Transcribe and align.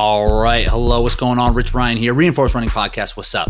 All 0.00 0.40
right. 0.40 0.64
Hello. 0.64 1.00
What's 1.00 1.16
going 1.16 1.40
on? 1.40 1.54
Rich 1.54 1.74
Ryan 1.74 1.96
here, 1.96 2.14
Reinforced 2.14 2.54
Running 2.54 2.70
Podcast. 2.70 3.16
What's 3.16 3.34
up? 3.34 3.48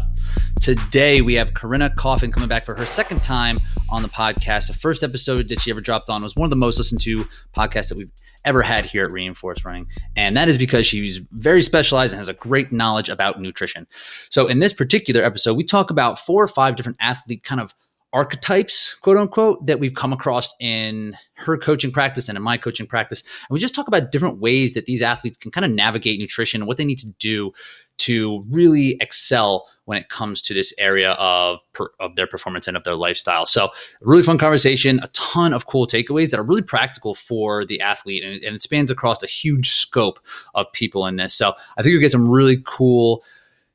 Today 0.58 1.21
we 1.21 1.34
have 1.34 1.53
Corinna 1.53 1.90
Coffin 1.90 2.32
coming 2.32 2.48
back 2.48 2.64
for 2.64 2.74
her 2.74 2.87
second 2.87 3.22
time 3.22 3.58
on 3.90 4.03
the 4.03 4.08
podcast. 4.08 4.69
The 4.69 4.72
first 4.72 5.03
episode 5.03 5.50
that 5.50 5.61
she 5.61 5.71
ever 5.71 5.82
dropped 5.82 6.08
on 6.08 6.22
was 6.22 6.34
one 6.37 6.46
of 6.46 6.50
the 6.50 6.56
most 6.56 6.79
listened 6.79 7.03
to 7.03 7.24
podcasts 7.54 7.90
that 7.90 7.98
we've 7.98 8.11
ever 8.46 8.62
had 8.62 8.87
here 8.87 9.04
at 9.04 9.12
Reinforced 9.12 9.62
Running. 9.66 9.88
And 10.16 10.38
that 10.38 10.48
is 10.48 10.56
because 10.56 10.87
she's 10.87 11.19
very 11.33 11.61
specialized 11.61 12.15
and 12.15 12.19
has 12.19 12.29
a 12.29 12.33
great 12.33 12.72
knowledge 12.72 13.10
about 13.10 13.38
nutrition. 13.38 13.87
So 14.30 14.46
in 14.46 14.58
this 14.58 14.72
particular 14.72 15.22
episode, 15.22 15.53
we 15.53 15.65
talk 15.65 15.90
about 15.90 16.19
four 16.19 16.42
or 16.42 16.48
five 16.48 16.77
different 16.77 16.96
athlete 16.98 17.42
kind 17.42 17.60
of 17.60 17.74
archetypes, 18.12 18.95
quote 18.95 19.16
unquote, 19.16 19.66
that 19.66 19.80
we've 19.80 19.95
come 19.95 20.12
across 20.12 20.55
in 20.61 21.16
her 21.34 21.59
coaching 21.59 21.93
practice 21.93 22.29
and 22.29 22.37
in 22.37 22.43
my 22.43 22.57
coaching 22.57 22.87
practice. 22.87 23.23
And 23.23 23.55
we 23.55 23.59
just 23.61 23.75
talk 23.75 23.88
about 23.88 24.12
different 24.12 24.38
ways 24.38 24.75
that 24.75 24.87
these 24.87 25.02
athletes 25.02 25.37
can 25.37 25.51
kind 25.51 25.65
of 25.65 25.71
navigate 25.71 26.19
nutrition 26.19 26.63
and 26.63 26.69
what 26.69 26.79
they 26.79 26.85
need 26.85 26.99
to 26.99 27.11
do 27.19 27.52
to 27.99 28.45
really 28.49 28.97
excel 29.01 29.69
when 29.85 29.99
it 29.99 30.09
comes 30.09 30.41
to 30.41 30.55
this 30.55 30.73
area 30.79 31.13
of, 31.13 31.59
of 31.99 32.15
their 32.15 32.27
performance 32.27 32.69
and 32.69 32.77
of 32.77 32.85
their 32.85 32.95
lifestyle. 32.95 33.45
So, 33.45 33.71
really 34.01 34.23
fun 34.23 34.38
conversation, 34.38 35.01
a 35.02 35.09
ton 35.09 35.52
of 35.52 35.66
cool 35.66 35.87
takeaways 35.87 36.30
that 36.30 36.38
are 36.38 36.45
really 36.45 36.63
practical 36.63 37.15
for 37.15 37.65
the 37.65 37.80
athlete, 37.80 38.23
and, 38.23 38.43
and 38.45 38.55
it 38.55 38.63
spans 38.63 38.91
across 38.91 39.23
a 39.23 39.27
huge 39.27 39.71
scope 39.71 40.21
of 40.55 40.73
people 40.73 41.07
in 41.07 41.16
this. 41.16 41.35
So, 41.35 41.55
I 41.77 41.83
think 41.83 41.93
you'll 41.93 42.01
get 42.01 42.13
some 42.13 42.29
really 42.29 42.63
cool 42.65 43.25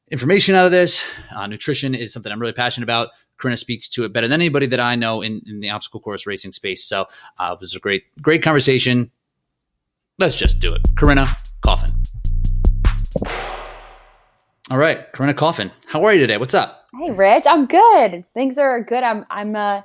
information 0.10 0.56
out 0.56 0.66
of 0.66 0.72
this. 0.72 1.04
Uh, 1.36 1.48
nutrition 1.48 1.96
is 1.96 2.14
something 2.14 2.32
I'm 2.32 2.40
really 2.40 2.54
passionate 2.54 2.86
about. 2.86 3.10
Corinna 3.44 3.58
speaks 3.58 3.90
to 3.90 4.06
it 4.06 4.14
better 4.14 4.30
than 4.30 4.40
anybody 4.40 4.68
that 4.68 4.80
I 4.80 4.96
know 4.96 5.22
in, 5.22 5.42
in 5.46 5.60
the 5.60 5.70
obstacle 5.70 6.00
course 6.00 6.26
racing 6.26 6.54
space. 6.54 6.82
So 6.86 7.08
uh, 7.38 7.52
it 7.52 7.60
was 7.60 7.76
a 7.76 7.80
great, 7.80 8.04
great 8.22 8.42
conversation. 8.42 9.12
Let's 10.18 10.38
just 10.38 10.60
do 10.60 10.74
it. 10.74 10.82
Corinna 10.96 11.26
Coffin. 11.60 11.90
All 14.72 14.78
right, 14.78 15.12
Corinna 15.12 15.34
Coffin. 15.34 15.72
How 15.88 16.06
are 16.06 16.14
you 16.14 16.22
today? 16.22 16.38
What's 16.38 16.54
up? 16.54 16.88
Hey, 16.98 17.12
Rich. 17.12 17.44
I'm 17.46 17.66
good. 17.66 18.24
Things 18.34 18.58
are 18.58 18.82
good. 18.82 19.04
I'm. 19.04 19.26
I'm. 19.30 19.58
Uh, 19.58 19.82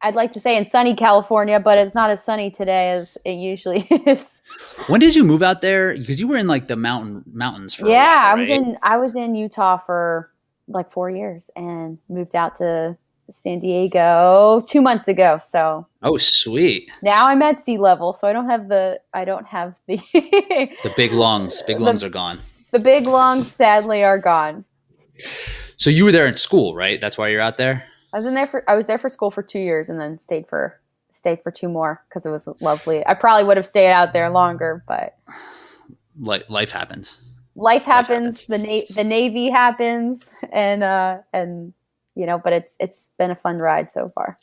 I'd 0.00 0.14
like 0.14 0.32
to 0.34 0.40
say 0.40 0.56
in 0.56 0.68
sunny 0.68 0.94
California, 0.94 1.58
but 1.58 1.78
it's 1.78 1.96
not 1.96 2.10
as 2.10 2.22
sunny 2.22 2.52
today 2.52 2.92
as 2.92 3.18
it 3.24 3.32
usually 3.32 3.80
is. 4.06 4.40
When 4.86 5.00
did 5.00 5.16
you 5.16 5.24
move 5.24 5.42
out 5.42 5.60
there? 5.60 5.96
Because 5.96 6.20
you 6.20 6.28
were 6.28 6.36
in 6.36 6.46
like 6.46 6.68
the 6.68 6.76
mountain 6.76 7.24
mountains 7.32 7.74
for. 7.74 7.88
Yeah, 7.88 7.96
while, 7.96 8.36
right? 8.36 8.36
I 8.36 8.40
was 8.40 8.48
in. 8.48 8.78
I 8.80 8.96
was 8.98 9.16
in 9.16 9.34
Utah 9.34 9.78
for 9.78 10.31
like 10.68 10.90
four 10.90 11.10
years 11.10 11.50
and 11.56 11.98
moved 12.08 12.34
out 12.34 12.54
to 12.56 12.96
San 13.30 13.58
Diego 13.58 14.62
two 14.66 14.80
months 14.80 15.08
ago. 15.08 15.40
So 15.46 15.86
oh, 16.02 16.16
sweet. 16.16 16.90
Now 17.02 17.26
I'm 17.26 17.42
at 17.42 17.58
sea 17.58 17.78
level, 17.78 18.12
so 18.12 18.28
I 18.28 18.32
don't 18.32 18.48
have 18.48 18.68
the 18.68 19.00
I 19.14 19.24
don't 19.24 19.46
have 19.46 19.78
the 19.86 19.96
the 20.12 20.92
big 20.96 21.12
lungs. 21.12 21.62
Big 21.62 21.80
lungs 21.80 22.00
the, 22.00 22.08
are 22.08 22.10
gone. 22.10 22.40
The 22.70 22.78
big 22.78 23.06
lungs 23.06 23.50
sadly 23.50 24.04
are 24.04 24.18
gone. 24.18 24.64
So 25.76 25.90
you 25.90 26.04
were 26.04 26.12
there 26.12 26.26
in 26.26 26.36
school, 26.36 26.74
right? 26.74 27.00
That's 27.00 27.18
why 27.18 27.28
you're 27.28 27.40
out 27.40 27.56
there. 27.56 27.80
I 28.12 28.18
was 28.18 28.26
in 28.26 28.34
there 28.34 28.46
for 28.46 28.68
I 28.68 28.76
was 28.76 28.86
there 28.86 28.98
for 28.98 29.08
school 29.08 29.30
for 29.30 29.42
two 29.42 29.58
years 29.58 29.88
and 29.88 30.00
then 30.00 30.18
stayed 30.18 30.46
for 30.48 30.80
stayed 31.10 31.42
for 31.42 31.50
two 31.50 31.68
more 31.68 32.04
because 32.08 32.26
it 32.26 32.30
was 32.30 32.48
lovely. 32.60 33.06
I 33.06 33.14
probably 33.14 33.44
would 33.44 33.56
have 33.56 33.66
stayed 33.66 33.90
out 33.90 34.12
there 34.12 34.30
longer, 34.30 34.84
but 34.86 35.16
like 36.18 36.48
life 36.50 36.70
happens 36.70 37.18
life 37.54 37.84
happens, 37.84 38.46
the 38.46 38.58
na- 38.58 38.94
the 38.94 39.04
navy 39.04 39.50
happens 39.50 40.32
and 40.52 40.82
uh 40.82 41.18
and 41.32 41.72
you 42.14 42.26
know 42.26 42.38
but 42.38 42.52
it's 42.52 42.76
it's 42.78 43.10
been 43.18 43.30
a 43.30 43.36
fun 43.36 43.58
ride 43.58 43.90
so 43.90 44.10
far 44.14 44.38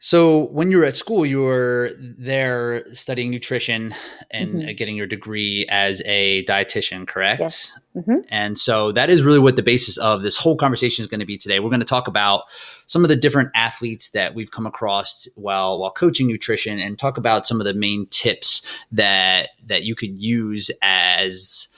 so 0.00 0.48
when 0.48 0.70
you 0.70 0.78
were 0.78 0.84
at 0.84 0.96
school 0.96 1.24
you 1.24 1.40
were 1.40 1.90
there 1.98 2.84
studying 2.92 3.30
nutrition 3.30 3.94
and 4.30 4.54
mm-hmm. 4.54 4.72
getting 4.72 4.96
your 4.96 5.06
degree 5.06 5.66
as 5.70 6.02
a 6.04 6.44
dietitian 6.44 7.06
correct 7.06 7.40
yes. 7.40 7.78
Mm-hmm. 7.96 8.18
and 8.28 8.58
so 8.58 8.92
that 8.92 9.08
is 9.08 9.22
really 9.22 9.38
what 9.38 9.56
the 9.56 9.62
basis 9.62 9.96
of 9.98 10.22
this 10.22 10.36
whole 10.36 10.56
conversation 10.56 11.02
is 11.02 11.06
going 11.06 11.20
to 11.20 11.26
be 11.26 11.36
today 11.36 11.60
we're 11.60 11.70
going 11.70 11.80
to 11.80 11.86
talk 11.86 12.08
about 12.08 12.44
some 12.86 13.04
of 13.04 13.08
the 13.08 13.16
different 13.16 13.50
athletes 13.54 14.10
that 14.10 14.34
we've 14.34 14.50
come 14.50 14.66
across 14.66 15.28
while 15.36 15.78
while 15.78 15.92
coaching 15.92 16.26
nutrition 16.26 16.78
and 16.78 16.98
talk 16.98 17.16
about 17.16 17.46
some 17.46 17.60
of 17.60 17.64
the 17.64 17.74
main 17.74 18.06
tips 18.06 18.66
that 18.90 19.50
that 19.64 19.84
you 19.84 19.94
could 19.94 20.20
use 20.20 20.70
as 20.82 21.68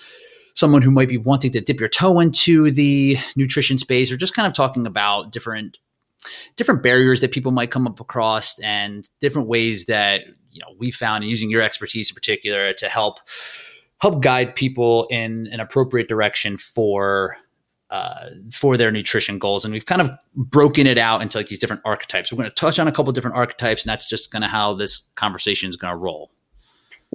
someone 0.57 0.83
who 0.83 0.91
might 0.91 1.09
be 1.09 1.19
wanting 1.19 1.53
to 1.53 1.61
dip 1.61 1.79
your 1.79 1.89
toe 1.89 2.19
into 2.19 2.71
the 2.71 3.17
nutrition 3.37 3.79
space 3.79 4.11
or 4.11 4.17
just 4.17 4.35
kind 4.35 4.47
of 4.47 4.55
talking 4.55 4.87
about 4.87 5.31
different 5.31 5.79
different 6.57 6.83
barriers 6.83 7.21
that 7.21 7.31
people 7.31 7.53
might 7.53 7.71
come 7.71 7.87
up 7.87 8.01
across 8.01 8.59
and 8.61 9.09
different 9.21 9.47
ways 9.47 9.87
that 9.87 10.23
you 10.51 10.61
know 10.61 10.75
we 10.79 10.91
found 10.91 11.23
and 11.23 11.31
using 11.31 11.51
your 11.51 11.63
expertise 11.63 12.11
in 12.11 12.15
particular 12.15 12.73
to 12.73 12.89
help 12.89 13.21
help 13.99 14.23
guide 14.23 14.57
people 14.57 15.07
in 15.11 15.47
an 15.53 15.61
appropriate 15.61 16.09
direction 16.09 16.57
for 16.57 17.37
uh, 17.91 18.31
for 18.51 18.77
their 18.77 18.91
nutrition 18.91 19.39
goals. 19.39 19.65
And 19.65 19.73
we've 19.73 19.87
kind 19.87 20.01
of 20.01 20.11
broken 20.35 20.89
it 20.89 20.99
out 20.99 21.23
into 21.23 21.39
like 21.39 21.47
these 21.47 21.61
different 21.61 21.83
archetypes. 21.85 22.33
We're 22.33 22.39
going 22.39 22.51
to 22.51 22.55
touch 22.55 22.81
on 22.81 22.89
a 22.89 22.93
couple 22.93 23.13
different 23.13 23.37
archetypes, 23.37 23.85
and 23.85 23.91
that's 23.91 24.09
just 24.09 24.33
kind 24.33 24.43
of 24.43 24.51
how 24.51 24.75
this 24.75 25.09
conversation 25.15 25.71
is 25.71 25.77
going 25.77 25.93
to 25.93 25.97
roll. 25.97 26.33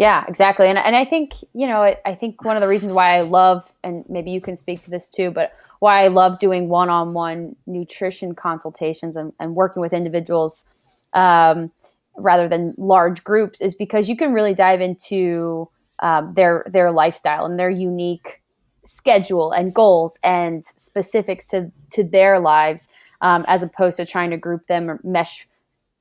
Yeah, 0.02 0.26
exactly. 0.28 0.68
And 0.68 0.80
and 0.80 0.96
I 0.96 1.06
think, 1.06 1.34
you 1.54 1.68
know, 1.68 1.84
I, 1.84 1.96
I 2.04 2.16
think 2.16 2.44
one 2.44 2.58
of 2.58 2.62
the 2.62 2.68
reasons 2.68 2.92
why 2.92 3.16
I 3.16 3.22
love 3.22 3.72
and 3.84 4.04
maybe 4.10 4.32
you 4.32 4.42
can 4.42 4.56
speak 4.56 4.82
to 4.82 4.90
this 4.90 5.08
too, 5.08 5.30
but 5.30 5.54
why 5.78 6.04
I 6.04 6.08
love 6.08 6.40
doing 6.40 6.70
one-on-one 6.70 7.56
nutrition 7.68 8.34
consultations 8.34 9.16
and, 9.16 9.32
and 9.40 9.54
working 9.54 9.80
with 9.80 9.94
individuals 9.94 10.68
um, 11.14 11.72
rather 12.18 12.50
than 12.50 12.74
large 12.80 13.24
groups 13.24 13.62
is 13.62 13.76
because 13.76 14.10
you 14.10 14.18
can 14.18 14.34
really 14.34 14.56
dive 14.56 14.82
into 14.82 15.70
um, 16.00 16.34
their 16.34 16.66
their 16.72 16.92
lifestyle 16.92 17.46
and 17.46 17.60
their 17.60 17.70
unique 17.70 18.42
schedule 18.84 19.52
and 19.52 19.72
goals 19.72 20.18
and 20.24 20.66
specifics 20.66 21.48
to 21.50 21.72
to 21.92 22.04
their 22.04 22.40
lives 22.40 22.88
um, 23.22 23.46
as 23.48 23.62
opposed 23.62 23.98
to 23.98 24.06
trying 24.08 24.32
to 24.32 24.38
group 24.38 24.66
them 24.66 24.90
or 24.90 25.00
mesh 25.04 25.48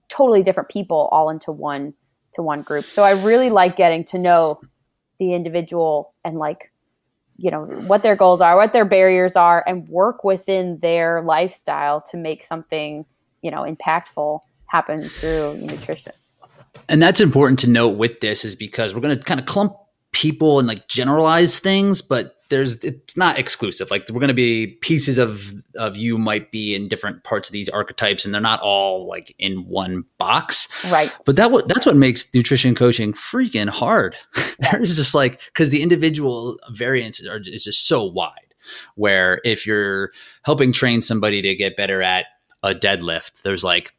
totally 0.09 0.43
different 0.43 0.71
people 0.71 1.11
all 1.13 1.29
into 1.29 1.53
one 1.53 1.93
to 2.35 2.43
one 2.43 2.63
group. 2.63 2.87
So 2.87 3.03
I 3.03 3.13
really 3.13 3.51
like 3.51 3.77
getting 3.77 4.05
to 4.05 4.19
know 4.19 4.61
the 5.19 5.35
individual 5.35 6.15
and 6.25 6.39
like 6.39 6.71
you 7.37 7.51
know 7.51 7.65
what 7.65 8.03
their 8.03 8.17
goals 8.17 8.41
are, 8.41 8.55
what 8.57 8.73
their 8.73 8.85
barriers 8.85 9.35
are 9.35 9.65
and 9.67 9.89
work 9.89 10.25
within 10.25 10.79
their 10.81 11.23
lifestyle 11.23 12.01
to 12.03 12.17
make 12.19 12.43
something, 12.43 13.07
you 13.41 13.51
know, 13.51 13.63
impactful 13.63 14.41
happen 14.67 15.09
through 15.09 15.57
nutrition. 15.57 16.13
And 16.89 17.03
that's 17.03 17.21
important 17.21 17.59
to 17.61 17.71
note 17.71 17.97
with 17.97 18.21
this 18.21 18.45
is 18.45 18.55
because 18.55 18.95
we're 18.95 19.01
going 19.01 19.17
to 19.17 19.25
kind 19.25 19.41
of 19.41 19.47
clump 19.47 19.75
people 20.13 20.59
and 20.59 20.67
like 20.67 20.89
generalize 20.89 21.59
things, 21.59 22.03
but 22.03 22.35
there's 22.51 22.83
it's 22.85 23.17
not 23.17 23.39
exclusive. 23.39 23.91
Like 23.91 24.09
we're 24.11 24.21
going 24.21 24.29
to 24.29 24.35
be 24.35 24.79
pieces 24.83 25.19
of 25.19 25.55
of 25.77 25.97
you 25.97 26.19
might 26.19 26.51
be 26.51 26.75
in 26.75 26.89
different 26.89 27.23
parts 27.25 27.49
of 27.49 27.53
these 27.53 27.69
archetypes, 27.69 28.25
and 28.25 28.35
they're 28.35 28.41
not 28.41 28.61
all 28.61 29.09
like 29.09 29.35
in 29.39 29.67
one 29.67 30.05
box. 30.19 30.69
Right. 30.91 31.17
But 31.25 31.37
that 31.37 31.51
what 31.51 31.69
that's 31.69 31.87
what 31.87 31.97
makes 31.97 32.35
nutrition 32.35 32.75
coaching 32.75 33.13
freaking 33.13 33.69
hard. 33.69 34.17
There's 34.59 34.97
just 34.97 35.15
like 35.15 35.41
because 35.47 35.71
the 35.71 35.83
individual 35.83 36.59
variance 36.73 37.25
are 37.27 37.41
is 37.45 37.65
just 37.65 37.87
so 37.87 38.05
wide. 38.05 38.55
Where 38.95 39.41
if 39.45 39.67
you're 39.67 40.13
helping 40.43 40.73
train 40.73 41.03
somebody 41.03 41.41
to 41.43 41.55
get 41.55 41.77
better 41.77 42.03
at 42.03 42.27
a 42.63 42.75
deadlift, 42.75 43.43
there's 43.43 43.65
like 43.65 43.95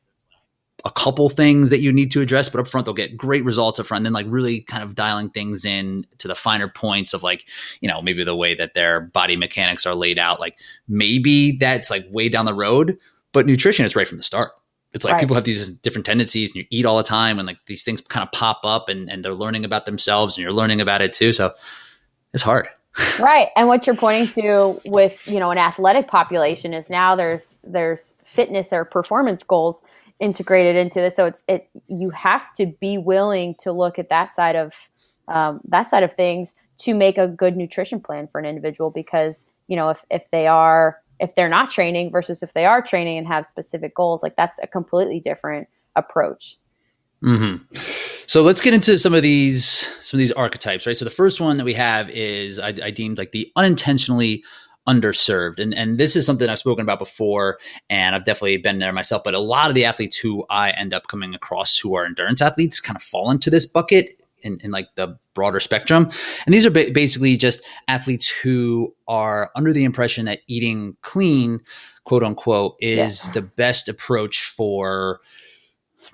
a 0.85 0.91
couple 0.91 1.29
things 1.29 1.69
that 1.69 1.79
you 1.79 1.91
need 1.91 2.11
to 2.11 2.21
address, 2.21 2.49
but 2.49 2.59
up 2.59 2.67
front 2.67 2.85
they'll 2.85 2.93
get 2.93 3.17
great 3.17 3.45
results 3.45 3.79
up 3.79 3.85
front. 3.85 3.99
And 3.99 4.07
then 4.07 4.13
like 4.13 4.25
really 4.31 4.61
kind 4.61 4.83
of 4.83 4.95
dialing 4.95 5.29
things 5.29 5.65
in 5.65 6.05
to 6.17 6.27
the 6.27 6.35
finer 6.35 6.67
points 6.67 7.13
of 7.13 7.23
like, 7.23 7.45
you 7.81 7.87
know, 7.87 8.01
maybe 8.01 8.23
the 8.23 8.35
way 8.35 8.55
that 8.55 8.73
their 8.73 9.01
body 9.01 9.35
mechanics 9.35 9.85
are 9.85 9.95
laid 9.95 10.17
out. 10.17 10.39
Like 10.39 10.59
maybe 10.87 11.57
that's 11.57 11.89
like 11.89 12.05
way 12.11 12.29
down 12.29 12.45
the 12.45 12.53
road, 12.53 12.97
but 13.31 13.45
nutrition 13.45 13.85
is 13.85 13.95
right 13.95 14.07
from 14.07 14.17
the 14.17 14.23
start. 14.23 14.51
It's 14.93 15.05
like 15.05 15.13
right. 15.13 15.19
people 15.21 15.35
have 15.35 15.45
these 15.45 15.69
different 15.69 16.05
tendencies 16.05 16.49
and 16.49 16.57
you 16.57 16.65
eat 16.69 16.85
all 16.85 16.97
the 16.97 17.03
time 17.03 17.39
and 17.39 17.47
like 17.47 17.59
these 17.65 17.83
things 17.83 18.01
kind 18.01 18.23
of 18.23 18.31
pop 18.33 18.61
up 18.63 18.89
and, 18.89 19.09
and 19.09 19.23
they're 19.23 19.33
learning 19.33 19.63
about 19.63 19.85
themselves 19.85 20.35
and 20.35 20.43
you're 20.43 20.51
learning 20.51 20.81
about 20.81 21.01
it 21.01 21.13
too. 21.13 21.31
So 21.31 21.53
it's 22.33 22.43
hard. 22.43 22.67
right. 23.19 23.47
And 23.55 23.69
what 23.69 23.87
you're 23.87 23.95
pointing 23.95 24.27
to 24.43 24.81
with, 24.85 25.25
you 25.27 25.39
know, 25.39 25.51
an 25.51 25.57
athletic 25.57 26.07
population 26.07 26.73
is 26.73 26.89
now 26.89 27.15
there's 27.15 27.57
there's 27.63 28.15
fitness 28.25 28.73
or 28.73 28.83
performance 28.83 29.43
goals 29.43 29.83
integrated 30.21 30.77
into 30.77 31.01
this. 31.01 31.15
So 31.15 31.25
it's 31.25 31.43
it 31.49 31.67
you 31.87 32.11
have 32.11 32.53
to 32.53 32.67
be 32.79 32.97
willing 32.97 33.55
to 33.59 33.73
look 33.73 33.99
at 33.99 34.09
that 34.09 34.33
side 34.33 34.55
of 34.55 34.73
um, 35.27 35.59
that 35.67 35.89
side 35.89 36.03
of 36.03 36.13
things 36.13 36.55
to 36.77 36.93
make 36.93 37.17
a 37.17 37.27
good 37.27 37.57
nutrition 37.57 37.99
plan 37.99 38.27
for 38.31 38.39
an 38.39 38.45
individual 38.45 38.91
because 38.91 39.47
you 39.67 39.75
know 39.75 39.89
if 39.89 40.05
if 40.09 40.29
they 40.31 40.47
are 40.47 41.01
if 41.19 41.35
they're 41.35 41.49
not 41.49 41.69
training 41.69 42.11
versus 42.11 42.41
if 42.41 42.53
they 42.53 42.65
are 42.65 42.81
training 42.81 43.17
and 43.17 43.27
have 43.27 43.45
specific 43.45 43.93
goals 43.95 44.23
like 44.23 44.35
that's 44.35 44.59
a 44.63 44.67
completely 44.67 45.19
different 45.19 45.67
approach 45.95 46.57
mm-hmm. 47.23 47.63
so 48.27 48.41
let's 48.41 48.61
get 48.61 48.73
into 48.73 48.97
some 48.97 49.13
of 49.13 49.21
these 49.21 49.63
some 50.03 50.17
of 50.17 50.19
these 50.19 50.31
archetypes 50.31 50.87
right 50.87 50.97
so 50.97 51.05
the 51.05 51.11
first 51.11 51.39
one 51.39 51.57
that 51.57 51.65
we 51.65 51.73
have 51.73 52.09
is 52.09 52.59
I, 52.59 52.69
I 52.83 52.91
deemed 52.91 53.17
like 53.17 53.31
the 53.31 53.51
unintentionally 53.55 54.43
underserved. 54.87 55.59
And 55.59 55.73
and 55.73 55.97
this 55.97 56.15
is 56.15 56.25
something 56.25 56.49
I've 56.49 56.59
spoken 56.59 56.83
about 56.83 56.99
before, 56.99 57.59
and 57.89 58.15
I've 58.15 58.25
definitely 58.25 58.57
been 58.57 58.79
there 58.79 58.93
myself. 58.93 59.23
But 59.23 59.33
a 59.33 59.39
lot 59.39 59.69
of 59.69 59.75
the 59.75 59.85
athletes 59.85 60.17
who 60.17 60.45
I 60.49 60.71
end 60.71 60.93
up 60.93 61.07
coming 61.07 61.33
across 61.35 61.77
who 61.77 61.95
are 61.95 62.05
endurance 62.05 62.41
athletes 62.41 62.81
kind 62.81 62.95
of 62.95 63.03
fall 63.03 63.31
into 63.31 63.49
this 63.49 63.65
bucket 63.65 64.21
in, 64.43 64.59
in 64.63 64.71
like 64.71 64.87
the 64.95 65.17
broader 65.33 65.59
spectrum. 65.59 66.09
And 66.45 66.53
these 66.53 66.65
are 66.65 66.71
ba- 66.71 66.91
basically 66.93 67.35
just 67.37 67.63
athletes 67.87 68.27
who 68.29 68.93
are 69.07 69.51
under 69.55 69.73
the 69.73 69.83
impression 69.83 70.25
that 70.25 70.39
eating 70.47 70.97
clean, 71.01 71.61
quote 72.03 72.23
unquote, 72.23 72.75
is 72.79 73.27
yeah. 73.27 73.33
the 73.33 73.41
best 73.41 73.87
approach 73.87 74.43
for 74.43 75.21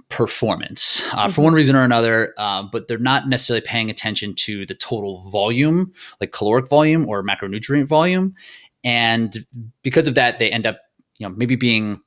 performance 0.10 1.02
uh, 1.14 1.18
mm-hmm. 1.18 1.32
for 1.32 1.42
one 1.42 1.54
reason 1.54 1.76
or 1.76 1.84
another, 1.84 2.34
uh, 2.38 2.64
but 2.64 2.88
they're 2.88 2.98
not 2.98 3.28
necessarily 3.28 3.66
paying 3.66 3.90
attention 3.90 4.34
to 4.36 4.66
the 4.66 4.76
total 4.76 5.30
volume, 5.30 5.92
like 6.22 6.32
caloric 6.32 6.68
volume 6.68 7.08
or 7.08 7.24
macronutrient 7.24 7.88
volume. 7.88 8.36
And 8.84 9.46
because 9.84 10.08
of 10.08 10.16
that, 10.16 10.40
they 10.40 10.52
end 10.52 10.66
up, 10.66 10.80
you 11.18 11.28
know, 11.28 11.36
maybe 11.36 11.56
being 11.56 12.00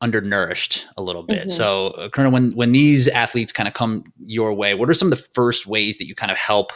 undernourished 0.00 0.86
a 0.96 1.02
little 1.02 1.22
bit. 1.22 1.40
Mm-hmm. 1.40 1.48
So, 1.48 1.88
uh, 1.88 2.08
Corinna, 2.08 2.30
when 2.30 2.52
when 2.52 2.72
these 2.72 3.08
athletes 3.08 3.52
kind 3.52 3.68
of 3.68 3.74
come 3.74 4.04
your 4.24 4.52
way, 4.52 4.74
what 4.74 4.88
are 4.90 4.94
some 4.94 5.10
of 5.10 5.18
the 5.18 5.24
first 5.32 5.66
ways 5.66 5.98
that 5.98 6.06
you 6.06 6.14
kind 6.14 6.30
of 6.30 6.38
help 6.38 6.72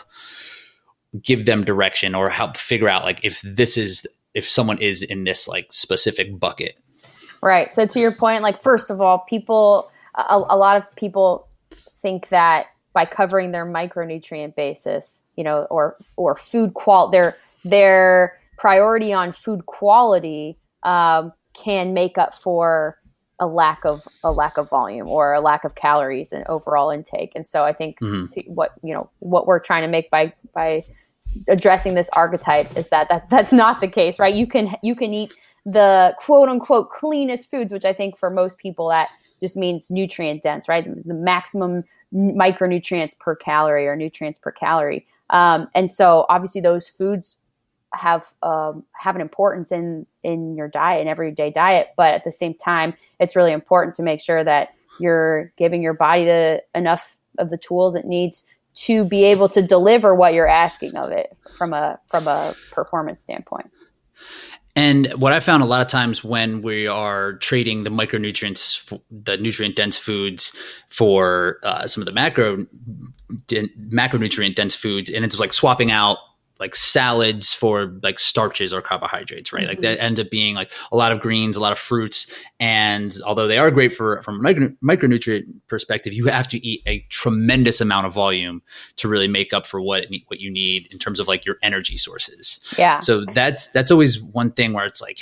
give 1.21 1.45
them 1.45 1.65
direction 1.65 2.15
or 2.15 2.31
help 2.31 2.57
figure 2.57 2.89
out 2.89 3.05
like 3.05 3.25
if 3.25 3.43
this 3.43 3.77
is 3.77 4.07
if 4.35 4.49
someone 4.49 4.79
is 4.79 5.03
in 5.03 5.25
this 5.25 5.47
like 5.47 5.73
specific 5.73 6.39
bucket? 6.39 6.77
Right. 7.43 7.71
So 7.71 7.87
to 7.87 8.01
your 8.01 8.13
point, 8.13 8.43
like 8.43 8.63
first 8.63 8.89
of 8.89 9.01
all, 9.01 9.21
people 9.29 9.91
a, 10.15 10.43
a 10.51 10.57
lot 10.57 10.77
of 10.77 10.97
people 10.97 11.49
think 12.01 12.29
that 12.29 12.67
by 12.93 13.07
covering 13.07 13.53
their 13.53 13.67
micronutrient 13.67 14.55
basis, 14.55 15.21
you 15.37 15.45
know, 15.45 15.67
or 15.71 15.97
or 16.17 16.37
food 16.37 16.75
qual 16.75 17.11
their 17.11 17.37
their 17.65 18.39
priority 18.59 19.13
on 19.13 19.33
food 19.33 19.67
quality 19.67 20.59
um, 20.83 21.33
can 21.55 21.95
make 21.95 22.19
up 22.19 22.35
for 22.35 22.99
a 23.41 23.47
lack 23.47 23.85
of 23.85 24.07
a 24.23 24.31
lack 24.31 24.57
of 24.57 24.69
volume 24.69 25.09
or 25.09 25.33
a 25.33 25.41
lack 25.41 25.65
of 25.65 25.75
calories 25.75 26.33
and 26.33 26.47
overall 26.47 26.91
intake. 26.91 27.33
And 27.35 27.47
so 27.47 27.65
I 27.65 27.73
think 27.73 27.99
mm-hmm. 28.01 28.27
to, 28.27 28.43
what 28.51 28.73
you 28.83 28.93
know 28.95 29.11
what 29.21 29.47
we're 29.47 29.61
trying 29.61 29.83
to 29.83 29.89
make 29.89 30.11
by 30.11 30.33
by 30.55 30.85
addressing 31.49 31.95
this 31.95 32.11
archetype 32.13 32.77
is 32.77 32.91
that, 32.91 33.09
that 33.09 33.29
that's 33.31 33.53
not 33.53 33.81
the 33.81 33.89
case, 33.89 34.19
right? 34.19 34.35
You 34.35 34.47
can 34.47 34.77
you 34.83 34.95
can 34.95 35.15
eat 35.15 35.33
the 35.65 36.15
quote 36.19 36.49
unquote 36.49 36.91
cleanest 36.91 37.51
foods, 37.51 37.73
which 37.73 37.85
I 37.85 37.93
think 37.93 38.19
for 38.19 38.31
most 38.31 38.59
people 38.59 38.89
that 38.91 39.09
just 39.43 39.57
means 39.57 39.91
nutrient 39.91 40.43
dense, 40.43 40.69
right? 40.69 40.85
The 40.85 41.15
maximum 41.15 41.85
micronutrients 42.15 43.19
per 43.19 43.35
calorie 43.35 43.87
or 43.87 43.97
nutrients 43.97 44.39
per 44.39 44.53
calorie. 44.53 45.07
Um, 45.31 45.69
and 45.75 45.91
so 45.91 46.27
obviously 46.29 46.61
those 46.61 46.89
foods 46.89 47.39
have 47.95 48.33
um, 48.43 48.85
have 48.93 49.15
an 49.15 49.21
importance 49.21 49.73
in 49.73 50.07
in 50.23 50.57
your 50.57 50.69
diet 50.69 51.01
and 51.01 51.09
everyday 51.09 51.51
diet, 51.51 51.89
but 51.97 52.15
at 52.15 52.25
the 52.25 52.33
same 52.33 52.55
time, 52.55 52.95
it's 53.21 53.37
really 53.37 53.53
important 53.53 53.95
to 53.97 54.03
make 54.03 54.21
sure 54.21 54.43
that 54.45 54.71
you're 55.01 55.53
giving 55.57 55.83
your 55.83 55.95
body 55.95 56.25
the 56.25 56.63
enough 56.75 57.17
of 57.39 57.51
the 57.51 57.59
tools 57.59 57.95
it 57.95 58.05
needs 58.05 58.47
to 58.75 59.05
be 59.05 59.25
able 59.25 59.49
to 59.49 59.61
deliver 59.61 60.15
what 60.15 60.33
you're 60.33 60.49
asking 60.49 60.97
of 60.97 61.11
it 61.11 61.37
from 61.59 61.73
a 61.73 61.99
from 62.09 62.27
a 62.29 62.55
performance 62.71 63.21
standpoint. 63.21 63.71
And 64.75 65.13
what 65.19 65.33
I 65.33 65.41
found 65.41 65.63
a 65.63 65.67
lot 65.67 65.83
of 65.83 65.89
times 65.89 66.25
when 66.25 66.63
we 66.63 66.87
are 66.87 67.35
trading 67.35 67.85
the 67.85 67.91
micronutrients, 67.91 68.99
the 69.11 69.37
nutrient 69.37 69.77
dense 69.77 69.99
foods 69.99 70.57
for 70.89 71.59
uh, 71.63 71.87
some 71.87 72.01
of 72.01 72.07
the 72.07 72.13
macro 72.13 72.67
macronutrient 73.49 74.55
dense 74.55 74.75
foods, 74.75 75.11
and 75.11 75.25
it's 75.25 75.39
like 75.39 75.53
swapping 75.53 75.91
out 75.91 76.19
like 76.63 76.77
salads 76.77 77.53
for 77.53 77.99
like 78.05 78.21
starches 78.21 78.73
or 78.73 78.81
carbohydrates, 78.81 79.53
right? 79.53 79.63
Mm-hmm. 79.63 79.69
Like 79.69 79.81
that 79.81 80.01
ends 80.01 80.21
up 80.21 80.31
being 80.31 80.55
like 80.55 80.71
a 80.93 80.97
lot 80.97 81.11
of 81.11 81.21
greens, 81.21 81.57
a 81.57 81.61
lot 81.61 81.73
of 81.73 81.79
fruits, 81.79 82.33
and 82.61 83.13
although 83.27 83.49
they 83.49 83.59
are 83.59 83.73
great 83.73 83.93
for 83.93 84.23
from 84.23 84.37
a 84.39 84.43
micro, 84.43 84.69
micronutrient 84.83 85.43
perspective, 85.67 86.15
you 86.15 86.27
have 86.27 86.47
to 86.47 86.65
eat 86.65 86.83
a 86.87 87.01
tremendous 87.11 87.81
amount 87.81 88.07
of 88.07 88.15
volume 88.15 88.63
to 88.95 89.09
really 89.09 89.27
make 89.27 89.53
up 89.53 89.67
for 89.67 89.81
what 89.81 90.05
it, 90.05 90.23
what 90.29 90.41
you 90.41 90.53
need 90.53 90.87
in 90.93 90.99
terms 91.01 91.19
of 91.19 91.27
like 91.27 91.45
your 91.45 91.57
energy 91.65 91.97
sources. 91.97 92.61
Yeah. 92.79 93.01
So 93.01 93.25
that's 93.25 93.67
that's 93.73 93.91
always 93.91 94.23
one 94.23 94.53
thing 94.53 94.73
where 94.73 94.87
it's 94.87 95.03
like 95.03 95.19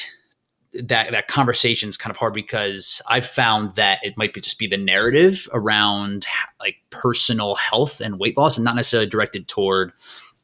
that 0.75 1.11
that 1.13 1.29
conversation 1.29 1.89
is 1.89 1.97
kind 1.97 2.11
of 2.11 2.19
hard 2.19 2.35
because 2.35 3.01
I've 3.09 3.27
found 3.27 3.77
that 3.77 4.01
it 4.03 4.19
might 4.19 4.35
be 4.35 4.43
just 4.43 4.59
be 4.59 4.67
the 4.67 4.77
narrative 4.77 5.49
around 5.55 6.27
like 6.61 6.77
personal 6.91 7.55
health 7.55 8.03
and 8.03 8.21
weight 8.21 8.37
loss 8.37 8.59
and 8.59 8.65
not 8.67 8.77
necessarily 8.77 9.09
directed 9.09 9.49
toward 9.49 9.93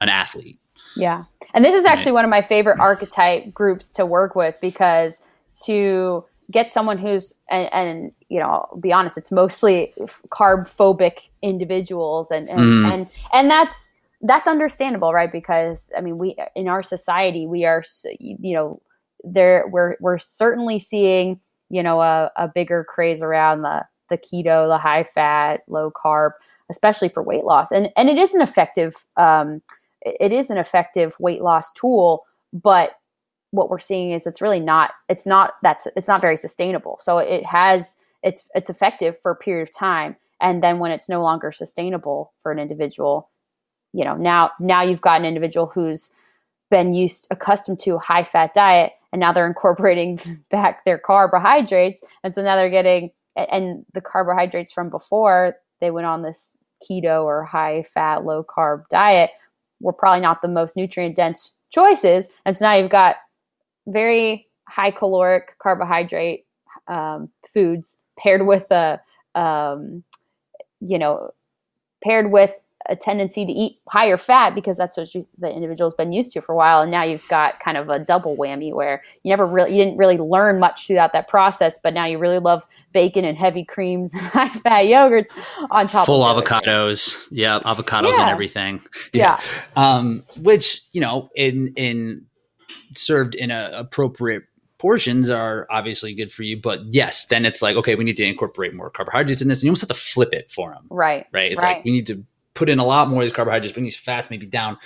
an 0.00 0.08
athlete. 0.08 0.58
Yeah. 0.96 1.24
And 1.54 1.64
this 1.64 1.74
is 1.74 1.84
actually 1.84 2.12
one 2.12 2.24
of 2.24 2.30
my 2.30 2.42
favorite 2.42 2.80
archetype 2.80 3.52
groups 3.52 3.88
to 3.92 4.06
work 4.06 4.34
with 4.34 4.56
because 4.60 5.22
to 5.64 6.24
get 6.50 6.70
someone 6.70 6.98
who's 6.98 7.34
and, 7.50 7.72
and 7.72 8.12
you 8.28 8.38
know 8.38 8.46
I'll 8.46 8.78
be 8.80 8.92
honest 8.92 9.18
it's 9.18 9.32
mostly 9.32 9.92
carb 10.28 10.68
phobic 10.68 11.28
individuals 11.42 12.30
and 12.30 12.48
and, 12.48 12.60
mm. 12.60 12.92
and 12.92 13.08
and 13.32 13.50
that's 13.50 13.94
that's 14.22 14.46
understandable 14.46 15.12
right 15.12 15.30
because 15.30 15.90
i 15.96 16.00
mean 16.00 16.18
we 16.18 16.36
in 16.54 16.68
our 16.68 16.82
society 16.82 17.46
we 17.46 17.64
are 17.64 17.84
you 18.20 18.54
know 18.54 18.80
there 19.24 19.66
we're 19.68 19.96
we're 20.00 20.18
certainly 20.18 20.78
seeing 20.78 21.40
you 21.68 21.82
know 21.82 22.00
a, 22.00 22.30
a 22.36 22.48
bigger 22.48 22.84
craze 22.84 23.22
around 23.22 23.62
the 23.62 23.84
the 24.08 24.16
keto 24.16 24.68
the 24.68 24.78
high 24.78 25.04
fat 25.14 25.62
low 25.68 25.90
carb 25.90 26.30
especially 26.70 27.08
for 27.08 27.22
weight 27.22 27.44
loss 27.44 27.70
and 27.72 27.90
and 27.96 28.08
it 28.08 28.18
is 28.18 28.34
an 28.34 28.40
effective 28.40 29.04
um, 29.16 29.60
it 30.02 30.32
is 30.32 30.50
an 30.50 30.58
effective 30.58 31.16
weight 31.18 31.42
loss 31.42 31.72
tool, 31.72 32.24
but 32.52 32.92
what 33.50 33.70
we're 33.70 33.78
seeing 33.78 34.10
is 34.10 34.26
it's 34.26 34.42
really 34.42 34.60
not 34.60 34.92
it's 35.08 35.26
not 35.26 35.54
that's 35.62 35.86
it's 35.96 36.08
not 36.08 36.20
very 36.20 36.36
sustainable. 36.36 36.98
So 37.00 37.18
it 37.18 37.44
has 37.44 37.96
it's 38.22 38.48
it's 38.54 38.70
effective 38.70 39.18
for 39.20 39.30
a 39.30 39.36
period 39.36 39.62
of 39.62 39.74
time 39.74 40.16
and 40.40 40.62
then 40.62 40.78
when 40.78 40.90
it's 40.90 41.08
no 41.08 41.22
longer 41.22 41.50
sustainable 41.52 42.32
for 42.42 42.52
an 42.52 42.58
individual, 42.58 43.30
you 43.92 44.04
know, 44.04 44.16
now 44.16 44.50
now 44.60 44.82
you've 44.82 45.00
got 45.00 45.20
an 45.20 45.26
individual 45.26 45.66
who's 45.66 46.10
been 46.70 46.92
used 46.92 47.26
accustomed 47.30 47.78
to 47.78 47.94
a 47.94 47.98
high 47.98 48.24
fat 48.24 48.52
diet 48.52 48.92
and 49.12 49.20
now 49.20 49.32
they're 49.32 49.46
incorporating 49.54 50.20
back 50.50 50.84
their 50.84 50.98
carbohydrates 50.98 52.00
and 52.22 52.34
so 52.34 52.42
now 52.42 52.56
they're 52.56 52.70
getting 52.70 53.10
and 53.36 53.84
the 53.92 54.00
carbohydrates 54.00 54.72
from 54.72 54.88
before 54.88 55.56
they 55.80 55.90
went 55.90 56.06
on 56.06 56.22
this 56.22 56.56
keto 56.82 57.24
or 57.24 57.44
high 57.44 57.84
fat 57.94 58.24
low 58.24 58.44
carb 58.44 58.82
diet 58.88 59.30
were 59.80 59.92
probably 59.92 60.20
not 60.20 60.42
the 60.42 60.48
most 60.48 60.76
nutrient 60.76 61.16
dense 61.16 61.54
choices. 61.70 62.28
And 62.44 62.56
so 62.56 62.66
now 62.66 62.74
you've 62.74 62.90
got 62.90 63.16
very 63.86 64.48
high 64.68 64.90
caloric 64.90 65.58
carbohydrate 65.58 66.46
um, 66.88 67.30
foods 67.52 67.98
paired 68.18 68.46
with 68.46 68.70
a, 68.70 69.00
um, 69.34 70.02
you 70.80 70.98
know, 70.98 71.30
paired 72.02 72.30
with 72.30 72.54
a 72.88 72.96
tendency 72.96 73.44
to 73.44 73.52
eat 73.52 73.78
higher 73.88 74.16
fat 74.16 74.54
because 74.54 74.76
that's 74.76 74.96
what 74.96 75.14
you, 75.14 75.26
the 75.38 75.52
individual's 75.52 75.94
been 75.94 76.12
used 76.12 76.32
to 76.32 76.40
for 76.40 76.52
a 76.52 76.56
while 76.56 76.82
and 76.82 76.90
now 76.90 77.02
you've 77.02 77.26
got 77.28 77.58
kind 77.60 77.76
of 77.76 77.88
a 77.88 77.98
double 77.98 78.36
whammy 78.36 78.72
where 78.72 79.02
you 79.22 79.30
never 79.30 79.46
really 79.46 79.70
you 79.76 79.84
didn't 79.84 79.96
really 79.96 80.18
learn 80.18 80.58
much 80.58 80.86
throughout 80.86 81.12
that 81.12 81.28
process 81.28 81.78
but 81.82 81.94
now 81.94 82.04
you 82.04 82.18
really 82.18 82.38
love 82.38 82.66
bacon 82.92 83.24
and 83.24 83.36
heavy 83.36 83.64
creams 83.64 84.12
and 84.14 84.22
high 84.26 84.48
fat 84.48 84.84
yogurts 84.84 85.28
on 85.70 85.86
top 85.86 86.06
full 86.06 86.22
avocados 86.22 87.14
things. 87.14 87.28
yeah 87.30 87.58
avocados 87.60 88.12
yeah. 88.12 88.22
and 88.22 88.30
everything 88.30 88.80
yeah, 89.12 89.40
yeah. 89.76 89.96
Um, 89.96 90.24
which 90.36 90.82
you 90.92 91.00
know 91.00 91.28
in 91.34 91.72
in 91.76 92.26
served 92.94 93.34
in 93.34 93.50
a 93.50 93.70
appropriate 93.74 94.44
portions 94.78 95.30
are 95.30 95.66
obviously 95.70 96.14
good 96.14 96.30
for 96.30 96.42
you 96.42 96.60
but 96.60 96.80
yes 96.90 97.26
then 97.26 97.46
it's 97.46 97.62
like 97.62 97.76
okay 97.76 97.94
we 97.94 98.04
need 98.04 98.16
to 98.16 98.24
incorporate 98.24 98.74
more 98.74 98.90
carbohydrates 98.90 99.40
in 99.40 99.48
this 99.48 99.58
and 99.58 99.64
you 99.64 99.70
almost 99.70 99.80
have 99.80 99.88
to 99.88 99.94
flip 99.94 100.32
it 100.32 100.50
for 100.50 100.70
them 100.70 100.86
right 100.90 101.26
right 101.32 101.52
it's 101.52 101.62
right. 101.62 101.76
like 101.76 101.84
we 101.84 101.92
need 101.92 102.06
to 102.06 102.24
put 102.56 102.68
in 102.68 102.78
a 102.78 102.84
lot 102.84 103.08
more 103.08 103.22
of 103.22 103.26
these 103.26 103.32
carbohydrates, 103.32 103.72
bring 103.72 103.84
these 103.84 103.96
fats 103.96 104.30
maybe 104.30 104.46
down 104.46 104.76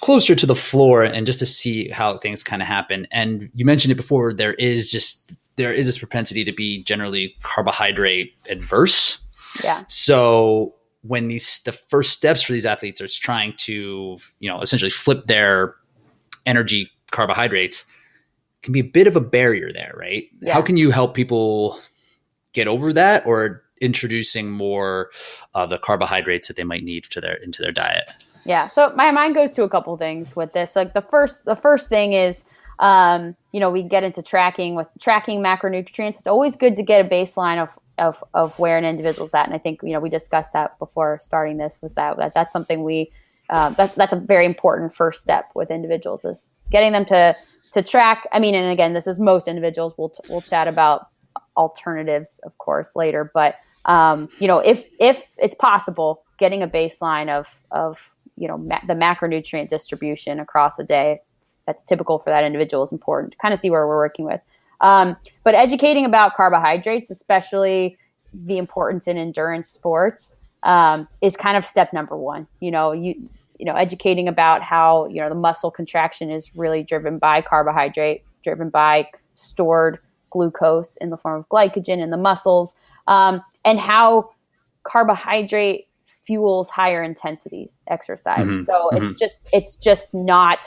closer 0.00 0.34
to 0.34 0.46
the 0.46 0.54
floor 0.54 1.02
and 1.02 1.26
just 1.26 1.38
to 1.38 1.46
see 1.46 1.88
how 1.88 2.18
things 2.18 2.42
kind 2.42 2.62
of 2.62 2.68
happen. 2.68 3.06
And 3.10 3.50
you 3.54 3.64
mentioned 3.64 3.92
it 3.92 3.96
before, 3.96 4.32
there 4.32 4.54
is 4.54 4.90
just 4.90 5.36
there 5.56 5.72
is 5.72 5.86
this 5.86 5.98
propensity 5.98 6.44
to 6.44 6.52
be 6.52 6.82
generally 6.84 7.34
carbohydrate 7.42 8.32
adverse. 8.48 9.26
Yeah. 9.62 9.84
So 9.88 10.74
when 11.02 11.28
these 11.28 11.62
the 11.64 11.72
first 11.72 12.12
steps 12.12 12.42
for 12.42 12.52
these 12.52 12.66
athletes 12.66 13.00
are 13.00 13.08
trying 13.08 13.54
to, 13.58 14.18
you 14.38 14.50
know, 14.50 14.60
essentially 14.60 14.90
flip 14.90 15.26
their 15.26 15.74
energy 16.46 16.90
carbohydrates 17.10 17.84
can 18.62 18.72
be 18.72 18.80
a 18.80 18.84
bit 18.84 19.06
of 19.06 19.16
a 19.16 19.20
barrier 19.20 19.72
there, 19.72 19.94
right? 19.96 20.24
Yeah. 20.40 20.52
How 20.52 20.62
can 20.62 20.76
you 20.76 20.90
help 20.90 21.14
people 21.14 21.78
get 22.52 22.68
over 22.68 22.92
that 22.92 23.26
or 23.26 23.62
introducing 23.80 24.50
more 24.50 25.10
of 25.54 25.70
the 25.70 25.78
carbohydrates 25.78 26.48
that 26.48 26.56
they 26.56 26.64
might 26.64 26.84
need 26.84 27.04
to 27.04 27.20
their 27.20 27.34
into 27.34 27.62
their 27.62 27.72
diet. 27.72 28.10
Yeah. 28.44 28.68
So 28.68 28.92
my 28.96 29.10
mind 29.10 29.34
goes 29.34 29.52
to 29.52 29.62
a 29.62 29.68
couple 29.68 29.96
things 29.96 30.34
with 30.34 30.52
this. 30.52 30.76
Like 30.76 30.94
the 30.94 31.02
first 31.02 31.44
the 31.44 31.56
first 31.56 31.88
thing 31.88 32.12
is 32.12 32.44
um, 32.78 33.36
you 33.52 33.60
know, 33.60 33.70
we 33.70 33.82
get 33.82 34.04
into 34.04 34.22
tracking 34.22 34.74
with 34.74 34.88
tracking 34.98 35.42
macronutrients. 35.42 36.18
It's 36.18 36.26
always 36.26 36.56
good 36.56 36.76
to 36.76 36.82
get 36.82 37.04
a 37.04 37.08
baseline 37.08 37.62
of 37.62 37.78
of, 38.00 38.24
of 38.34 38.58
where 38.58 38.78
an 38.78 38.84
individual's 38.84 39.34
at. 39.34 39.44
And 39.44 39.54
I 39.54 39.58
think, 39.58 39.80
you 39.82 39.92
know, 39.92 40.00
we 40.00 40.08
discussed 40.08 40.52
that 40.54 40.78
before 40.78 41.18
starting 41.20 41.58
this 41.58 41.78
was 41.82 41.94
that, 41.94 42.16
that 42.16 42.34
that's 42.34 42.52
something 42.52 42.82
we, 42.82 43.12
uh, 43.50 43.70
that, 43.70 43.94
that's 43.94 44.12
a 44.12 44.16
very 44.16 44.46
important 44.46 44.94
first 44.94 45.22
step 45.22 45.50
with 45.54 45.70
individuals 45.70 46.24
is 46.24 46.50
getting 46.70 46.92
them 46.92 47.04
to, 47.04 47.36
to 47.72 47.82
track. 47.82 48.26
I 48.32 48.40
mean, 48.40 48.54
and 48.54 48.72
again, 48.72 48.94
this 48.94 49.06
is 49.06 49.20
most 49.20 49.46
individuals. 49.46 49.92
We'll, 49.98 50.08
t- 50.08 50.22
we'll 50.30 50.40
chat 50.40 50.66
about 50.66 51.08
alternatives, 51.56 52.40
of 52.44 52.56
course, 52.56 52.96
later, 52.96 53.30
but 53.34 53.56
um, 53.84 54.28
you 54.38 54.46
know, 54.46 54.58
if 54.58 54.88
if 54.98 55.28
it's 55.38 55.54
possible, 55.54 56.22
getting 56.38 56.62
a 56.62 56.68
baseline 56.68 57.28
of 57.28 57.62
of 57.70 58.14
you 58.36 58.48
know 58.48 58.58
ma- 58.58 58.80
the 58.86 58.94
macronutrient 58.94 59.68
distribution 59.68 60.40
across 60.40 60.78
a 60.78 60.84
day 60.84 61.20
that's 61.66 61.84
typical 61.84 62.18
for 62.18 62.30
that 62.30 62.44
individual 62.44 62.82
is 62.82 62.92
important 62.92 63.32
to 63.32 63.38
kind 63.38 63.54
of 63.54 63.60
see 63.60 63.70
where 63.70 63.86
we're 63.86 63.96
working 63.96 64.24
with. 64.24 64.40
Um, 64.80 65.16
but 65.44 65.54
educating 65.54 66.04
about 66.04 66.34
carbohydrates, 66.34 67.10
especially 67.10 67.98
the 68.32 68.58
importance 68.58 69.06
in 69.06 69.16
endurance 69.18 69.68
sports, 69.68 70.34
um, 70.62 71.06
is 71.20 71.36
kind 71.36 71.56
of 71.56 71.64
step 71.64 71.92
number 71.92 72.16
one. 72.16 72.46
You 72.60 72.70
know, 72.70 72.92
you 72.92 73.28
you 73.58 73.66
know, 73.66 73.74
educating 73.74 74.26
about 74.26 74.62
how 74.62 75.06
you 75.06 75.20
know 75.20 75.28
the 75.28 75.34
muscle 75.34 75.70
contraction 75.70 76.30
is 76.30 76.54
really 76.56 76.82
driven 76.82 77.18
by 77.18 77.42
carbohydrate, 77.42 78.24
driven 78.42 78.70
by 78.70 79.06
stored 79.34 79.98
glucose 80.30 80.96
in 80.96 81.10
the 81.10 81.16
form 81.16 81.40
of 81.40 81.48
glycogen 81.48 82.00
in 82.00 82.10
the 82.10 82.16
muscles, 82.16 82.76
um, 83.10 83.42
and 83.64 83.78
how 83.78 84.30
carbohydrate 84.84 85.88
fuels 86.24 86.70
higher 86.70 87.02
intensities 87.02 87.76
exercise. 87.88 88.46
Mm-hmm. 88.46 88.62
So 88.62 88.72
mm-hmm. 88.72 89.04
it's 89.04 89.14
just 89.14 89.46
it's 89.52 89.76
just 89.76 90.14
not 90.14 90.64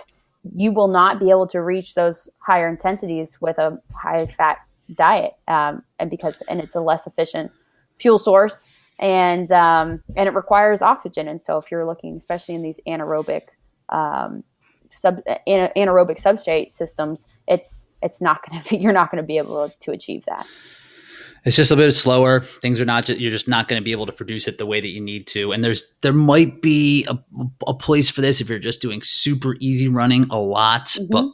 you 0.54 0.74
will 0.74 0.90
not 0.90 1.20
be 1.20 1.30
able 1.30 1.48
to 1.48 1.62
reach 1.62 1.96
those 1.96 2.30
higher 2.40 2.68
intensities 2.68 3.40
with 3.42 3.58
a 3.58 3.82
high 3.96 4.28
fat 4.28 4.58
diet, 4.94 5.34
um, 5.48 5.84
and 5.98 6.10
because 6.10 6.44
and 6.50 6.60
it's 6.60 6.76
a 6.76 6.82
less 6.82 7.08
efficient 7.08 7.52
fuel 7.96 8.20
source, 8.20 8.68
and 9.00 9.50
um, 9.54 10.04
and 10.18 10.28
it 10.28 10.36
requires 10.36 10.82
oxygen. 10.82 11.30
And 11.30 11.42
so 11.42 11.58
if 11.58 11.72
you're 11.72 11.86
looking, 11.86 12.18
especially 12.18 12.56
in 12.56 12.62
these 12.62 12.82
anaerobic 12.86 13.44
um, 13.88 14.44
sub 14.90 15.22
anaerobic 15.48 16.22
substrate 16.22 16.72
systems, 16.72 17.30
it's 17.48 17.88
it's 18.02 18.22
not 18.22 18.42
going 18.46 18.62
to 18.62 18.70
be 18.70 18.78
you're 18.84 18.92
not 18.92 19.12
going 19.12 19.24
to 19.24 19.26
be 19.26 19.38
able 19.38 19.70
to 19.70 19.92
achieve 19.92 20.26
that 20.26 20.46
it's 21.46 21.56
just 21.56 21.72
a 21.72 21.76
bit 21.76 21.92
slower. 21.92 22.40
Things 22.40 22.80
are 22.80 22.86
not 22.86 23.06
just, 23.06 23.20
you're 23.20 23.32
just 23.32 23.48
not 23.48 23.68
going 23.68 23.82
to 23.82 23.84
be 23.84 23.92
able 23.92 24.06
to 24.06 24.12
produce 24.12 24.48
it 24.48 24.58
the 24.58 24.66
way 24.66 24.80
that 24.80 24.90
you 24.90 25.02
need 25.02 25.28
to. 25.28 25.52
And 25.52 25.64
there's 25.64 25.94
there 26.02 26.14
might 26.14 26.62
be 26.62 27.06
a, 27.08 27.18
a 27.68 27.74
place 27.74 28.10
for 28.10 28.22
this 28.22 28.40
if 28.42 28.50
you're 28.50 28.60
just 28.60 28.82
doing 28.82 29.02
super 29.02 29.56
easy 29.60 29.88
running 29.88 30.26
a 30.30 30.40
lot, 30.40 30.86
mm-hmm. 30.86 31.12
but 31.12 31.26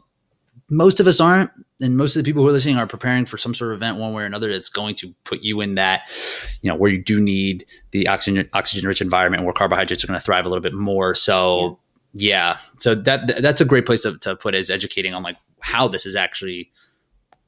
most 0.70 1.00
of 1.00 1.08
us 1.08 1.20
aren't. 1.20 1.52
And 1.82 1.96
most 1.96 2.18
of 2.18 2.24
the 2.24 2.30
people 2.30 2.44
who 2.44 2.50
are 2.50 2.52
listening 2.52 2.78
are 2.78 2.88
preparing 2.88 3.26
for 3.26 3.38
some 3.38 3.54
sort 3.54 3.72
of 3.72 3.78
event 3.78 3.98
one 3.98 4.14
way 4.14 4.24
or 4.24 4.26
another 4.26 4.52
that's 4.52 4.68
going 4.68 4.96
to 4.96 5.14
put 5.24 5.42
you 5.44 5.62
in 5.62 5.76
that, 5.76 6.02
you 6.62 6.70
know, 6.70 6.76
where 6.76 6.92
you 6.92 7.02
do 7.02 7.22
need 7.22 7.66
the 7.92 8.08
oxygen 8.08 8.50
oxygen 8.52 8.86
rich 8.86 9.00
environment 9.00 9.44
where 9.44 9.54
carbohydrates 9.54 10.04
are 10.04 10.08
going 10.08 10.20
to 10.20 10.26
thrive 10.26 10.46
a 10.46 10.50
little 10.50 10.62
bit 10.62 10.74
more. 10.74 11.16
So 11.16 11.80
yeah. 12.14 12.56
yeah. 12.56 12.60
So 12.80 12.96
that 12.96 13.42
that's 13.42 13.62
a 13.62 13.66
great 13.66 13.86
place 13.86 14.02
to, 14.02 14.18
to 14.20 14.36
put 14.36 14.56
is 14.56 14.70
educating 14.70 15.14
on 15.14 15.24
like 15.24 15.38
how 15.62 15.88
this 15.88 16.06
is 16.06 16.18
actually 16.18 16.70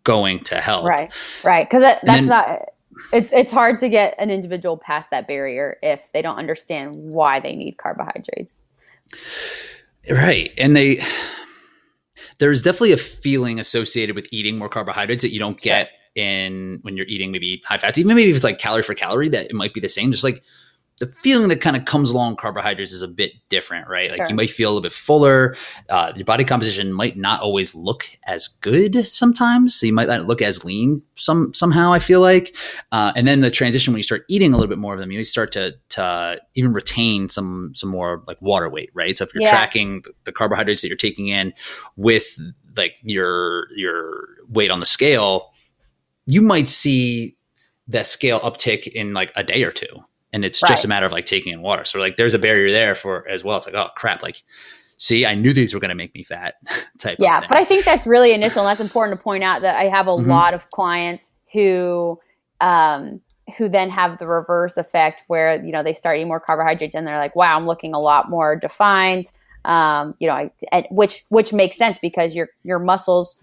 going 0.04 0.40
to 0.46 0.56
help. 0.56 0.86
Right, 0.86 1.14
right. 1.44 1.68
Because 1.70 1.84
that, 1.84 2.00
that's 2.04 2.20
then, 2.20 2.28
not. 2.28 2.70
It's 3.14 3.32
it's 3.32 3.52
hard 3.52 3.80
to 3.80 3.90
get 3.90 4.16
an 4.20 4.30
individual 4.30 4.78
past 4.78 5.10
that 5.10 5.28
barrier 5.28 5.78
if 5.82 6.02
they 6.14 6.22
don't 6.22 6.38
understand 6.38 6.96
why 6.96 7.40
they 7.40 7.56
need 7.56 7.78
carbohydrates. 7.78 8.62
Right, 10.10 10.52
and 10.58 10.76
they 10.76 11.04
there's 12.40 12.62
definitely 12.62 12.92
a 12.92 12.98
feeling 12.98 13.60
associated 13.60 14.16
with 14.16 14.28
eating 14.32 14.58
more 14.58 14.70
carbohydrates 14.70 15.22
that 15.22 15.32
you 15.32 15.40
don't 15.40 15.62
get 15.62 15.90
sure. 16.16 16.26
in 16.26 16.80
when 16.82 16.98
you're 16.98 17.06
eating 17.08 17.32
maybe 17.32 17.62
high 17.66 17.78
fats. 17.78 17.98
Even 17.98 18.16
maybe 18.16 18.30
if 18.30 18.36
it's 18.36 18.44
like 18.44 18.60
calorie 18.60 18.84
for 18.84 18.96
calorie, 18.96 19.30
that 19.30 19.46
it 19.46 19.54
might 19.54 19.74
be 19.74 19.80
the 19.80 19.90
same. 19.90 20.12
Just 20.12 20.24
like 20.24 20.44
the 21.02 21.08
feeling 21.08 21.50
that 21.50 21.62
kind 21.62 21.76
of 21.76 21.86
comes 21.86 22.12
along 22.12 22.36
carbohydrates 22.36 22.92
is 22.92 23.02
a 23.02 23.08
bit 23.08 23.34
different, 23.50 23.90
right? 23.90 24.10
Sure. 24.10 24.18
Like 24.20 24.30
you 24.30 24.36
might 24.36 24.52
feel 24.52 24.70
a 24.70 24.72
little 24.72 24.84
bit 24.84 24.94
fuller. 24.94 25.56
Uh, 25.90 26.14
your 26.16 26.26
body 26.26 26.44
composition 26.44 26.94
might 26.94 27.18
not 27.18 27.42
always 27.42 27.74
look 27.74 28.08
as 28.28 28.48
good 28.48 29.06
sometimes. 29.08 29.76
So 29.76 29.88
you 29.88 29.94
might 29.94 30.08
not 30.08 30.28
look 30.28 30.44
as 30.44 30.64
lean 30.64 31.02
some 31.16 31.54
somehow. 31.56 31.92
I 31.92 31.98
feel 31.98 32.22
like, 32.22 32.56
uh, 32.92 33.14
and 33.16 33.28
then 33.28 33.42
the 33.42 33.50
transition 33.50 33.92
when 33.92 33.98
you 33.98 34.04
start 34.04 34.26
eating 34.30 34.54
a 34.54 34.58
little 34.58 34.70
bit 34.70 34.78
more 34.78 34.94
of 34.94 35.00
them, 35.00 35.12
you 35.12 35.24
start 35.24 35.52
to 35.54 35.76
to 35.90 36.40
even 36.54 36.72
retain 36.72 37.28
some 37.28 37.74
some 37.74 37.90
more 37.90 38.24
like 38.28 38.40
water 38.40 38.70
weight, 38.70 38.92
right? 38.94 39.18
So 39.18 39.26
if 39.26 39.34
you're 39.34 39.42
yeah. 39.42 39.50
tracking 39.50 40.04
the 40.26 40.32
carbohydrates 40.32 40.82
that 40.84 40.88
you're 40.88 40.98
taking 40.98 41.30
in 41.30 41.52
with 41.98 42.40
like 42.78 42.98
your 43.02 43.74
your 43.76 44.28
weight 44.50 44.70
on 44.70 44.80
the 44.80 44.86
scale, 44.86 45.52
you 46.28 46.44
might 46.44 46.68
see 46.68 47.36
that 47.88 48.06
scale 48.06 48.40
uptick 48.42 48.88
in 48.88 49.16
like 49.16 49.32
a 49.36 49.44
day 49.44 49.64
or 49.64 49.72
two 49.72 50.04
and 50.34 50.46
it's 50.46 50.62
right. 50.62 50.70
just 50.70 50.86
a 50.86 50.88
matter 50.88 51.06
of 51.06 51.12
like 51.12 51.26
taking 51.26 51.54
in 51.54 51.62
water. 51.62 51.86
So 51.86 52.00
like 52.00 52.18
there's 52.18 52.34
a 52.34 52.40
barrier 52.40 52.72
there 52.72 52.96
for 52.96 53.28
as 53.28 53.44
well. 53.44 53.58
It's 53.58 53.66
like 53.66 53.76
oh 53.76 53.90
crap, 53.96 54.24
like 54.24 54.42
see, 54.98 55.26
I 55.26 55.36
knew 55.36 55.54
these 55.54 55.74
were 55.74 55.80
going 55.80 55.90
to 55.90 55.96
make 55.96 56.14
me 56.14 56.24
fat. 56.24 56.56
type. 57.00 57.18
Yeah, 57.20 57.42
but 57.48 57.58
I 57.58 57.66
think 57.66 57.86
that's 57.86 58.06
really 58.06 58.34
initial. 58.34 58.62
and 58.62 58.70
That's 58.70 58.82
important 58.82 59.18
to 59.18 59.24
point 59.24 59.44
out 59.44 59.62
that 59.64 59.76
I 59.76 59.86
have 59.86 60.08
a 60.08 60.12
mm-hmm. 60.12 60.30
lot 60.30 60.54
of 60.54 60.70
clients 60.70 61.32
who. 61.52 62.20
Um, 62.60 63.22
who 63.58 63.68
then 63.68 63.90
have 63.90 64.18
the 64.20 64.28
reverse 64.28 64.78
effect 64.78 65.24
where 65.28 65.62
you 65.64 65.72
know 65.72 65.84
they 65.84 65.94
start 65.94 66.18
eating 66.18 66.28
more 66.28 66.40
carbohydrates 66.40 66.96
and 66.96 67.06
they're 67.06 67.18
like 67.18 67.36
wow 67.36 67.58
i'm 67.58 67.66
looking 67.66 67.94
a 67.94 68.00
lot 68.00 68.30
more 68.30 68.56
defined 68.56 69.26
um, 69.66 70.16
you 70.20 70.28
know 70.28 70.50
I, 70.72 70.88
which 70.90 71.24
which 71.30 71.54
makes 71.54 71.78
sense 71.78 72.00
because 72.00 72.36
your 72.36 72.50
your 72.64 72.80
muscles 72.80 73.36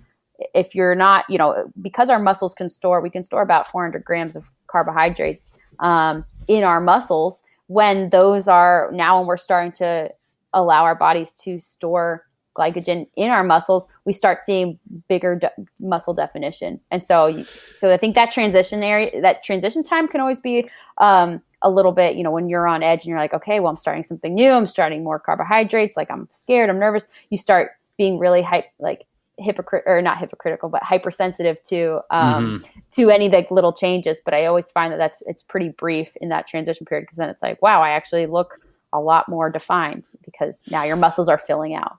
if 0.55 0.75
you're 0.75 0.95
not 0.95 1.25
you 1.29 1.39
know 1.39 1.71
because 1.81 2.11
our 2.11 2.19
muscles 2.19 2.55
can 2.55 2.69
store 2.69 3.01
we 3.01 3.11
can 3.11 3.23
store 3.23 3.43
about 3.43 3.69
400 3.69 4.05
grams 4.05 4.35
of 4.35 4.51
carbohydrates 4.67 5.53
um, 5.81 6.25
in 6.47 6.65
our 6.65 6.81
muscles 6.81 7.43
when 7.67 8.11
those 8.11 8.49
are 8.49 8.91
now 8.93 9.19
when 9.19 9.27
we're 9.27 9.37
starting 9.37 9.73
to 9.73 10.13
allow 10.55 10.85
our 10.85 10.95
bodies 10.95 11.35
to 11.35 11.59
store 11.59 12.27
glycogen 12.57 13.07
in 13.15 13.31
our 13.31 13.45
muscles 13.45 13.89
we 14.05 14.13
start 14.13 14.41
seeing 14.41 14.79
bigger 15.09 15.37
de- 15.37 15.53
muscle 15.79 16.15
definition. 16.15 16.81
And 16.91 17.05
so 17.05 17.45
so 17.73 17.93
i 17.93 17.97
think 17.97 18.15
that 18.15 18.31
transition 18.31 18.83
area 18.83 19.21
that 19.21 19.43
transition 19.43 19.83
time 19.83 20.09
can 20.09 20.21
always 20.21 20.41
be 20.41 20.69
um, 20.99 21.41
a 21.63 21.71
little 21.71 21.93
bit 21.93 22.17
you 22.17 22.23
know 22.23 22.31
when 22.31 22.49
you're 22.49 22.67
on 22.67 22.83
edge 22.83 23.01
and 23.01 23.07
you're 23.07 23.19
like 23.19 23.35
okay 23.35 23.61
well 23.61 23.71
i'm 23.71 23.77
starting 23.77 24.03
something 24.03 24.35
new. 24.35 24.51
I'm 24.51 24.67
starting 24.67 25.05
more 25.05 25.19
carbohydrates. 25.19 25.97
Like 25.97 26.11
i'm 26.11 26.27
scared. 26.31 26.71
I'm 26.71 26.79
nervous. 26.79 27.09
You 27.31 27.37
start 27.37 27.73
being 27.97 28.19
really 28.19 28.43
hype 28.43 28.67
like 28.79 29.05
hypocrite 29.39 29.85
or 29.87 30.03
not 30.03 30.19
hypocritical 30.19 30.69
but 30.69 30.83
hypersensitive 30.83 31.63
to 31.63 32.01
um 32.11 32.61
mm-hmm. 32.61 32.81
to 32.91 33.11
any 33.11 33.29
like 33.29 33.51
little 33.51 33.73
changes 33.73 34.21
but 34.25 34.35
i 34.35 34.45
always 34.47 34.71
find 34.71 34.93
that 34.93 34.97
that's 34.97 35.23
it's 35.27 35.43
pretty 35.43 35.69
brief 35.69 36.09
in 36.21 36.29
that 36.29 36.47
transition 36.47 36.85
period 36.85 37.03
because 37.03 37.19
then 37.19 37.29
it's 37.29 37.43
like 37.43 37.61
wow 37.63 37.81
i 37.81 37.91
actually 37.91 38.27
look 38.27 38.61
a 38.93 39.01
lot 39.01 39.29
more 39.29 39.51
defined 39.51 40.09
because 40.25 40.65
now 40.71 40.83
your 40.83 40.97
muscles 40.97 41.29
are 41.29 41.39
filling 41.39 41.75
out. 41.75 41.99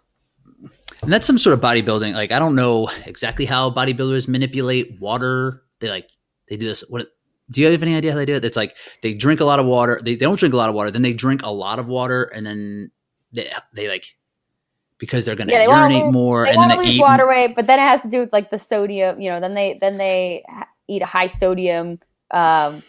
And 1.01 1.11
that's 1.11 1.27
some 1.27 1.37
sort 1.37 1.53
of 1.53 1.61
bodybuilding 1.61 2.13
like 2.13 2.31
i 2.31 2.39
don't 2.39 2.55
know 2.55 2.89
exactly 3.05 3.45
how 3.45 3.71
bodybuilders 3.71 4.27
manipulate 4.27 4.99
water. 4.99 5.63
They 5.79 5.89
like 5.89 6.09
they 6.49 6.57
do 6.57 6.65
this 6.65 6.83
what 6.89 7.07
do 7.49 7.61
you 7.61 7.71
have 7.71 7.81
any 7.81 7.95
idea 7.95 8.11
how 8.11 8.17
they 8.17 8.25
do 8.25 8.35
it? 8.35 8.43
It's 8.43 8.57
like 8.57 8.75
they 9.01 9.13
drink 9.13 9.39
a 9.39 9.45
lot 9.45 9.59
of 9.59 9.65
water 9.65 10.01
they, 10.03 10.15
they 10.15 10.25
don't 10.25 10.37
drink 10.37 10.53
a 10.53 10.57
lot 10.57 10.69
of 10.69 10.75
water 10.75 10.91
then 10.91 11.01
they 11.01 11.13
drink 11.13 11.43
a 11.43 11.51
lot 11.51 11.79
of 11.79 11.87
water 11.87 12.23
and 12.23 12.45
then 12.45 12.91
they, 13.31 13.49
they 13.73 13.87
like 13.87 14.05
because 14.99 15.25
they're 15.25 15.35
going 15.35 15.47
to 15.47 15.53
yeah, 15.53 15.65
urinate 15.65 16.05
lose, 16.05 16.13
more 16.13 16.45
and 16.45 16.57
then 16.57 16.77
they 16.77 16.89
eat 16.89 17.01
water 17.01 17.27
weight. 17.27 17.55
But 17.55 17.67
then 17.67 17.79
it 17.79 17.83
has 17.83 18.01
to 18.03 18.09
do 18.09 18.19
with 18.19 18.33
like 18.33 18.51
the 18.51 18.59
sodium. 18.59 19.19
You 19.19 19.31
know, 19.31 19.39
then 19.39 19.55
they 19.55 19.77
then 19.81 19.97
they 19.97 20.43
eat 20.87 21.01
a 21.01 21.07
high 21.07 21.27
sodium 21.27 21.99
um, 22.31 22.83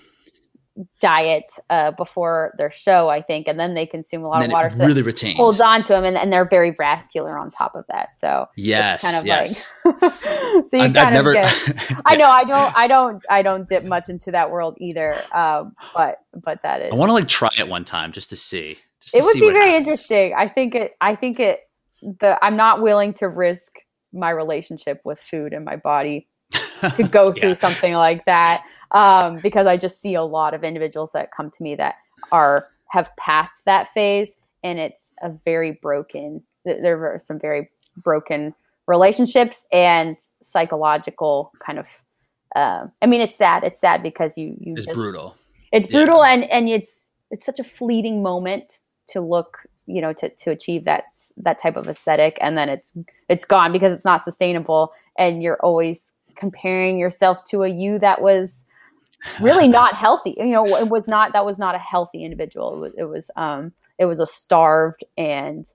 diet 1.01 1.45
uh, 1.69 1.93
before 1.93 2.55
their 2.59 2.71
show, 2.71 3.09
I 3.09 3.23
think, 3.23 3.49
and 3.49 3.59
then 3.59 3.75
they 3.75 3.87
consume 3.87 4.25
a 4.25 4.29
lot 4.29 4.45
of 4.45 4.51
water. 4.51 4.71
so 4.71 4.87
really 4.87 5.03
retains. 5.03 5.37
holds 5.37 5.61
on 5.61 5.83
to 5.85 5.93
them, 5.93 6.05
and, 6.05 6.17
and 6.17 6.33
they're 6.33 6.49
very 6.49 6.71
vascular 6.71 7.39
on 7.39 7.51
top 7.51 7.75
of 7.75 7.85
that. 7.89 8.15
So 8.15 8.47
yes, 8.57 9.03
kind 9.03 9.17
of 9.17 9.27
yes. 9.27 9.71
like 9.85 9.95
so 10.67 10.77
you 10.77 10.83
I've, 10.83 10.95
kind 10.95 10.99
I've 10.99 11.07
of 11.09 11.13
never, 11.13 11.33
get. 11.33 12.03
I 12.05 12.17
know 12.17 12.29
I 12.29 12.45
don't 12.45 12.77
I 12.77 12.87
don't 12.87 13.25
I 13.31 13.43
don't 13.43 13.69
dip 13.69 13.85
much 13.85 14.09
into 14.09 14.31
that 14.33 14.51
world 14.51 14.77
either. 14.81 15.21
Um, 15.33 15.75
but 15.95 16.19
but 16.35 16.63
that 16.63 16.83
is. 16.83 16.93
I 16.93 16.95
want 16.97 17.11
to 17.11 17.15
like 17.15 17.29
try 17.29 17.51
it 17.59 17.69
one 17.69 17.85
time 17.85 18.13
just 18.13 18.31
to 18.31 18.37
see. 18.37 18.79
Just 19.01 19.15
it 19.15 19.21
to 19.21 19.25
would 19.25 19.35
be 19.35 19.53
very 19.53 19.71
happens. 19.71 19.89
interesting. 19.89 20.35
I 20.37 20.49
think 20.49 20.75
it. 20.75 20.97
I 21.01 21.15
think 21.15 21.41
it 21.41 21.61
the 22.03 22.39
I'm 22.43 22.57
not 22.57 22.81
willing 22.81 23.13
to 23.15 23.29
risk 23.29 23.79
my 24.13 24.31
relationship 24.31 25.01
with 25.05 25.21
food 25.21 25.53
and 25.53 25.65
my 25.65 25.77
body 25.77 26.27
to 26.95 27.03
go 27.03 27.33
through 27.33 27.51
yeah. 27.51 27.55
something 27.55 27.95
like 27.95 28.25
that 28.25 28.65
um, 28.91 29.39
because 29.41 29.67
I 29.67 29.77
just 29.77 30.01
see 30.01 30.15
a 30.15 30.23
lot 30.23 30.55
of 30.55 30.65
individuals 30.65 31.13
that 31.13 31.31
come 31.31 31.51
to 31.51 31.63
me 31.63 31.75
that 31.77 31.97
are 32.33 32.69
have 32.89 33.15
passed 33.17 33.65
that 33.67 33.89
phase 33.89 34.35
and 34.63 34.79
it's 34.79 35.13
a 35.23 35.31
very 35.45 35.79
broken 35.83 36.43
there 36.65 37.13
are 37.13 37.19
some 37.19 37.39
very 37.39 37.71
broken 37.97 38.55
relationships 38.87 39.65
and 39.73 40.17
psychological 40.43 41.53
kind 41.65 41.79
of 41.79 41.87
uh, 42.57 42.87
I 43.01 43.07
mean 43.07 43.21
it's 43.21 43.37
sad 43.37 43.63
it's 43.63 43.81
sad 43.81 44.03
because 44.03 44.37
you 44.37 44.57
you 44.59 44.75
it's 44.77 44.87
just, 44.87 44.97
brutal 44.97 45.37
it's 45.73 45.87
brutal 45.87 46.25
yeah. 46.25 46.33
and 46.33 46.45
and 46.51 46.69
it's 46.69 47.11
it's 47.31 47.47
such 47.47 47.61
a 47.61 47.65
fleeting 47.65 48.23
moment 48.23 48.81
to 49.09 49.21
look 49.21 49.67
you 49.91 50.01
know 50.01 50.13
to, 50.13 50.29
to 50.29 50.51
achieve 50.51 50.85
that 50.85 51.05
that 51.37 51.61
type 51.61 51.77
of 51.77 51.89
aesthetic 51.89 52.39
and 52.41 52.57
then 52.57 52.69
it's 52.69 52.97
it's 53.29 53.45
gone 53.45 53.73
because 53.73 53.93
it's 53.93 54.05
not 54.05 54.23
sustainable 54.23 54.93
and 55.19 55.43
you're 55.43 55.59
always 55.63 56.15
comparing 56.37 56.99
yourself 56.99 57.45
to 57.45 57.63
a 57.63 57.69
you 57.69 57.99
that 57.99 58.23
was 58.23 58.65
really 59.41 59.69
not 59.81 59.95
healthy. 59.95 60.35
You 60.39 60.47
know 60.47 60.77
it 60.77 60.89
was 60.89 61.07
not 61.07 61.33
that 61.33 61.45
was 61.45 61.59
not 61.59 61.75
a 61.75 61.79
healthy 61.79 62.25
individual. 62.25 62.77
It 62.77 62.81
was, 62.81 62.93
it 62.99 63.05
was 63.05 63.31
um 63.37 63.73
it 63.99 64.07
was 64.07 64.21
a 64.21 64.27
starved 64.27 65.05
and 65.17 65.67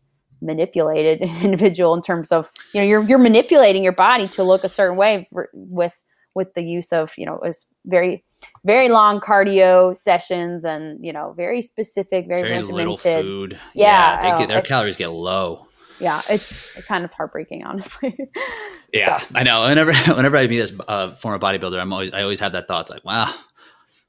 manipulated 0.42 1.22
individual 1.44 1.94
in 1.94 2.02
terms 2.02 2.32
of 2.32 2.50
you 2.74 2.82
know 2.82 2.88
you're 2.88 3.04
you're 3.04 3.20
manipulating 3.20 3.84
your 3.84 3.94
body 3.94 4.28
to 4.30 4.44
look 4.44 4.64
a 4.64 4.70
certain 4.70 4.98
way 4.98 5.28
for, 5.32 5.50
with 5.54 5.94
with 6.36 6.54
the 6.54 6.62
use 6.64 6.92
of 6.94 7.12
you 7.18 7.26
know 7.26 7.36
it 7.36 7.42
was 7.48 7.66
very 7.86 8.24
very 8.66 8.90
long 8.90 9.20
cardio 9.20 9.96
sessions 9.96 10.66
and 10.66 11.04
you 11.04 11.14
know 11.14 11.34
very 11.38 11.62
specific 11.62 12.28
very, 12.28 12.42
Very 12.42 12.60
regimented 12.60 13.00
food. 13.24 13.60
Yeah, 13.74 14.22
they 14.22 14.32
oh, 14.34 14.38
get, 14.40 14.48
their 14.50 14.62
calories 14.62 14.98
get 14.98 15.08
low. 15.08 15.68
yeah 16.00 16.22
it's 16.30 16.72
kind 16.88 17.06
of 17.06 17.14
heartbreaking 17.14 17.64
honestly 17.64 18.18
Yeah, 18.94 19.20
So- 19.20 19.26
I 19.36 19.44
know. 19.44 19.64
Whenever 19.64 19.94
whenever 20.14 20.38
I 20.38 20.48
meet 20.48 20.60
this 20.60 20.72
uh, 20.88 21.16
former 21.18 21.38
bodybuilder, 21.40 21.80
I'm 21.80 21.92
always 21.92 22.14
I 22.14 22.22
always 22.22 22.40
have 22.40 22.54
that 22.54 22.68
thought. 22.68 22.82
It's 22.82 22.92
like, 22.92 23.04
wow, 23.04 23.34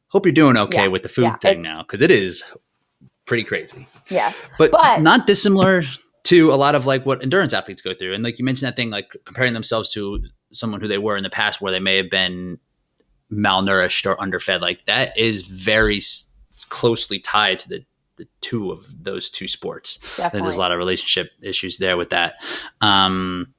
hope 0.08 0.26
you're 0.26 0.32
doing 0.32 0.56
okay 0.56 0.82
Yeah, 0.82 0.86
with 0.88 1.02
the 1.02 1.08
food 1.08 1.22
yeah, 1.24 1.36
thing 1.36 1.62
now 1.62 1.82
because 1.82 2.02
it 2.02 2.10
is 2.12 2.44
pretty 3.26 3.42
crazy. 3.42 3.88
yeah 4.10 4.32
but, 4.58 4.70
But- 4.70 5.00
not 5.02 5.26
dissimilar 5.26 5.82
to 6.24 6.52
a 6.52 6.54
lot 6.56 6.74
of 6.76 6.86
like 6.86 7.04
what 7.06 7.22
endurance 7.22 7.52
athletes 7.52 7.82
go 7.82 7.94
through. 7.94 8.14
And 8.14 8.22
like 8.22 8.38
you 8.38 8.44
mentioned 8.44 8.66
that 8.68 8.76
thing, 8.76 8.90
like 8.90 9.08
comparing 9.24 9.52
themselves 9.54 9.92
to 9.94 10.20
someone 10.52 10.80
who 10.80 10.88
they 10.88 10.98
were 10.98 11.16
in 11.16 11.22
the 11.22 11.30
past, 11.30 11.60
where 11.60 11.72
they 11.72 11.80
may 11.80 11.96
have 11.96 12.10
been 12.10 12.58
malnourished 13.30 14.08
or 14.08 14.20
underfed. 14.20 14.60
Like 14.60 14.84
that 14.86 15.16
is 15.18 15.42
very 15.42 15.96
s- 15.96 16.30
closely 16.68 17.18
tied 17.18 17.58
to 17.60 17.68
the 17.68 17.84
the 18.16 18.26
two 18.40 18.70
of 18.70 18.86
those 19.04 19.28
two 19.28 19.46
sports. 19.46 19.98
Definitely 20.16 20.42
there's 20.42 20.56
a 20.56 20.60
lot 20.60 20.72
of 20.72 20.78
relationship 20.78 21.30
issues 21.42 21.76
there 21.76 21.98
with 21.98 22.10
that. 22.10 22.36
Um, 22.80 23.52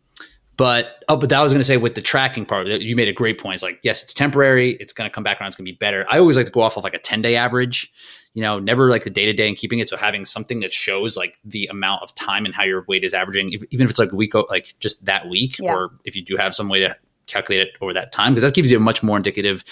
but 0.58 1.04
oh, 1.08 1.16
but 1.16 1.30
that 1.30 1.42
was 1.44 1.52
going 1.54 1.60
to 1.60 1.66
say 1.66 1.78
with 1.78 1.94
the 1.94 2.02
tracking 2.02 2.44
part, 2.46 2.68
you 2.68 2.96
made 2.96 3.08
a 3.08 3.14
great 3.14 3.40
point. 3.40 3.54
It's 3.54 3.64
like 3.64 3.80
yes, 3.84 4.02
it's 4.02 4.14
temporary. 4.14 4.76
It's 4.80 4.94
going 4.94 5.08
to 5.08 5.14
come 5.14 5.24
back 5.24 5.40
around. 5.40 5.50
It's 5.50 5.56
going 5.56 5.68
to 5.68 5.72
be 5.72 5.78
better. 5.78 6.06
I 6.10 6.18
always 6.18 6.36
like 6.36 6.48
to 6.48 6.52
go 6.52 6.62
off 6.62 6.78
of 6.78 6.84
like 6.84 6.96
a 6.96 7.00
10 7.00 7.22
day 7.22 7.36
average. 7.36 7.92
You 8.38 8.44
know, 8.44 8.60
never 8.60 8.92
like 8.92 9.04
the 9.04 9.10
day 9.10 9.26
to 9.26 9.34
day 9.34 9.48
and 9.48 9.58
keeping 9.58 9.80
it. 9.80 9.90
So 9.90 9.98
having 9.98 10.24
something 10.24 10.60
that 10.60 10.72
shows 10.72 11.18
like 11.18 11.40
the 11.44 11.66
amount 11.72 12.04
of 12.04 12.14
time 12.14 12.46
and 12.46 12.54
how 12.54 12.64
your 12.64 12.86
weight 12.88 13.04
is 13.04 13.12
averaging, 13.16 13.52
if, 13.52 13.64
even 13.72 13.86
if 13.86 13.90
it's 13.90 13.98
like 13.98 14.12
week, 14.12 14.36
like 14.36 14.76
just 14.80 15.04
that 15.06 15.28
week, 15.28 15.58
Yeah. 15.58 15.74
or 15.74 15.90
if 16.06 16.16
you 16.16 16.24
do 16.24 16.36
have 16.38 16.54
some 16.54 16.70
way 16.70 16.80
to 16.82 16.96
calculate 17.26 17.62
it 17.68 17.70
over 17.82 17.94
that 17.94 18.12
time, 18.12 18.34
because 18.36 18.48
that 18.48 18.54
gives 18.54 18.70
you 18.70 18.78
a 18.78 18.80
much 18.80 19.02
more 19.02 19.18
indicative 19.18 19.64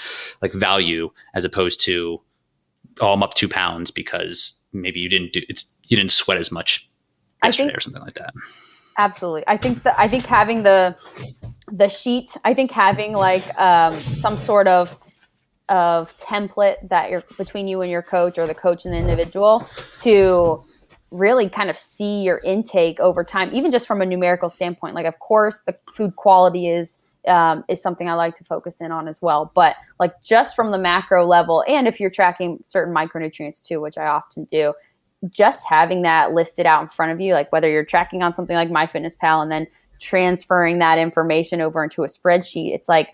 like 0.41 0.51
value 0.51 1.12
as 1.36 1.45
opposed 1.45 1.79
to 1.81 2.19
oh, 3.01 3.13
I'm 3.13 3.22
up 3.22 3.36
two 3.36 3.48
pounds 3.50 3.91
because 3.91 4.60
maybe 4.74 5.00
you 5.00 5.10
didn't 5.10 5.34
do 5.34 5.41
it's 5.48 5.72
you 5.88 5.95
didn't 5.98 6.12
sweat 6.12 6.38
as 6.39 6.51
much 6.51 6.89
yesterday 7.43 7.67
think- 7.67 7.77
or 7.77 7.81
something 7.81 8.01
like 8.01 8.15
that. 8.15 8.34
absolutely 8.98 9.43
i 9.48 9.57
think 9.57 9.84
that 9.84 9.95
i 10.00 10.07
think 10.07 10.25
having 10.25 10.63
the 10.63 10.95
the 11.72 11.88
sheet 11.89 12.29
i 12.43 12.53
think 12.53 12.72
having 12.72 13.13
like 13.13 13.43
um, 13.60 14.00
some 14.15 14.38
sort 14.38 14.67
of 14.67 14.98
of 15.69 16.15
template 16.17 16.75
that 16.89 17.10
you're 17.10 17.24
between 17.38 17.67
you 17.67 17.81
and 17.81 17.91
your 17.91 18.01
coach 18.01 18.38
or 18.38 18.45
the 18.48 18.55
coach 18.55 18.86
and 18.86 18.93
the 18.93 18.98
individual 18.98 19.67
to 19.95 20.63
really 21.12 21.50
kind 21.50 21.69
of 21.69 21.77
see 21.77 22.22
your 22.22 22.39
intake 22.39 23.00
over 23.00 23.24
time 23.24 23.50
even 23.53 23.72
just 23.72 23.88
from 23.88 24.01
a 24.01 24.05
numerical 24.05 24.50
standpoint. 24.50 24.93
Like 24.93 25.05
of 25.05 25.17
course 25.19 25.62
the 25.65 25.75
food 25.91 26.15
quality 26.15 26.69
is 26.69 27.00
um, 27.27 27.63
is 27.67 27.81
something 27.81 28.07
i 28.07 28.13
like 28.13 28.36
to 28.36 28.43
focus 28.43 28.79
in 28.79 28.91
on 28.91 29.07
as 29.07 29.19
well. 29.22 29.51
But 29.55 29.75
like 30.00 30.13
just 30.24 30.55
from 30.55 30.72
the 30.72 30.77
macro 30.77 31.25
level 31.25 31.63
and 31.67 31.88
if 31.88 32.00
you're 32.00 32.12
tracking 32.12 32.60
certain 32.63 32.93
micronutrients 32.93 33.63
too 33.63 33.81
which 33.81 33.98
i 33.98 34.05
often 34.05 34.43
do 34.45 34.74
just 35.29 35.67
having 35.67 36.01
that 36.03 36.34
listed 36.34 36.65
out 36.65 36.84
in 36.84 36.89
front 36.89 37.12
of 37.12 37.19
you, 37.19 37.34
like 37.34 37.51
whether 37.51 37.69
you're 37.69 37.86
tracking 37.86 38.22
on 38.22 38.31
something 38.31 38.55
like 38.55 38.69
MyFitnessPal 38.69 39.41
and 39.41 39.51
then 39.51 39.67
transferring 40.00 40.79
that 40.79 40.98
information 40.98 41.62
over 41.62 41.84
into 41.84 42.03
a 42.03 42.07
spreadsheet, 42.07 42.74
it's 42.74 42.89
like, 42.89 43.10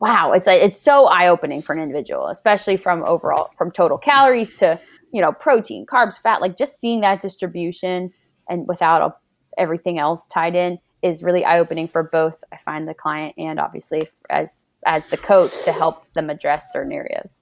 wow, 0.00 0.32
it's 0.32 0.46
like 0.46 0.60
it's 0.62 0.80
so 0.80 1.06
eye 1.06 1.28
opening 1.28 1.62
for 1.62 1.72
an 1.74 1.80
individual, 1.80 2.26
especially 2.28 2.76
from 2.76 3.02
overall 3.04 3.50
from 3.56 3.70
total 3.70 3.98
calories 3.98 4.56
to 4.58 4.80
you 5.12 5.20
know 5.20 5.32
protein, 5.32 5.86
carbs, 5.86 6.18
fat. 6.20 6.40
Like 6.40 6.56
just 6.56 6.78
seeing 6.78 7.00
that 7.02 7.20
distribution 7.20 8.12
and 8.48 8.66
without 8.68 9.02
a, 9.02 9.14
everything 9.60 9.98
else 9.98 10.26
tied 10.26 10.54
in 10.54 10.78
is 11.02 11.22
really 11.22 11.44
eye 11.44 11.58
opening 11.58 11.88
for 11.88 12.02
both. 12.02 12.42
I 12.52 12.56
find 12.58 12.88
the 12.88 12.94
client 12.94 13.34
and 13.38 13.58
obviously 13.60 14.02
as 14.30 14.64
as 14.86 15.06
the 15.06 15.16
coach 15.16 15.52
to 15.64 15.72
help 15.72 16.04
them 16.14 16.28
address 16.30 16.72
certain 16.72 16.92
areas. 16.92 17.40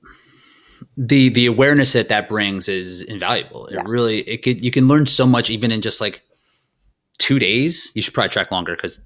the 0.97 1.29
the 1.31 1.47
awareness 1.47 1.93
that 1.95 2.09
that 2.09 2.29
brings 2.29 2.69
is 2.69 3.03
invaluable. 3.03 3.67
It 3.67 3.75
Yeah. 3.77 3.83
really 3.87 4.21
it 4.29 4.43
could 4.43 4.63
you 4.65 4.71
can 4.71 4.89
learn 4.89 5.07
so 5.07 5.27
much 5.27 5.49
even 5.51 5.71
in 5.73 5.81
just 5.81 6.01
like 6.01 6.23
two 7.19 7.39
days. 7.39 7.93
You 7.95 8.03
should 8.03 8.15
probably 8.15 8.31
track 8.31 8.51
longer 8.51 8.75
because 8.77 9.01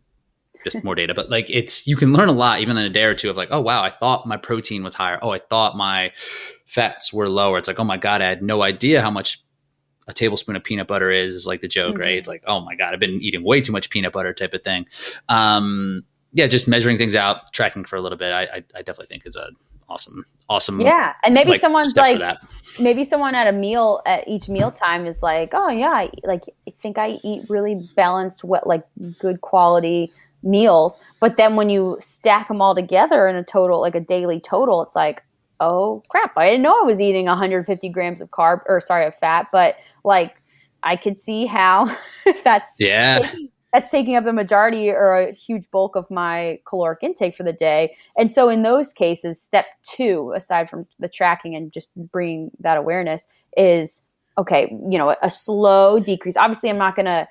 just 0.65 0.83
more 0.85 0.95
data. 0.95 1.15
But 1.15 1.30
like 1.30 1.50
it's 1.50 1.87
you 1.87 1.97
can 1.97 2.13
learn 2.13 2.28
a 2.28 2.33
lot 2.33 2.61
even 2.61 2.76
in 2.76 2.85
a 2.85 2.91
day 2.91 3.04
or 3.04 3.15
two 3.15 3.30
of 3.30 3.37
like 3.37 3.49
oh 3.50 3.61
wow 3.61 3.83
I 3.83 3.91
thought 3.91 4.26
my 4.26 4.37
protein 4.37 4.83
was 4.83 4.95
higher. 4.95 5.19
Oh 5.23 5.30
I 5.30 5.39
thought 5.39 5.76
my 5.76 6.13
fats 6.67 7.13
were 7.13 7.28
lower. 7.28 7.59
It's 7.59 7.69
like 7.69 7.78
oh 7.78 7.85
my 7.85 7.97
god 7.97 8.23
I 8.23 8.28
had 8.28 8.43
no 8.43 8.63
idea 8.63 9.02
how 9.02 9.11
much 9.11 9.43
a 10.09 10.13
tablespoon 10.13 10.54
of 10.57 10.63
peanut 10.63 10.87
butter 10.87 11.11
is 11.11 11.35
is 11.35 11.47
like 11.47 11.61
the 11.61 11.69
joke 11.69 11.97
Mhm. 11.97 12.00
right. 12.00 12.17
It's 12.19 12.28
like 12.28 12.45
oh 12.47 12.61
my 12.61 12.75
god 12.76 12.95
I've 12.95 13.00
been 13.00 13.21
eating 13.23 13.43
way 13.45 13.61
too 13.61 13.73
much 13.73 13.91
peanut 13.91 14.13
butter 14.13 14.33
type 14.33 14.54
of 14.54 14.63
thing. 14.63 14.87
Um, 15.28 16.04
yeah, 16.33 16.47
just 16.47 16.69
measuring 16.69 16.99
things 16.99 17.15
out, 17.15 17.52
tracking 17.52 17.85
for 17.85 17.97
a 17.97 18.00
little 18.00 18.19
bit. 18.19 18.33
I 18.33 18.43
I, 18.43 18.65
I 18.75 18.83
definitely 18.83 19.07
think 19.07 19.26
is 19.26 19.37
a 19.37 19.50
awesome 19.89 20.25
awesome 20.49 20.80
Yeah, 20.80 21.13
and 21.25 21.33
maybe 21.35 21.50
like, 21.50 21.61
someone's 21.61 21.97
like, 21.97 22.21
maybe 22.80 23.04
someone 23.04 23.35
at 23.35 23.47
a 23.47 23.52
meal 23.52 24.02
at 24.07 24.26
each 24.28 24.49
meal 24.49 24.71
time 24.71 25.07
is 25.07 25.23
like, 25.23 25.50
oh 25.54 25.69
yeah, 25.71 25.91
I, 25.91 26.11
like 26.25 26.43
I 26.69 26.73
think 26.73 26.99
I 26.99 27.19
eat 27.25 27.49
really 27.49 27.89
balanced, 27.97 28.45
what 28.45 28.67
like 28.67 28.85
good 29.19 29.41
quality 29.41 30.13
meals. 30.43 30.99
But 31.21 31.37
then 31.37 31.57
when 31.57 31.71
you 31.71 31.97
stack 32.01 32.49
them 32.49 32.61
all 32.63 32.75
together 32.75 33.27
in 33.29 33.37
a 33.37 33.45
total, 33.45 33.81
like 33.81 33.95
a 33.95 34.01
daily 34.01 34.41
total, 34.41 34.83
it's 34.83 34.95
like, 34.97 35.23
oh 35.61 36.03
crap, 36.09 36.33
I 36.37 36.47
didn't 36.51 36.63
know 36.63 36.79
I 36.79 36.85
was 36.85 37.01
eating 37.01 37.27
150 37.27 37.89
grams 37.91 38.21
of 38.21 38.31
carb 38.31 38.61
or 38.67 38.81
sorry 38.81 39.07
of 39.07 39.15
fat, 39.17 39.47
but 39.53 39.75
like 40.05 40.35
I 40.83 40.97
could 40.97 41.19
see 41.19 41.47
how 41.47 41.95
that's 42.45 42.71
Yeah. 42.79 43.19
taking, 43.21 43.49
that's 43.73 43.89
taking 43.89 44.17
up 44.17 44.25
the 44.25 44.33
majority 44.33 44.91
or 44.91 45.17
a 45.19 45.33
huge 45.33 45.71
bulk 45.71 45.97
of 45.97 46.11
my 46.11 46.61
caloric 46.67 47.01
intake 47.03 47.37
for 47.37 47.43
the 47.43 47.53
day. 47.53 47.97
And 48.17 48.33
so 48.33 48.49
in 48.49 48.63
those 48.63 48.93
cases, 48.93 49.43
step 49.43 49.67
two, 49.83 50.33
aside 50.35 50.71
from 50.71 50.87
the 50.99 51.09
tracking 51.09 51.55
and 51.55 51.73
just 51.73 51.89
bringing 51.97 52.51
that 52.61 52.77
awareness, 52.79 53.27
is 53.57 54.03
okay. 54.39 54.71
You 54.89 54.99
know, 54.99 55.17
a 55.23 55.31
slow 55.31 55.99
decrease. 55.99 56.37
Obviously, 56.37 56.71
I'm 56.71 56.79
not 56.79 56.95
going 56.97 57.07
to. 57.07 57.27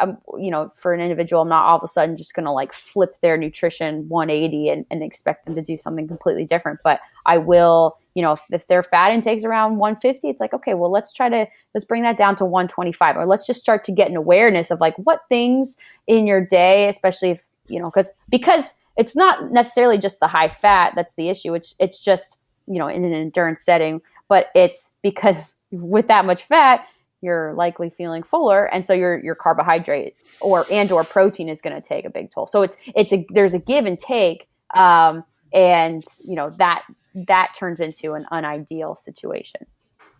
Um, 0.00 0.18
you 0.38 0.50
know, 0.50 0.70
for 0.74 0.92
an 0.92 1.00
individual, 1.00 1.42
I'm 1.42 1.48
not 1.48 1.64
all 1.64 1.78
of 1.78 1.82
a 1.82 1.88
sudden 1.88 2.16
just 2.16 2.34
going 2.34 2.46
to 2.46 2.52
like 2.52 2.72
flip 2.72 3.20
their 3.20 3.36
nutrition 3.36 4.08
180 4.08 4.68
and, 4.68 4.86
and 4.90 5.02
expect 5.02 5.46
them 5.46 5.54
to 5.54 5.62
do 5.62 5.76
something 5.76 6.06
completely 6.06 6.44
different. 6.44 6.80
But 6.84 7.00
I 7.26 7.38
will, 7.38 7.98
you 8.14 8.22
know, 8.22 8.32
if, 8.32 8.40
if 8.50 8.66
their 8.66 8.82
fat 8.82 9.12
intake's 9.12 9.44
around 9.44 9.78
150, 9.78 10.28
it's 10.28 10.40
like, 10.40 10.52
okay, 10.52 10.74
well, 10.74 10.90
let's 10.90 11.12
try 11.12 11.28
to 11.28 11.46
let's 11.74 11.84
bring 11.84 12.02
that 12.02 12.16
down 12.16 12.36
to 12.36 12.44
125 12.44 13.16
or 13.16 13.26
let's 13.26 13.46
just 13.46 13.60
start 13.60 13.84
to 13.84 13.92
get 13.92 14.10
an 14.10 14.16
awareness 14.16 14.70
of 14.70 14.80
like 14.80 14.94
what 14.96 15.20
things 15.28 15.76
in 16.06 16.26
your 16.26 16.44
day 16.44 16.88
especially 16.88 17.30
if 17.30 17.40
you 17.68 17.78
know 17.78 17.90
because 17.90 18.10
because 18.28 18.74
it's 18.96 19.14
not 19.14 19.52
necessarily 19.52 19.98
just 19.98 20.20
the 20.20 20.26
high 20.26 20.48
fat 20.48 20.92
that's 20.96 21.14
the 21.14 21.28
issue 21.28 21.54
it's 21.54 21.74
it's 21.78 22.00
just 22.00 22.38
you 22.66 22.78
know 22.78 22.88
in 22.88 23.04
an 23.04 23.12
endurance 23.12 23.62
setting 23.62 24.00
but 24.28 24.48
it's 24.54 24.92
because 25.02 25.54
with 25.70 26.08
that 26.08 26.24
much 26.24 26.44
fat 26.44 26.86
you're 27.20 27.52
likely 27.54 27.90
feeling 27.90 28.22
fuller 28.22 28.64
and 28.72 28.86
so 28.86 28.92
your 28.92 29.22
your 29.24 29.34
carbohydrate 29.34 30.14
or 30.40 30.64
and 30.70 30.92
or 30.92 31.04
protein 31.04 31.48
is 31.48 31.60
going 31.60 31.74
to 31.74 31.86
take 31.86 32.04
a 32.04 32.10
big 32.10 32.30
toll 32.30 32.46
so 32.46 32.62
it's 32.62 32.76
it's 32.94 33.12
a 33.12 33.26
there's 33.30 33.54
a 33.54 33.58
give 33.58 33.86
and 33.86 33.98
take 33.98 34.48
um 34.74 35.24
and 35.52 36.04
you 36.24 36.34
know 36.34 36.50
that 36.58 36.84
that 37.14 37.52
turns 37.58 37.80
into 37.80 38.14
an 38.14 38.26
unideal 38.32 38.94
situation 38.94 39.66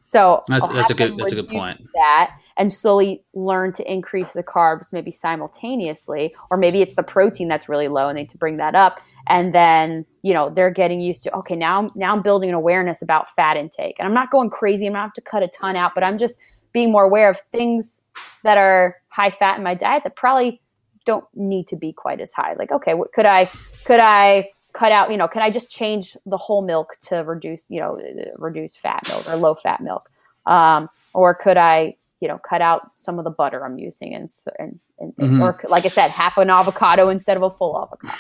so 0.09 0.43
That's- 0.49 0.73
that's 0.73 0.91
a 0.91 0.95
good- 0.95 1.19
that's 1.19 1.33
a 1.33 1.35
good 1.35 1.49
point. 1.49 1.87
That 1.93 2.31
and 2.57 2.73
slowly 2.73 3.25
learn 3.35 3.73
to 3.75 3.93
increase 3.93 4.33
the 4.33 4.43
carbs, 4.43 4.91
maybe 4.91 5.13
simultaneously, 5.13 6.35
or 6.51 6.57
maybe 6.57 6.81
it's 6.81 6.95
the 6.95 7.03
protein 7.03 7.47
that's 7.47 7.69
really 7.69 7.89
low, 7.89 8.09
and 8.09 8.17
they 8.17 8.23
need 8.23 8.31
to 8.31 8.39
bring 8.39 8.57
that 8.57 8.75
up. 8.75 9.01
And 9.27 9.55
then 9.55 10.07
you 10.23 10.33
know 10.33 10.49
they're 10.49 10.71
getting 10.71 11.03
used 11.03 11.25
to 11.25 11.37
okay 11.37 11.57
now 11.57 11.91
now 11.95 12.15
I'm 12.15 12.23
building 12.23 12.49
an 12.49 12.55
awareness 12.55 13.03
about 13.03 13.29
fat 13.35 13.59
intake, 13.59 13.97
and 13.99 14.09
I'm 14.09 14.15
not 14.15 14.31
going 14.31 14.49
crazy. 14.49 14.87
I'm 14.87 14.95
not 14.95 15.03
have 15.03 15.13
to 15.13 15.21
cut 15.21 15.43
a 15.43 15.49
ton 15.49 15.77
out, 15.77 15.95
but 15.95 16.03
I'm 16.03 16.17
just 16.17 16.41
being 16.73 16.91
more 16.93 17.05
aware 17.05 17.29
of 17.31 17.41
things 17.53 18.03
that 18.45 18.59
are 18.59 18.97
high 19.09 19.31
fat 19.31 19.57
in 19.59 19.65
my 19.65 19.75
diet 19.75 20.05
that 20.05 20.17
probably 20.17 20.61
don't 21.05 21.25
need 21.35 21.67
to 21.69 21.77
be 21.77 21.93
quite 21.93 22.21
as 22.21 22.33
high. 22.33 22.55
Like 22.59 22.71
okay, 22.73 22.95
what 22.95 23.13
could 23.13 23.27
I 23.27 23.51
could 23.85 24.01
I 24.01 24.51
cut 24.75 24.93
out 24.93 25.11
you 25.11 25.17
know 25.17 25.27
can 25.27 25.41
i 25.43 25.51
just 25.51 25.71
change 25.71 26.15
the 26.27 26.37
whole 26.37 26.63
milk 26.63 26.95
to 27.01 27.17
reduce 27.25 27.69
you 27.71 27.81
know 27.81 27.99
reduce 28.37 28.77
fat 28.77 29.03
milk 29.09 29.27
or 29.27 29.35
low 29.35 29.55
fat 29.55 29.81
milk 29.81 30.11
um, 30.47 30.89
or 31.15 31.35
could 31.35 31.57
i 31.57 31.97
you 32.21 32.29
know 32.29 32.39
cut 32.39 32.61
out 32.61 32.91
some 32.95 33.19
of 33.19 33.25
the 33.25 33.31
butter 33.31 33.65
i'm 33.65 33.79
using 33.79 34.15
and 34.15 34.31
and, 34.59 34.79
and. 34.99 35.15
Mhm. 35.17 35.41
or 35.41 35.59
like 35.69 35.87
i 35.87 35.89
said 35.89 36.11
half 36.11 36.37
an 36.37 36.51
avocado 36.51 37.09
instead 37.09 37.37
of 37.37 37.43
a 37.43 37.51
full 37.51 37.81
avocado 37.81 38.15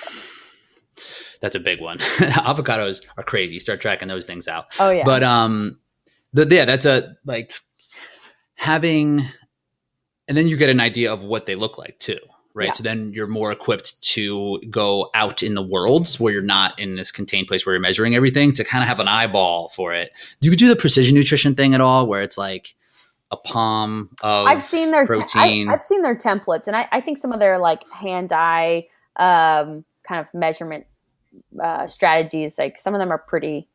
That's 1.40 1.54
a 1.54 1.60
big 1.60 1.80
one. 1.80 1.98
Avocados 2.48 3.02
are 3.16 3.22
crazy. 3.22 3.60
Start 3.60 3.80
tracking 3.80 4.08
those 4.08 4.26
things 4.26 4.48
out. 4.48 4.66
oh 4.80 4.90
yeah 4.90 5.04
But 5.04 5.22
um, 5.22 5.78
the, 6.32 6.46
yeah, 6.50 6.64
that's 6.64 6.84
a 6.84 7.14
like 7.24 7.52
having, 8.58 9.22
and 10.26 10.36
then 10.36 10.48
you 10.48 10.56
get 10.56 10.68
an 10.68 10.80
idea 10.80 11.12
of 11.12 11.24
what 11.24 11.46
they 11.46 11.54
look 11.54 11.78
like 11.78 11.98
too, 12.00 12.18
right? 12.54 12.66
Yeah. 12.66 12.72
So 12.72 12.82
then 12.82 13.12
you're 13.14 13.28
more 13.28 13.52
equipped 13.52 14.02
to 14.14 14.60
go 14.68 15.10
out 15.14 15.42
in 15.42 15.54
the 15.54 15.62
world 15.62 16.12
where 16.16 16.32
you're 16.32 16.42
not 16.42 16.78
in 16.78 16.96
this 16.96 17.10
contained 17.12 17.46
place 17.46 17.64
where 17.64 17.74
you're 17.74 17.80
measuring 17.80 18.14
everything 18.14 18.52
to 18.54 18.64
kind 18.64 18.82
of 18.82 18.88
have 18.88 19.00
an 19.00 19.08
eyeball 19.08 19.70
for 19.70 19.94
it. 19.94 20.10
Do 20.40 20.50
you 20.50 20.56
do 20.56 20.68
the 20.68 20.76
precision 20.76 21.14
nutrition 21.14 21.54
thing 21.54 21.72
at 21.72 21.80
all, 21.80 22.06
where 22.06 22.20
it's 22.20 22.36
like 22.36 22.74
a 23.30 23.36
palm 23.36 24.10
of 24.22 24.48
I've 24.48 24.62
seen 24.62 24.90
their 24.90 25.06
te- 25.06 25.14
protein? 25.14 25.68
I've, 25.68 25.74
I've 25.74 25.82
seen 25.82 26.02
their 26.02 26.16
templates, 26.16 26.66
and 26.66 26.74
I, 26.76 26.88
I 26.90 27.00
think 27.00 27.18
some 27.18 27.32
of 27.32 27.38
their 27.38 27.58
like 27.58 27.88
hand 27.92 28.32
eye 28.32 28.88
um, 29.16 29.84
kind 30.06 30.20
of 30.20 30.26
measurement 30.34 30.86
uh, 31.62 31.86
strategies, 31.86 32.58
like 32.58 32.76
some 32.76 32.94
of 32.94 32.98
them 32.98 33.12
are 33.12 33.18
pretty. 33.18 33.68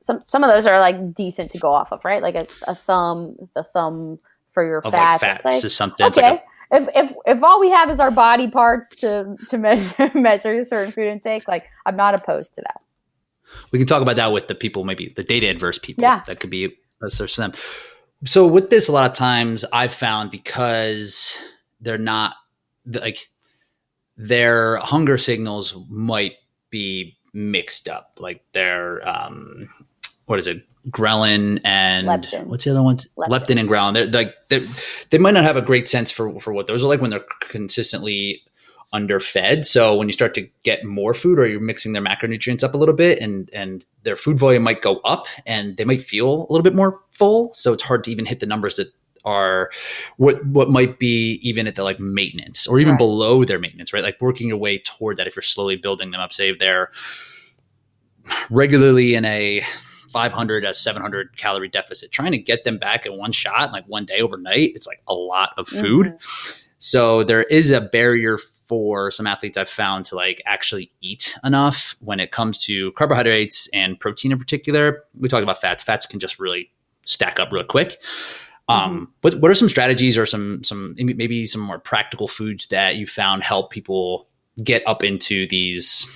Some 0.00 0.20
some 0.24 0.42
of 0.44 0.50
those 0.50 0.66
are 0.66 0.80
like 0.80 1.14
decent 1.14 1.50
to 1.52 1.58
go 1.58 1.70
off 1.72 1.92
of, 1.92 2.04
right? 2.04 2.22
Like 2.22 2.34
a, 2.34 2.46
a 2.66 2.74
thumb, 2.74 3.36
the 3.54 3.62
thumb 3.64 4.18
for 4.46 4.64
your 4.64 4.78
Of 4.78 4.92
fats. 4.92 5.22
like 5.22 5.30
fats 5.32 5.44
like, 5.44 5.64
is 5.64 5.74
something. 5.76 6.06
Okay. 6.06 6.22
like 6.22 6.44
if, 6.70 6.88
if 6.94 7.16
if 7.26 7.42
all 7.42 7.60
we 7.60 7.70
have 7.70 7.90
is 7.90 8.00
our 8.00 8.10
body 8.10 8.48
parts 8.50 8.88
to 8.96 9.36
to 9.48 9.58
measure 9.58 10.10
measure 10.14 10.64
certain 10.64 10.92
food 10.92 11.06
intake, 11.08 11.46
like 11.48 11.66
I'm 11.86 11.96
not 11.96 12.14
opposed 12.14 12.54
to 12.54 12.62
that. 12.62 12.80
we 13.72 13.78
can 13.78 13.86
talk 13.86 14.02
about 14.02 14.16
that 14.16 14.32
with 14.32 14.48
the 14.48 14.54
people, 14.54 14.84
maybe 14.84 15.12
the 15.16 15.24
data 15.24 15.48
adverse 15.48 15.78
people. 15.78 16.02
Yeah. 16.02 16.22
That 16.26 16.40
could 16.40 16.50
be 16.50 16.76
a 17.02 17.10
source 17.10 17.34
for 17.34 17.42
them. 17.42 17.52
So 18.24 18.46
with 18.46 18.70
this, 18.70 18.88
a 18.88 18.92
lot 18.92 19.08
of 19.10 19.16
times 19.16 19.64
I've 19.72 19.92
found 19.94 20.30
because 20.30 21.38
they're 21.80 21.98
not 21.98 22.34
like 22.86 23.28
their 24.16 24.76
hunger 24.78 25.18
signals 25.18 25.76
might 25.88 26.32
be 26.70 27.16
mixed 27.38 27.88
up. 27.88 28.18
Like 28.18 28.42
their 28.52 29.06
um, 29.08 29.70
what 30.26 30.38
is 30.38 30.46
it? 30.46 30.64
Ghrelin 30.90 31.60
and 31.64 32.06
Leptin. 32.06 32.46
what's 32.46 32.64
the 32.64 32.70
other 32.70 32.82
ones? 32.82 33.06
Leptin. 33.16 33.28
Leptin, 33.28 33.60
and 33.60 33.68
ghrelin. 33.68 33.94
They're 33.94 34.06
like 34.06 34.34
they're, 34.48 34.66
they 35.10 35.18
might 35.18 35.34
not 35.34 35.44
have 35.44 35.56
a 35.56 35.62
great 35.62 35.88
sense 35.88 36.10
for 36.10 36.38
for 36.40 36.52
what 36.52 36.66
those 36.66 36.82
are 36.82 36.88
like 36.88 37.00
when 37.00 37.10
they're 37.10 37.24
consistently 37.40 38.42
underfed. 38.92 39.66
So 39.66 39.96
when 39.96 40.08
you 40.08 40.14
start 40.14 40.32
to 40.34 40.48
get 40.62 40.84
more 40.84 41.12
food 41.12 41.38
or 41.38 41.46
you're 41.46 41.60
mixing 41.60 41.92
their 41.92 42.02
macronutrients 42.02 42.64
up 42.64 42.74
a 42.74 42.78
little 42.78 42.94
bit 42.94 43.18
and 43.20 43.50
and 43.52 43.84
their 44.02 44.16
food 44.16 44.38
volume 44.38 44.62
might 44.62 44.82
go 44.82 44.96
up 44.98 45.26
and 45.46 45.76
they 45.76 45.84
might 45.84 46.02
feel 46.02 46.46
a 46.48 46.50
little 46.52 46.62
bit 46.62 46.74
more 46.74 47.00
full. 47.10 47.52
So 47.54 47.72
it's 47.72 47.82
hard 47.82 48.04
to 48.04 48.10
even 48.10 48.24
hit 48.24 48.40
the 48.40 48.46
numbers 48.46 48.76
that 48.76 48.92
are 49.24 49.70
what 50.16 50.44
what 50.46 50.70
might 50.70 50.98
be 50.98 51.40
even 51.42 51.66
at 51.66 51.74
the 51.74 51.84
like 51.84 52.00
maintenance 52.00 52.66
or 52.66 52.80
even 52.80 52.92
Right. 52.92 52.98
below 52.98 53.44
their 53.44 53.58
maintenance, 53.58 53.92
right? 53.92 54.02
Like 54.02 54.20
working 54.20 54.48
your 54.48 54.56
way 54.56 54.78
toward 54.78 55.16
that 55.16 55.26
if 55.26 55.36
you're 55.36 55.42
slowly 55.42 55.76
building 55.76 56.10
them 56.10 56.20
up. 56.20 56.32
Say 56.32 56.54
they're 56.54 56.90
regularly 58.50 59.14
in 59.14 59.24
a 59.24 59.62
500 60.10 60.64
a 60.64 60.72
700 60.72 61.36
calorie 61.36 61.68
deficit 61.68 62.10
trying 62.10 62.32
to 62.32 62.38
get 62.38 62.64
them 62.64 62.78
back 62.78 63.04
in 63.04 63.18
one 63.18 63.30
shot 63.30 63.72
like 63.72 63.84
one 63.86 64.06
day 64.06 64.20
overnight 64.20 64.72
it's 64.74 64.86
like 64.86 65.02
a 65.06 65.12
lot 65.12 65.52
of 65.58 65.68
food 65.68 66.06
mm-hmm. 66.06 66.62
so 66.78 67.24
there 67.24 67.42
is 67.44 67.70
a 67.70 67.80
barrier 67.82 68.38
for 68.68 69.10
some 69.10 69.26
athletes 69.26 69.56
I've 69.56 69.70
found 69.70 70.04
to 70.06 70.14
like 70.14 70.42
actually 70.44 70.92
eat 71.00 71.34
enough 71.42 71.96
when 72.00 72.20
it 72.20 72.30
comes 72.30 72.58
to 72.66 72.92
carbohydrates 72.92 73.68
and 73.68 73.98
protein 73.98 74.30
in 74.30 74.38
particular. 74.38 75.04
We 75.18 75.28
talked 75.28 75.42
about 75.42 75.60
fats. 75.60 75.82
Fats 75.82 76.04
can 76.04 76.20
just 76.20 76.38
really 76.38 76.70
stack 77.04 77.40
up 77.40 77.50
real 77.50 77.64
quick. 77.64 77.96
Um, 78.68 79.10
what 79.22 79.34
what 79.40 79.50
are 79.50 79.54
some 79.54 79.68
strategies 79.68 80.18
or 80.18 80.26
some 80.26 80.62
some 80.62 80.94
maybe 80.98 81.46
some 81.46 81.62
more 81.62 81.78
practical 81.78 82.28
foods 82.28 82.66
that 82.66 82.96
you 82.96 83.06
found 83.06 83.42
help 83.42 83.70
people 83.70 84.28
get 84.62 84.82
up 84.86 85.02
into 85.02 85.46
these 85.46 86.06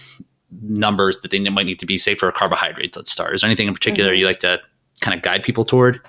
numbers 0.60 1.20
that 1.22 1.30
they 1.30 1.38
might 1.38 1.64
need 1.66 1.78
to 1.78 1.86
be 1.86 1.96
say 1.98 2.14
for 2.14 2.30
carbohydrates? 2.32 2.96
Let's 2.96 3.10
start. 3.10 3.34
Is 3.34 3.40
there 3.40 3.48
anything 3.48 3.68
in 3.68 3.74
particular 3.74 4.12
Mhm. 4.12 4.18
you 4.18 4.26
like 4.26 4.40
to 4.40 4.60
kind 5.00 5.16
of 5.16 5.22
guide 5.22 5.42
people 5.42 5.64
toward? 5.64 6.00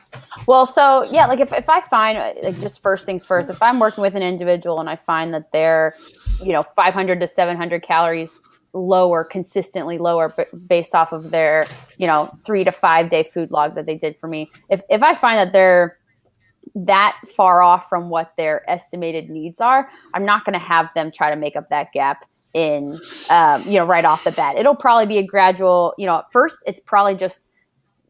Well, 0.46 0.66
so 0.66 1.04
yeah, 1.12 1.26
like 1.28 1.40
if, 1.40 1.52
if 1.54 1.70
I 1.70 1.82
find 1.82 2.18
like 2.44 2.60
just 2.60 2.82
first 2.82 3.06
things 3.06 3.26
first, 3.26 3.50
if 3.50 3.62
I'm 3.62 3.80
working 3.80 4.02
with 4.02 4.14
an 4.16 4.22
individual 4.22 4.80
and 4.80 4.90
I 4.90 4.96
find 4.98 5.34
that 5.34 5.52
they're, 5.52 5.96
you 6.42 6.52
know, 6.52 6.62
500 6.62 7.20
to 7.20 7.28
700 7.28 7.82
calories 7.82 8.40
lower, 8.74 9.24
consistently 9.24 9.98
lower, 9.98 10.30
b- 10.36 10.44
based 10.68 10.94
off 10.94 11.12
of 11.12 11.32
their, 11.32 11.66
you 11.98 12.06
know, 12.08 12.32
three 12.46 12.64
to 12.64 12.72
five 12.72 13.10
day 13.10 13.24
food 13.24 13.50
log 13.52 13.76
that 13.76 13.86
they 13.86 13.96
did 13.98 14.18
for 14.20 14.28
me. 14.28 14.52
If 14.70 14.82
if 14.90 15.02
I 15.02 15.16
find 15.16 15.38
that 15.40 15.54
they're 15.54 15.98
that 16.76 17.18
far 17.36 17.62
off 17.62 17.88
from 17.90 18.10
what 18.10 18.34
their 18.38 18.68
estimated 18.70 19.30
needs 19.30 19.62
are, 19.62 19.90
I'm 20.14 20.26
not 20.26 20.44
going 20.46 20.54
to 20.54 20.66
have 20.66 20.90
them 20.96 21.12
try 21.12 21.30
to 21.30 21.36
make 21.36 21.56
up 21.56 21.70
that 21.70 21.92
gap 21.92 22.26
in, 22.54 23.00
um, 23.30 23.64
you 23.64 23.80
know, 23.80 23.86
right 23.86 24.06
off 24.06 24.24
the 24.24 24.32
bat. 24.32 24.58
It'll 24.58 24.76
probably 24.76 25.06
be 25.08 25.18
a 25.18 25.26
gradual, 25.26 25.94
you 25.98 26.06
know, 26.06 26.20
at 26.20 26.26
first 26.32 26.64
it's 26.66 26.80
probably 26.80 27.16
just 27.16 27.50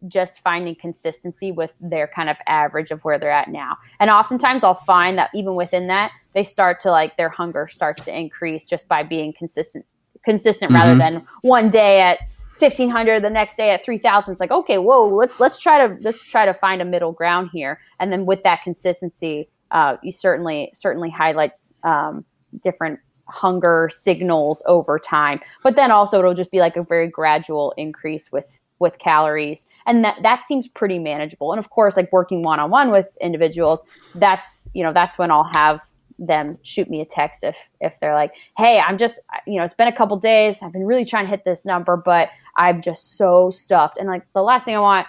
just 0.09 0.41
finding 0.41 0.75
consistency 0.75 1.49
with 1.53 1.73
their 1.79 2.07
kind 2.07 2.29
of 2.29 2.35
average 2.45 2.91
of 2.91 2.99
where 3.05 3.17
they're 3.17 3.31
at 3.31 3.47
now. 3.47 3.77
And 4.01 4.09
oftentimes 4.09 4.61
I'll 4.61 4.75
find 4.75 5.17
that 5.17 5.29
even 5.33 5.55
within 5.55 5.87
that, 5.87 6.11
they 6.33 6.43
start 6.43 6.81
to 6.81 6.91
like 6.91 7.15
their 7.15 7.29
hunger 7.29 7.69
starts 7.69 8.03
to 8.03 8.17
increase 8.17 8.65
just 8.65 8.89
by 8.89 9.03
being 9.03 9.31
consistent 9.31 9.85
consistent 10.25 10.71
rather 10.71 10.93
Mhm. 10.95 10.99
than 10.99 11.27
one 11.41 11.69
day 11.69 12.01
at 12.01 12.19
1500 12.57 13.21
the 13.21 13.29
next 13.29 13.57
day 13.57 13.71
at 13.71 13.83
3000 13.83 14.31
it's 14.31 14.39
like 14.39 14.51
okay 14.51 14.77
whoa 14.77 15.07
let's 15.07 15.39
let's 15.39 15.59
try 15.59 15.87
to 15.87 15.97
let's 16.01 16.21
try 16.23 16.45
to 16.45 16.53
find 16.53 16.81
a 16.81 16.85
middle 16.85 17.11
ground 17.11 17.49
here. 17.51 17.79
And 17.99 18.11
then 18.11 18.25
with 18.25 18.43
that 18.43 18.61
consistency 18.61 19.49
uh, 19.71 19.97
you 20.03 20.11
certainly 20.11 20.69
certainly 20.73 21.09
highlights 21.09 21.73
um, 21.83 22.25
different 22.61 22.99
hunger 23.27 23.89
signals 23.91 24.61
over 24.67 24.99
time. 24.99 25.39
But 25.63 25.75
then 25.75 25.91
also 25.91 26.19
it'll 26.19 26.35
just 26.35 26.51
be 26.51 26.59
like 26.59 26.77
a 26.77 26.83
very 26.83 27.07
gradual 27.07 27.73
increase 27.77 28.31
with 28.31 28.61
with 28.79 28.99
calories. 28.99 29.65
And 29.85 30.03
that 30.03 30.17
that 30.21 30.43
seems 30.43 30.67
pretty 30.67 30.99
manageable. 30.99 31.51
And 31.51 31.59
of 31.59 31.69
course 31.69 31.97
like 31.97 32.11
working 32.11 32.43
one-on-one 32.43 32.91
with 32.91 33.07
individuals 33.19 33.83
that's 34.15 34.69
you 34.73 34.83
know 34.83 34.93
that's 34.93 35.17
when 35.17 35.31
i'll 35.31 35.49
have 35.53 35.81
them 36.19 36.57
shoot 36.61 36.89
me 36.89 37.01
a 37.01 37.05
text 37.05 37.43
if 37.43 37.57
if 37.81 37.99
they're 37.99 38.13
like 38.13 38.35
hey 38.57 38.79
i'm 38.79 38.97
just 38.97 39.19
you 39.47 39.57
know 39.57 39.63
it's 39.63 39.73
been 39.73 39.87
a 39.87 39.95
couple 39.95 40.17
days. 40.17 40.59
I've 40.61 40.71
been 40.73 40.85
really 40.85 41.05
trying 41.05 41.25
to 41.25 41.29
hit 41.29 41.43
this 41.45 41.65
number 41.65 41.97
but 41.97 42.29
i'm 42.55 42.81
just 42.81 43.17
so 43.17 43.49
stuffed. 43.49 43.97
And 43.97 44.07
like 44.07 44.23
the 44.33 44.41
last 44.41 44.65
thing 44.65 44.75
i 44.75 44.79
want 44.79 45.07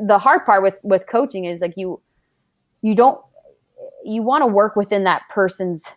the 0.00 0.18
hard 0.18 0.44
part 0.44 0.62
with 0.62 0.78
with 0.82 1.06
coaching 1.06 1.44
is 1.44 1.60
like 1.60 1.74
you 1.76 2.00
you 2.82 2.94
don't 2.94 3.20
you 4.04 4.22
want 4.22 4.42
to 4.42 4.46
work 4.46 4.76
within 4.76 5.04
that 5.04 5.22
person's 5.28 5.90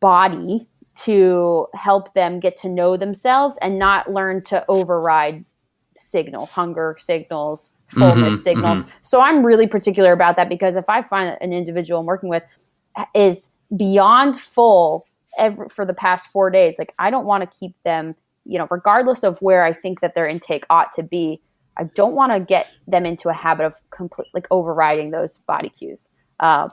body 0.00 0.66
to 0.94 1.66
help 1.74 2.14
them 2.14 2.40
get 2.40 2.56
to 2.58 2.68
know 2.68 2.96
themselves 2.96 3.56
and 3.62 3.78
not 3.78 4.10
learn 4.12 4.42
to 4.42 4.64
override 4.68 5.44
signals, 5.96 6.50
hunger 6.50 6.96
signals, 6.98 7.72
fullness 7.88 8.36
Mhm, 8.36 8.42
signals. 8.42 8.84
So 9.02 9.20
I'm 9.20 9.44
really 9.44 9.66
particular 9.66 10.12
about 10.12 10.36
that 10.36 10.48
because 10.48 10.76
if 10.76 10.88
I 10.88 11.02
find 11.02 11.28
that 11.28 11.42
an 11.42 11.52
individual 11.52 12.00
I'm 12.00 12.06
working 12.06 12.30
with 12.30 12.42
is 13.14 13.50
beyond 13.76 14.36
full 14.36 15.06
every, 15.38 15.68
for 15.68 15.84
the 15.84 15.94
past 15.94 16.28
four 16.28 16.50
days, 16.50 16.76
like 16.78 16.94
I 16.98 17.10
don't 17.10 17.26
want 17.26 17.50
to 17.50 17.58
keep 17.58 17.74
them, 17.84 18.14
you 18.44 18.58
know, 18.58 18.66
regardless 18.70 19.22
of 19.22 19.38
where 19.40 19.64
I 19.64 19.72
think 19.72 20.00
that 20.00 20.14
their 20.14 20.26
intake 20.26 20.64
ought 20.70 20.92
to 20.92 21.02
be. 21.02 21.40
I 21.76 21.84
don't 21.84 22.14
want 22.14 22.32
to 22.32 22.40
get 22.40 22.66
them 22.86 23.06
into 23.06 23.28
a 23.28 23.32
habit 23.32 23.64
of 23.64 23.74
complete 23.90 24.28
like 24.34 24.46
overriding 24.50 25.12
those 25.12 25.38
body 25.38 25.70
cues 25.70 26.10
uh, 26.40 26.68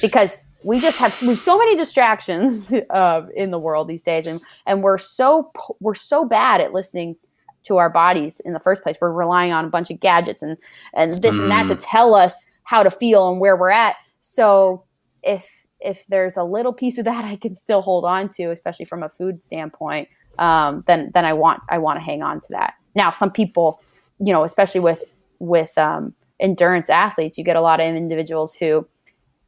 because 0.00 0.38
we 0.62 0.78
just 0.78 0.98
have 0.98 1.20
we 1.22 1.34
so 1.34 1.56
many 1.56 1.76
distractions 1.76 2.72
uh, 2.90 3.22
in 3.34 3.50
the 3.50 3.58
world 3.58 3.88
these 3.88 4.02
days, 4.02 4.26
and 4.26 4.40
and 4.66 4.82
we're 4.82 4.98
so 4.98 5.50
we're 5.80 5.94
so 5.94 6.24
bad 6.24 6.60
at 6.60 6.72
listening 6.72 7.16
to 7.62 7.76
our 7.76 7.90
bodies 7.90 8.40
in 8.44 8.52
the 8.52 8.60
first 8.60 8.82
place. 8.82 8.96
We're 9.00 9.12
relying 9.12 9.52
on 9.52 9.64
a 9.64 9.68
bunch 9.68 9.90
of 9.90 10.00
gadgets 10.00 10.42
and 10.42 10.56
and 10.94 11.10
this 11.10 11.36
and 11.36 11.50
that 11.50 11.68
to 11.68 11.76
tell 11.76 12.14
us 12.14 12.46
how 12.64 12.82
to 12.82 12.90
feel 12.90 13.30
and 13.30 13.40
where 13.40 13.56
we're 13.56 13.70
at. 13.70 13.96
So 14.20 14.84
if 15.22 15.48
if 15.80 16.04
there's 16.08 16.36
a 16.36 16.44
little 16.44 16.72
piece 16.72 16.98
of 16.98 17.04
that 17.06 17.24
I 17.24 17.36
can 17.36 17.54
still 17.54 17.82
hold 17.82 18.04
on 18.04 18.28
to, 18.30 18.50
especially 18.50 18.84
from 18.84 19.02
a 19.02 19.08
food 19.08 19.42
standpoint, 19.42 20.08
um, 20.38 20.84
then 20.86 21.10
then 21.14 21.24
I 21.24 21.32
want 21.32 21.62
I 21.68 21.78
want 21.78 21.98
to 21.98 22.02
hang 22.02 22.22
on 22.22 22.40
to 22.40 22.46
that. 22.50 22.74
Now, 22.94 23.10
some 23.10 23.30
people, 23.30 23.80
you 24.18 24.32
know, 24.32 24.44
especially 24.44 24.80
with 24.80 25.02
with 25.38 25.76
um, 25.78 26.14
endurance 26.38 26.90
athletes, 26.90 27.38
you 27.38 27.44
get 27.44 27.56
a 27.56 27.60
lot 27.60 27.80
of 27.80 27.94
individuals 27.94 28.54
who 28.54 28.86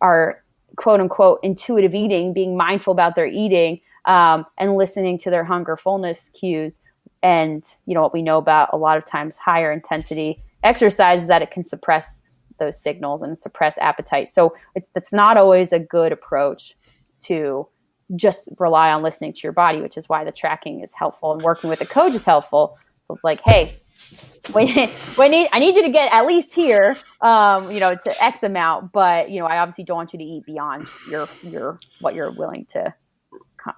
are 0.00 0.42
quote 0.76 1.00
unquote 1.00 1.40
intuitive 1.42 1.94
eating, 1.94 2.32
being 2.32 2.56
mindful 2.56 2.92
about 2.92 3.14
their 3.14 3.26
eating 3.26 3.80
um, 4.04 4.44
and 4.58 4.76
listening 4.76 5.18
to 5.18 5.30
their 5.30 5.44
hunger 5.44 5.76
fullness 5.76 6.28
cues. 6.30 6.80
And 7.22 7.64
you 7.86 7.94
know 7.94 8.02
what 8.02 8.12
we 8.12 8.22
know 8.22 8.38
about 8.38 8.70
a 8.72 8.76
lot 8.76 8.98
of 8.98 9.04
times 9.04 9.36
higher 9.36 9.70
intensity 9.70 10.42
exercise 10.64 11.22
is 11.22 11.28
that 11.28 11.42
it 11.42 11.50
can 11.50 11.64
suppress 11.64 12.20
those 12.62 12.80
signals 12.80 13.22
and 13.22 13.38
suppress 13.38 13.78
appetite. 13.78 14.28
So 14.28 14.54
it, 14.74 14.88
it's 14.94 15.12
not 15.12 15.36
always 15.36 15.72
a 15.72 15.78
good 15.78 16.12
approach 16.12 16.76
to 17.24 17.68
just 18.16 18.48
rely 18.58 18.92
on 18.92 19.02
listening 19.02 19.32
to 19.32 19.40
your 19.42 19.52
body, 19.52 19.80
which 19.80 19.96
is 19.96 20.08
why 20.08 20.24
the 20.24 20.32
tracking 20.32 20.82
is 20.82 20.92
helpful 20.94 21.32
and 21.32 21.42
working 21.42 21.70
with 21.70 21.80
a 21.80 21.86
coach 21.86 22.14
is 22.14 22.24
helpful. 22.24 22.76
So 23.02 23.14
it's 23.14 23.24
like, 23.24 23.40
hey, 23.40 23.76
we, 24.54 24.90
we 25.18 25.28
need, 25.28 25.48
I 25.52 25.58
need 25.58 25.76
you 25.76 25.82
to 25.82 25.90
get 25.90 26.12
at 26.12 26.26
least 26.26 26.54
here, 26.54 26.96
um, 27.20 27.70
you 27.70 27.80
know, 27.80 27.90
to 27.90 28.24
X 28.24 28.42
amount, 28.42 28.92
but 28.92 29.30
you 29.30 29.40
know, 29.40 29.46
I 29.46 29.58
obviously 29.58 29.84
don't 29.84 29.96
want 29.96 30.12
you 30.12 30.18
to 30.18 30.24
eat 30.24 30.44
beyond 30.44 30.88
your, 31.08 31.28
your, 31.42 31.80
what 32.00 32.14
you're 32.14 32.32
willing 32.32 32.66
to. 32.70 32.94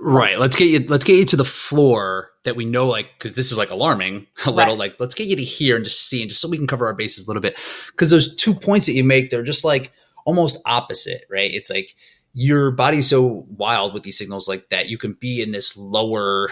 Right. 0.01 0.39
Let's 0.39 0.57
get 0.57 0.69
you. 0.69 0.81
Let's 0.89 1.05
get 1.05 1.17
you 1.17 1.25
to 1.27 1.37
the 1.37 1.45
floor 1.45 2.31
that 2.45 2.57
we 2.57 2.65
know, 2.65 2.87
like, 2.87 3.09
because 3.19 3.37
this 3.37 3.51
is 3.51 3.59
like 3.59 3.71
alarming 3.71 4.27
a 4.47 4.51
little. 4.51 4.75
Right. 4.75 4.91
Like, 4.91 4.97
let's 4.99 5.15
get 5.15 5.27
you 5.27 5.37
to 5.37 5.45
here 5.45 5.77
and 5.77 5.85
just 5.85 6.09
see, 6.09 6.23
and 6.23 6.31
just 6.31 6.41
so 6.41 6.49
we 6.49 6.57
can 6.57 6.67
cover 6.67 6.87
our 6.87 6.95
bases 6.95 7.25
a 7.25 7.27
little 7.27 7.43
bit. 7.43 7.59
Because 7.89 8.11
those 8.11 8.35
two 8.37 8.55
points 8.55 8.87
that 8.87 8.93
you 8.93 9.05
make, 9.05 9.31
they're 9.31 9.43
just 9.43 9.65
like 9.65 9.93
almost 10.25 10.61
opposite, 10.65 11.25
right? 11.31 11.51
It's 11.53 11.71
like 11.71 11.95
your 12.33 12.71
body's 12.71 13.09
so 13.09 13.47
wild 13.49 13.95
with 13.95 14.03
these 14.03 14.19
signals, 14.19 14.49
like 14.49 14.69
that 14.71 14.89
you 14.89 14.99
can 14.99 15.15
be 15.15 15.43
in 15.43 15.51
this 15.51 15.77
lower, 15.77 16.51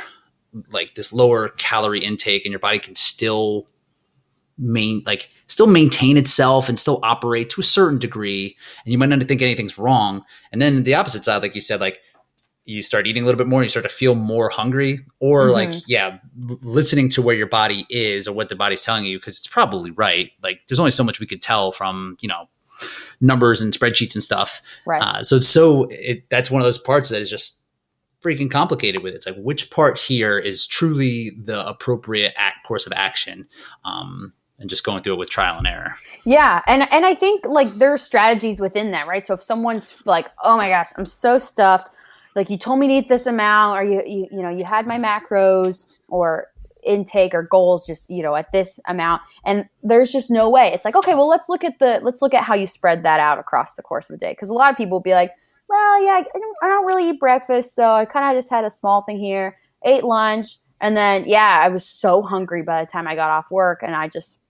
like 0.70 0.94
this 0.94 1.12
lower 1.12 1.48
calorie 1.50 2.04
intake, 2.04 2.44
and 2.44 2.52
your 2.52 2.60
body 2.60 2.78
can 2.78 2.94
still 2.94 3.68
main 4.58 5.02
like 5.06 5.30
still 5.46 5.66
maintain 5.66 6.16
itself 6.16 6.68
and 6.68 6.78
still 6.78 7.00
operate 7.02 7.48
to 7.48 7.60
a 7.60 7.64
certain 7.64 7.98
degree 7.98 8.54
and 8.84 8.92
you 8.92 8.98
might 8.98 9.08
not 9.08 9.22
think 9.24 9.40
anything's 9.40 9.78
wrong 9.78 10.22
and 10.52 10.60
then 10.60 10.84
the 10.84 10.94
opposite 10.94 11.24
side 11.24 11.40
like 11.42 11.54
you 11.54 11.60
said 11.60 11.80
like 11.80 12.00
you 12.64 12.81
start 12.83 13.07
eating 13.07 13.22
a 13.22 13.27
little 13.27 13.38
bit 13.38 13.48
more, 13.48 13.62
you 13.62 13.68
start 13.68 13.83
to 13.83 13.88
feel 13.88 14.14
more 14.14 14.48
hungry, 14.48 15.05
or 15.18 15.48
Mhm. 15.48 15.53
like, 15.53 15.72
yeah, 15.88 16.18
listening 16.62 17.09
to 17.11 17.22
where 17.22 17.35
your 17.35 17.48
body 17.48 17.87
is 17.90 18.29
or 18.29 18.33
what 18.33 18.48
the 18.48 18.55
body's 18.55 18.83
telling 18.83 19.05
you, 19.05 19.18
because 19.18 19.38
it's 19.38 19.48
probably 19.48 19.90
right. 19.90 20.31
Like, 20.42 20.61
there's 20.68 20.79
only 20.79 20.92
so 20.92 21.03
much 21.05 21.18
we 21.18 21.27
could 21.27 21.42
tell 21.42 21.72
from, 21.72 22.16
you 22.20 22.29
know, 22.29 22.48
numbers 23.20 23.61
and 23.61 23.72
spreadsheets 23.72 24.14
and 24.14 24.22
stuff. 24.22 24.62
Right. 24.87 25.03
Uh, 25.03 25.22
so 25.22 25.37
it's 25.37 25.48
so, 25.48 25.85
it, 25.90 26.25
that's 26.31 26.51
one 26.51 26.62
of 26.62 26.66
those 26.66 26.79
parts 26.79 27.09
that 27.09 27.20
is 27.20 27.31
just 27.31 27.62
freaking 28.25 28.51
complicated 28.51 29.03
with 29.03 29.12
it. 29.14 29.16
It's 29.16 29.27
like, 29.27 29.37
which 29.37 29.70
part 29.70 29.98
here 29.98 30.38
is 30.38 30.64
truly 30.66 31.31
the 31.31 31.66
appropriate 31.66 32.33
act, 32.37 32.64
course 32.64 32.87
of 32.87 32.92
action? 32.92 33.48
Um, 33.85 34.33
and 34.59 34.70
just 34.70 34.85
going 34.85 35.03
through 35.03 35.14
it 35.14 35.18
with 35.18 35.31
trial 35.31 35.59
and 35.59 35.66
error. 35.66 35.96
Yeah, 36.25 36.62
and 36.68 36.87
and 36.92 37.05
I 37.05 37.14
think 37.14 37.44
like 37.44 37.75
there's 37.79 38.01
strategies 38.01 38.61
within 38.61 38.92
that, 38.92 39.09
right? 39.09 39.27
So 39.27 39.35
if 39.35 39.42
someone's 39.42 39.96
like, 40.05 40.29
"Oh 40.44 40.57
my 40.57 40.68
gosh, 40.68 40.87
I'm 40.96 41.07
so 41.07 41.37
stuffed," 41.37 41.90
like 42.34 42.50
you 42.50 42.58
told 42.58 42.78
me 42.78 42.88
to 42.88 42.94
eat 42.94 43.08
this 43.08 43.26
amount, 43.26 43.78
or 43.78 43.84
you 43.84 44.02
you, 44.06 44.26
you 44.30 44.42
know 44.42 44.50
you 44.50 44.64
had 44.64 44.86
my 44.86 44.98
macros 44.98 45.86
or 46.08 46.48
intake 46.84 47.32
or 47.32 47.44
goals 47.44 47.86
just 47.86 48.10
you 48.10 48.22
know 48.22 48.34
at 48.34 48.50
this 48.52 48.80
amount, 48.86 49.22
and 49.44 49.68
there's 49.82 50.12
just 50.12 50.30
no 50.30 50.48
way. 50.50 50.72
It's 50.72 50.84
like, 50.84 50.96
okay, 50.96 51.14
well 51.14 51.28
let's 51.28 51.48
look 51.48 51.64
at 51.64 51.78
the 51.78 52.00
let's 52.02 52.22
look 52.22 52.34
at 52.34 52.44
how 52.44 52.54
you 52.54 52.66
spread 52.66 53.02
that 53.04 53.20
out 53.20 53.38
across 53.38 53.74
the 53.74 53.82
course 53.82 54.08
of 54.10 54.14
a 54.14 54.18
day, 54.18 54.32
because 54.32 54.48
a 54.48 54.54
lot 54.54 54.70
of 54.70 54.76
people 54.76 54.96
will 54.96 55.02
be 55.02 55.14
like, 55.14 55.30
"Well, 55.68 56.04
yeah, 56.04 56.12
I 56.12 56.22
don't, 56.22 56.56
I 56.62 56.68
don't 56.68 56.86
really 56.86 57.10
eat 57.10 57.20
breakfast, 57.20 57.74
so 57.74 57.84
I 57.90 58.04
kind 58.04 58.30
of 58.30 58.38
just 58.38 58.50
had 58.50 58.64
a 58.64 58.70
small 58.70 59.02
thing 59.02 59.18
here, 59.18 59.58
ate 59.84 60.04
lunch." 60.04 60.58
And 60.80 60.96
then, 60.96 61.24
yeah, 61.28 61.60
I 61.62 61.68
was 61.68 61.88
so 61.88 62.22
hungry 62.22 62.62
by 62.62 62.82
the 62.82 62.90
time 62.90 63.06
I 63.06 63.14
got 63.14 63.30
off 63.30 63.52
work, 63.52 63.84
and 63.84 63.94
I 63.94 64.08
just 64.08 64.40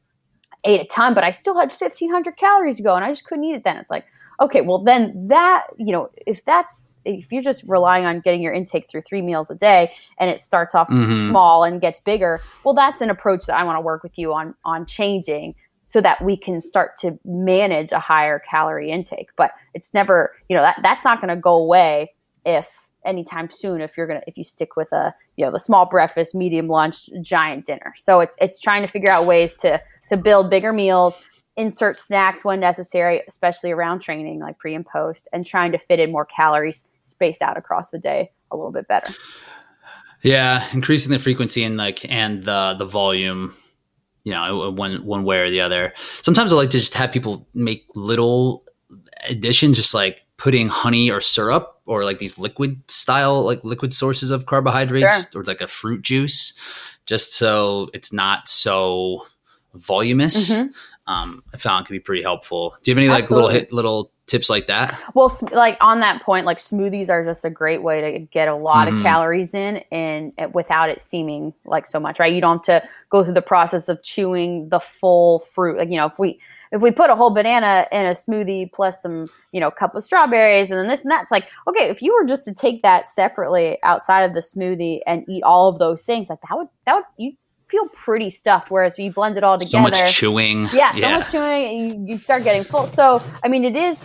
ate 0.65 0.81
a 0.81 0.85
ton, 0.85 1.15
but 1.15 1.25
I 1.25 1.31
still 1.31 1.55
had 1.59 1.71
1500 1.73 2.37
calories 2.37 2.77
to 2.77 2.83
go 2.83 2.95
and 2.95 3.05
I 3.05 3.11
just 3.11 3.25
couldn't 3.25 3.45
eat 3.45 3.55
it 3.55 3.65
then. 3.65 3.77
It's 3.77 3.91
like, 3.91 4.05
okay, 4.41 4.61
well, 4.61 4.83
then 4.83 5.29
that, 5.29 5.67
you 5.77 5.93
know, 5.93 6.11
if 6.27 6.45
that's, 6.45 6.87
if 7.05 7.33
you're 7.33 7.43
just 7.43 7.65
relying 7.67 8.05
on 8.05 8.21
getting 8.21 8.43
your 8.43 8.53
intake 8.53 8.89
through 8.89 9.03
three 9.03 9.23
meals 9.23 9.51
a 9.51 9.55
day 9.55 9.93
and 10.19 10.31
it 10.31 10.41
starts 10.41 10.75
off 10.75 10.89
Mhm. 10.89 11.29
small 11.29 11.65
and 11.65 11.81
gets 11.81 12.01
bigger, 12.01 12.41
well, 12.65 12.75
that's 12.75 13.01
an 13.01 13.11
approach 13.11 13.47
that 13.47 13.57
I 13.57 13.65
want 13.65 13.77
to 13.77 13.81
work 13.81 14.03
with 14.03 14.19
you 14.19 14.33
on, 14.33 14.55
on 14.65 14.87
changing 14.87 15.55
so 15.83 16.01
that 16.01 16.23
we 16.25 16.37
can 16.37 16.61
start 16.61 16.97
to 17.01 17.19
manage 17.25 17.91
a 17.93 17.99
higher 17.99 18.39
calorie 18.39 18.91
intake. 18.91 19.31
But 19.37 19.53
it's 19.75 19.93
never, 19.93 20.33
you 20.49 20.57
know, 20.57 20.63
that, 20.63 20.79
that's 20.83 21.05
not 21.05 21.21
going 21.21 21.35
to 21.35 21.41
go 21.41 21.55
away 21.55 22.13
if 22.45 22.91
anytime 23.05 23.51
soon 23.51 23.81
if 23.81 23.97
you're 23.97 24.07
gonna 24.07 24.23
if 24.29 24.39
you 24.39 24.45
stick 24.45 24.77
with 24.77 24.93
a 24.93 25.13
you 25.37 25.45
know 25.45 25.51
the 25.51 25.59
small 25.59 25.87
breakfast 25.87 26.37
medium 26.37 26.69
lunch 26.69 27.09
giant 27.21 27.65
dinner 27.65 27.93
so 27.97 28.21
it's 28.21 28.37
it's 28.41 28.61
trying 28.61 28.81
to 28.81 28.87
figure 28.87 29.11
out 29.11 29.27
ways 29.27 29.57
to 29.57 29.83
to 30.09 30.17
build 30.17 30.49
bigger 30.49 30.73
meals 30.73 31.19
insert 31.57 31.99
snacks 31.99 32.45
when 32.45 32.61
necessary 32.61 33.23
especially 33.29 33.71
around 33.71 34.01
training 34.01 34.41
like 34.41 34.59
pre 34.59 34.75
and 34.75 34.87
post 34.87 35.29
and 35.33 35.45
trying 35.47 35.71
to 35.73 35.79
fit 35.79 36.01
in 36.01 36.11
more 36.11 36.25
calories 36.25 36.87
spaced 37.01 37.43
out 37.43 37.57
across 37.59 37.91
the 37.91 37.99
day 37.99 38.31
a 38.51 38.57
little 38.57 38.73
bit 38.73 38.89
better 38.89 39.13
Yeah, 40.23 40.65
increasing 40.73 41.11
the 41.11 41.19
frequency 41.19 41.65
and 41.65 41.77
like 41.77 42.09
and 42.11 42.45
the 42.45 42.77
the 42.79 42.87
volume, 42.87 43.57
you 44.23 44.33
know, 44.33 44.71
one 44.71 45.05
one 45.05 45.25
way 45.25 45.41
or 45.41 45.51
the 45.51 45.61
other. 45.61 45.93
Sometimes 46.23 46.53
I 46.53 46.57
like 46.57 46.71
to 46.71 46.79
just 46.79 46.95
have 46.95 47.11
people 47.11 47.47
make 47.55 47.87
little 47.97 48.65
additions, 49.29 49.77
just 49.77 49.95
like 49.95 50.23
putting 50.37 50.69
honey 50.69 51.11
or 51.11 51.21
syrup 51.21 51.81
or 51.87 52.05
like 52.05 52.21
these 52.21 52.39
liquid 52.39 52.81
style 52.89 53.43
like 53.45 53.65
liquid 53.65 53.93
sources 53.93 54.31
of 54.31 54.47
carbohydrates 54.47 55.35
or 55.35 55.43
like 55.43 55.61
a 55.61 55.67
fruit 55.67 56.03
juice, 56.03 56.53
just 57.05 57.35
so 57.35 57.91
it's 57.93 58.13
not 58.13 58.47
so 58.47 59.27
voluminous. 59.75 60.53
Mhm. 60.53 60.69
Um, 61.07 61.43
I 61.53 61.57
found 61.57 61.87
can 61.87 61.95
be 61.95 62.01
pretty 62.01 62.23
helpful. 62.23 62.77
Do 62.83 62.91
you 62.91 62.95
have 62.97 63.03
any 63.03 63.09
like 63.09 63.31
little 63.31 63.49
Absolutely. 63.49 63.61
hit, 63.67 63.73
little 63.73 64.13
tips 64.27 64.49
like 64.49 64.67
that? 64.69 64.99
well 65.15 65.31
like 65.51 65.77
on 65.81 66.01
that 66.01 66.23
point 66.23 66.47
like 66.47 66.57
smoothies 66.57 67.11
are 67.11 67.23
just 67.25 67.45
a 67.45 67.51
great 67.51 67.83
way 67.83 68.01
to 68.01 68.19
get 68.21 68.49
a 68.49 68.55
lot 68.55 68.89
Mhm. 68.89 68.97
of 68.97 69.03
calories 69.03 69.53
in 69.53 69.79
and 69.91 70.33
without 70.55 70.89
it 70.89 71.03
seeming 71.03 71.53
like 71.67 71.87
so 71.87 71.99
much 72.01 72.19
right 72.19 72.33
you 72.33 72.41
don't 72.41 72.65
have 72.67 72.83
to 72.83 72.89
go 73.11 73.23
through 73.25 73.35
the 73.35 73.43
process 73.43 73.89
of 73.91 74.03
chewing 74.03 74.69
the 74.71 74.79
full 74.81 75.41
fruit 75.41 75.77
like 75.77 75.91
you 75.91 75.97
know 75.97 76.07
if 76.07 76.19
we 76.19 76.41
if 76.71 76.81
we 76.81 76.91
put 76.91 77.11
a 77.11 77.15
whole 77.17 77.35
banana 77.35 77.87
in 77.93 78.07
a 78.07 78.13
smoothie 78.13 78.73
plus 78.73 79.03
some 79.03 79.27
you 79.51 79.61
know 79.61 79.71
cup 79.71 79.95
of 79.97 80.03
strawberries 80.05 80.71
and 80.71 80.79
then 80.79 80.87
this 80.89 81.03
and 81.03 81.11
that 81.11 81.23
it's 81.23 81.33
like 81.33 81.49
okay 81.69 81.91
if 81.91 82.01
you 82.01 82.15
were 82.19 82.25
just 82.27 82.45
to 82.45 82.55
take 82.55 82.81
that 82.83 83.07
separately 83.09 83.77
outside 83.83 84.23
of 84.23 84.33
the 84.35 84.41
smoothie 84.41 85.01
and 85.07 85.29
eat 85.29 85.43
all 85.43 85.69
of 85.69 85.79
those 85.79 86.05
things 86.05 86.31
like 86.31 86.41
that 86.49 86.57
would 86.57 86.69
that 86.87 86.95
would 86.95 87.05
you 87.19 87.33
feel 87.73 87.89
pretty 87.89 88.29
stuffed 88.31 88.71
whereas 88.71 88.99
you 88.99 89.11
blend 89.11 89.37
it 89.37 89.43
all 89.43 89.59
together, 89.59 89.71
So 89.71 89.81
much 89.81 90.15
chewing. 90.15 90.69
yeah, 90.73 90.93
so 90.93 91.09
much 91.11 91.31
chewing, 91.33 92.07
you, 92.07 92.13
you 92.13 92.19
start 92.19 92.45
getting 92.45 92.65
full. 92.65 92.87
So, 92.87 93.23
I 93.43 93.49
mean, 93.49 93.65
it 93.65 93.75
is 93.75 93.99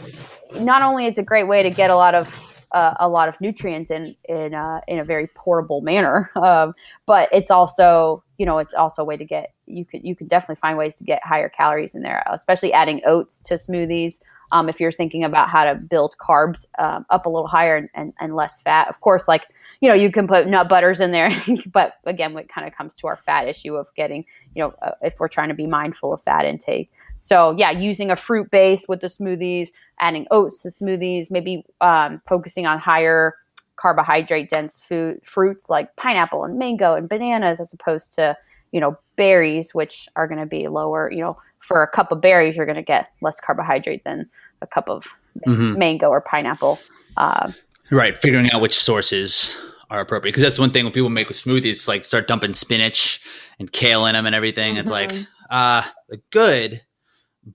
not 0.55 0.81
only 0.81 1.05
it's 1.05 1.19
a 1.19 1.23
great 1.23 1.47
way 1.47 1.61
to 1.61 1.69
get 1.69 1.89
a 1.89 1.95
lot 1.95 2.15
of 2.15 2.39
uh, 2.71 2.93
a 2.99 3.07
lot 3.07 3.29
of 3.29 3.39
nutrients 3.39 3.89
in 3.91 4.15
in 4.27 4.53
uh, 4.53 4.81
in 4.87 4.99
a 4.99 5.03
very 5.03 5.27
portable 5.35 5.81
manner, 5.81 6.29
um, 6.35 6.73
but 7.05 7.29
it's 7.31 7.51
also 7.51 8.23
you 8.37 8.45
know 8.45 8.57
it's 8.57 8.73
also 8.73 9.01
a 9.01 9.05
way 9.05 9.17
to 9.17 9.25
get 9.25 9.53
you 9.65 9.85
could 9.85 10.03
you 10.03 10.15
could 10.15 10.27
definitely 10.27 10.55
find 10.55 10.77
ways 10.77 10.97
to 10.97 11.03
get 11.03 11.21
higher 11.23 11.49
calories 11.49 11.95
in 11.95 12.01
there, 12.01 12.23
especially 12.27 12.73
adding 12.73 13.01
oats 13.05 13.39
to 13.41 13.55
smoothies. 13.55 14.19
Um, 14.51 14.69
if 14.69 14.79
you're 14.79 14.91
thinking 14.91 15.23
about 15.23 15.49
how 15.49 15.65
to 15.65 15.75
build 15.75 16.15
carbs 16.17 16.65
um, 16.79 17.05
up 17.09 17.25
a 17.25 17.29
little 17.29 17.47
higher 17.47 17.75
and, 17.75 17.89
and, 17.93 18.13
and 18.19 18.35
less 18.35 18.61
fat, 18.61 18.87
of 18.87 19.01
course, 19.01 19.27
like 19.27 19.47
you 19.81 19.89
know, 19.89 19.95
you 19.95 20.11
can 20.11 20.27
put 20.27 20.47
nut 20.47 20.69
butters 20.69 20.99
in 20.99 21.11
there, 21.11 21.31
but 21.71 21.93
again, 22.05 22.37
it 22.37 22.49
kind 22.49 22.67
of 22.67 22.75
comes 22.75 22.95
to 22.97 23.07
our 23.07 23.17
fat 23.17 23.47
issue 23.47 23.75
of 23.75 23.93
getting, 23.95 24.25
you 24.55 24.63
know, 24.63 24.73
uh, 24.81 24.91
if 25.01 25.19
we're 25.19 25.27
trying 25.27 25.49
to 25.49 25.55
be 25.55 25.67
mindful 25.67 26.13
of 26.13 26.21
fat 26.21 26.45
intake. 26.45 26.91
So 27.15 27.55
yeah, 27.57 27.71
using 27.71 28.11
a 28.11 28.15
fruit 28.15 28.51
base 28.51 28.85
with 28.87 29.01
the 29.01 29.07
smoothies, 29.07 29.69
adding 29.99 30.27
oats 30.31 30.61
to 30.61 30.69
smoothies, 30.69 31.31
maybe 31.31 31.65
um, 31.81 32.21
focusing 32.27 32.65
on 32.65 32.79
higher 32.79 33.35
carbohydrate 33.77 34.49
dense 34.49 34.81
food 34.81 35.21
fruits 35.23 35.69
like 35.69 35.95
pineapple 35.95 36.43
and 36.43 36.57
mango 36.57 36.95
and 36.95 37.07
bananas 37.07 37.59
as 37.59 37.71
opposed 37.71 38.13
to 38.13 38.35
you 38.71 38.81
know 38.81 38.97
berries 39.15 39.73
which 39.73 40.09
are 40.15 40.27
going 40.27 40.39
to 40.39 40.47
be 40.47 40.67
lower 40.67 41.11
you 41.11 41.21
know 41.21 41.37
for 41.67 41.83
a 41.83 41.87
cup 41.87 42.11
of 42.11 42.21
berries 42.21 42.55
you're 42.55 42.65
going 42.65 42.77
to 42.77 42.81
get 42.81 43.09
less 43.21 43.39
carbohydrate 43.39 44.03
than 44.05 44.29
a 44.61 44.67
cup 44.67 44.87
of 44.89 45.05
Mhm. 45.45 45.77
mango 45.77 46.07
or 46.09 46.21
pineapple 46.21 46.79
uh, 47.17 47.51
Right, 47.91 48.17
figuring 48.17 48.49
out 48.51 48.61
which 48.61 48.79
sources 48.79 49.57
are 49.89 49.99
appropriate 50.01 50.31
because 50.31 50.43
that's 50.43 50.59
one 50.59 50.71
thing 50.71 50.83
when 50.83 50.91
people 50.93 51.09
make 51.09 51.27
with 51.29 51.37
smoothies, 51.37 51.87
like 51.87 52.03
start 52.03 52.27
dumping 52.27 52.53
spinach 52.53 53.21
and 53.59 53.71
kale 53.71 54.05
in 54.07 54.13
them 54.13 54.25
and 54.25 54.35
everything. 54.35 54.75
It's 54.77 54.91
like, 54.91 55.13
uh, 55.49 55.83
good, 56.31 56.81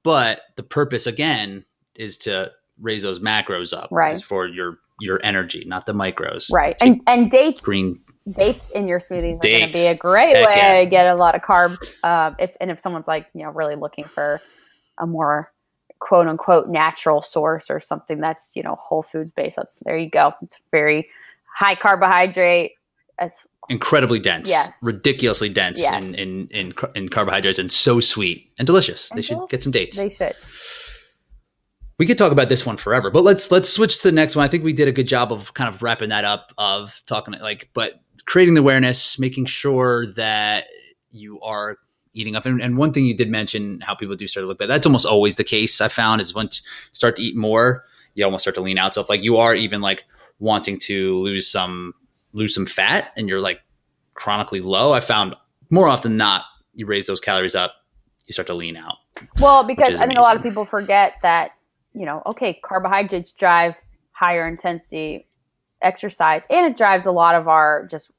but 0.02 0.40
the 0.56 0.62
purpose 0.62 1.06
again 1.06 1.64
is 1.94 2.16
to 2.18 2.50
raise 2.80 3.02
those 3.02 3.20
macros 3.20 3.76
up, 3.76 3.88
Right. 3.90 4.18
For 4.22 4.46
your 4.46 4.78
your 5.00 5.20
energy, 5.24 5.64
not 5.66 5.84
the 5.86 5.92
micros, 5.92 6.50
right 6.52 6.76
and 6.80 7.00
and 7.06 7.30
dates 7.30 7.62
green. 7.64 7.98
Dates 8.30 8.70
in 8.70 8.86
your 8.86 8.98
smoothies 9.00 9.36
are 9.36 9.48
going 9.48 9.66
to 9.66 9.72
be 9.72 9.86
a 9.86 9.96
great 9.96 10.36
Heck 10.36 10.46
way 10.46 10.54
yeah. 10.56 10.80
to 10.80 10.86
get 10.86 11.06
a 11.08 11.14
lot 11.14 11.34
of 11.34 11.42
carbs. 11.42 11.78
Um, 12.04 12.36
if 12.38 12.56
and 12.60 12.70
if 12.70 12.78
someone's 12.80 13.08
like 13.08 13.26
you 13.34 13.42
know 13.42 13.50
really 13.50 13.76
looking 13.76 14.04
for 14.04 14.40
a 14.98 15.06
more 15.06 15.52
quote 15.98 16.26
unquote 16.26 16.68
natural 16.68 17.22
source 17.22 17.70
or 17.70 17.80
something 17.80 18.20
that's 18.20 18.52
you 18.54 18.62
know 18.62 18.76
whole 18.80 19.02
foods 19.02 19.32
based, 19.32 19.56
that's 19.56 19.76
there 19.84 19.96
you 19.96 20.10
go. 20.10 20.32
It's 20.42 20.56
very 20.70 21.08
high 21.54 21.74
carbohydrate 21.74 22.72
as 23.18 23.46
incredibly 23.68 24.18
dense, 24.18 24.50
Yeah. 24.50 24.72
ridiculously 24.82 25.48
dense 25.48 25.82
in, 25.82 26.14
in 26.14 26.48
in 26.48 26.74
in 26.94 27.08
carbohydrates, 27.08 27.58
and 27.58 27.70
so 27.70 28.00
sweet 28.00 28.50
and 28.58 28.66
delicious. 28.66 29.10
And 29.10 29.18
they 29.18 29.22
should 29.22 29.38
get 29.48 29.62
some 29.62 29.72
dates. 29.72 29.96
they 29.96 30.08
should. 30.10 30.34
We 32.02 32.06
could 32.06 32.18
talk 32.18 32.32
about 32.32 32.48
this 32.48 32.66
one 32.66 32.76
forever, 32.76 33.12
but 33.12 33.22
let's 33.22 33.52
let's 33.52 33.68
switch 33.68 33.98
to 33.98 34.08
the 34.08 34.10
next 34.10 34.34
one. 34.34 34.44
I 34.44 34.48
think 34.48 34.64
we 34.64 34.72
did 34.72 34.88
a 34.88 34.92
good 34.92 35.06
job 35.06 35.32
of 35.32 35.54
kind 35.54 35.72
of 35.72 35.84
wrapping 35.84 36.08
that 36.08 36.24
up 36.24 36.52
of 36.58 37.00
talking 37.06 37.32
like, 37.34 37.70
but 37.74 38.00
creating 38.24 38.54
the 38.54 38.60
awareness, 38.60 39.20
making 39.20 39.44
sure 39.44 40.08
that 40.14 40.66
you 41.12 41.40
are 41.42 41.76
eating 42.12 42.34
up. 42.34 42.44
And, 42.44 42.60
and 42.60 42.76
one 42.76 42.92
thing 42.92 43.04
you 43.04 43.16
did 43.16 43.30
mention 43.30 43.80
how 43.82 43.94
people 43.94 44.16
do 44.16 44.26
start 44.26 44.42
to 44.42 44.48
look 44.48 44.58
bad. 44.58 44.66
That's 44.66 44.84
almost 44.84 45.06
always 45.06 45.36
the 45.36 45.44
case. 45.44 45.80
I 45.80 45.86
found 45.86 46.20
is 46.20 46.34
once 46.34 46.64
you 46.64 46.94
start 46.94 47.14
to 47.18 47.22
eat 47.22 47.36
more, 47.36 47.84
you 48.14 48.24
almost 48.24 48.42
start 48.42 48.56
to 48.56 48.62
lean 48.62 48.78
out. 48.78 48.94
So 48.94 49.00
if 49.00 49.08
like 49.08 49.22
you 49.22 49.36
are 49.36 49.54
even 49.54 49.80
like 49.80 50.04
wanting 50.40 50.80
to 50.80 51.20
lose 51.20 51.48
some 51.48 51.92
lose 52.32 52.52
some 52.52 52.66
fat 52.66 53.12
and 53.16 53.28
you're 53.28 53.40
like 53.40 53.60
chronically 54.14 54.60
low, 54.60 54.92
I 54.92 54.98
found 54.98 55.36
more 55.70 55.86
often 55.86 56.10
than 56.10 56.18
not 56.18 56.46
you 56.74 56.84
raise 56.84 57.06
those 57.06 57.20
calories 57.20 57.54
up, 57.54 57.74
you 58.26 58.32
start 58.32 58.48
to 58.48 58.54
lean 58.54 58.76
out. 58.76 58.96
Well, 59.38 59.62
because 59.62 60.00
I 60.00 60.06
think 60.08 60.18
a 60.18 60.22
lot 60.22 60.34
of 60.34 60.42
people 60.42 60.64
forget 60.64 61.12
that, 61.22 61.52
you 61.94 62.06
know, 62.06 62.22
okay, 62.26 62.58
carbohydrates 62.62 63.32
drive 63.32 63.76
higher 64.12 64.46
intensity 64.46 65.26
exercise 65.82 66.46
and 66.48 66.64
it 66.66 66.76
drives 66.76 67.06
a 67.06 67.12
lot 67.12 67.34
of 67.34 67.48
our 67.48 67.86
just 67.90 68.10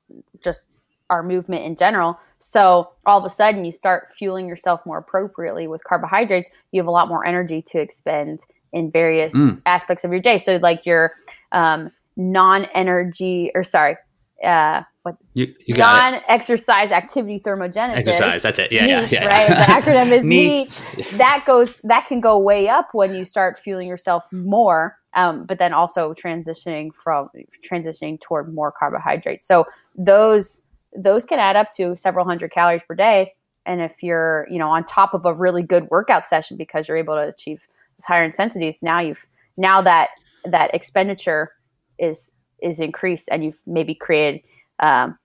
just 0.43 0.65
our 1.09 1.23
movement 1.23 1.63
in 1.63 1.75
general. 1.75 2.19
So 2.39 2.91
all 3.05 3.19
of 3.19 3.25
a 3.25 3.29
sudden 3.29 3.63
you 3.65 3.71
start 3.71 4.09
fueling 4.17 4.47
yourself 4.47 4.85
more 4.85 4.97
appropriately 4.97 5.67
with 5.67 5.83
carbohydrates, 5.83 6.49
you 6.71 6.81
have 6.81 6.87
a 6.87 6.91
lot 6.91 7.07
more 7.07 7.25
energy 7.25 7.61
to 7.67 7.79
expend 7.79 8.41
in 8.71 8.89
various 8.91 9.33
Mm. 9.33 9.61
aspects 9.65 10.03
of 10.03 10.11
your 10.11 10.19
day. 10.21 10.37
So 10.37 10.57
like 10.57 10.85
your 10.85 11.13
um, 11.51 11.91
non-energy 12.17 13.51
or 13.55 13.63
sorry, 13.63 13.97
uh, 14.43 14.81
what 15.03 15.15
You 15.33 15.53
you 15.65 15.75
non-exercise 15.75 16.91
activity 16.91 17.39
thermogenesis 17.39 17.97
Exercise. 18.07 18.43
That's 18.43 18.59
it. 18.59 18.71
Yeah, 18.71 18.85
yeah, 18.85 19.01
NEAT, 19.01 19.11
yeah. 19.11 19.25
right? 19.25 19.47
The 19.49 19.55
acronym 19.91 20.11
is 20.11 20.25
Neat. 20.25 20.69
NEAT. 20.97 21.09
That 21.17 21.43
goes 21.45 21.79
that 21.83 22.07
can 22.07 22.19
go 22.19 22.39
way 22.39 22.67
up 22.67 22.89
when 22.93 23.13
you 23.13 23.25
start 23.25 23.59
fueling 23.59 23.87
yourself 23.87 24.25
more 24.31 24.97
um, 25.15 25.45
but 25.45 25.59
then 25.59 25.73
also 25.73 26.13
transitioning 26.13 26.93
from 26.93 27.29
transitioning 27.69 28.19
toward 28.19 28.53
more 28.53 28.71
carbohydrates. 28.71 29.45
So 29.45 29.65
those 29.95 30.63
those 30.95 31.25
can 31.25 31.39
add 31.39 31.55
up 31.55 31.69
to 31.71 31.95
several 31.95 32.25
hundred 32.25 32.51
calories 32.51 32.83
per 32.83 32.95
day. 32.95 33.33
And 33.65 33.81
if 33.81 34.03
you're 34.03 34.47
you 34.49 34.57
know 34.57 34.69
on 34.69 34.83
top 34.85 35.13
of 35.13 35.25
a 35.25 35.33
really 35.33 35.63
good 35.63 35.87
workout 35.89 36.25
session 36.25 36.57
because 36.57 36.87
you're 36.87 36.97
able 36.97 37.15
to 37.15 37.27
achieve 37.27 37.67
those 37.97 38.05
higher 38.05 38.23
intensities, 38.23 38.79
now 38.81 38.99
you've 38.99 39.25
now 39.57 39.81
that 39.81 40.09
that 40.45 40.73
expenditure 40.73 41.51
is 41.99 42.31
is 42.61 42.79
increased 42.79 43.29
and 43.31 43.43
you've 43.43 43.59
maybe 43.67 43.93
created 43.93 44.41
um, 44.79 45.17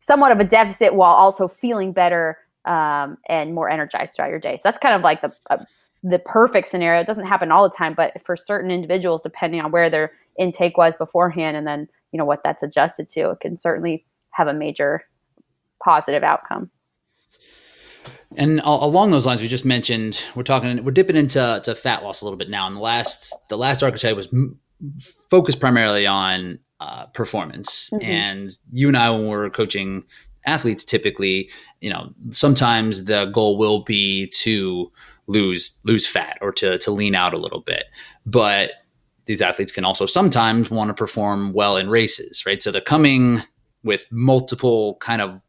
somewhat 0.00 0.32
of 0.32 0.40
a 0.40 0.44
deficit 0.44 0.94
while 0.94 1.14
also 1.14 1.48
feeling 1.48 1.92
better 1.92 2.38
um, 2.64 3.18
and 3.28 3.54
more 3.54 3.68
energized 3.68 4.14
throughout 4.14 4.30
your 4.30 4.38
day. 4.38 4.56
So 4.56 4.62
that's 4.64 4.78
kind 4.78 4.94
of 4.94 5.02
like 5.02 5.20
the 5.20 5.32
uh, 5.50 5.64
the 6.04 6.18
perfect 6.18 6.66
scenario. 6.66 7.00
It 7.00 7.06
doesn't 7.06 7.26
happen 7.26 7.52
all 7.52 7.62
the 7.62 7.74
time, 7.74 7.94
but 7.94 8.12
for 8.24 8.36
certain 8.36 8.70
individuals, 8.70 9.22
depending 9.22 9.60
on 9.60 9.70
where 9.70 9.88
their 9.88 10.12
intake 10.38 10.76
was 10.76 10.96
beforehand, 10.96 11.56
and 11.56 11.66
then 11.66 11.88
you 12.12 12.18
know 12.18 12.24
what 12.24 12.40
that's 12.44 12.62
adjusted 12.62 13.08
to, 13.10 13.30
it 13.30 13.40
can 13.40 13.56
certainly 13.56 14.04
have 14.30 14.48
a 14.48 14.54
major 14.54 15.02
positive 15.82 16.22
outcome. 16.22 16.70
And 18.36 18.60
along 18.64 19.10
those 19.10 19.26
lines, 19.26 19.42
we 19.42 19.48
just 19.48 19.64
mentioned 19.64 20.22
we're 20.34 20.42
talking 20.42 20.84
we're 20.84 20.92
dipping 20.92 21.16
into 21.16 21.60
to 21.64 21.74
fat 21.74 22.02
loss 22.02 22.22
a 22.22 22.24
little 22.24 22.38
bit 22.38 22.48
now. 22.48 22.66
And 22.66 22.76
the 22.76 22.80
last 22.80 23.34
the 23.48 23.58
last 23.58 23.82
archetype 23.82 24.16
was 24.16 24.28
m- 24.32 24.58
focused 25.30 25.60
primarily 25.60 26.06
on 26.06 26.58
uh, 26.82 27.06
performance. 27.06 27.90
Mm-hmm. 27.90 28.04
And 28.04 28.58
you 28.72 28.88
and 28.88 28.96
I, 28.96 29.10
when 29.10 29.28
we're 29.28 29.50
coaching 29.50 30.02
athletes, 30.46 30.84
typically, 30.84 31.48
you 31.80 31.90
know, 31.90 32.12
sometimes 32.32 33.04
the 33.04 33.26
goal 33.26 33.56
will 33.56 33.84
be 33.84 34.26
to 34.28 34.90
lose 35.28 35.78
lose 35.84 36.06
fat 36.06 36.36
or 36.40 36.50
to 36.52 36.78
to 36.78 36.90
lean 36.90 37.14
out 37.14 37.34
a 37.34 37.38
little 37.38 37.60
bit, 37.60 37.84
but 38.26 38.72
these 39.26 39.40
athletes 39.40 39.70
can 39.70 39.84
also 39.84 40.04
sometimes 40.04 40.68
want 40.68 40.88
to 40.88 40.94
perform 40.94 41.52
well 41.52 41.76
in 41.76 41.88
races, 41.88 42.44
right? 42.44 42.60
So 42.60 42.72
they're 42.72 42.80
coming 42.80 43.40
with 43.84 44.10
multiple 44.10 44.96
kind 44.96 45.22
of 45.22 45.40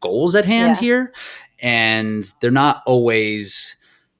goals 0.00 0.34
at 0.34 0.44
hand 0.44 0.76
yeah. 0.76 0.80
here, 0.80 1.12
and 1.60 2.24
they're 2.40 2.50
not 2.50 2.82
always 2.86 3.76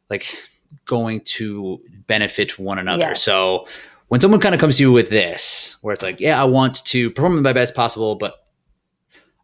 like 0.09 0.38
going 0.85 1.20
to 1.22 1.81
benefit 2.07 2.59
one 2.59 2.79
another. 2.79 3.09
Yeah. 3.09 3.14
So 3.14 3.66
when 4.12 4.20
someone 4.20 4.40
kind 4.40 4.55
of 4.55 4.61
comes 4.61 4.77
to 4.77 4.83
you 4.83 4.92
with 4.92 5.09
this, 5.09 5.79
where 5.81 5.94
it's 5.94 6.03
like, 6.03 6.20
yeah, 6.20 6.38
I 6.38 6.44
want 6.44 6.85
to 6.85 7.11
perform 7.12 7.40
my 7.40 7.55
best 7.55 7.75
possible, 7.75 8.14
but 8.14 8.46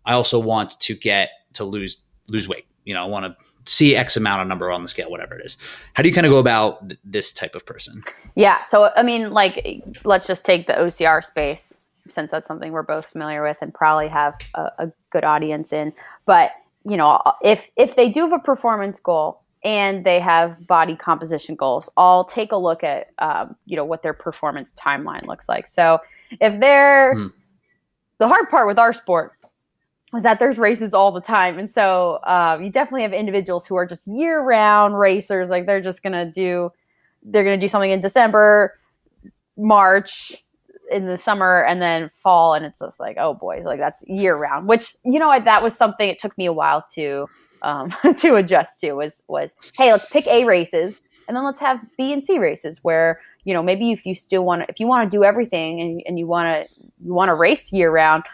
I 0.04 0.12
also 0.12 0.38
want 0.38 0.78
to 0.80 0.94
get 0.94 1.30
to 1.54 1.64
lose 1.64 2.02
lose 2.28 2.46
weight. 2.46 2.66
You 2.84 2.92
know, 2.92 3.02
I 3.02 3.06
want 3.06 3.24
to 3.24 3.44
see 3.64 3.96
X 3.96 4.18
amount 4.18 4.42
of 4.42 4.46
number 4.46 4.70
on 4.70 4.82
the 4.82 4.88
scale, 4.90 5.10
whatever 5.10 5.38
it 5.38 5.46
is. 5.46 5.56
How 5.94 6.02
do 6.02 6.10
you 6.10 6.14
kind 6.14 6.26
of 6.26 6.32
go 6.32 6.38
about 6.38 6.86
th- 6.86 7.00
this 7.02 7.32
type 7.32 7.54
of 7.54 7.64
person? 7.64 8.02
Yeah. 8.34 8.60
So, 8.60 8.90
I 8.94 9.02
mean, 9.02 9.30
like, 9.30 9.82
let's 10.04 10.26
just 10.26 10.44
take 10.44 10.66
the 10.66 10.74
OCR 10.74 11.24
space 11.24 11.78
since 12.10 12.30
that's 12.30 12.46
something 12.46 12.70
we're 12.70 12.82
both 12.82 13.06
familiar 13.06 13.42
with 13.42 13.56
and 13.62 13.72
probably 13.72 14.08
have 14.08 14.34
a, 14.52 14.70
a 14.80 14.92
good 15.08 15.24
audience 15.24 15.72
in. 15.72 15.94
But, 16.26 16.50
you 16.84 16.98
know, 16.98 17.22
if, 17.42 17.70
if 17.76 17.96
they 17.96 18.10
do 18.10 18.20
have 18.20 18.34
a 18.34 18.38
performance 18.38 19.00
goal, 19.00 19.40
and 19.64 20.04
they 20.04 20.20
have 20.20 20.66
body 20.66 20.96
composition 20.96 21.54
goals. 21.54 21.90
I'll 21.96 22.24
take 22.24 22.52
a 22.52 22.56
look 22.56 22.84
at 22.84 23.08
um, 23.18 23.56
you 23.66 23.76
know 23.76 23.84
what 23.84 24.02
their 24.02 24.14
performance 24.14 24.72
timeline 24.72 25.26
looks 25.26 25.48
like. 25.48 25.66
So 25.66 25.98
if 26.40 26.58
they're 26.60 27.14
mm. 27.16 27.32
the 28.18 28.28
hard 28.28 28.48
part 28.50 28.66
with 28.68 28.78
our 28.78 28.92
sport 28.92 29.32
is 30.16 30.22
that 30.22 30.38
there's 30.38 30.58
races 30.58 30.94
all 30.94 31.12
the 31.12 31.20
time, 31.20 31.58
and 31.58 31.68
so 31.68 32.18
uh, 32.24 32.58
you 32.60 32.70
definitely 32.70 33.02
have 33.02 33.12
individuals 33.12 33.66
who 33.66 33.76
are 33.76 33.86
just 33.86 34.06
year 34.06 34.40
round 34.40 34.98
racers. 34.98 35.50
Like 35.50 35.66
they're 35.66 35.82
just 35.82 36.02
gonna 36.02 36.30
do 36.30 36.70
they're 37.22 37.44
gonna 37.44 37.58
do 37.58 37.68
something 37.68 37.90
in 37.90 38.00
December, 38.00 38.78
March. 39.56 40.34
In 40.90 41.04
the 41.04 41.18
summer 41.18 41.66
and 41.66 41.82
then 41.82 42.10
fall, 42.22 42.54
and 42.54 42.64
it's 42.64 42.78
just 42.78 42.98
like, 42.98 43.18
oh 43.20 43.34
boy, 43.34 43.60
like 43.62 43.78
that's 43.78 44.02
year 44.06 44.34
round. 44.34 44.66
Which 44.66 44.96
you 45.04 45.18
know, 45.18 45.38
that 45.38 45.62
was 45.62 45.76
something. 45.76 46.08
It 46.08 46.18
took 46.18 46.38
me 46.38 46.46
a 46.46 46.52
while 46.54 46.82
to 46.94 47.28
um, 47.62 47.92
to 48.18 48.34
adjust 48.36 48.80
to 48.80 48.92
was 48.92 49.22
was 49.28 49.56
hey 49.76 49.92
let's 49.92 50.10
pick 50.10 50.26
a 50.26 50.44
races 50.44 51.00
and 51.26 51.36
then 51.36 51.44
let's 51.44 51.60
have 51.60 51.80
b 51.96 52.12
and 52.12 52.24
c 52.24 52.38
races 52.38 52.80
where 52.82 53.20
you 53.44 53.54
know 53.54 53.62
maybe 53.62 53.92
if 53.92 54.06
you 54.06 54.14
still 54.14 54.44
want 54.44 54.62
to 54.62 54.66
if 54.68 54.80
you 54.80 54.86
want 54.86 55.10
to 55.10 55.16
do 55.16 55.24
everything 55.24 55.80
and, 55.80 56.02
and 56.06 56.18
you 56.18 56.26
want 56.26 56.46
to 56.46 56.84
you 57.04 57.12
want 57.12 57.28
to 57.28 57.34
race 57.34 57.72
year 57.72 57.90
round 57.90 58.24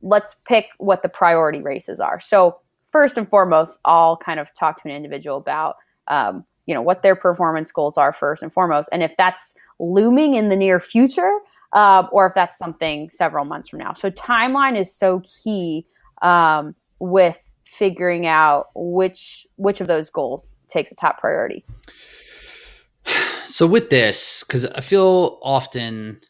let's 0.00 0.36
pick 0.46 0.66
what 0.78 1.02
the 1.02 1.08
priority 1.08 1.60
races 1.60 1.98
are. 1.98 2.20
So 2.20 2.60
first 2.86 3.16
and 3.16 3.28
foremost 3.28 3.78
i'll 3.84 4.16
kind 4.16 4.40
of 4.40 4.52
talk 4.54 4.82
to 4.82 4.88
an 4.88 4.94
individual 4.94 5.36
about 5.36 5.76
um, 6.06 6.44
you 6.66 6.74
know 6.74 6.82
what 6.82 7.02
their 7.02 7.16
performance 7.16 7.70
goals 7.70 7.98
are 7.98 8.12
first 8.12 8.42
and 8.42 8.52
foremost 8.52 8.88
and 8.92 9.02
if 9.02 9.14
that's 9.18 9.54
looming 9.78 10.34
in 10.34 10.48
the 10.48 10.56
near 10.56 10.80
future 10.80 11.38
uh, 11.72 12.06
or 12.12 12.26
if 12.26 12.34
that's 12.34 12.56
something 12.56 13.10
several 13.10 13.44
months 13.44 13.68
from 13.68 13.80
now. 13.80 13.92
So 13.92 14.10
timeline 14.10 14.78
is 14.78 14.94
so 14.94 15.22
key 15.42 15.86
um, 16.22 16.74
with 16.98 17.47
figuring 17.68 18.26
out 18.26 18.68
which 18.74 19.46
which 19.56 19.80
of 19.80 19.86
those 19.86 20.08
goals 20.08 20.54
takes 20.68 20.90
a 20.90 20.94
top 20.94 21.18
priority. 21.18 21.64
So 23.44 23.66
with 23.66 23.90
this, 23.90 24.42
because 24.42 24.64
I 24.64 24.80
feel 24.80 25.38
often, 25.42 26.20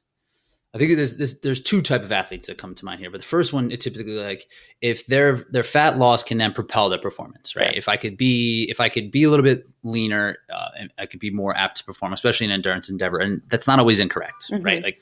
I 0.74 0.78
think 0.78 0.96
there's, 0.96 1.16
there's 1.16 1.40
there's 1.40 1.60
two 1.60 1.80
type 1.80 2.02
of 2.02 2.10
athletes 2.10 2.48
that 2.48 2.58
come 2.58 2.74
to 2.74 2.84
mind 2.84 3.00
here. 3.00 3.10
But 3.10 3.20
the 3.20 3.26
first 3.26 3.52
one, 3.52 3.70
it 3.70 3.80
typically 3.80 4.14
like 4.14 4.48
if 4.80 5.06
their 5.06 5.46
their 5.50 5.62
fat 5.62 5.96
loss 5.96 6.24
can 6.24 6.38
then 6.38 6.52
propel 6.52 6.88
their 6.88 6.98
performance, 6.98 7.54
right? 7.54 7.72
Yeah. 7.72 7.78
If 7.78 7.88
I 7.88 7.96
could 7.96 8.16
be 8.16 8.66
if 8.68 8.80
I 8.80 8.88
could 8.88 9.12
be 9.12 9.22
a 9.22 9.30
little 9.30 9.44
bit 9.44 9.64
leaner, 9.84 10.38
uh, 10.52 10.86
I 10.98 11.06
could 11.06 11.20
be 11.20 11.30
more 11.30 11.56
apt 11.56 11.78
to 11.78 11.84
perform, 11.84 12.12
especially 12.12 12.46
in 12.46 12.50
endurance 12.50 12.88
endeavor, 12.88 13.18
and 13.18 13.42
that's 13.48 13.68
not 13.68 13.78
always 13.78 14.00
incorrect, 14.00 14.50
mm-hmm. 14.50 14.64
right? 14.64 14.82
Like 14.82 14.98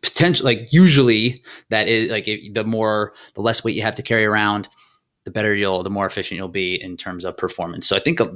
potential, 0.00 0.44
like 0.44 0.72
usually 0.72 1.42
that 1.70 1.88
is 1.88 2.08
like 2.10 2.24
the 2.24 2.64
more 2.64 3.14
the 3.34 3.40
less 3.40 3.64
weight 3.64 3.74
you 3.74 3.82
have 3.82 3.96
to 3.96 4.02
carry 4.02 4.24
around 4.24 4.68
the 5.30 5.38
better 5.38 5.54
you'll, 5.54 5.82
the 5.82 5.90
more 5.90 6.06
efficient 6.06 6.36
you'll 6.36 6.48
be 6.48 6.80
in 6.80 6.96
terms 6.96 7.24
of 7.24 7.36
performance. 7.36 7.86
So 7.86 7.96
I 7.96 8.00
think 8.00 8.20
uh, 8.20 8.28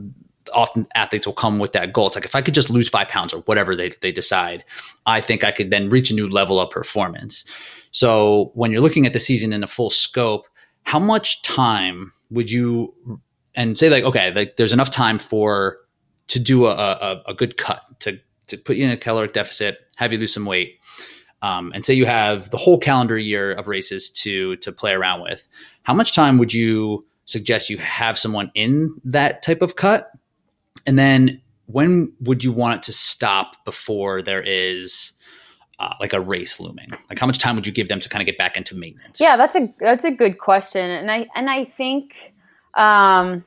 often 0.52 0.86
athletes 0.94 1.26
will 1.26 1.34
come 1.34 1.58
with 1.58 1.72
that 1.72 1.92
goal. 1.92 2.06
It's 2.06 2.16
like 2.16 2.24
if 2.24 2.34
I 2.34 2.42
could 2.42 2.54
just 2.54 2.70
lose 2.70 2.88
five 2.88 3.08
pounds 3.08 3.32
or 3.32 3.40
whatever 3.40 3.74
they, 3.74 3.90
they 4.00 4.12
decide, 4.12 4.64
I 5.06 5.20
think 5.20 5.42
I 5.42 5.50
could 5.50 5.70
then 5.70 5.90
reach 5.90 6.10
a 6.10 6.14
new 6.14 6.28
level 6.28 6.60
of 6.60 6.70
performance. 6.70 7.44
So 7.90 8.52
when 8.54 8.70
you're 8.70 8.80
looking 8.80 9.06
at 9.06 9.12
the 9.12 9.20
season 9.20 9.52
in 9.52 9.64
a 9.64 9.66
full 9.66 9.90
scope, 9.90 10.46
how 10.84 10.98
much 10.98 11.42
time 11.42 12.12
would 12.30 12.50
you 12.50 12.94
and 13.54 13.78
say 13.78 13.88
like 13.88 14.04
okay, 14.04 14.32
like 14.34 14.56
there's 14.56 14.72
enough 14.72 14.90
time 14.90 15.18
for 15.18 15.78
to 16.28 16.40
do 16.40 16.66
a, 16.66 16.72
a, 16.72 17.22
a 17.28 17.34
good 17.34 17.56
cut 17.56 17.82
to 18.00 18.18
to 18.48 18.58
put 18.58 18.76
you 18.76 18.84
in 18.84 18.90
a 18.90 18.96
caloric 18.96 19.32
deficit, 19.32 19.78
have 19.96 20.12
you 20.12 20.18
lose 20.18 20.34
some 20.34 20.44
weight, 20.44 20.78
um, 21.44 21.72
and 21.74 21.84
say 21.84 21.92
you 21.92 22.06
have 22.06 22.48
the 22.48 22.56
whole 22.56 22.78
calendar 22.78 23.18
year 23.18 23.52
of 23.52 23.68
races 23.68 24.08
to 24.08 24.56
to 24.56 24.72
play 24.72 24.92
around 24.92 25.20
with 25.20 25.46
how 25.82 25.92
much 25.92 26.14
time 26.14 26.38
would 26.38 26.54
you 26.54 27.04
suggest 27.26 27.68
you 27.68 27.76
have 27.76 28.18
someone 28.18 28.50
in 28.54 28.98
that 29.04 29.42
type 29.42 29.60
of 29.60 29.76
cut? 29.76 30.10
And 30.86 30.98
then 30.98 31.42
when 31.66 32.14
would 32.20 32.42
you 32.44 32.50
want 32.50 32.78
it 32.78 32.82
to 32.84 32.94
stop 32.94 33.62
before 33.66 34.22
there 34.22 34.42
is 34.42 35.12
uh, 35.78 35.92
like 36.00 36.14
a 36.14 36.20
race 36.20 36.60
looming? 36.60 36.88
Like 37.10 37.18
how 37.18 37.26
much 37.26 37.38
time 37.38 37.56
would 37.56 37.66
you 37.66 37.74
give 37.74 37.88
them 37.88 38.00
to 38.00 38.08
kind 38.08 38.22
of 38.22 38.26
get 38.26 38.38
back 38.38 38.56
into 38.56 38.74
maintenance? 38.74 39.20
Yeah, 39.20 39.36
that's 39.36 39.54
a 39.54 39.72
that's 39.78 40.04
a 40.04 40.10
good 40.10 40.38
question, 40.38 40.90
and 40.90 41.10
I 41.10 41.26
and 41.34 41.50
I 41.50 41.66
think, 41.66 42.32
um, 42.74 43.44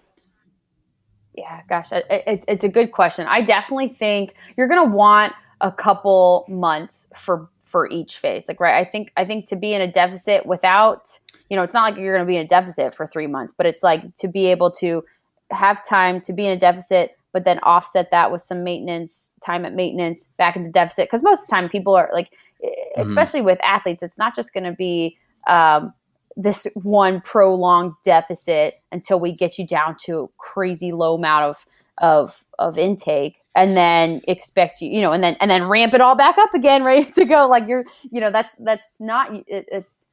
yeah, 1.34 1.62
gosh, 1.68 1.92
it, 1.92 2.06
it, 2.12 2.46
it's 2.48 2.64
a 2.64 2.70
good 2.70 2.92
question. 2.92 3.26
I 3.28 3.42
definitely 3.42 3.90
think 3.90 4.36
you're 4.56 4.68
going 4.68 4.88
to 4.88 4.96
want 4.96 5.34
a 5.62 5.72
couple 5.72 6.46
months 6.48 7.08
for 7.16 7.50
for 7.68 7.90
each 7.90 8.18
phase. 8.18 8.46
Like 8.48 8.60
right, 8.60 8.76
I 8.76 8.90
think 8.90 9.12
I 9.18 9.26
think 9.26 9.48
to 9.48 9.56
be 9.56 9.74
in 9.74 9.82
a 9.82 9.92
deficit 9.92 10.46
without 10.46 11.08
you 11.50 11.56
know, 11.56 11.64
it's 11.64 11.74
not 11.74 11.92
like 11.92 12.00
you're 12.00 12.14
going 12.14 12.26
to 12.26 12.30
be 12.30 12.38
in 12.38 12.46
a 12.46 12.48
deficit 12.48 12.94
for 12.94 13.06
three 13.06 13.28
months, 13.28 13.54
but 13.56 13.66
it's 13.66 13.84
like 13.84 14.14
to 14.16 14.28
be 14.28 14.48
able 14.48 14.72
to 14.72 15.04
have 15.52 15.84
time 15.84 16.20
to 16.22 16.34
be 16.34 16.46
in 16.46 16.52
a 16.52 16.58
deficit, 16.58 17.12
but 17.32 17.46
then 17.46 17.60
offset 17.60 18.12
that 18.12 18.32
with 18.32 18.42
some 18.42 18.64
maintenance, 18.64 19.34
time 19.42 19.66
at 19.66 19.74
maintenance, 19.74 20.28
back 20.38 20.56
into 20.56 20.70
deficit. 20.70 21.08
Because 21.08 21.24
most 21.24 21.44
of 21.44 21.48
the 21.48 21.56
time, 21.56 21.70
people 21.70 21.96
are 21.96 22.10
like, 22.12 22.32
mm-hmm. 22.64 23.02
especially 23.02 23.42
with 23.42 23.60
athletes, 23.64 24.04
it's 24.04 24.18
not 24.18 24.36
just 24.36 24.54
going 24.54 24.66
to 24.66 24.74
be 24.74 25.18
um, 25.48 25.94
this 26.36 26.68
one 26.76 27.22
prolonged 27.22 27.94
deficit 28.04 28.76
until 28.92 29.20
we 29.20 29.34
get 29.34 29.58
you 29.58 29.66
down 29.66 29.96
to 30.06 30.20
a 30.20 30.28
crazy 30.38 30.92
low 30.92 31.16
amount 31.16 31.46
of 31.46 31.66
of 32.00 32.44
of 32.60 32.78
intake 32.78 33.42
and 33.56 33.76
then 33.76 34.22
expect 34.28 34.82
you 34.82 34.90
you 34.90 35.02
know 35.02 35.12
and 35.12 35.24
then 35.24 35.36
and 35.40 35.50
then 35.50 35.68
ramp 35.68 35.94
it 35.94 36.02
all 36.02 36.16
back 36.16 36.38
up 36.38 36.54
again 36.54 36.84
ready 36.86 37.06
to 37.06 37.26
go 37.26 37.48
like 37.48 37.68
you're 37.68 37.86
you 38.12 38.22
know 38.22 38.32
that's 38.32 38.56
that's 38.60 39.00
not 39.00 39.34
it, 39.34 39.68
it's 39.72 40.08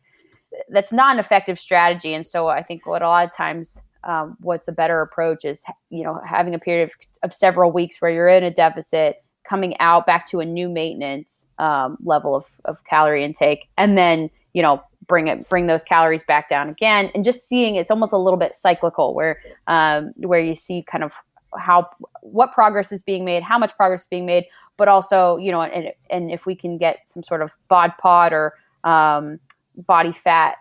that's 0.69 0.93
not 0.93 1.15
an 1.15 1.19
effective 1.19 1.59
strategy. 1.59 2.15
And 2.15 2.27
so 2.27 2.49
I 2.49 2.63
think 2.63 2.87
what 2.87 3.03
a 3.03 3.09
lot 3.09 3.27
of 3.27 3.35
times 3.35 3.83
um, 4.05 4.37
what's 4.41 4.69
a 4.69 4.73
better 4.73 5.01
approach 5.01 5.45
is 5.45 5.65
you 5.89 6.05
know 6.05 6.21
having 6.27 6.55
a 6.55 6.59
period 6.59 6.91
of, 6.91 6.93
of, 7.23 7.33
several 7.33 7.73
weeks 7.73 8.03
where 8.03 8.11
you're 8.11 8.29
in 8.29 8.45
a 8.45 8.51
deficit 8.51 9.25
coming 9.45 9.79
out 9.81 10.05
back 10.05 10.27
to 10.27 10.41
a 10.41 10.45
new 10.45 10.69
maintenance 10.69 11.47
um, 11.59 11.97
level 12.05 12.37
of, 12.37 12.47
of 12.67 12.85
calorie 12.85 13.25
intake 13.25 13.67
and 13.79 13.97
then 13.97 14.29
you 14.53 14.61
know 14.61 14.83
bring 15.07 15.29
it 15.29 15.49
bring 15.49 15.69
those 15.69 15.83
calories 15.83 16.23
back 16.25 16.51
down 16.51 16.69
again 16.69 17.11
and 17.15 17.25
just 17.25 17.49
seeing 17.49 17.77
it's 17.77 17.91
almost 17.91 18.13
a 18.13 18.19
little 18.19 18.39
bit 18.39 18.55
cyclical 18.55 19.15
where 19.15 19.41
um, 19.69 20.13
where 20.19 20.41
you 20.41 20.55
see 20.55 20.83
kind 20.83 21.03
of 21.03 21.15
how 21.59 21.89
what 22.23 22.53
progress 22.53 22.93
is 22.93 23.03
being 23.03 23.25
made, 23.25 23.43
how 23.43 23.59
much 23.59 23.77
progress 23.77 24.03
is 24.03 24.07
being 24.07 24.27
made, 24.27 24.45
but 24.77 24.89
also 24.89 25.37
you 25.37 25.51
know, 25.51 25.63
and, 25.63 25.93
and 26.11 26.31
if 26.31 26.47
we 26.47 26.55
can 26.55 26.79
get 26.79 27.09
some 27.09 27.23
sort 27.23 27.43
of 27.43 27.53
bod 27.69 27.93
pod 27.99 28.33
or 28.33 28.55
um, 28.85 29.41
body 29.77 30.13
fat 30.13 30.57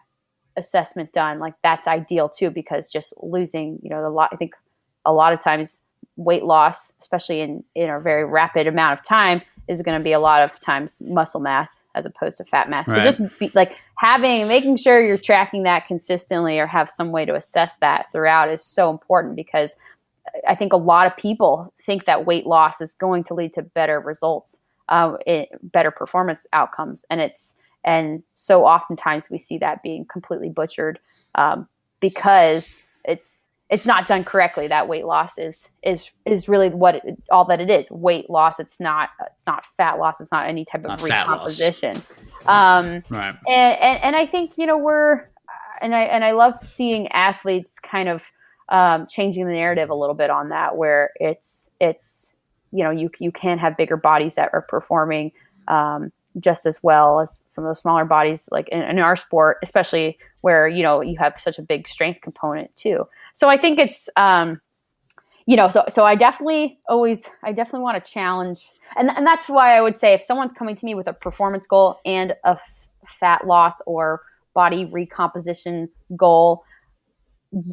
assessment 0.55 1.11
done, 1.13 1.39
like 1.39 1.53
that's 1.63 1.87
ideal 1.87 2.29
too, 2.29 2.49
because 2.49 2.91
just 2.91 3.13
losing, 3.21 3.79
you 3.81 3.89
know, 3.89 4.01
the 4.01 4.09
lot. 4.09 4.29
I 4.31 4.35
think 4.35 4.53
a 5.05 5.13
lot 5.13 5.33
of 5.33 5.39
times 5.39 5.81
weight 6.15 6.43
loss, 6.43 6.93
especially 6.99 7.41
in 7.41 7.63
in 7.75 7.89
a 7.89 7.99
very 7.99 8.25
rapid 8.25 8.67
amount 8.67 8.99
of 8.99 9.05
time, 9.05 9.41
is 9.67 9.81
going 9.81 9.97
to 9.97 10.03
be 10.03 10.11
a 10.11 10.19
lot 10.19 10.43
of 10.43 10.59
times 10.59 11.01
muscle 11.01 11.39
mass 11.39 11.83
as 11.95 12.05
opposed 12.05 12.37
to 12.37 12.45
fat 12.45 12.69
mass. 12.69 12.87
Right. 12.87 12.97
So 12.97 13.23
just 13.23 13.39
be, 13.39 13.51
like 13.53 13.77
having 13.95 14.47
making 14.47 14.77
sure 14.77 15.03
you're 15.03 15.17
tracking 15.17 15.63
that 15.63 15.87
consistently 15.87 16.59
or 16.59 16.67
have 16.67 16.89
some 16.89 17.11
way 17.11 17.25
to 17.25 17.35
assess 17.35 17.75
that 17.81 18.07
throughout 18.11 18.49
is 18.49 18.63
so 18.63 18.89
important 18.91 19.35
because 19.35 19.75
I 20.47 20.55
think 20.55 20.73
a 20.73 20.77
lot 20.77 21.07
of 21.07 21.15
people 21.17 21.73
think 21.81 22.05
that 22.05 22.25
weight 22.25 22.45
loss 22.45 22.81
is 22.81 22.95
going 22.95 23.23
to 23.25 23.33
lead 23.33 23.53
to 23.53 23.61
better 23.61 23.99
results, 23.99 24.59
uh, 24.89 25.17
it, 25.25 25.49
better 25.61 25.91
performance 25.91 26.45
outcomes, 26.53 27.05
and 27.09 27.21
it's 27.21 27.55
and 27.83 28.23
so 28.33 28.65
oftentimes 28.65 29.29
we 29.29 29.37
see 29.37 29.57
that 29.57 29.83
being 29.83 30.05
completely 30.05 30.49
butchered 30.49 30.99
um, 31.35 31.67
because 31.99 32.81
it's 33.03 33.49
it's 33.69 33.85
not 33.85 34.07
done 34.07 34.23
correctly. 34.23 34.67
That 34.67 34.87
weight 34.87 35.05
loss 35.05 35.37
is 35.37 35.67
is 35.81 36.09
is 36.25 36.47
really 36.47 36.69
what 36.69 36.95
it, 36.95 37.21
all 37.31 37.45
that 37.45 37.59
it 37.59 37.69
is. 37.69 37.89
Weight 37.91 38.29
loss. 38.29 38.59
It's 38.59 38.79
not 38.79 39.09
it's 39.25 39.45
not 39.47 39.63
fat 39.77 39.99
loss. 39.99 40.21
It's 40.21 40.31
not 40.31 40.47
any 40.47 40.63
type 40.63 40.85
of 40.85 41.01
recomposition. 41.03 42.03
Um, 42.45 43.03
right. 43.09 43.35
And, 43.47 43.79
and 43.79 44.03
and 44.03 44.15
I 44.15 44.25
think 44.25 44.57
you 44.57 44.65
know 44.65 44.77
we're 44.77 45.27
and 45.81 45.95
I 45.95 46.03
and 46.03 46.23
I 46.23 46.31
love 46.31 46.57
seeing 46.59 47.07
athletes 47.09 47.79
kind 47.79 48.09
of 48.09 48.31
um, 48.69 49.07
changing 49.07 49.45
the 49.47 49.53
narrative 49.53 49.89
a 49.89 49.95
little 49.95 50.15
bit 50.15 50.29
on 50.29 50.49
that, 50.49 50.77
where 50.77 51.11
it's 51.15 51.69
it's 51.79 52.35
you 52.71 52.83
know 52.83 52.91
you 52.91 53.09
you 53.19 53.31
can 53.31 53.57
have 53.57 53.77
bigger 53.77 53.97
bodies 53.97 54.35
that 54.35 54.49
are 54.53 54.61
performing 54.61 55.31
um, 55.67 56.11
just 56.39 56.65
as 56.65 56.81
well 56.81 57.19
as 57.19 57.43
some 57.45 57.63
of 57.63 57.69
the 57.69 57.75
smaller 57.75 58.05
bodies, 58.05 58.49
like 58.51 58.67
in, 58.69 58.81
in, 58.81 58.99
our 58.99 59.15
sport, 59.15 59.57
especially 59.61 60.17
where 60.41 60.67
you 60.67 60.83
know 60.83 61.01
you 61.01 61.17
have 61.17 61.39
such 61.39 61.59
a 61.59 61.61
big 61.61 61.87
strength 61.87 62.21
component 62.21 62.75
too. 62.75 63.07
So 63.33 63.49
I 63.49 63.57
think 63.57 63.79
it's 63.79 64.09
um, 64.15 64.59
you 65.45 65.55
know 65.55 65.69
so 65.69 65.83
so 65.89 66.05
I 66.05 66.15
definitely 66.15 66.79
always 66.89 67.29
I 67.43 67.51
definitely 67.51 67.81
want 67.81 68.03
to 68.03 68.11
challenge, 68.11 68.65
and 68.95 69.09
and 69.11 69.25
that's 69.25 69.47
why 69.47 69.77
I 69.77 69.81
would 69.81 69.97
say 69.97 70.13
if 70.13 70.21
someone's 70.21 70.53
coming 70.53 70.75
to 70.75 70.85
me 70.85 70.95
with 70.95 71.07
a 71.07 71.13
performance 71.13 71.67
goal 71.67 71.99
and 72.05 72.31
a 72.43 72.51
f- 72.51 72.89
fat 73.05 73.45
loss 73.45 73.81
or 73.85 74.21
body 74.53 74.85
recomposition 74.85 75.89
goal 76.15 76.63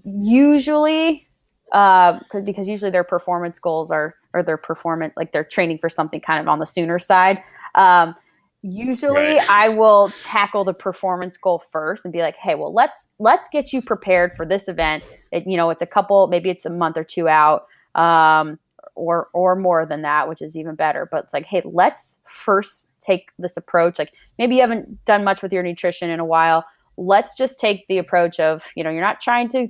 usually 0.05 1.27
uh, 1.73 2.19
because 2.45 2.69
usually 2.69 2.91
their 2.91 3.05
performance 3.05 3.59
goals 3.59 3.91
are 3.91 4.15
or 4.35 4.43
their 4.43 4.57
performance 4.57 5.13
like 5.17 5.33
they're 5.33 5.45
training 5.45 5.79
for 5.79 5.89
something 5.89 6.21
kind 6.21 6.41
of 6.41 6.49
on 6.49 6.59
the 6.59 6.67
sooner 6.67 6.99
side. 6.99 7.43
Um, 7.75 8.15
usually 8.63 9.39
right. 9.39 9.51
i 9.51 9.71
will 9.71 10.13
tackle 10.23 10.65
the 10.65 10.75
performance 10.75 11.39
goal 11.39 11.59
first 11.59 12.05
and 12.05 12.13
be 12.13 12.21
like 12.21 12.37
hey 12.37 12.55
well 12.55 12.75
let's 12.75 13.09
let's 13.19 13.49
get 13.49 13.73
you 13.73 13.81
prepared 13.81 14.37
for 14.37 14.45
this 14.45 14.69
event. 14.69 15.03
It, 15.33 15.47
you 15.47 15.57
know 15.57 15.71
it's 15.71 15.81
a 15.81 15.87
couple 15.87 16.27
maybe 16.27 16.51
it's 16.51 16.67
a 16.67 16.71
month 16.71 16.99
or 16.99 17.05
two 17.05 17.27
out 17.27 17.67
um, 17.95 18.59
or 18.95 19.29
or 19.33 19.57
more 19.57 19.87
than 19.87 20.03
that 20.03 20.29
which 20.29 20.43
is 20.43 20.57
even 20.57 20.75
better. 20.75 21.09
But 21.11 21.25
it's 21.25 21.33
like 21.33 21.47
hey 21.47 21.63
let's 21.65 22.21
first 22.27 22.91
take 23.01 23.31
this 23.39 23.57
approach. 23.57 23.99
Like 23.99 24.13
maybe 24.39 24.57
you 24.57 24.61
haven't 24.61 25.05
done 25.07 25.25
much 25.25 25.41
with 25.41 25.53
your 25.53 25.63
nutrition 25.63 26.11
in 26.11 26.21
a 26.21 26.25
while 26.25 26.67
let's 27.01 27.37
just 27.37 27.59
take 27.59 27.87
the 27.89 27.99
approach 27.99 28.39
of 28.39 28.63
you 28.77 28.85
know 28.85 28.91
you're 28.91 29.01
not 29.01 29.21
trying 29.21 29.49
to 29.49 29.67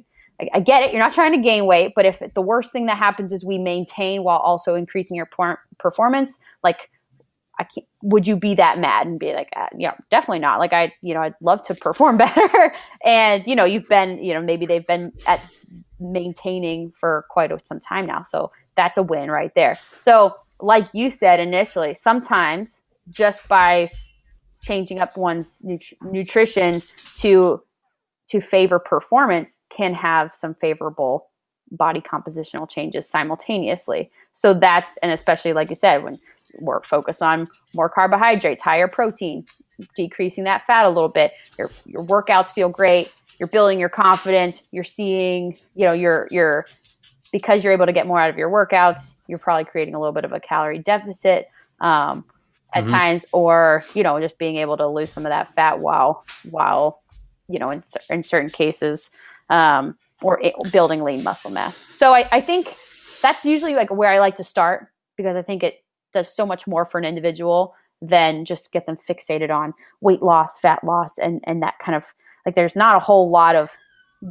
I, 0.53 0.61
get 0.61 0.83
it 0.83 0.91
you're 0.93 1.03
not 1.03 1.13
trying 1.13 1.33
to 1.33 1.39
gain 1.39 1.67
weight 1.67 1.93
but 1.95 2.05
if 2.05 2.21
the 2.35 2.43
worst 2.43 2.73
thing 2.73 2.87
that 2.87 2.99
happens 2.99 3.33
is 3.33 3.45
we 3.45 3.57
maintain 3.57 4.25
while 4.25 4.39
also 4.39 4.75
increasing 4.75 5.17
your 5.17 5.29
performance 5.79 6.39
like 6.65 6.91
I 7.59 7.65
can't, 7.65 7.87
would 8.03 8.27
you 8.27 8.37
be 8.37 8.55
that 8.55 8.79
mad 8.79 9.07
and 9.07 9.19
be 9.19 9.35
like, 9.35 9.51
uh, 9.55 9.67
yeah, 9.77 9.93
definitely 10.11 10.39
not. 10.39 10.61
Like 10.61 10.73
I, 10.73 10.95
you 11.03 11.13
know, 11.13 11.21
I'd 11.21 11.35
love 11.43 11.63
to 11.65 11.75
perform 11.75 12.17
better. 12.17 12.73
and, 13.05 13.47
you 13.47 13.55
know, 13.55 13.67
you've 13.67 13.87
been, 13.87 14.19
you 14.23 14.33
know, 14.33 14.41
maybe 14.41 14.65
they've 14.65 14.87
been 14.87 15.13
at 15.27 15.43
maintaining 16.01 16.91
for 16.93 17.27
quite 17.29 17.53
some 17.67 17.79
time 17.79 18.07
now. 18.07 18.23
So 18.23 18.51
that's 18.77 18.97
a 18.97 19.03
win 19.03 19.31
right 19.31 19.55
there. 19.55 19.75
So 19.99 20.37
like 20.59 20.87
you 20.95 21.11
said 21.11 21.39
initially, 21.39 21.93
sometimes 21.93 22.83
just 23.11 23.47
by 23.47 23.91
changing 24.61 24.99
up 24.99 25.17
one's 25.17 25.63
nut- 25.65 25.93
nutrition 26.03 26.83
to, 27.17 27.63
to 28.29 28.41
favor 28.41 28.79
performance 28.79 29.63
can 29.71 29.95
have 29.95 30.35
some 30.35 30.55
favorable 30.55 31.29
body 31.73 32.01
compositional 32.01 32.69
changes 32.69 33.09
simultaneously. 33.09 34.11
So 34.33 34.55
that's, 34.55 34.97
and 35.03 35.13
especially 35.13 35.53
like 35.53 35.69
you 35.69 35.77
said, 35.77 36.03
when 36.03 36.19
work 36.61 36.85
focus 36.85 37.23
on 37.23 37.49
more 37.75 37.89
carbohydrates, 37.89 38.61
higher 38.61 38.89
protein, 38.89 39.47
decreasing 39.97 40.45
that 40.45 40.65
fat 40.65 40.85
a 40.85 40.91
little 40.91 41.09
bit. 41.09 41.33
Your 41.59 41.71
your 41.87 42.05
workouts 42.05 42.49
feel 42.49 42.69
great. 42.69 43.11
You're 43.39 43.49
building 43.49 43.79
your 43.79 43.89
confidence. 43.89 44.63
You're 44.71 44.85
seeing, 44.85 45.57
you 45.75 45.87
know, 45.87 45.93
you're 45.93 46.29
you're 46.31 46.67
because 47.33 47.63
you're 47.63 47.73
able 47.73 47.87
to 47.87 47.93
get 47.93 48.07
more 48.07 48.21
out 48.21 48.31
of 48.31 48.37
your 48.37 48.51
workouts. 48.51 49.15
You're 49.29 49.39
probably 49.39 49.65
creating 49.65 49.95
a 49.95 50.01
little 50.01 50.13
bit 50.13 50.25
of 50.25 50.33
a 50.33 50.41
calorie 50.41 50.79
deficit 50.79 51.49
um, 51.81 52.25
at 52.75 52.85
mm-hmm. 52.85 52.93
times, 52.93 53.27
or 53.33 53.85
you 53.95 54.03
know, 54.03 54.21
just 54.21 54.39
being 54.39 54.57
able 54.57 54.77
to 54.77 54.87
lose 54.87 55.11
some 55.11 55.27
of 55.27 55.31
that 55.31 55.53
fat 55.53 55.81
while 55.81 56.25
while 56.51 57.03
you 57.51 57.59
know, 57.59 57.71
in, 57.71 57.83
in 58.09 58.23
certain 58.23 58.49
cases, 58.49 59.11
um, 59.51 59.99
or 60.23 60.41
it, 60.41 60.55
building 60.73 61.03
lean 61.03 61.23
muscle 61.23 61.51
mass. 61.51 61.83
So 61.91 62.15
I, 62.15 62.29
I 62.31 62.41
think 62.41 62.77
that's 63.23 63.45
usually 63.45 63.75
like 63.75 63.91
where 63.91 64.13
I 64.13 64.19
like 64.21 64.37
to 64.37 64.45
start 64.45 64.87
because 65.17 65.37
I 65.37 65.43
think 65.43 65.63
it 65.63 65.85
does 66.13 66.35
so 66.35 66.47
much 66.47 66.67
more 66.67 66.85
for 66.85 66.99
an 66.99 67.05
individual 67.05 67.75
than 68.01 68.45
just 68.45 68.73
get 68.73 68.87
them 68.87 68.97
fixated 68.97 69.51
on 69.51 69.75
weight 70.01 70.23
loss, 70.23 70.59
fat 70.59 70.83
loss, 70.85 71.19
and 71.19 71.41
and 71.45 71.63
that 71.63 71.79
kind 71.81 71.97
of 71.97 72.15
like 72.47 72.55
there's 72.55 72.77
not 72.77 72.97
a 72.97 73.01
whole 73.01 73.31
lot 73.31 73.57
of 73.57 73.71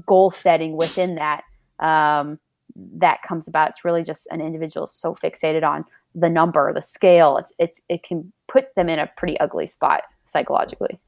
goal 0.06 0.32
setting 0.32 0.78
within 0.78 1.16
that 1.16 1.44
um, 1.80 2.40
that 2.76 3.22
comes 3.22 3.48
about. 3.48 3.70
It's 3.70 3.86
really 3.86 4.04
just 4.04 4.28
an 4.32 4.42
individual 4.42 4.88
so 4.88 5.14
fixated 5.14 5.64
on 5.64 5.86
the 6.16 6.30
number, 6.30 6.74
the 6.74 6.82
scale. 6.82 7.38
It, 7.38 7.52
it 7.60 7.80
it 7.90 8.04
can 8.04 8.32
put 8.48 8.74
them 8.76 8.90
in 8.90 9.00
a 9.00 9.10
pretty 9.18 9.40
ugly 9.40 9.68
spot 9.68 10.04
psychologically. 10.26 11.00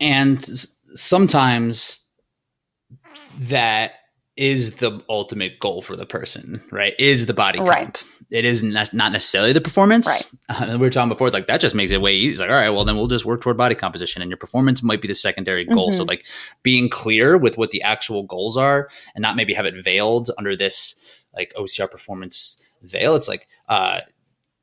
And 0.00 0.44
sometimes 0.94 2.06
that 3.38 3.92
is 4.36 4.76
the 4.76 5.00
ultimate 5.08 5.60
goal 5.60 5.80
for 5.80 5.94
the 5.94 6.06
person, 6.06 6.60
right? 6.72 6.94
Is 6.98 7.26
the 7.26 7.34
body 7.34 7.58
comp. 7.58 7.68
Right. 7.70 8.04
It 8.30 8.44
is 8.44 8.62
not 8.64 8.92
necessarily 8.92 9.52
the 9.52 9.60
performance. 9.60 10.08
Right. 10.08 10.30
Uh, 10.48 10.72
we 10.72 10.78
were 10.78 10.90
talking 10.90 11.08
before, 11.08 11.30
like 11.30 11.46
that 11.46 11.60
just 11.60 11.74
makes 11.74 11.92
it 11.92 12.00
way 12.00 12.14
easier. 12.14 12.30
It's 12.30 12.40
like, 12.40 12.50
all 12.50 12.56
right, 12.56 12.70
well, 12.70 12.84
then 12.84 12.96
we'll 12.96 13.06
just 13.06 13.24
work 13.24 13.42
toward 13.42 13.56
body 13.56 13.76
composition 13.76 14.22
and 14.22 14.30
your 14.30 14.38
performance 14.38 14.82
might 14.82 15.00
be 15.00 15.06
the 15.06 15.14
secondary 15.14 15.64
goal. 15.64 15.90
Mm-hmm. 15.90 15.96
So, 15.96 16.04
like 16.04 16.26
being 16.62 16.88
clear 16.88 17.36
with 17.36 17.56
what 17.56 17.70
the 17.70 17.82
actual 17.82 18.24
goals 18.24 18.56
are 18.56 18.88
and 19.14 19.22
not 19.22 19.36
maybe 19.36 19.54
have 19.54 19.66
it 19.66 19.74
veiled 19.84 20.30
under 20.36 20.56
this 20.56 21.22
like 21.36 21.52
OCR 21.54 21.90
performance 21.90 22.60
veil. 22.84 23.16
It's 23.16 23.28
like, 23.28 23.48
uh, 23.68 24.00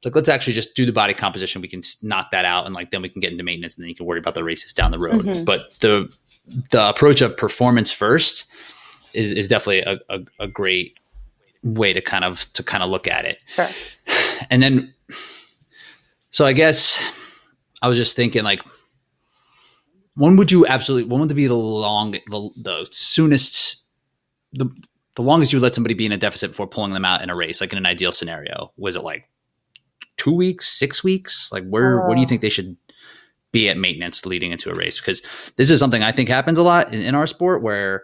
like 0.04 0.16
let's 0.16 0.30
actually 0.30 0.54
just 0.54 0.76
do 0.76 0.86
the 0.86 0.92
body 0.92 1.14
composition. 1.14 1.62
We 1.62 1.68
can 1.68 1.82
knock 2.02 2.32
that 2.32 2.46
out, 2.46 2.66
and 2.66 2.74
like 2.74 2.92
then 2.92 3.02
we 3.02 3.10
can 3.10 3.20
get 3.20 3.32
into 3.32 3.44
maintenance, 3.44 3.76
and 3.76 3.84
then 3.84 3.90
you 3.90 3.96
can 3.96 4.06
worry 4.06 4.20
about 4.20 4.36
the 4.36 4.44
races 4.44 4.74
down 4.74 4.92
the 4.92 5.00
road. 5.00 5.22
Mm-hmm. 5.22 5.44
But 5.44 5.80
the 5.80 6.14
the 6.72 6.90
approach 6.90 7.22
of 7.22 7.38
performance 7.38 7.92
first 7.92 8.50
is 9.14 9.32
is 9.32 9.48
definitely 9.48 9.82
a, 9.82 10.00
a, 10.10 10.20
a 10.40 10.48
great 10.48 11.00
way 11.64 11.94
to 11.94 12.02
kind 12.02 12.24
of 12.24 12.52
to 12.54 12.64
kind 12.64 12.82
of 12.84 12.90
look 12.90 13.08
at 13.08 13.26
it. 13.26 13.38
Sure. 13.48 13.68
And 14.50 14.64
then, 14.64 14.94
so 16.32 16.46
I 16.46 16.54
guess 16.54 17.00
I 17.82 17.88
was 17.88 17.98
just 17.98 18.16
thinking 18.16 18.44
like, 18.44 18.62
when 20.16 20.36
would 20.38 20.52
you 20.52 20.66
absolutely? 20.66 21.10
When 21.10 21.20
would 21.20 21.36
be 21.36 21.48
the 21.48 21.54
long 21.54 22.12
the, 22.12 22.50
the 22.58 22.88
soonest 22.90 23.84
the 24.54 24.66
the 25.16 25.22
longest 25.22 25.54
you 25.54 25.60
let 25.60 25.76
somebody 25.76 25.94
be 25.94 26.06
in 26.06 26.12
a 26.12 26.18
deficit 26.18 26.52
before 26.52 26.68
pulling 26.68 26.94
them 26.94 27.06
out 27.06 27.22
in 27.22 27.30
a 27.30 27.36
race, 27.36 27.62
like 27.62 27.72
in 27.72 27.78
an 27.78 27.86
ideal 27.86 28.12
scenario? 28.12 28.72
Was 28.78 28.96
it 28.96 29.04
like 29.04 29.30
two 30.18 30.34
weeks, 30.34 30.68
six 30.68 31.04
weeks? 31.04 31.52
Like 31.52 31.68
where? 31.68 32.04
Uh, 32.04 32.08
what 32.08 32.16
do 32.16 32.22
you 32.22 32.28
think 32.28 32.42
they 32.42 32.50
should 32.50 32.78
be 33.52 33.70
at 33.70 33.78
maintenance 33.78 34.26
leading 34.26 34.52
into 34.52 34.72
a 34.72 34.76
race? 34.76 35.00
Because 35.00 35.22
this 35.58 35.70
is 35.70 35.80
something 35.80 36.04
I 36.04 36.12
think 36.12 36.30
happens 36.30 36.58
a 36.58 36.64
lot 36.64 36.94
in, 36.94 37.02
in 37.02 37.16
our 37.16 37.28
sport 37.28 37.62
where 37.62 38.04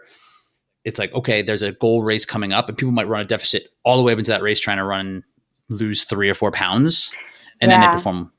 it's 0.84 0.98
like 0.98 1.12
okay 1.12 1.42
there's 1.42 1.62
a 1.62 1.72
goal 1.72 2.02
race 2.02 2.24
coming 2.24 2.52
up 2.52 2.68
and 2.68 2.76
people 2.76 2.92
might 2.92 3.08
run 3.08 3.20
a 3.20 3.24
deficit 3.24 3.68
all 3.84 3.96
the 3.96 4.02
way 4.02 4.12
up 4.12 4.18
into 4.18 4.30
that 4.30 4.42
race 4.42 4.58
trying 4.58 4.78
to 4.78 4.84
run 4.84 5.22
lose 5.68 6.04
three 6.04 6.30
or 6.30 6.34
four 6.34 6.50
pounds 6.50 7.12
and 7.60 7.70
yeah. 7.70 7.78
then 7.78 7.90
they 7.90 7.96
perform 7.96 8.32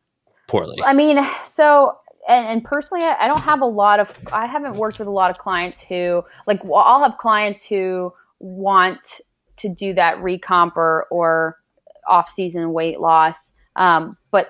poorly 0.48 0.76
i 0.86 0.94
mean 0.94 1.24
so 1.44 1.96
and, 2.28 2.48
and, 2.48 2.64
personally 2.64 3.06
i 3.06 3.28
don't 3.28 3.42
have 3.42 3.62
a 3.62 3.66
lot 3.66 4.00
of 4.00 4.14
i 4.32 4.46
haven't 4.46 4.76
worked 4.76 5.00
with 5.00 5.08
a 5.08 5.12
lot 5.12 5.30
of 5.30 5.38
clients 5.38 5.82
who 5.82 6.24
like 6.48 6.60
i'll 6.66 7.04
have 7.04 7.18
clients 7.18 7.66
who 7.66 8.12
want 8.40 9.22
to 9.58 9.70
do 9.70 9.94
that 9.94 10.18
recomp 10.18 10.76
or, 10.76 11.06
or 11.12 11.58
off-season 12.08 12.74
weight 12.74 13.00
loss. 13.00 13.52
Um, 13.76 14.18
but 14.32 14.50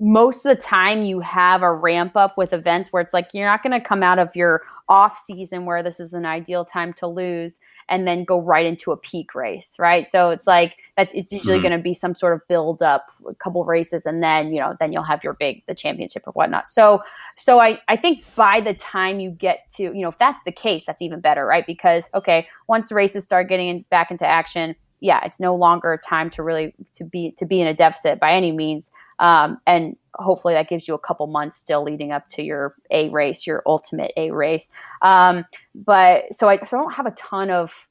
most 0.00 0.46
of 0.46 0.56
the 0.56 0.62
time 0.62 1.02
you 1.02 1.20
have 1.20 1.62
a 1.62 1.72
ramp 1.72 2.16
up 2.16 2.38
with 2.38 2.52
events 2.52 2.92
where 2.92 3.02
it's 3.02 3.12
like 3.12 3.28
you're 3.32 3.48
not 3.48 3.62
going 3.62 3.72
to 3.72 3.80
come 3.80 4.02
out 4.02 4.18
of 4.18 4.34
your 4.36 4.62
off 4.88 5.18
season 5.18 5.64
where 5.64 5.82
this 5.82 5.98
is 5.98 6.12
an 6.12 6.24
ideal 6.24 6.64
time 6.64 6.92
to 6.94 7.06
lose 7.06 7.58
and 7.88 8.06
then 8.06 8.24
go 8.24 8.40
right 8.40 8.66
into 8.66 8.92
a 8.92 8.96
peak 8.96 9.34
race, 9.34 9.74
right? 9.78 10.06
So 10.06 10.30
it's 10.30 10.46
like 10.46 10.76
that's 10.96 11.12
it's 11.14 11.32
usually 11.32 11.54
mm-hmm. 11.54 11.62
going 11.62 11.78
to 11.78 11.82
be 11.82 11.94
some 11.94 12.14
sort 12.14 12.34
of 12.34 12.46
build 12.48 12.82
up, 12.82 13.06
a 13.28 13.34
couple 13.34 13.64
races, 13.64 14.06
and 14.06 14.22
then 14.22 14.52
you 14.52 14.60
know 14.60 14.76
then 14.80 14.92
you'll 14.92 15.04
have 15.04 15.22
your 15.24 15.34
big 15.34 15.62
the 15.66 15.74
championship 15.74 16.24
or 16.26 16.32
whatnot. 16.32 16.66
So 16.66 17.02
so 17.36 17.60
I 17.60 17.80
I 17.88 17.96
think 17.96 18.24
by 18.34 18.60
the 18.60 18.74
time 18.74 19.20
you 19.20 19.30
get 19.30 19.68
to 19.76 19.84
you 19.84 20.02
know 20.02 20.08
if 20.08 20.18
that's 20.18 20.42
the 20.44 20.52
case, 20.52 20.84
that's 20.86 21.02
even 21.02 21.20
better, 21.20 21.46
right? 21.46 21.66
Because 21.66 22.08
okay, 22.14 22.46
once 22.66 22.92
races 22.92 23.24
start 23.24 23.48
getting 23.48 23.68
in, 23.68 23.84
back 23.90 24.10
into 24.10 24.26
action, 24.26 24.74
yeah, 25.00 25.20
it's 25.24 25.40
no 25.40 25.54
longer 25.54 26.00
time 26.04 26.30
to 26.30 26.42
really 26.42 26.74
to 26.94 27.04
be 27.04 27.32
to 27.32 27.46
be 27.46 27.60
in 27.60 27.66
a 27.66 27.74
deficit 27.74 28.20
by 28.20 28.32
any 28.32 28.52
means. 28.52 28.90
Um, 29.18 29.60
and 29.66 29.96
hopefully 30.18 30.54
that 30.54 30.68
gives 30.68 30.88
you 30.88 30.94
a 30.94 30.98
couple 30.98 31.26
months 31.26 31.56
still 31.56 31.82
leading 31.82 32.12
up 32.12 32.28
to 32.28 32.42
your 32.42 32.74
A 32.90 33.08
race, 33.10 33.46
your 33.46 33.62
ultimate 33.66 34.12
A 34.16 34.30
race. 34.30 34.68
Um, 35.02 35.44
but 35.74 36.32
so 36.32 36.48
I 36.48 36.58
so 36.64 36.78
I 36.78 36.82
don't 36.82 36.94
have 36.94 37.06
a 37.06 37.12
ton 37.12 37.50
of 37.50 37.88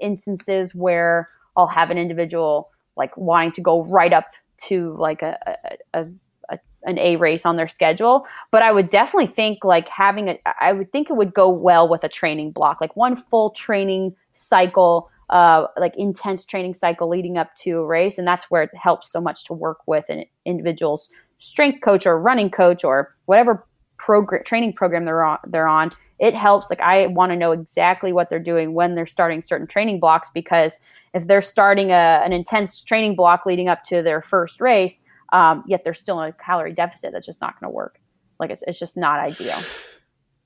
instances 0.00 0.74
where 0.74 1.28
I'll 1.56 1.66
have 1.66 1.90
an 1.90 1.98
individual 1.98 2.70
like 2.96 3.16
wanting 3.16 3.52
to 3.52 3.60
go 3.60 3.84
right 3.84 4.12
up 4.12 4.26
to 4.64 4.96
like 4.98 5.22
a, 5.22 5.38
a, 5.46 6.00
a, 6.00 6.06
a 6.50 6.58
an 6.84 6.98
A 6.98 7.16
race 7.16 7.44
on 7.44 7.56
their 7.56 7.68
schedule, 7.68 8.26
but 8.50 8.62
I 8.62 8.72
would 8.72 8.90
definitely 8.90 9.32
think 9.32 9.64
like 9.64 9.88
having 9.88 10.28
a, 10.28 10.38
I 10.60 10.72
would 10.72 10.90
think 10.90 11.10
it 11.10 11.16
would 11.16 11.34
go 11.34 11.48
well 11.48 11.88
with 11.88 12.02
a 12.04 12.08
training 12.08 12.52
block, 12.52 12.80
like 12.80 12.96
one 12.96 13.14
full 13.14 13.50
training 13.50 14.14
cycle 14.32 15.10
uh, 15.30 15.66
like 15.76 15.94
intense 15.96 16.44
training 16.44 16.74
cycle 16.74 17.08
leading 17.08 17.36
up 17.36 17.54
to 17.54 17.78
a 17.78 17.86
race, 17.86 18.18
and 18.18 18.26
that's 18.26 18.50
where 18.50 18.62
it 18.62 18.74
helps 18.74 19.10
so 19.12 19.20
much 19.20 19.44
to 19.44 19.52
work 19.52 19.78
with 19.86 20.08
an 20.08 20.24
individual's 20.44 21.10
strength 21.38 21.80
coach 21.82 22.06
or 22.06 22.20
running 22.20 22.50
coach 22.50 22.84
or 22.84 23.14
whatever 23.26 23.66
program 23.96 24.44
training 24.44 24.72
program 24.72 25.04
they're 25.04 25.24
on. 25.24 25.38
They're 25.46 25.66
on. 25.66 25.90
It 26.18 26.34
helps. 26.34 26.70
Like 26.70 26.80
I 26.80 27.06
want 27.06 27.30
to 27.30 27.36
know 27.36 27.52
exactly 27.52 28.12
what 28.12 28.28
they're 28.28 28.38
doing 28.40 28.74
when 28.74 28.94
they're 28.94 29.06
starting 29.06 29.40
certain 29.40 29.66
training 29.66 30.00
blocks 30.00 30.30
because 30.34 30.80
if 31.14 31.26
they're 31.26 31.42
starting 31.42 31.90
a, 31.90 32.20
an 32.24 32.32
intense 32.32 32.82
training 32.82 33.16
block 33.16 33.46
leading 33.46 33.68
up 33.68 33.82
to 33.84 34.02
their 34.02 34.20
first 34.20 34.60
race, 34.60 35.02
um, 35.32 35.64
yet 35.66 35.84
they're 35.84 35.94
still 35.94 36.20
in 36.20 36.28
a 36.28 36.32
calorie 36.32 36.72
deficit, 36.72 37.12
that's 37.12 37.26
just 37.26 37.40
not 37.40 37.58
going 37.60 37.70
to 37.70 37.74
work. 37.74 38.00
Like 38.40 38.50
it's 38.50 38.62
it's 38.66 38.78
just 38.78 38.96
not 38.96 39.20
ideal. 39.20 39.60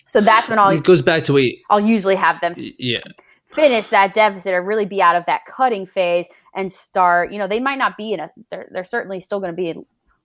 So 0.07 0.21
that's 0.21 0.49
when 0.49 0.59
I'll. 0.59 0.71
It 0.71 0.85
goes 0.85 1.03
back 1.03 1.23
to 1.25 1.33
wait. 1.33 1.63
I'll 1.71 1.81
usually 1.81 2.17
have 2.17 2.41
them. 2.41 2.55
Yeah 2.57 3.01
finish 3.53 3.89
that 3.89 4.15
deficit 4.15 4.55
or 4.55 4.63
really 4.63 4.87
be 4.87 5.03
out 5.03 5.17
of 5.17 5.25
that 5.27 5.45
cutting 5.45 5.87
phase 5.87 6.27
and 6.55 6.73
start, 6.73 7.33
you 7.33 7.39
know, 7.39 7.47
they 7.47 7.61
might 7.61 7.79
not 7.79 7.97
be 7.97 8.13
in 8.13 8.21
a, 8.21 8.31
they're, 8.51 8.69
they're 8.71 8.85
certainly 8.85 9.21
still 9.21 9.41
going 9.41 9.55
to 9.55 9.57
be 9.57 9.75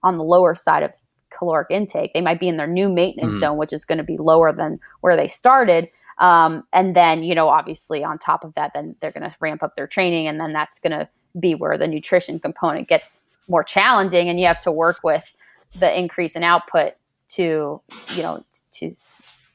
on 0.02 0.18
the 0.18 0.24
lower 0.24 0.54
side 0.54 0.82
of 0.82 0.92
caloric 1.30 1.68
intake. 1.70 2.14
They 2.14 2.20
might 2.20 2.40
be 2.40 2.48
in 2.48 2.56
their 2.56 2.66
new 2.66 2.88
maintenance 2.88 3.36
mm. 3.36 3.40
zone, 3.40 3.58
which 3.58 3.72
is 3.72 3.84
going 3.84 3.98
to 3.98 4.04
be 4.04 4.16
lower 4.16 4.52
than 4.52 4.80
where 5.00 5.16
they 5.16 5.28
started. 5.28 5.88
Um, 6.18 6.64
and 6.72 6.96
then, 6.96 7.22
you 7.22 7.34
know, 7.34 7.48
obviously 7.48 8.02
on 8.02 8.18
top 8.18 8.44
of 8.44 8.54
that, 8.54 8.72
then 8.74 8.96
they're 9.00 9.12
going 9.12 9.28
to 9.28 9.36
ramp 9.40 9.62
up 9.62 9.76
their 9.76 9.86
training. 9.86 10.26
And 10.26 10.40
then 10.40 10.52
that's 10.52 10.78
going 10.78 10.92
to 10.92 11.08
be 11.38 11.54
where 11.54 11.78
the 11.78 11.86
nutrition 11.86 12.40
component 12.40 12.88
gets 12.88 13.20
more 13.46 13.62
challenging. 13.62 14.28
And 14.28 14.40
you 14.40 14.46
have 14.46 14.62
to 14.62 14.72
work 14.72 14.98
with 15.04 15.32
the 15.78 15.96
increase 15.96 16.34
in 16.34 16.42
output 16.42 16.94
to, 17.30 17.80
you 18.14 18.22
know, 18.22 18.44
to 18.72 18.90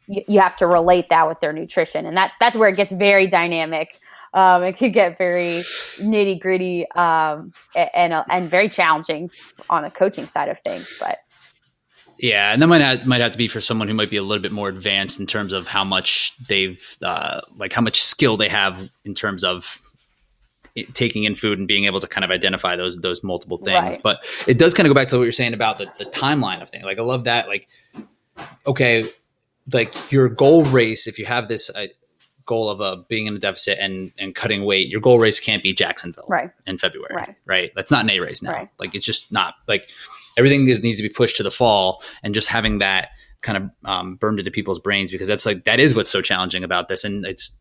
you, 0.08 0.24
you 0.28 0.40
have 0.40 0.56
to 0.58 0.68
relate 0.68 1.10
that 1.10 1.28
with 1.28 1.40
their 1.40 1.54
nutrition, 1.54 2.06
and 2.06 2.18
that 2.18 2.34
that's 2.40 2.58
where 2.58 2.70
it 2.70 2.76
gets 2.76 2.92
very 2.92 3.28
dynamic. 3.28 4.00
Um, 4.34 4.64
it 4.64 4.74
could 4.74 4.94
get 4.94 5.18
very 5.18 5.62
nitty 5.98 6.40
gritty 6.40 6.90
um, 6.92 7.54
and 7.76 8.14
uh, 8.14 8.24
and 8.30 8.50
very 8.50 8.70
challenging 8.70 9.30
on 9.70 9.84
the 9.84 9.92
coaching 9.92 10.26
side 10.26 10.50
of 10.50 10.60
things. 10.62 10.92
But 11.00 11.20
yeah, 12.18 12.54
and 12.54 12.62
that 12.62 12.68
might 12.68 12.82
have, 12.82 13.06
might 13.06 13.22
have 13.22 13.32
to 13.34 13.38
be 13.38 13.48
for 13.48 13.62
someone 13.62 13.88
who 13.88 13.94
might 13.94 14.10
be 14.10 14.18
a 14.18 14.24
little 14.24 14.42
bit 14.42 14.52
more 14.52 14.70
advanced 14.70 15.20
in 15.20 15.26
terms 15.26 15.54
of 15.54 15.68
how 15.68 15.84
much 15.84 16.34
they've 16.48 16.98
uh, 17.02 17.42
like 17.58 17.74
how 17.74 17.82
much 17.82 18.02
skill 18.02 18.38
they 18.38 18.50
have 18.50 18.90
in 19.06 19.14
terms 19.14 19.44
of 19.44 19.82
taking 20.94 21.24
in 21.24 21.36
food 21.36 21.60
and 21.60 21.68
being 21.68 21.86
able 21.86 22.00
to 22.00 22.08
kind 22.08 22.26
of 22.26 22.32
identify 22.32 22.76
those 22.76 22.98
those 22.98 23.24
multiple 23.24 23.58
things. 23.58 23.76
Right. 23.76 24.02
But 24.02 24.26
it 24.48 24.58
does 24.58 24.74
kind 24.74 24.88
of 24.88 24.90
go 24.90 25.00
back 25.00 25.08
to 25.10 25.18
what 25.18 25.24
you're 25.24 25.32
saying 25.32 25.54
about 25.54 25.78
the, 25.78 25.86
the 25.98 26.06
timeline 26.06 26.62
of 26.62 26.70
things. 26.70 26.84
Like 26.84 26.98
I 26.98 27.04
love 27.04 27.26
that. 27.26 27.48
Like 27.48 27.68
okay, 28.66 29.06
like 29.72 30.12
your 30.12 30.30
goal 30.30 30.64
race, 30.66 31.08
if 31.08 31.20
you 31.20 31.26
have 31.26 31.48
this 31.48 31.70
uh, 31.70 31.88
goal 32.46 32.70
of 32.70 32.82
uh, 32.82 32.98
being 33.08 33.28
in 33.28 33.36
a 33.36 33.40
deficit 33.40 33.78
and 33.80 34.12
and 34.18 34.36
cutting 34.36 34.66
weight, 34.66 34.88
your 34.88 35.02
goal 35.02 35.20
race 35.20 35.40
can't 35.40 35.64
be 35.64 35.74
Jacksonville 35.74 36.26
right. 36.28 36.52
in 36.66 36.78
February, 36.78 37.16
right? 37.16 37.36
Right. 37.46 37.72
That's 37.76 37.92
not 37.92 38.04
an 38.04 38.10
A 38.10 38.20
race 38.20 38.42
now. 38.42 38.52
Right. 38.52 38.70
Like 38.80 38.96
it's 38.96 39.06
just 39.06 39.32
not 39.32 39.56
like 39.68 39.90
everything 40.38 40.68
is, 40.68 40.82
needs 40.82 40.98
to 40.98 41.04
be 41.04 41.10
pushed 41.10 41.38
to 41.38 41.44
the 41.44 41.52
fall, 41.52 42.04
and 42.24 42.34
just 42.34 42.48
having 42.48 42.80
that 42.80 43.10
kind 43.42 43.58
of 43.58 43.70
um, 43.86 44.16
burned 44.16 44.40
into 44.40 44.52
people's 44.52 44.80
brains 44.80 45.12
because 45.12 45.28
that's 45.28 45.46
like 45.46 45.66
that 45.66 45.80
is 45.80 45.96
what's 45.96 46.12
so 46.12 46.22
challenging 46.22 46.64
about 46.64 46.88
this, 46.88 47.04
and 47.04 47.26
it's 47.26 47.58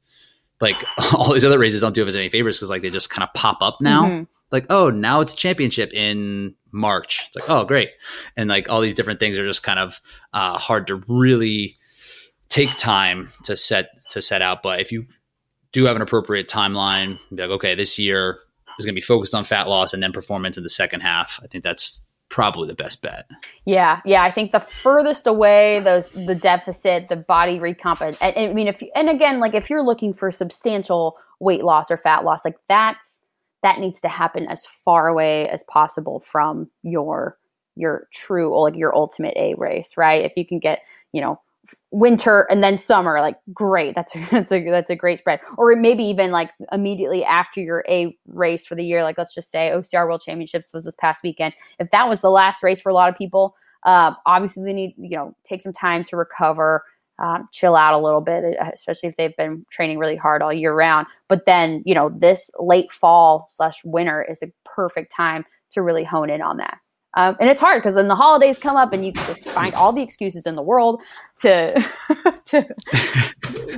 like 0.60 0.76
all 1.14 1.32
these 1.32 1.44
other 1.44 1.58
races 1.58 1.80
don't 1.80 1.94
do 1.94 2.06
us 2.06 2.16
any 2.16 2.28
favors 2.28 2.58
because 2.58 2.70
like 2.70 2.82
they 2.82 2.90
just 2.90 3.10
kind 3.10 3.26
of 3.26 3.34
pop 3.34 3.58
up 3.60 3.80
now. 3.80 4.04
Mm-hmm. 4.04 4.24
Like 4.50 4.66
oh 4.70 4.90
now 4.90 5.20
it's 5.20 5.34
championship 5.34 5.92
in 5.94 6.54
March. 6.72 7.24
It's 7.26 7.36
like 7.36 7.50
oh 7.50 7.64
great, 7.64 7.90
and 8.36 8.48
like 8.48 8.68
all 8.68 8.80
these 8.80 8.94
different 8.94 9.20
things 9.20 9.38
are 9.38 9.46
just 9.46 9.62
kind 9.62 9.78
of 9.78 10.00
uh, 10.32 10.58
hard 10.58 10.86
to 10.88 10.96
really 11.08 11.74
take 12.52 12.76
time 12.76 13.30
to 13.44 13.56
set 13.56 13.88
to 14.10 14.20
set 14.20 14.42
out. 14.42 14.62
But 14.62 14.80
if 14.80 14.92
you 14.92 15.06
do 15.72 15.86
have 15.86 15.96
an 15.96 16.02
appropriate 16.02 16.48
timeline, 16.48 17.18
be 17.34 17.42
like, 17.42 17.50
okay, 17.50 17.74
this 17.74 17.98
year 17.98 18.40
is 18.78 18.84
going 18.84 18.92
to 18.92 18.98
be 18.98 19.00
focused 19.00 19.34
on 19.34 19.44
fat 19.44 19.68
loss 19.68 19.94
and 19.94 20.02
then 20.02 20.12
performance 20.12 20.58
in 20.58 20.62
the 20.62 20.68
second 20.68 21.00
half. 21.00 21.40
I 21.42 21.46
think 21.46 21.64
that's 21.64 22.04
probably 22.28 22.68
the 22.68 22.74
best 22.74 23.00
bet. 23.02 23.26
Yeah, 23.64 24.00
yeah. 24.04 24.22
I 24.22 24.30
think 24.30 24.52
the 24.52 24.60
furthest 24.60 25.26
away 25.26 25.80
those 25.80 26.10
the 26.10 26.34
deficit, 26.34 27.08
the 27.08 27.16
body 27.16 27.58
recomp, 27.58 28.00
and, 28.02 28.16
I 28.20 28.52
mean, 28.52 28.68
if 28.68 28.82
you, 28.82 28.90
and 28.94 29.08
again, 29.08 29.40
like 29.40 29.54
if 29.54 29.70
you're 29.70 29.82
looking 29.82 30.12
for 30.12 30.30
substantial 30.30 31.16
weight 31.40 31.64
loss 31.64 31.90
or 31.90 31.96
fat 31.96 32.22
loss, 32.22 32.44
like 32.44 32.56
that's 32.68 33.22
that 33.62 33.78
needs 33.78 34.00
to 34.02 34.08
happen 34.08 34.46
as 34.48 34.66
far 34.66 35.08
away 35.08 35.48
as 35.48 35.64
possible 35.64 36.20
from 36.20 36.70
your 36.82 37.38
your 37.76 38.08
true 38.12 38.50
or 38.50 38.68
like 38.68 38.76
your 38.76 38.94
ultimate 38.94 39.34
A 39.36 39.54
race, 39.54 39.96
right? 39.96 40.22
If 40.22 40.32
you 40.36 40.46
can 40.46 40.58
get 40.58 40.80
you 41.12 41.22
know 41.22 41.40
winter 41.92 42.46
and 42.50 42.62
then 42.62 42.76
summer 42.76 43.20
like 43.20 43.36
great 43.52 43.94
that's 43.94 44.14
a, 44.16 44.18
that's 44.30 44.52
a 44.52 44.64
that's 44.64 44.90
a 44.90 44.96
great 44.96 45.18
spread. 45.18 45.40
Or 45.56 45.74
maybe 45.76 46.04
even 46.04 46.30
like 46.30 46.50
immediately 46.72 47.24
after 47.24 47.60
your 47.60 47.84
a 47.88 48.16
race 48.26 48.66
for 48.66 48.74
the 48.74 48.84
year 48.84 49.02
like 49.02 49.18
let's 49.18 49.34
just 49.34 49.50
say 49.50 49.70
ocr 49.72 50.06
world 50.06 50.22
championships 50.24 50.72
was 50.72 50.84
this 50.84 50.96
past 50.96 51.22
weekend. 51.22 51.54
If 51.78 51.90
that 51.90 52.08
was 52.08 52.20
the 52.20 52.30
last 52.30 52.62
race 52.62 52.80
for 52.80 52.88
a 52.90 52.94
lot 52.94 53.08
of 53.08 53.16
people 53.16 53.54
uh, 53.84 54.14
obviously 54.26 54.64
they 54.64 54.72
need 54.72 54.94
you 54.96 55.16
know 55.16 55.34
take 55.44 55.62
some 55.62 55.72
time 55.72 56.04
to 56.04 56.16
recover 56.16 56.84
um, 57.18 57.48
chill 57.52 57.76
out 57.76 57.94
a 57.94 57.98
little 57.98 58.20
bit 58.20 58.56
especially 58.72 59.08
if 59.08 59.16
they've 59.16 59.36
been 59.36 59.64
training 59.70 59.98
really 59.98 60.16
hard 60.16 60.42
all 60.42 60.52
year 60.52 60.74
round. 60.74 61.06
But 61.28 61.46
then 61.46 61.82
you 61.86 61.94
know 61.94 62.08
this 62.08 62.50
late 62.58 62.90
fall 62.90 63.46
slash 63.48 63.80
winter 63.84 64.22
is 64.28 64.42
a 64.42 64.52
perfect 64.64 65.12
time 65.14 65.44
to 65.72 65.82
really 65.82 66.04
hone 66.04 66.28
in 66.28 66.42
on 66.42 66.56
that 66.56 66.78
um, 67.14 67.36
and 67.40 67.50
it's 67.50 67.60
hard 67.60 67.82
because 67.82 67.94
then 67.94 68.08
the 68.08 68.14
holidays 68.14 68.58
come 68.58 68.76
up 68.76 68.92
and 68.92 69.04
you 69.04 69.12
just 69.12 69.48
find 69.48 69.74
all 69.74 69.92
the 69.92 70.02
excuses 70.02 70.46
in 70.46 70.54
the 70.54 70.62
world 70.62 71.02
to 71.40 71.74
to 72.46 72.62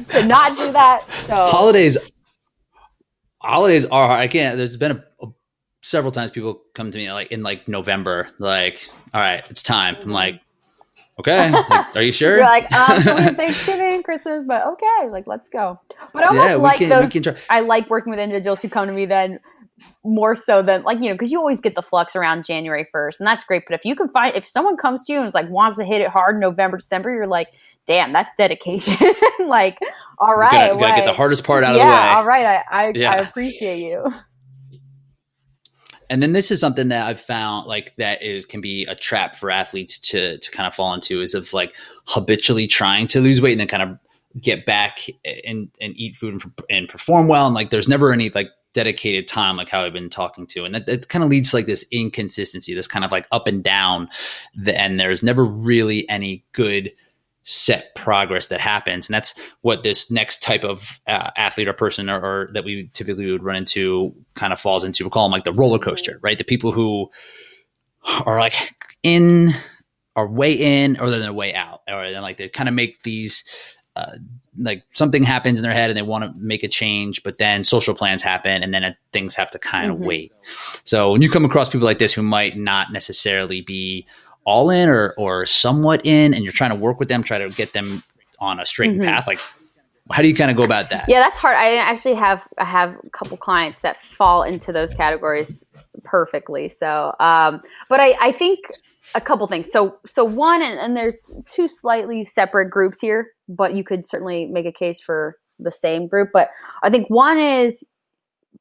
to 0.09 0.27
not 0.27 0.57
do 0.57 0.71
that. 0.73 1.05
So 1.27 1.35
holidays 1.47 1.99
holidays 3.45 3.87
are 3.87 4.09
hard. 4.09 4.21
I 4.21 4.29
can't. 4.29 4.57
There's 4.57 4.77
been 4.77 4.93
a, 4.93 5.05
a, 5.23 5.29
several 5.83 6.13
times 6.13 6.31
people 6.31 6.63
come 6.75 6.91
to 6.91 6.99
me 6.99 7.11
like 7.13 7.31
in 7.33 7.43
like 7.43 7.69
November, 7.69 8.29
like, 8.39 8.89
all 9.13 9.21
right, 9.21 9.45
it's 9.51 9.63
time. 9.63 9.97
I'm 10.01 10.11
like, 10.11 10.41
okay, 11.19 11.51
like, 11.71 11.97
are 11.97 12.03
you 12.03 12.13
sure? 12.13 12.37
You're 12.37 12.47
like, 12.47 12.73
um, 12.73 13.03
Thanksgiving, 13.35 14.03
Christmas, 14.03 14.45
but 14.47 14.65
okay, 14.67 15.11
like 15.11 15.27
let's 15.27 15.49
go. 15.49 15.81
But 16.13 16.25
I 16.25 16.27
almost 16.29 16.49
yeah, 16.49 16.55
like 16.55 16.79
can, 16.79 16.89
those. 16.89 17.37
I 17.51 17.61
like 17.61 17.91
working 17.91 18.11
with 18.11 18.21
individuals 18.21 18.63
who 18.63 18.69
come 18.69 18.87
to 18.87 18.93
me 18.93 19.07
then 19.07 19.41
more 20.05 20.37
so 20.37 20.63
than 20.63 20.83
like 20.85 20.99
you 21.01 21.09
know 21.09 21.15
because 21.15 21.33
you 21.33 21.39
always 21.39 21.61
get 21.61 21.75
the 21.75 21.83
flux 21.83 22.15
around 22.15 22.45
january 22.45 22.87
1st 22.95 23.19
and 23.19 23.27
that's 23.27 23.43
great 23.43 23.65
but 23.67 23.75
if 23.75 23.85
you 23.85 23.97
can 23.97 24.09
find 24.09 24.35
if 24.37 24.47
someone 24.47 24.77
comes 24.77 25.05
to 25.05 25.13
you 25.13 25.19
and 25.19 25.27
is 25.27 25.35
like 25.35 25.51
wants 25.51 25.77
to 25.77 25.85
hit 25.85 26.01
it 26.01 26.09
hard 26.09 26.37
in 26.37 26.41
november 26.41 26.77
december 26.77 27.11
you're 27.11 27.27
like 27.27 27.55
damn 27.87 28.13
that's 28.13 28.35
dedication. 28.35 28.97
Like 29.41 29.79
all 30.19 30.37
right 30.37 30.71
gotta, 30.71 30.79
gotta 30.79 31.03
get 31.03 31.05
the 31.05 31.13
hardest 31.13 31.45
part 31.45 31.65
out 31.65 31.77
yeah, 31.77 31.83
of 31.83 31.89
the 31.89 31.95
way. 31.95 32.17
all 32.17 32.25
right 32.25 32.65
i 32.71 32.87
I, 32.87 32.93
yeah. 32.95 33.13
I 33.13 33.17
appreciate 33.17 33.79
you. 33.79 34.11
And 36.09 36.23
then 36.23 36.33
this 36.33 36.51
is 36.51 36.61
something 36.61 36.89
that 36.89 37.07
I've 37.07 37.21
found 37.21 37.67
like 37.67 37.95
that 37.97 38.23
is 38.23 38.47
can 38.47 38.61
be 38.61 38.87
a 38.87 38.95
trap 38.95 39.37
for 39.37 39.51
athletes 39.51 39.99
to 40.11 40.39
to 40.39 40.51
kind 40.51 40.67
of 40.67 40.75
fall 40.75 40.95
into 40.95 41.21
is 41.21 41.35
of 41.35 41.53
like 41.53 41.75
habitually 42.07 42.67
trying 42.67 43.07
to 43.09 43.21
lose 43.21 43.43
weight 43.43 43.53
and 43.53 43.61
then 43.61 43.69
kind 43.69 43.83
of 43.83 43.99
get 44.41 44.65
back 44.65 45.01
and 45.45 45.69
and 45.81 45.95
eat 45.97 46.17
food 46.17 46.35
and, 46.35 46.53
and 46.71 46.89
perform 46.89 47.29
well 47.29 47.47
and 47.47 47.55
like 47.55 47.71
there's 47.71 47.89
never 47.89 48.13
any 48.13 48.31
like 48.31 48.49
dedicated 48.75 49.27
time, 49.27 49.57
like 49.57 49.71
how 49.71 49.83
I've 49.83 49.93
been 49.93 50.11
talking 50.11 50.47
to. 50.49 50.65
And 50.65 50.75
that, 50.75 50.87
that 50.87 51.09
kind 51.09 51.25
of 51.25 51.31
leads 51.31 51.51
to 51.51 51.57
like 51.57 51.67
this 51.67 51.87
inconsistency, 51.91 52.75
this 52.75 52.87
kind 52.87 53.05
of 53.05 53.13
like 53.13 53.27
up 53.33 53.47
and 53.47 53.65
down. 53.65 54.11
The, 54.55 54.79
and 54.79 55.01
there's 55.01 55.23
never 55.23 55.45
really 55.45 56.07
any 56.11 56.45
good 56.53 56.93
set 57.45 57.95
progress 57.95 58.49
that 58.49 58.61
happens. 58.61 59.09
And 59.09 59.15
that's 59.15 59.39
what 59.61 59.83
this 59.83 60.11
next 60.11 60.43
type 60.43 60.65
of 60.65 61.01
uh, 61.07 61.31
athlete 61.37 61.69
or 61.69 61.73
person 61.73 62.11
or, 62.11 62.21
or, 62.21 62.49
that 62.53 62.65
we 62.65 62.91
typically 62.95 63.31
would 63.31 63.43
run 63.43 63.57
into 63.57 64.15
kind 64.35 64.53
of 64.53 64.61
falls 64.61 64.83
into. 64.83 65.05
We 65.05 65.11
call 65.11 65.27
them 65.27 65.33
like 65.33 65.45
the 65.45 65.53
roller 65.53 65.79
coaster, 65.79 66.19
right? 66.23 66.39
The 66.39 66.45
people 66.45 66.73
who 66.73 67.11
are 68.27 68.41
like 68.41 68.55
in 69.03 69.51
are 70.17 70.27
way 70.27 70.53
in 70.53 70.99
or 70.99 71.11
they're 71.11 71.33
way 71.33 71.55
out, 71.55 71.81
or 71.89 72.11
then 72.11 72.23
like 72.23 72.39
they 72.39 72.49
kind 72.49 72.69
of 72.69 72.75
make 72.75 73.03
these 73.03 73.45
uh, 73.97 74.17
like 74.59 74.83
something 74.93 75.23
happens 75.23 75.59
in 75.59 75.63
their 75.63 75.73
head 75.73 75.91
and 75.91 75.97
they 75.97 76.03
want 76.03 76.25
to 76.25 76.33
make 76.39 76.63
a 76.63 76.69
change, 76.69 77.23
but 77.23 77.39
then 77.39 77.65
social 77.65 77.95
plans 77.95 78.23
happen 78.23 78.63
and 78.63 78.73
then 78.73 78.85
it, 78.85 78.97
things 79.13 79.35
have 79.37 79.51
to 79.51 79.59
kind 79.59 79.91
of 79.91 79.97
mm-hmm. 79.97 80.07
wait. 80.07 80.33
So 80.85 81.13
when 81.13 81.23
you 81.23 81.31
come 81.31 81.45
across 81.45 81.69
people 81.69 81.87
like 81.87 81.99
this 81.99 82.13
who 82.13 82.23
might 82.23 82.57
not 82.57 82.93
necessarily 82.93 83.61
be 83.61 84.07
all 84.45 84.71
in 84.71 84.89
or 84.89 85.15
or 85.17 85.47
somewhat 85.47 86.05
in, 86.05 86.35
and 86.35 86.45
you're 86.45 86.53
trying 86.53 86.71
to 86.71 86.77
work 86.77 86.99
with 86.99 87.09
them, 87.09 87.23
try 87.23 87.39
to 87.39 87.49
get 87.49 87.73
them 87.73 88.03
on 88.41 88.61
a 88.61 88.67
straight 88.67 88.93
mm-hmm. 88.93 89.05
path, 89.05 89.27
like 89.27 89.41
how 90.13 90.21
do 90.21 90.29
you 90.29 90.35
kind 90.35 90.51
of 90.51 90.57
go 90.57 90.65
about 90.65 90.91
that? 90.91 91.09
Yeah, 91.09 91.21
that's 91.21 91.39
hard. 91.39 91.57
I 91.57 91.77
actually 91.77 92.15
have 92.15 92.43
I 92.59 92.65
have 92.65 92.95
a 93.05 93.11
couple 93.11 93.37
clients 93.37 93.79
that 93.81 94.03
fall 94.03 94.43
into 94.43 94.71
those 94.73 94.93
categories 94.93 95.65
perfectly. 96.03 96.69
So, 96.69 97.15
um, 97.21 97.63
but 97.89 98.01
I, 98.01 98.15
I 98.21 98.33
think 98.33 98.61
a 99.15 99.21
couple 99.21 99.47
things. 99.47 99.71
So, 99.71 99.99
so 100.07 100.25
one, 100.25 100.63
and, 100.63 100.79
and 100.79 100.97
there's 100.97 101.19
two 101.47 101.69
slightly 101.69 102.25
separate 102.25 102.71
groups 102.71 103.01
here, 103.01 103.29
but 103.49 103.75
you 103.75 103.85
could 103.85 104.05
certainly 104.05 104.47
make 104.47 104.67
a 104.67 104.73
case 104.73 105.01
for 105.01 105.37
the 105.59 105.71
same 105.71 106.07
group. 106.07 106.31
But 106.33 106.49
I 106.83 106.91
think 106.91 107.09
one 107.11 107.39
is 107.39 107.85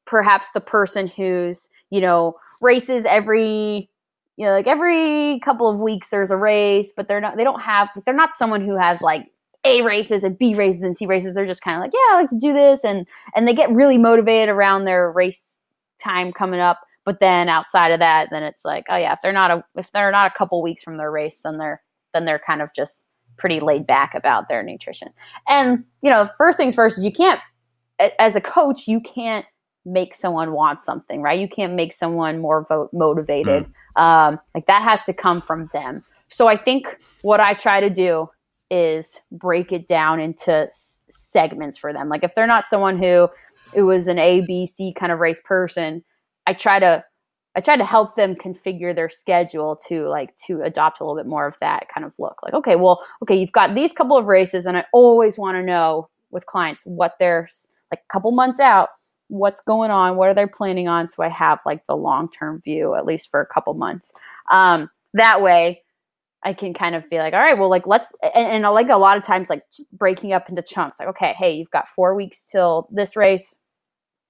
perhaps 0.04 0.48
the 0.54 0.60
person 0.60 1.08
who's 1.08 1.68
you 1.90 2.00
know 2.00 2.36
races 2.60 3.06
every 3.06 3.88
you 4.36 4.46
know 4.46 4.50
like 4.50 4.66
every 4.66 5.40
couple 5.40 5.68
of 5.68 5.78
weeks 5.78 6.10
there's 6.10 6.30
a 6.30 6.36
race 6.36 6.92
but 6.96 7.08
they're 7.08 7.20
not 7.20 7.36
they 7.36 7.44
don't 7.44 7.62
have 7.62 7.88
they're 8.04 8.14
not 8.14 8.34
someone 8.34 8.64
who 8.64 8.76
has 8.76 9.00
like 9.00 9.30
a 9.64 9.82
races 9.82 10.24
and 10.24 10.38
b 10.38 10.54
races 10.54 10.82
and 10.82 10.96
c 10.96 11.06
races 11.06 11.34
they're 11.34 11.46
just 11.46 11.62
kind 11.62 11.76
of 11.76 11.82
like 11.82 11.92
yeah 11.92 12.14
i 12.16 12.20
like 12.20 12.30
to 12.30 12.38
do 12.38 12.52
this 12.52 12.84
and 12.84 13.06
and 13.34 13.46
they 13.46 13.54
get 13.54 13.70
really 13.70 13.98
motivated 13.98 14.48
around 14.48 14.84
their 14.84 15.10
race 15.12 15.54
time 15.98 16.32
coming 16.32 16.60
up 16.60 16.80
but 17.04 17.20
then 17.20 17.48
outside 17.48 17.92
of 17.92 18.00
that, 18.00 18.28
then 18.30 18.42
it's 18.42 18.64
like, 18.64 18.84
oh 18.88 18.96
yeah, 18.96 19.12
if 19.12 19.18
they're 19.22 19.32
not 19.32 19.50
a 19.50 19.64
if 19.76 19.90
they're 19.92 20.10
not 20.10 20.30
a 20.32 20.38
couple 20.38 20.62
weeks 20.62 20.82
from 20.82 20.96
their 20.96 21.10
race, 21.10 21.40
then 21.44 21.58
they're 21.58 21.82
then 22.12 22.24
they're 22.24 22.40
kind 22.44 22.62
of 22.62 22.70
just 22.74 23.04
pretty 23.36 23.60
laid 23.60 23.86
back 23.86 24.14
about 24.14 24.48
their 24.48 24.62
nutrition. 24.62 25.08
And 25.48 25.84
you 26.02 26.10
know, 26.10 26.28
first 26.38 26.56
things 26.56 26.74
first, 26.74 27.02
you 27.02 27.12
can't 27.12 27.40
as 28.18 28.36
a 28.36 28.40
coach, 28.40 28.86
you 28.86 29.00
can't 29.00 29.46
make 29.84 30.14
someone 30.14 30.52
want 30.52 30.80
something, 30.80 31.20
right? 31.20 31.38
You 31.38 31.48
can't 31.48 31.74
make 31.74 31.92
someone 31.92 32.40
more 32.40 32.64
vote 32.68 32.90
motivated. 32.92 33.66
Mm. 33.96 34.02
Um, 34.02 34.40
like 34.54 34.66
that 34.66 34.82
has 34.82 35.04
to 35.04 35.12
come 35.12 35.42
from 35.42 35.70
them. 35.72 36.04
So 36.28 36.46
I 36.46 36.56
think 36.56 36.98
what 37.22 37.40
I 37.40 37.54
try 37.54 37.80
to 37.80 37.90
do 37.90 38.28
is 38.70 39.20
break 39.30 39.72
it 39.72 39.86
down 39.86 40.20
into 40.20 40.52
s- 40.52 41.00
segments 41.08 41.78
for 41.78 41.92
them. 41.92 42.08
Like 42.08 42.24
if 42.24 42.34
they're 42.34 42.46
not 42.46 42.64
someone 42.64 42.98
who 42.98 43.28
it 43.74 43.82
was 43.82 44.08
an 44.08 44.18
A, 44.18 44.40
B, 44.40 44.66
C 44.66 44.92
kind 44.92 45.12
of 45.12 45.18
race 45.18 45.40
person, 45.44 46.02
I 46.46 46.52
try 46.52 46.78
to 46.78 47.04
I 47.56 47.60
try 47.60 47.76
to 47.76 47.84
help 47.84 48.16
them 48.16 48.34
configure 48.34 48.94
their 48.94 49.08
schedule 49.08 49.76
to 49.86 50.08
like 50.08 50.34
to 50.46 50.62
adopt 50.62 51.00
a 51.00 51.04
little 51.04 51.16
bit 51.16 51.28
more 51.28 51.46
of 51.46 51.56
that 51.60 51.86
kind 51.92 52.04
of 52.04 52.12
look. 52.18 52.42
Like, 52.42 52.54
okay, 52.54 52.74
well, 52.74 53.04
okay, 53.22 53.36
you've 53.36 53.52
got 53.52 53.74
these 53.74 53.92
couple 53.92 54.16
of 54.16 54.26
races, 54.26 54.66
and 54.66 54.76
I 54.76 54.84
always 54.92 55.38
want 55.38 55.56
to 55.56 55.62
know 55.62 56.08
with 56.30 56.46
clients 56.46 56.84
what 56.84 57.12
they're 57.20 57.48
like 57.92 58.00
a 58.00 58.12
couple 58.12 58.32
months 58.32 58.58
out, 58.58 58.88
what's 59.28 59.60
going 59.60 59.92
on, 59.92 60.16
what 60.16 60.28
are 60.28 60.34
they 60.34 60.46
planning 60.46 60.88
on, 60.88 61.06
so 61.06 61.22
I 61.22 61.28
have 61.28 61.60
like 61.64 61.86
the 61.86 61.96
long 61.96 62.28
term 62.28 62.60
view 62.60 62.94
at 62.94 63.06
least 63.06 63.30
for 63.30 63.40
a 63.40 63.46
couple 63.46 63.74
months. 63.74 64.12
Um, 64.50 64.90
that 65.12 65.40
way, 65.40 65.82
I 66.42 66.54
can 66.54 66.74
kind 66.74 66.96
of 66.96 67.08
be 67.08 67.18
like, 67.18 67.34
all 67.34 67.40
right, 67.40 67.56
well, 67.56 67.70
like 67.70 67.86
let's 67.86 68.14
and, 68.34 68.64
and 68.64 68.74
like 68.74 68.88
a 68.88 68.96
lot 68.96 69.16
of 69.16 69.22
times 69.22 69.48
like 69.48 69.62
breaking 69.92 70.32
up 70.32 70.48
into 70.48 70.62
chunks. 70.62 70.98
Like, 70.98 71.08
okay, 71.10 71.34
hey, 71.38 71.54
you've 71.54 71.70
got 71.70 71.88
four 71.88 72.16
weeks 72.16 72.50
till 72.50 72.88
this 72.90 73.14
race 73.14 73.54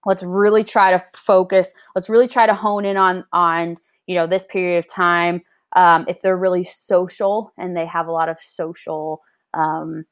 let's 0.07 0.23
really 0.23 0.65
try 0.65 0.91
to 0.91 1.05
focus 1.15 1.73
let's 1.95 2.09
really 2.09 2.29
try 2.29 2.47
to 2.47 2.55
hone 2.55 2.85
in 2.85 2.97
on 2.97 3.25
on 3.33 3.77
you 4.07 4.15
know 4.15 4.27
this 4.27 4.45
period 4.45 4.79
of 4.79 4.87
time 4.87 5.43
um, 5.77 6.05
if 6.07 6.21
they're 6.21 6.37
really 6.37 6.65
social 6.65 7.53
and 7.59 7.77
they 7.77 7.87
have 7.87 8.07
a 8.07 8.13
lot 8.13 8.29
of 8.29 8.39
social 8.39 9.21
um, 9.55 10.05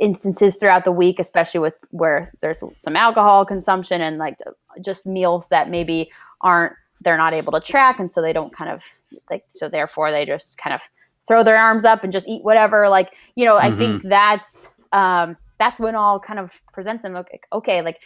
instances 0.00 0.56
throughout 0.56 0.84
the 0.84 0.92
week 0.92 1.18
especially 1.18 1.60
with 1.60 1.74
where 1.90 2.32
there's 2.40 2.62
some 2.78 2.96
alcohol 2.96 3.46
consumption 3.46 4.00
and 4.00 4.18
like 4.18 4.36
just 4.84 5.06
meals 5.06 5.48
that 5.48 5.70
maybe 5.70 6.10
aren't 6.40 6.72
they're 7.00 7.16
not 7.16 7.34
able 7.34 7.52
to 7.52 7.60
track 7.60 8.00
and 8.00 8.10
so 8.10 8.20
they 8.20 8.32
don't 8.32 8.52
kind 8.52 8.70
of 8.70 8.82
like 9.30 9.44
so 9.48 9.68
therefore 9.68 10.10
they 10.10 10.24
just 10.24 10.58
kind 10.58 10.74
of 10.74 10.80
throw 11.26 11.42
their 11.42 11.56
arms 11.56 11.84
up 11.84 12.02
and 12.02 12.12
just 12.12 12.26
eat 12.28 12.42
whatever 12.44 12.88
like 12.88 13.10
you 13.36 13.44
know 13.44 13.54
mm-hmm. 13.54 13.74
i 13.74 13.76
think 13.76 13.98
mm-hmm. 13.98 14.08
that's 14.08 14.68
um, 14.92 15.36
that's 15.58 15.78
when 15.78 15.94
all 15.94 16.18
kind 16.18 16.38
of 16.38 16.60
presents 16.72 17.02
them 17.02 17.16
okay, 17.16 17.40
okay 17.52 17.82
like 17.82 18.00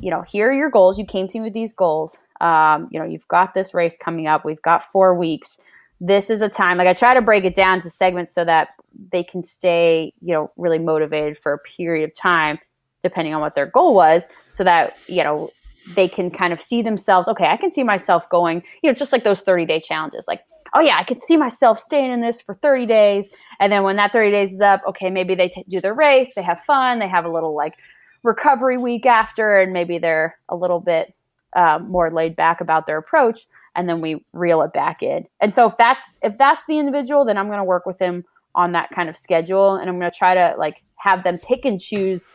you 0.00 0.10
know, 0.10 0.22
here 0.22 0.48
are 0.48 0.52
your 0.52 0.70
goals. 0.70 0.98
You 0.98 1.04
came 1.04 1.26
to 1.28 1.38
me 1.38 1.44
with 1.44 1.52
these 1.52 1.72
goals. 1.72 2.16
Um, 2.40 2.88
you 2.90 2.98
know, 2.98 3.06
you've 3.06 3.26
got 3.28 3.54
this 3.54 3.74
race 3.74 3.96
coming 3.96 4.26
up. 4.26 4.44
We've 4.44 4.62
got 4.62 4.82
four 4.82 5.18
weeks. 5.18 5.58
This 6.00 6.30
is 6.30 6.40
a 6.40 6.48
time. 6.48 6.78
Like 6.78 6.86
I 6.86 6.94
try 6.94 7.14
to 7.14 7.22
break 7.22 7.44
it 7.44 7.54
down 7.54 7.80
to 7.82 7.90
segments 7.90 8.32
so 8.32 8.44
that 8.44 8.68
they 9.12 9.22
can 9.22 9.42
stay, 9.42 10.12
you 10.20 10.32
know, 10.32 10.50
really 10.56 10.78
motivated 10.78 11.36
for 11.36 11.52
a 11.52 11.58
period 11.58 12.08
of 12.08 12.14
time, 12.14 12.58
depending 13.02 13.34
on 13.34 13.40
what 13.40 13.54
their 13.54 13.66
goal 13.66 13.94
was, 13.94 14.28
so 14.48 14.64
that 14.64 14.96
you 15.06 15.22
know 15.22 15.50
they 15.94 16.08
can 16.08 16.30
kind 16.30 16.52
of 16.52 16.60
see 16.60 16.80
themselves. 16.82 17.28
Okay, 17.28 17.46
I 17.46 17.56
can 17.56 17.70
see 17.70 17.84
myself 17.84 18.28
going. 18.30 18.62
You 18.82 18.90
know, 18.90 18.94
just 18.94 19.12
like 19.12 19.24
those 19.24 19.40
thirty 19.40 19.66
day 19.66 19.80
challenges. 19.80 20.24
Like, 20.26 20.42
oh 20.74 20.80
yeah, 20.80 20.98
I 20.98 21.04
can 21.04 21.18
see 21.18 21.36
myself 21.36 21.78
staying 21.78 22.12
in 22.12 22.20
this 22.20 22.40
for 22.40 22.54
thirty 22.54 22.86
days, 22.86 23.30
and 23.58 23.72
then 23.72 23.82
when 23.82 23.96
that 23.96 24.12
thirty 24.12 24.30
days 24.30 24.52
is 24.52 24.60
up, 24.60 24.80
okay, 24.88 25.10
maybe 25.10 25.34
they 25.34 25.48
t- 25.48 25.64
do 25.68 25.80
the 25.80 25.92
race. 25.92 26.32
They 26.34 26.42
have 26.42 26.60
fun. 26.60 26.98
They 26.98 27.08
have 27.08 27.24
a 27.24 27.30
little 27.30 27.54
like 27.54 27.74
recovery 28.22 28.78
week 28.78 29.06
after, 29.06 29.58
and 29.58 29.72
maybe 29.72 29.98
they're 29.98 30.38
a 30.48 30.56
little 30.56 30.80
bit 30.80 31.14
uh, 31.54 31.78
more 31.82 32.10
laid 32.10 32.36
back 32.36 32.60
about 32.60 32.86
their 32.86 32.98
approach, 32.98 33.46
and 33.74 33.88
then 33.88 34.00
we 34.00 34.24
reel 34.32 34.62
it 34.62 34.72
back 34.72 35.02
in. 35.02 35.26
And 35.40 35.54
so 35.54 35.66
if 35.66 35.76
that's 35.76 36.18
if 36.22 36.36
that's 36.36 36.66
the 36.66 36.78
individual, 36.78 37.24
then 37.24 37.38
I'm 37.38 37.46
going 37.46 37.58
to 37.58 37.64
work 37.64 37.86
with 37.86 37.98
him 37.98 38.24
on 38.54 38.72
that 38.72 38.90
kind 38.90 39.08
of 39.08 39.16
schedule, 39.16 39.76
and 39.76 39.88
I'm 39.88 39.98
going 39.98 40.10
to 40.10 40.16
try 40.16 40.34
to 40.34 40.54
like 40.58 40.82
have 40.96 41.24
them 41.24 41.38
pick 41.38 41.64
and 41.64 41.80
choose. 41.80 42.32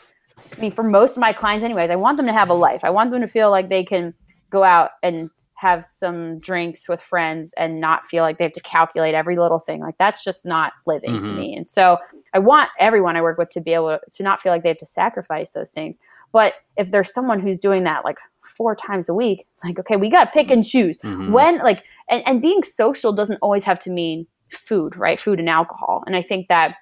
I 0.57 0.59
mean, 0.59 0.71
for 0.71 0.83
most 0.83 1.11
of 1.11 1.21
my 1.21 1.33
clients, 1.33 1.63
anyways, 1.63 1.89
I 1.89 1.95
want 1.95 2.17
them 2.17 2.25
to 2.25 2.33
have 2.33 2.49
a 2.49 2.53
life. 2.53 2.81
I 2.83 2.89
want 2.89 3.11
them 3.11 3.21
to 3.21 3.27
feel 3.27 3.49
like 3.51 3.69
they 3.69 3.83
can 3.83 4.13
go 4.49 4.63
out 4.63 4.91
and 5.01 5.29
have 5.57 5.83
some 5.85 6.37
drinks 6.39 6.89
with 6.89 7.01
friends 7.01 7.53
and 7.57 7.79
not 7.79 8.05
feel 8.05 8.23
like 8.23 8.37
they 8.37 8.43
have 8.43 8.53
to 8.53 8.61
calculate 8.61 9.15
every 9.15 9.37
little 9.37 9.59
thing. 9.59 9.79
Like 9.79 9.97
that's 9.97 10.21
just 10.21 10.45
not 10.45 10.73
living 10.85 11.11
mm-hmm. 11.11 11.23
to 11.23 11.33
me. 11.33 11.55
And 11.55 11.69
so 11.69 11.97
I 12.33 12.39
want 12.39 12.69
everyone 12.77 13.15
I 13.15 13.21
work 13.21 13.37
with 13.37 13.49
to 13.51 13.61
be 13.61 13.73
able 13.73 13.97
to 14.15 14.23
not 14.23 14.41
feel 14.41 14.51
like 14.51 14.63
they 14.63 14.69
have 14.69 14.77
to 14.79 14.85
sacrifice 14.85 15.51
those 15.51 15.71
things. 15.71 15.97
But 16.33 16.55
if 16.75 16.91
there's 16.91 17.13
someone 17.13 17.39
who's 17.39 17.57
doing 17.57 17.85
that 17.85 18.03
like 18.03 18.17
four 18.41 18.75
times 18.75 19.07
a 19.07 19.13
week, 19.13 19.47
it's 19.53 19.63
like, 19.63 19.79
okay, 19.79 19.95
we 19.95 20.09
got 20.09 20.25
to 20.25 20.31
pick 20.31 20.51
and 20.51 20.65
choose 20.65 20.97
mm-hmm. 20.97 21.31
when 21.31 21.59
like, 21.59 21.83
and, 22.09 22.21
and 22.27 22.41
being 22.41 22.61
social 22.61 23.13
doesn't 23.13 23.39
always 23.41 23.63
have 23.63 23.79
to 23.83 23.89
mean 23.89 24.27
food, 24.51 24.97
right? 24.97 25.21
Food 25.21 25.39
and 25.39 25.49
alcohol. 25.49 26.03
And 26.05 26.17
I 26.17 26.21
think 26.21 26.49
that 26.49 26.75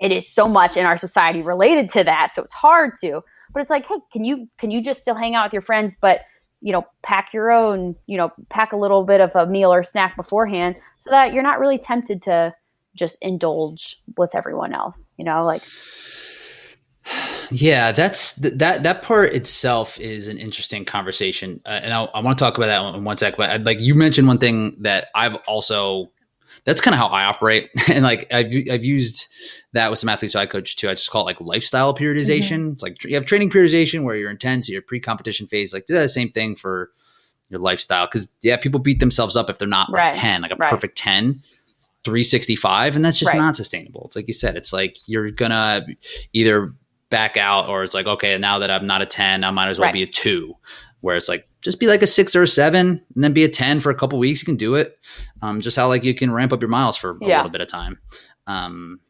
it 0.00 0.12
is 0.12 0.28
so 0.28 0.46
much 0.46 0.76
in 0.76 0.84
our 0.84 0.98
society 0.98 1.40
related 1.40 1.88
to 1.88 2.04
that. 2.04 2.32
So 2.34 2.42
it's 2.42 2.52
hard 2.52 2.94
to, 3.00 3.22
but 3.54 3.60
it's 3.60 3.70
like, 3.70 3.86
hey, 3.86 3.96
can 4.12 4.22
you, 4.22 4.50
can 4.58 4.70
you 4.70 4.82
just 4.82 5.00
still 5.00 5.14
hang 5.14 5.34
out 5.34 5.46
with 5.46 5.54
your 5.54 5.62
friends, 5.62 5.96
but 5.98 6.20
you 6.60 6.72
know, 6.72 6.84
pack 7.02 7.32
your 7.32 7.50
own, 7.50 7.96
you 8.06 8.16
know, 8.16 8.32
pack 8.48 8.72
a 8.72 8.76
little 8.76 9.04
bit 9.04 9.20
of 9.20 9.34
a 9.36 9.46
meal 9.46 9.72
or 9.72 9.82
snack 9.82 10.16
beforehand 10.16 10.76
so 10.98 11.10
that 11.10 11.32
you're 11.32 11.42
not 11.42 11.60
really 11.60 11.78
tempted 11.78 12.22
to 12.22 12.54
just 12.94 13.18
indulge 13.20 14.00
with 14.16 14.34
everyone 14.34 14.74
else, 14.74 15.12
you 15.16 15.24
know, 15.24 15.44
like 15.44 15.62
yeah, 17.50 17.92
that's 17.92 18.32
that 18.32 18.82
that 18.82 19.02
part 19.02 19.32
itself 19.32 20.00
is 20.00 20.26
an 20.26 20.38
interesting 20.38 20.84
conversation, 20.84 21.60
uh, 21.64 21.80
and 21.82 21.92
I, 21.92 22.04
I 22.04 22.20
want 22.20 22.36
to 22.38 22.44
talk 22.44 22.56
about 22.56 22.66
that 22.66 22.96
in 22.96 23.04
one 23.04 23.16
sec. 23.16 23.36
But 23.36 23.50
I'd, 23.50 23.64
like 23.64 23.78
you 23.78 23.94
mentioned 23.94 24.26
one 24.26 24.38
thing 24.38 24.76
that 24.80 25.08
I've 25.14 25.36
also 25.46 26.10
that's 26.64 26.80
kind 26.80 26.94
of 26.94 26.98
how 26.98 27.06
I 27.08 27.24
operate. 27.24 27.70
and 27.88 28.04
like 28.04 28.32
I've 28.32 28.52
I've 28.70 28.84
used 28.84 29.26
that 29.72 29.90
with 29.90 29.98
some 29.98 30.08
athletes 30.08 30.34
I 30.34 30.46
coach 30.46 30.76
too. 30.76 30.88
I 30.88 30.94
just 30.94 31.10
call 31.10 31.22
it 31.22 31.24
like 31.24 31.40
lifestyle 31.40 31.94
periodization. 31.94 32.58
Mm-hmm. 32.58 32.72
It's 32.72 32.82
like 32.82 33.04
you 33.04 33.14
have 33.14 33.26
training 33.26 33.50
periodization 33.50 34.02
where 34.02 34.16
you're 34.16 34.30
intense, 34.30 34.68
your 34.68 34.82
pre-competition 34.82 35.46
phase. 35.46 35.72
Like 35.72 35.86
do 35.86 35.94
that 35.94 36.08
same 36.10 36.30
thing 36.30 36.56
for 36.56 36.90
your 37.48 37.60
lifestyle 37.60 38.06
because 38.06 38.28
yeah, 38.42 38.56
people 38.56 38.80
beat 38.80 39.00
themselves 39.00 39.36
up 39.36 39.50
if 39.50 39.58
they're 39.58 39.68
not 39.68 39.90
right. 39.92 40.12
like 40.12 40.20
ten, 40.20 40.42
like 40.42 40.52
a 40.52 40.56
right. 40.56 40.70
perfect 40.70 40.98
10, 40.98 41.42
365, 42.04 42.96
and 42.96 43.04
that's 43.04 43.18
just 43.18 43.32
right. 43.32 43.38
not 43.38 43.56
sustainable. 43.56 44.02
It's 44.06 44.16
like 44.16 44.28
you 44.28 44.34
said, 44.34 44.56
it's 44.56 44.72
like 44.72 44.96
you're 45.06 45.30
gonna 45.30 45.86
either 46.32 46.72
back 47.08 47.36
out 47.36 47.68
or 47.68 47.84
it's 47.84 47.94
like 47.94 48.06
okay, 48.06 48.36
now 48.38 48.58
that 48.58 48.70
I'm 48.70 48.86
not 48.86 49.02
a 49.02 49.06
ten, 49.06 49.44
I 49.44 49.50
might 49.50 49.68
as 49.68 49.78
well 49.78 49.92
be 49.92 50.02
a 50.02 50.06
two 50.06 50.54
where 51.00 51.16
it's 51.16 51.28
like 51.28 51.46
just 51.66 51.80
be 51.80 51.88
like 51.88 52.00
a 52.00 52.06
six 52.06 52.36
or 52.36 52.44
a 52.44 52.46
seven 52.46 53.02
and 53.16 53.24
then 53.24 53.32
be 53.32 53.42
a 53.42 53.48
10 53.48 53.80
for 53.80 53.90
a 53.90 53.94
couple 53.94 54.20
weeks. 54.20 54.40
You 54.40 54.46
can 54.46 54.54
do 54.54 54.76
it. 54.76 54.96
Um, 55.42 55.60
just 55.60 55.76
how 55.76 55.88
like 55.88 56.04
you 56.04 56.14
can 56.14 56.32
ramp 56.32 56.52
up 56.52 56.62
your 56.62 56.68
miles 56.68 56.96
for 56.96 57.10
a 57.10 57.16
yeah. 57.22 57.38
little 57.38 57.50
bit 57.50 57.60
of 57.60 57.66
time. 57.66 57.98
Um, 58.46 59.00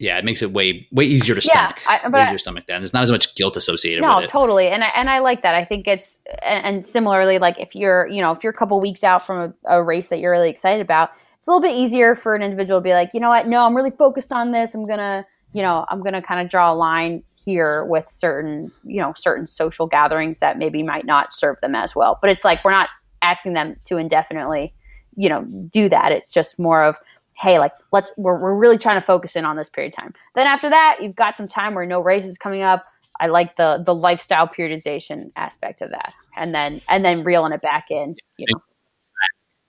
yeah, 0.00 0.18
it 0.18 0.24
makes 0.24 0.42
it 0.42 0.50
way 0.50 0.88
way 0.90 1.04
easier 1.04 1.36
to 1.36 1.40
stomach. 1.40 1.78
Yeah, 1.84 2.00
I, 2.02 2.08
but 2.08 2.14
way 2.14 2.22
easier 2.22 2.32
to 2.32 2.38
stomach 2.40 2.66
that. 2.66 2.78
there's 2.78 2.92
not 2.92 3.04
as 3.04 3.12
much 3.12 3.36
guilt 3.36 3.56
associated 3.56 4.02
no, 4.02 4.16
with 4.16 4.24
it. 4.24 4.30
totally. 4.30 4.66
And 4.66 4.82
I 4.82 4.88
and 4.96 5.08
I 5.08 5.20
like 5.20 5.42
that. 5.42 5.54
I 5.54 5.64
think 5.64 5.86
it's 5.86 6.18
and, 6.42 6.64
and 6.64 6.84
similarly, 6.84 7.38
like 7.38 7.60
if 7.60 7.76
you're 7.76 8.08
you 8.08 8.20
know 8.20 8.32
if 8.32 8.42
you're 8.42 8.52
a 8.52 8.56
couple 8.56 8.80
weeks 8.80 9.04
out 9.04 9.24
from 9.24 9.54
a, 9.68 9.76
a, 9.76 9.84
race 9.84 10.08
that 10.08 10.18
you're 10.18 10.32
really 10.32 10.50
excited 10.50 10.80
about, 10.80 11.10
it's 11.36 11.46
a 11.46 11.50
little 11.50 11.62
bit 11.62 11.76
easier 11.76 12.16
for 12.16 12.34
an 12.34 12.42
individual 12.42 12.80
to 12.80 12.82
be 12.82 12.92
like, 12.92 13.10
you 13.14 13.20
know 13.20 13.28
what, 13.28 13.46
no, 13.46 13.64
I'm 13.64 13.76
really 13.76 13.92
focused 13.92 14.32
on 14.32 14.50
this. 14.50 14.74
I'm 14.74 14.88
gonna 14.88 15.26
you 15.52 15.62
know 15.62 15.84
I'm 15.88 16.02
gonna 16.02 16.22
kind 16.22 16.40
of 16.40 16.50
draw 16.50 16.72
a 16.72 16.74
line 16.74 17.22
here 17.44 17.84
with 17.84 18.08
certain 18.08 18.70
you 18.84 19.00
know 19.00 19.12
certain 19.16 19.46
social 19.46 19.86
gatherings 19.86 20.38
that 20.38 20.58
maybe 20.58 20.82
might 20.82 21.04
not 21.04 21.32
serve 21.32 21.60
them 21.60 21.74
as 21.74 21.94
well 21.94 22.18
but 22.20 22.30
it's 22.30 22.44
like 22.44 22.64
we're 22.64 22.70
not 22.70 22.88
asking 23.22 23.52
them 23.52 23.76
to 23.84 23.96
indefinitely 23.96 24.72
you 25.16 25.28
know 25.28 25.42
do 25.44 25.88
that. 25.88 26.12
It's 26.12 26.30
just 26.30 26.58
more 26.58 26.82
of 26.82 26.96
hey, 27.34 27.58
like 27.58 27.72
let's 27.92 28.12
we're, 28.16 28.38
we're 28.38 28.54
really 28.54 28.78
trying 28.78 28.96
to 28.96 29.06
focus 29.06 29.36
in 29.36 29.44
on 29.44 29.56
this 29.56 29.70
period 29.70 29.92
of 29.94 29.96
time. 29.96 30.14
Then 30.34 30.46
after 30.46 30.68
that, 30.68 30.98
you've 31.00 31.16
got 31.16 31.36
some 31.36 31.48
time 31.48 31.74
where 31.74 31.86
no 31.86 32.00
race 32.00 32.24
is 32.24 32.36
coming 32.36 32.62
up. 32.62 32.84
I 33.18 33.26
like 33.26 33.56
the 33.56 33.82
the 33.84 33.94
lifestyle 33.94 34.48
periodization 34.48 35.30
aspect 35.36 35.82
of 35.82 35.90
that, 35.90 36.12
and 36.36 36.54
then 36.54 36.80
and 36.88 37.04
then 37.04 37.24
reeling 37.24 37.52
it 37.52 37.62
back 37.62 37.86
in. 37.90 38.16
You 38.36 38.46
know. 38.50 38.60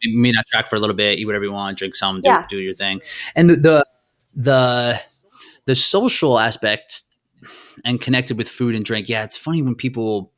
May 0.03 0.31
not 0.31 0.47
track 0.47 0.67
for 0.67 0.77
a 0.77 0.79
little 0.79 0.95
bit, 0.95 1.19
eat 1.19 1.25
whatever 1.25 1.45
you 1.45 1.51
want, 1.51 1.77
drink 1.77 1.93
some, 1.93 2.21
do, 2.21 2.27
yeah. 2.27 2.47
do 2.49 2.57
your 2.57 2.73
thing, 2.73 3.01
and 3.35 3.51
the, 3.51 3.85
the 4.35 4.99
the 5.65 5.75
social 5.75 6.39
aspect 6.39 7.03
and 7.85 7.99
connected 7.99 8.37
with 8.37 8.49
food 8.49 8.75
and 8.75 8.85
drink. 8.85 9.09
Yeah, 9.09 9.23
it's 9.23 9.37
funny 9.37 9.61
when 9.61 9.75
people 9.75 10.31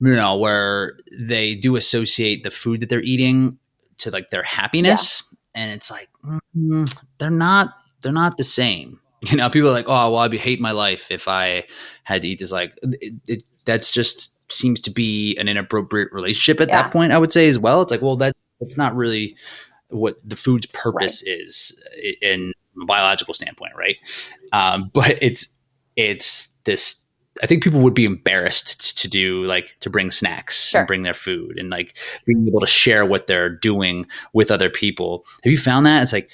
you 0.00 0.14
know 0.14 0.36
where 0.36 0.94
they 1.18 1.54
do 1.54 1.76
associate 1.76 2.42
the 2.42 2.50
food 2.50 2.80
that 2.80 2.88
they're 2.88 3.02
eating 3.02 3.58
to 3.98 4.10
like 4.10 4.30
their 4.30 4.42
happiness 4.42 5.24
yeah. 5.30 5.62
and 5.62 5.72
it's 5.72 5.90
like 5.90 6.08
mm, 6.56 7.04
they're 7.18 7.30
not 7.30 7.70
they're 8.02 8.12
not 8.12 8.36
the 8.36 8.44
same 8.44 9.00
you 9.22 9.36
know 9.36 9.50
people 9.50 9.68
are 9.68 9.72
like 9.72 9.88
oh 9.88 10.10
well 10.10 10.18
i'd 10.18 10.30
be 10.30 10.38
hate 10.38 10.60
my 10.60 10.70
life 10.70 11.10
if 11.10 11.26
i 11.28 11.64
had 12.04 12.22
to 12.22 12.28
eat 12.28 12.38
this 12.38 12.52
like 12.52 12.78
it, 12.82 13.14
it, 13.26 13.42
that's 13.64 13.90
just 13.90 14.34
seems 14.50 14.80
to 14.80 14.90
be 14.90 15.36
an 15.36 15.48
inappropriate 15.48 16.12
relationship 16.12 16.60
at 16.60 16.68
yeah. 16.68 16.82
that 16.82 16.92
point 16.92 17.12
i 17.12 17.18
would 17.18 17.32
say 17.32 17.48
as 17.48 17.58
well 17.58 17.82
it's 17.82 17.90
like 17.90 18.02
well 18.02 18.16
that 18.16 18.32
that's 18.60 18.76
not 18.76 18.94
really 18.94 19.36
what 19.88 20.16
the 20.24 20.36
food's 20.36 20.66
purpose 20.66 21.24
right. 21.26 21.40
is 21.40 21.82
in 22.78 22.82
a 22.82 22.86
biological 22.86 23.34
standpoint 23.34 23.72
right 23.76 23.96
um, 24.52 24.90
but 24.94 25.22
it's 25.22 25.54
it's 25.96 26.48
this 26.64 27.04
I 27.42 27.46
think 27.46 27.62
people 27.62 27.80
would 27.80 27.94
be 27.94 28.04
embarrassed 28.04 28.98
to 28.98 29.08
do 29.08 29.44
like 29.44 29.76
to 29.80 29.90
bring 29.90 30.10
snacks 30.10 30.70
sure. 30.70 30.80
and 30.80 30.88
bring 30.88 31.02
their 31.02 31.14
food 31.14 31.56
and 31.58 31.70
like 31.70 31.96
being 32.26 32.46
able 32.48 32.60
to 32.60 32.66
share 32.66 33.06
what 33.06 33.26
they're 33.26 33.48
doing 33.48 34.06
with 34.32 34.50
other 34.50 34.70
people. 34.70 35.24
Have 35.44 35.50
you 35.50 35.58
found 35.58 35.86
that? 35.86 36.02
It's 36.02 36.12
like, 36.12 36.30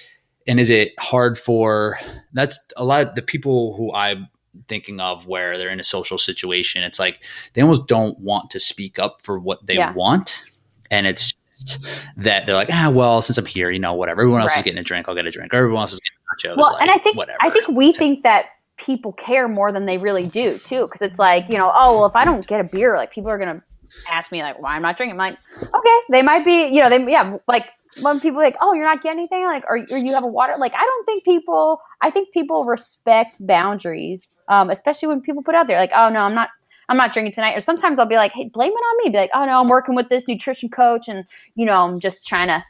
and 0.47 0.59
is 0.59 0.71
it 0.71 0.93
hard 0.99 1.39
for 1.39 1.99
that's 2.33 2.59
a 2.77 2.85
lot 2.85 3.03
of 3.03 3.15
the 3.15 3.23
people 3.23 3.77
who 3.77 3.93
I'm 3.93 4.29
thinking 4.69 5.01
of 5.01 5.27
where 5.27 5.59
they're 5.59 5.71
in 5.71 5.81
a 5.81 5.85
social 5.85 6.19
situation. 6.19 6.83
It's 6.83 6.99
like 6.99 7.23
they 7.53 7.63
almost 7.63 7.87
don't 7.87 8.19
want 8.21 8.51
to 8.51 8.61
speak 8.61 8.99
up 8.99 9.21
for 9.23 9.39
what 9.39 9.67
they 9.67 9.77
yeah. 9.77 9.93
want. 9.93 10.45
And 10.91 11.07
it's 11.07 11.33
just 11.51 11.87
that 12.17 12.47
they're 12.47 12.55
like, 12.55 12.69
ah, 12.71 12.91
well, 12.91 13.21
since 13.23 13.39
I'm 13.39 13.47
here, 13.47 13.71
you 13.71 13.79
know, 13.79 13.95
whatever. 13.95 14.23
Everyone 14.23 14.43
else 14.43 14.53
right. 14.53 14.59
is 14.59 14.65
getting 14.65 14.79
a 14.79 14.85
drink, 14.85 15.09
I'll 15.09 15.15
get 15.15 15.27
a 15.27 15.31
drink. 15.31 15.53
Or 15.53 15.59
everyone 15.59 15.81
else 15.81 15.95
is 15.95 16.01
Well, 16.57 16.73
like, 16.73 16.83
and 16.83 16.91
I 16.91 16.99
think 16.99 17.17
whatever. 17.17 17.39
I 17.41 17.51
think 17.51 17.69
we 17.69 17.93
think 17.95 18.23
that 18.23 18.47
people 18.77 19.13
care 19.13 19.49
more 19.49 19.73
than 19.73 19.87
they 19.87 19.99
really 19.99 20.27
do 20.27 20.59
too 20.59 20.83
because 20.83 21.01
it's 21.01 21.19
like 21.19 21.49
you 21.49 21.57
know 21.57 21.71
oh 21.75 21.95
well 21.95 22.07
if 22.07 22.17
i 22.17 22.25
don't 22.25 22.47
get 22.47 22.61
a 22.61 22.65
beer 22.65 22.97
like 22.97 23.13
people 23.13 23.31
are 23.31 23.39
gonna 23.39 23.63
ask 24.11 24.33
me 24.33 24.43
like 24.43 24.61
why 24.61 24.75
i'm 24.75 24.83
not 24.83 24.97
drinking? 24.97 25.13
I'm 25.13 25.33
like 25.33 25.39
okay 25.63 25.99
they 26.11 26.23
might 26.23 26.45
be 26.45 26.67
you 26.69 26.81
know 26.81 26.91
they 26.91 27.11
yeah 27.11 27.37
like 27.47 27.67
when 28.01 28.19
people 28.19 28.41
like 28.41 28.57
oh 28.61 28.75
you're 28.75 28.85
not 28.85 29.03
getting 29.03 29.21
anything? 29.21 29.45
Like 29.45 29.63
or, 29.69 29.79
or 29.91 29.97
you 29.97 30.13
have 30.15 30.25
a 30.25 30.29
water? 30.29 30.55
Like 30.59 30.75
i 30.75 30.83
don't 30.83 31.07
think 31.07 31.25
people 31.25 31.81
i 32.03 32.11
think 32.11 32.33
people 32.33 32.65
respect 32.65 33.39
boundaries 33.47 34.31
um, 34.49 34.69
especially 34.69 35.09
when 35.09 35.21
people 35.21 35.43
put 35.43 35.55
out 35.55 35.69
there 35.69 35.79
like 35.79 35.93
oh 35.95 36.09
no 36.09 36.21
i'm 36.21 36.35
not 36.35 36.51
i'm 36.89 36.97
not 36.97 37.13
drinking 37.13 37.33
tonight. 37.33 37.57
Or 37.57 37.61
sometimes 37.61 37.99
i'll 38.01 38.07
be 38.07 38.17
like 38.17 38.33
hey 38.33 38.51
blame 38.53 38.73
it 38.73 38.75
on 38.75 39.05
me. 39.05 39.11
Be 39.11 39.19
like 39.19 39.31
oh 39.35 39.45
no 39.45 39.61
i'm 39.61 39.69
working 39.69 39.95
with 39.95 40.09
this 40.09 40.27
nutrition 40.27 40.69
coach 40.69 41.07
and 41.07 41.25
you 41.55 41.65
know 41.65 41.75
i'm 41.75 42.01
just 42.01 42.27
trying 42.27 42.49
to 42.49 42.65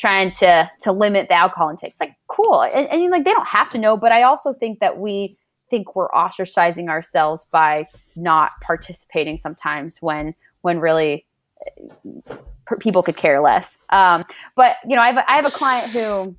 trying 0.00 0.30
to 0.30 0.70
to 0.80 0.92
limit 0.92 1.28
the 1.28 1.34
alcohol 1.34 1.68
intake. 1.68 1.90
It's 1.90 2.00
like 2.00 2.16
cool. 2.28 2.62
And, 2.62 2.88
and 2.88 3.10
like 3.10 3.24
they 3.24 3.32
don't 3.32 3.48
have 3.48 3.70
to 3.70 3.78
know 3.78 3.96
but 3.96 4.12
i 4.12 4.22
also 4.22 4.52
think 4.52 4.80
that 4.80 4.98
we 4.98 5.36
think 5.70 5.94
we're 5.94 6.10
ostracizing 6.10 6.88
ourselves 6.88 7.46
by 7.50 7.86
not 8.16 8.52
participating 8.60 9.36
sometimes 9.36 9.98
when 10.00 10.34
when 10.62 10.80
really 10.80 11.24
uh, 12.30 12.36
people 12.80 13.02
could 13.02 13.16
care 13.16 13.40
less. 13.40 13.78
Um, 13.88 14.24
but 14.56 14.76
you 14.86 14.96
know, 14.96 15.02
I 15.02 15.12
have 15.12 15.24
have 15.26 15.46
a 15.46 15.50
client 15.50 15.90
who 15.90 16.36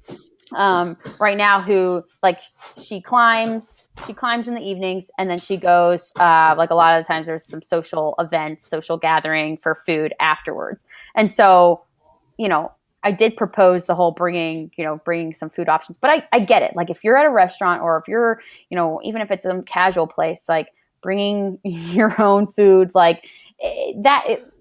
um, 0.53 0.97
right 1.19 1.37
now 1.37 1.61
who 1.61 2.03
like 2.21 2.39
she 2.81 3.01
climbs 3.01 3.87
she 4.05 4.13
climbs 4.13 4.49
in 4.49 4.53
the 4.53 4.61
evenings 4.61 5.09
and 5.17 5.29
then 5.29 5.39
she 5.39 5.55
goes 5.55 6.11
uh, 6.19 6.53
like 6.57 6.69
a 6.69 6.75
lot 6.75 6.97
of 6.97 7.03
the 7.03 7.07
times 7.07 7.25
there's 7.25 7.45
some 7.45 7.61
social 7.61 8.15
event 8.19 8.59
social 8.59 8.97
gathering 8.97 9.57
for 9.57 9.75
food 9.75 10.13
afterwards. 10.19 10.85
And 11.15 11.31
so 11.31 11.83
you 12.37 12.49
know 12.49 12.71
I 13.03 13.11
did 13.11 13.35
propose 13.35 13.85
the 13.85 13.95
whole 13.95 14.11
bringing, 14.11 14.71
you 14.75 14.83
know, 14.83 15.01
bringing 15.03 15.33
some 15.33 15.49
food 15.49 15.69
options, 15.69 15.97
but 15.97 16.09
I, 16.09 16.27
I 16.31 16.39
get 16.39 16.61
it. 16.61 16.75
Like 16.75 16.89
if 16.89 17.03
you're 17.03 17.17
at 17.17 17.25
a 17.25 17.31
restaurant 17.31 17.81
or 17.81 17.97
if 17.97 18.07
you're, 18.07 18.41
you 18.69 18.75
know, 18.75 19.01
even 19.03 19.21
if 19.21 19.31
it's 19.31 19.45
a 19.45 19.61
casual 19.63 20.07
place, 20.07 20.47
like 20.47 20.69
bringing 21.01 21.59
your 21.63 22.19
own 22.21 22.47
food, 22.47 22.91
like 22.93 23.27
eh, 23.61 23.93
that, 23.97 24.25
it, 24.27 24.51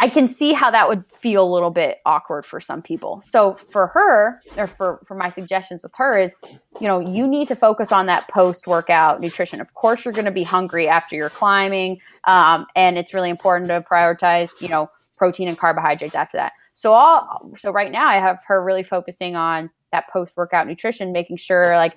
I 0.00 0.08
can 0.08 0.26
see 0.26 0.52
how 0.52 0.70
that 0.72 0.88
would 0.88 1.04
feel 1.12 1.44
a 1.44 1.52
little 1.52 1.70
bit 1.70 2.00
awkward 2.04 2.44
for 2.44 2.60
some 2.60 2.82
people. 2.82 3.22
So 3.24 3.54
for 3.54 3.86
her, 3.88 4.42
or 4.56 4.66
for 4.66 5.00
for 5.04 5.14
my 5.14 5.28
suggestions 5.28 5.84
with 5.84 5.92
her 5.94 6.18
is, 6.18 6.34
you 6.80 6.88
know, 6.88 6.98
you 6.98 7.26
need 7.28 7.46
to 7.48 7.56
focus 7.56 7.92
on 7.92 8.06
that 8.06 8.28
post 8.28 8.66
workout 8.66 9.20
nutrition. 9.20 9.60
Of 9.60 9.72
course, 9.74 10.04
you're 10.04 10.12
going 10.12 10.24
to 10.24 10.32
be 10.32 10.42
hungry 10.42 10.88
after 10.88 11.14
you're 11.14 11.30
climbing, 11.30 12.00
um, 12.24 12.66
and 12.74 12.98
it's 12.98 13.14
really 13.14 13.30
important 13.30 13.68
to 13.68 13.82
prioritize, 13.88 14.60
you 14.60 14.68
know, 14.68 14.90
protein 15.16 15.46
and 15.46 15.56
carbohydrates 15.56 16.16
after 16.16 16.38
that. 16.38 16.54
So 16.74 16.92
all 16.92 17.52
so 17.56 17.70
right 17.70 17.90
now 17.90 18.08
I 18.08 18.16
have 18.16 18.42
her 18.48 18.62
really 18.62 18.82
focusing 18.82 19.36
on 19.36 19.70
that 19.92 20.08
post 20.12 20.36
workout 20.36 20.66
nutrition, 20.66 21.12
making 21.12 21.36
sure 21.36 21.76
like 21.76 21.96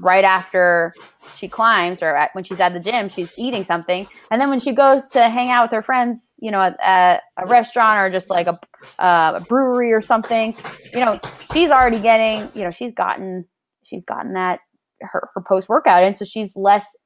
right 0.00 0.24
after 0.24 0.92
she 1.36 1.46
climbs 1.46 2.02
or 2.02 2.16
at, 2.16 2.34
when 2.34 2.42
she's 2.42 2.58
at 2.58 2.72
the 2.72 2.80
gym, 2.80 3.08
she's 3.08 3.32
eating 3.38 3.62
something, 3.62 4.06
and 4.32 4.40
then 4.40 4.50
when 4.50 4.58
she 4.58 4.72
goes 4.72 5.06
to 5.06 5.28
hang 5.28 5.50
out 5.50 5.66
with 5.66 5.70
her 5.70 5.82
friends, 5.82 6.34
you 6.40 6.50
know, 6.50 6.60
at, 6.60 6.76
at 6.80 7.22
a 7.36 7.46
restaurant 7.46 7.98
or 8.00 8.10
just 8.10 8.28
like 8.28 8.48
a, 8.48 8.58
uh, 8.98 9.34
a 9.36 9.40
brewery 9.48 9.92
or 9.92 10.00
something, 10.00 10.56
you 10.92 10.98
know, 10.98 11.20
she's 11.52 11.70
already 11.70 12.00
getting, 12.00 12.50
you 12.52 12.64
know, 12.64 12.72
she's 12.72 12.92
gotten 12.92 13.46
she's 13.84 14.04
gotten 14.04 14.32
that 14.32 14.58
her, 15.00 15.30
her 15.34 15.40
post 15.40 15.68
workout, 15.68 16.02
and 16.02 16.16
so 16.16 16.24
she's 16.24 16.56
less 16.56 16.96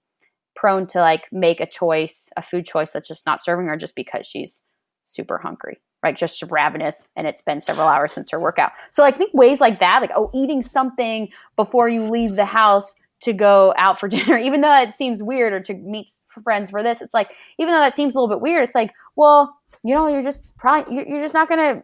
prone 0.56 0.86
to 0.86 1.00
like 1.00 1.24
make 1.30 1.60
a 1.60 1.66
choice, 1.66 2.30
a 2.38 2.42
food 2.42 2.64
choice 2.64 2.92
that's 2.92 3.06
just 3.06 3.26
not 3.26 3.42
serving 3.42 3.66
her 3.66 3.76
just 3.76 3.94
because 3.94 4.26
she's 4.26 4.62
super 5.04 5.36
hungry 5.36 5.80
right? 6.02 6.16
Just 6.16 6.42
ravenous, 6.50 7.08
and 7.16 7.26
it's 7.26 7.42
been 7.42 7.60
several 7.60 7.88
hours 7.88 8.12
since 8.12 8.30
her 8.30 8.40
workout. 8.40 8.72
So 8.90 9.04
I 9.04 9.10
think 9.10 9.32
ways 9.34 9.60
like 9.60 9.80
that, 9.80 10.00
like 10.00 10.10
oh, 10.14 10.30
eating 10.34 10.62
something 10.62 11.28
before 11.56 11.88
you 11.88 12.04
leave 12.04 12.36
the 12.36 12.44
house 12.44 12.94
to 13.22 13.32
go 13.32 13.74
out 13.76 14.00
for 14.00 14.08
dinner, 14.16 14.38
even 14.38 14.60
though 14.60 14.80
it 14.80 14.94
seems 14.94 15.22
weird, 15.22 15.52
or 15.52 15.60
to 15.60 15.74
meet 15.74 16.10
friends 16.42 16.70
for 16.70 16.82
this, 16.82 17.02
it's 17.02 17.14
like 17.14 17.32
even 17.58 17.72
though 17.72 17.80
that 17.80 17.94
seems 17.94 18.14
a 18.14 18.20
little 18.20 18.34
bit 18.34 18.42
weird, 18.42 18.64
it's 18.64 18.74
like 18.74 18.92
well, 19.16 19.56
you 19.82 19.94
know, 19.94 20.08
you're 20.08 20.22
just 20.22 20.40
probably 20.58 20.94
you're, 20.94 21.06
you're 21.06 21.22
just 21.22 21.34
not 21.34 21.48
gonna 21.48 21.82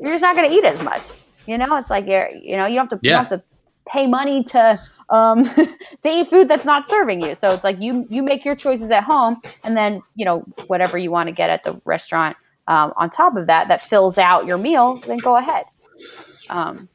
you're 0.00 0.12
just 0.12 0.22
not 0.22 0.36
gonna 0.36 0.52
eat 0.52 0.64
as 0.64 0.82
much. 0.82 1.02
You 1.46 1.58
know, 1.58 1.76
it's 1.76 1.90
like 1.90 2.06
you're 2.06 2.30
you 2.30 2.56
know 2.56 2.66
you 2.66 2.76
don't 2.76 2.90
have 2.90 3.00
to 3.00 3.06
yeah. 3.06 3.12
you 3.12 3.16
don't 3.16 3.30
have 3.30 3.40
to 3.40 3.44
pay 3.86 4.06
money 4.06 4.42
to 4.44 4.80
um, 5.10 5.44
to 5.54 6.08
eat 6.08 6.28
food 6.28 6.48
that's 6.48 6.64
not 6.64 6.86
serving 6.86 7.20
you. 7.20 7.34
So 7.34 7.52
it's 7.52 7.64
like 7.64 7.80
you 7.80 8.06
you 8.10 8.22
make 8.22 8.44
your 8.44 8.56
choices 8.56 8.90
at 8.90 9.04
home, 9.04 9.40
and 9.62 9.76
then 9.76 10.02
you 10.14 10.24
know 10.24 10.40
whatever 10.66 10.98
you 10.98 11.10
want 11.10 11.28
to 11.28 11.34
get 11.34 11.50
at 11.50 11.64
the 11.64 11.80
restaurant 11.84 12.36
um, 12.66 12.92
on 12.96 13.10
top 13.10 13.36
of 13.36 13.46
that 13.46 13.68
that 13.68 13.82
fills 13.82 14.18
out 14.18 14.46
your 14.46 14.58
meal, 14.58 14.96
then 15.06 15.18
go 15.18 15.36
ahead. 15.36 15.64
Um, 16.50 16.88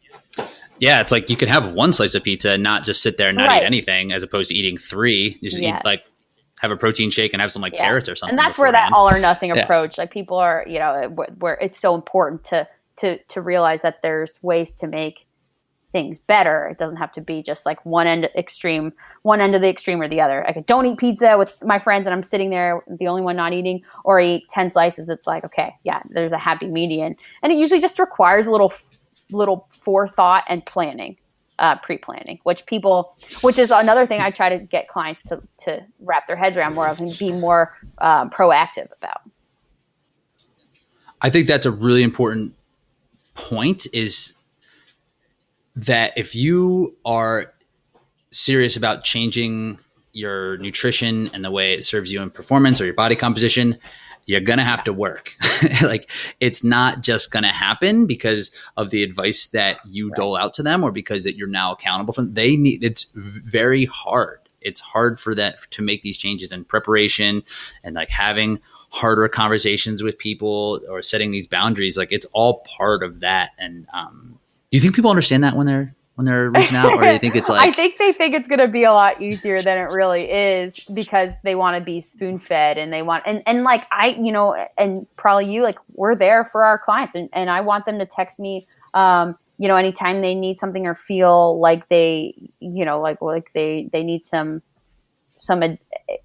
yeah, 0.80 1.02
it's 1.02 1.12
like 1.12 1.30
you 1.30 1.36
can 1.36 1.50
have 1.50 1.74
one 1.74 1.92
slice 1.92 2.16
of 2.16 2.24
pizza 2.24 2.52
and 2.52 2.64
not 2.64 2.84
just 2.84 3.04
sit 3.04 3.18
there 3.18 3.28
and 3.28 3.38
not 3.38 3.48
right. 3.50 3.64
eat 3.64 3.66
anything, 3.66 4.12
as 4.12 4.24
opposed 4.24 4.50
to 4.50 4.56
eating 4.56 4.78
three. 4.78 5.38
You 5.42 5.50
just 5.50 5.62
yes. 5.62 5.82
eat 5.82 5.86
like 5.86 6.04
have 6.60 6.72
a 6.72 6.78
protein 6.78 7.12
shake 7.12 7.34
and 7.34 7.42
have 7.42 7.52
some 7.52 7.62
like 7.62 7.74
yeah. 7.74 7.86
carrots 7.86 8.10
or 8.10 8.16
something. 8.16 8.38
And 8.38 8.40
that's 8.40 8.58
where 8.58 8.72
that 8.72 8.92
all 8.94 9.10
or 9.10 9.20
nothing 9.20 9.50
yeah. 9.50 9.62
approach. 9.62 9.98
Like 9.98 10.12
people 10.12 10.38
are, 10.38 10.64
you 10.68 10.80
know, 10.80 11.10
where 11.38 11.56
it's 11.56 11.80
so 11.80 11.96
important 11.96 12.44
to 12.46 12.68
to 12.98 13.18
to 13.18 13.42
realize 13.42 13.82
that 13.82 14.02
there's 14.02 14.42
ways 14.42 14.74
to 14.76 14.88
make 14.88 15.26
things 15.92 16.20
better. 16.20 16.68
It 16.68 16.78
doesn't 16.78 16.98
have 16.98 17.12
to 17.14 17.22
be 17.22 17.42
just 17.42 17.66
like 17.66 17.84
one 17.86 18.08
end 18.08 18.30
extreme, 18.36 18.94
one 19.24 19.42
end 19.42 19.56
of 19.56 19.62
the 19.62 19.70
extreme 19.70 20.02
or 20.02 20.08
the 20.08 20.22
other. 20.22 20.48
I 20.48 20.52
don't 20.68 20.86
eat 20.86 20.98
pizza 20.98 21.38
with 21.38 21.54
my 21.64 21.80
friends 21.80 22.06
and 22.06 22.14
I'm 22.14 22.24
sitting 22.24 22.50
there 22.50 22.84
the 22.88 23.08
only 23.08 23.22
one 23.22 23.36
not 23.36 23.54
eating, 23.54 23.82
or 24.04 24.20
eat 24.20 24.48
ten 24.50 24.70
slices. 24.70 25.10
It's 25.10 25.28
like 25.28 25.44
okay, 25.46 25.76
yeah, 25.84 26.02
there's 26.10 26.34
a 26.34 26.38
happy 26.38 26.68
median, 26.68 27.16
and 27.42 27.52
it 27.52 27.58
usually 27.58 27.82
just 27.82 28.00
requires 28.00 28.48
a 28.48 28.52
little 28.52 28.74
little 29.32 29.68
forethought 29.70 30.44
and 30.48 30.66
planning. 30.66 31.18
Uh, 31.58 31.76
pre-planning, 31.80 32.40
which 32.44 32.66
people, 32.68 33.18
which 33.42 33.60
is 33.60 33.70
another 33.70 34.06
thing 34.06 34.22
I 34.22 34.32
try 34.32 34.48
to 34.48 34.60
get 34.60 34.88
clients 34.88 35.24
to 35.24 35.42
to 35.66 35.86
wrap 36.00 36.26
their 36.26 36.38
heads 36.38 36.56
around 36.56 36.74
more 36.74 36.88
of 36.88 37.02
and 37.02 37.18
be 37.18 37.34
more 37.34 37.76
uh, 37.98 38.30
proactive 38.30 38.88
about. 38.98 39.20
I 41.22 41.30
think 41.30 41.48
that's 41.48 41.66
a 41.66 41.72
really 41.72 42.02
important 42.02 42.54
point. 43.34 43.88
Is 43.92 44.36
that 45.76 46.14
if 46.18 46.36
you 46.36 46.96
are 47.06 47.54
serious 48.32 48.78
about 48.78 49.04
changing 49.04 49.80
your 50.12 50.58
nutrition 50.58 51.30
and 51.34 51.44
the 51.46 51.52
way 51.52 51.74
it 51.74 51.84
serves 51.84 52.12
you 52.12 52.22
in 52.22 52.30
performance 52.30 52.82
or 52.82 52.86
your 52.86 52.94
body 52.94 53.16
composition, 53.16 53.78
you're 54.26 54.42
going 54.42 54.60
to 54.60 54.66
have 54.66 54.84
to 54.84 54.94
work. 54.94 55.36
like 55.82 56.10
it's 56.40 56.64
not 56.64 57.02
just 57.02 57.32
going 57.32 57.44
to 57.44 57.50
happen 57.50 58.06
because 58.06 58.52
of 58.78 58.92
the 58.92 59.02
advice 59.04 59.48
that 59.48 59.78
you 59.86 60.12
dole 60.16 60.36
out 60.36 60.54
to 60.54 60.64
them 60.64 60.84
or 60.84 60.92
because 60.92 61.24
that 61.24 61.36
you're 61.36 61.48
now 61.48 61.72
accountable 61.74 62.14
for 62.14 62.22
them. 62.22 62.34
They 62.34 62.56
need 62.56 62.84
it's 62.84 63.08
very 63.14 63.86
hard. 63.86 64.40
It's 64.62 64.80
hard 64.80 65.20
for 65.20 65.34
that 65.36 65.60
to 65.72 65.82
make 65.82 66.02
these 66.02 66.18
changes 66.18 66.52
in 66.52 66.66
preparation 66.66 67.44
and 67.84 67.96
like 67.96 68.10
having 68.10 68.60
harder 68.92 69.28
conversations 69.28 70.04
with 70.04 70.18
people 70.18 70.82
or 70.90 71.02
setting 71.02 71.32
these 71.32 71.48
boundaries 71.48 71.96
like 71.96 72.12
it's 72.12 72.26
all 72.34 72.66
part 72.78 73.04
of 73.04 73.20
that 73.20 73.52
and 73.60 73.88
um, 73.94 74.40
do 74.72 74.78
you 74.78 74.82
think 74.82 74.96
people 74.96 75.10
understand 75.10 75.44
that 75.44 75.56
when 75.56 75.68
they're 75.68 75.96
when 76.16 76.26
they're 76.26 76.50
reaching 76.50 76.76
out 76.76 76.92
or 76.94 77.02
do 77.02 77.14
you 77.14 77.20
think 77.20 77.36
it's 77.36 77.50
like 77.50 77.70
I 77.70 77.72
think 77.72 77.98
they 77.98 78.12
think 78.12 78.36
it's 78.36 78.48
going 78.48 78.60
to 78.60 78.68
be 78.68 78.84
a 78.84 78.92
lot 78.92 79.22
easier 79.22 79.62
than 79.62 79.78
it 79.78 79.94
really 79.94 80.30
is 80.30 80.80
because 80.94 81.32
they 81.46 81.56
want 81.56 81.78
to 81.78 81.82
be 81.82 82.02
spoon 82.02 82.40
fed 82.40 82.78
and 82.78 82.92
they 82.92 83.02
want 83.02 83.24
and 83.26 83.42
and 83.46 83.64
like 83.64 83.86
I 83.90 84.18
you 84.20 84.32
know 84.32 84.54
and 84.78 85.08
probably 85.16 85.52
you 85.52 85.64
like 85.64 85.78
we're 85.94 86.16
there 86.16 86.44
for 86.44 86.66
our 86.66 86.78
clients 86.78 87.16
and 87.16 87.30
and 87.32 87.50
I 87.50 87.62
want 87.62 87.86
them 87.86 88.00
to 88.00 88.06
text 88.06 88.38
me 88.38 88.68
um 88.94 89.38
you 89.58 89.70
know 89.70 89.78
anytime 89.78 90.22
they 90.22 90.36
need 90.36 90.58
something 90.58 90.86
or 90.86 90.94
feel 90.94 91.58
like 91.60 91.88
they 91.88 92.34
you 92.60 92.84
know 92.84 93.00
like 93.00 93.22
like 93.22 93.54
they 93.54 93.90
they 93.94 94.04
need 94.04 94.26
some 94.26 94.62
some 95.38 95.64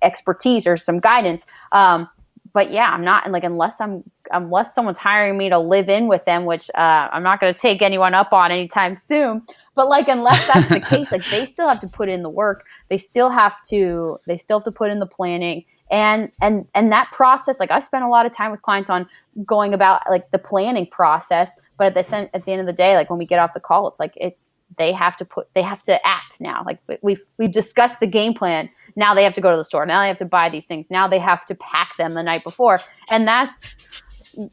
expertise 0.02 0.66
or 0.66 0.76
some 0.76 0.98
guidance. 0.98 1.46
Um 1.70 2.08
but 2.54 2.70
yeah 2.72 2.90
i'm 2.90 3.04
not 3.04 3.30
like 3.30 3.44
unless 3.44 3.80
i'm 3.80 4.02
unless 4.30 4.74
someone's 4.74 4.96
hiring 4.96 5.36
me 5.36 5.50
to 5.50 5.58
live 5.58 5.90
in 5.90 6.06
with 6.06 6.24
them 6.24 6.46
which 6.46 6.70
uh, 6.74 7.08
i'm 7.12 7.22
not 7.22 7.40
going 7.40 7.52
to 7.52 7.60
take 7.60 7.82
anyone 7.82 8.14
up 8.14 8.32
on 8.32 8.50
anytime 8.50 8.96
soon. 8.96 9.42
But 9.74 9.88
like 9.88 10.08
unless 10.08 10.46
that's 10.46 10.68
the 10.68 10.80
case 10.80 11.12
like 11.12 11.24
they 11.26 11.46
still 11.46 11.68
have 11.68 11.80
to 11.80 11.88
put 11.88 12.08
in 12.08 12.22
the 12.22 12.30
work. 12.30 12.64
They 12.88 12.98
still 12.98 13.30
have 13.30 13.62
to 13.64 14.18
they 14.26 14.36
still 14.36 14.60
have 14.60 14.64
to 14.64 14.72
put 14.72 14.90
in 14.90 15.00
the 15.00 15.06
planning. 15.06 15.64
And 15.90 16.30
and 16.40 16.66
and 16.74 16.90
that 16.92 17.10
process 17.12 17.60
like 17.60 17.70
i 17.70 17.78
spent 17.80 18.04
a 18.04 18.08
lot 18.08 18.24
of 18.24 18.32
time 18.32 18.50
with 18.50 18.62
clients 18.62 18.88
on 18.88 19.06
going 19.44 19.74
about 19.74 20.02
like 20.08 20.30
the 20.30 20.38
planning 20.38 20.86
process. 20.86 21.52
But 21.76 21.88
at 21.88 21.94
the 21.94 22.30
at 22.34 22.44
the 22.44 22.52
end 22.52 22.60
of 22.60 22.66
the 22.66 22.72
day 22.72 22.94
like 22.94 23.10
when 23.10 23.18
we 23.18 23.26
get 23.26 23.40
off 23.40 23.52
the 23.52 23.60
call 23.60 23.88
it's 23.88 23.98
like 23.98 24.14
it's 24.16 24.60
they 24.78 24.92
have 24.92 25.16
to 25.18 25.24
put 25.24 25.48
they 25.54 25.62
have 25.62 25.82
to 25.82 26.06
act 26.06 26.40
now. 26.40 26.62
Like 26.64 26.78
we've 27.02 27.22
we've 27.38 27.52
discussed 27.52 28.00
the 28.00 28.06
game 28.06 28.32
plan 28.34 28.70
now 28.96 29.14
they 29.14 29.24
have 29.24 29.34
to 29.34 29.40
go 29.40 29.50
to 29.50 29.56
the 29.56 29.64
store. 29.64 29.86
Now 29.86 30.02
they 30.02 30.08
have 30.08 30.18
to 30.18 30.24
buy 30.24 30.48
these 30.48 30.66
things. 30.66 30.86
Now 30.90 31.08
they 31.08 31.18
have 31.18 31.44
to 31.46 31.54
pack 31.54 31.96
them 31.96 32.14
the 32.14 32.22
night 32.22 32.44
before. 32.44 32.80
And 33.10 33.26
that's 33.26 33.76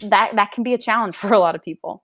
that 0.04 0.36
that 0.36 0.52
can 0.52 0.64
be 0.64 0.74
a 0.74 0.78
challenge 0.78 1.16
for 1.16 1.32
a 1.34 1.40
lot 1.40 1.56
of 1.56 1.64
people. 1.64 2.04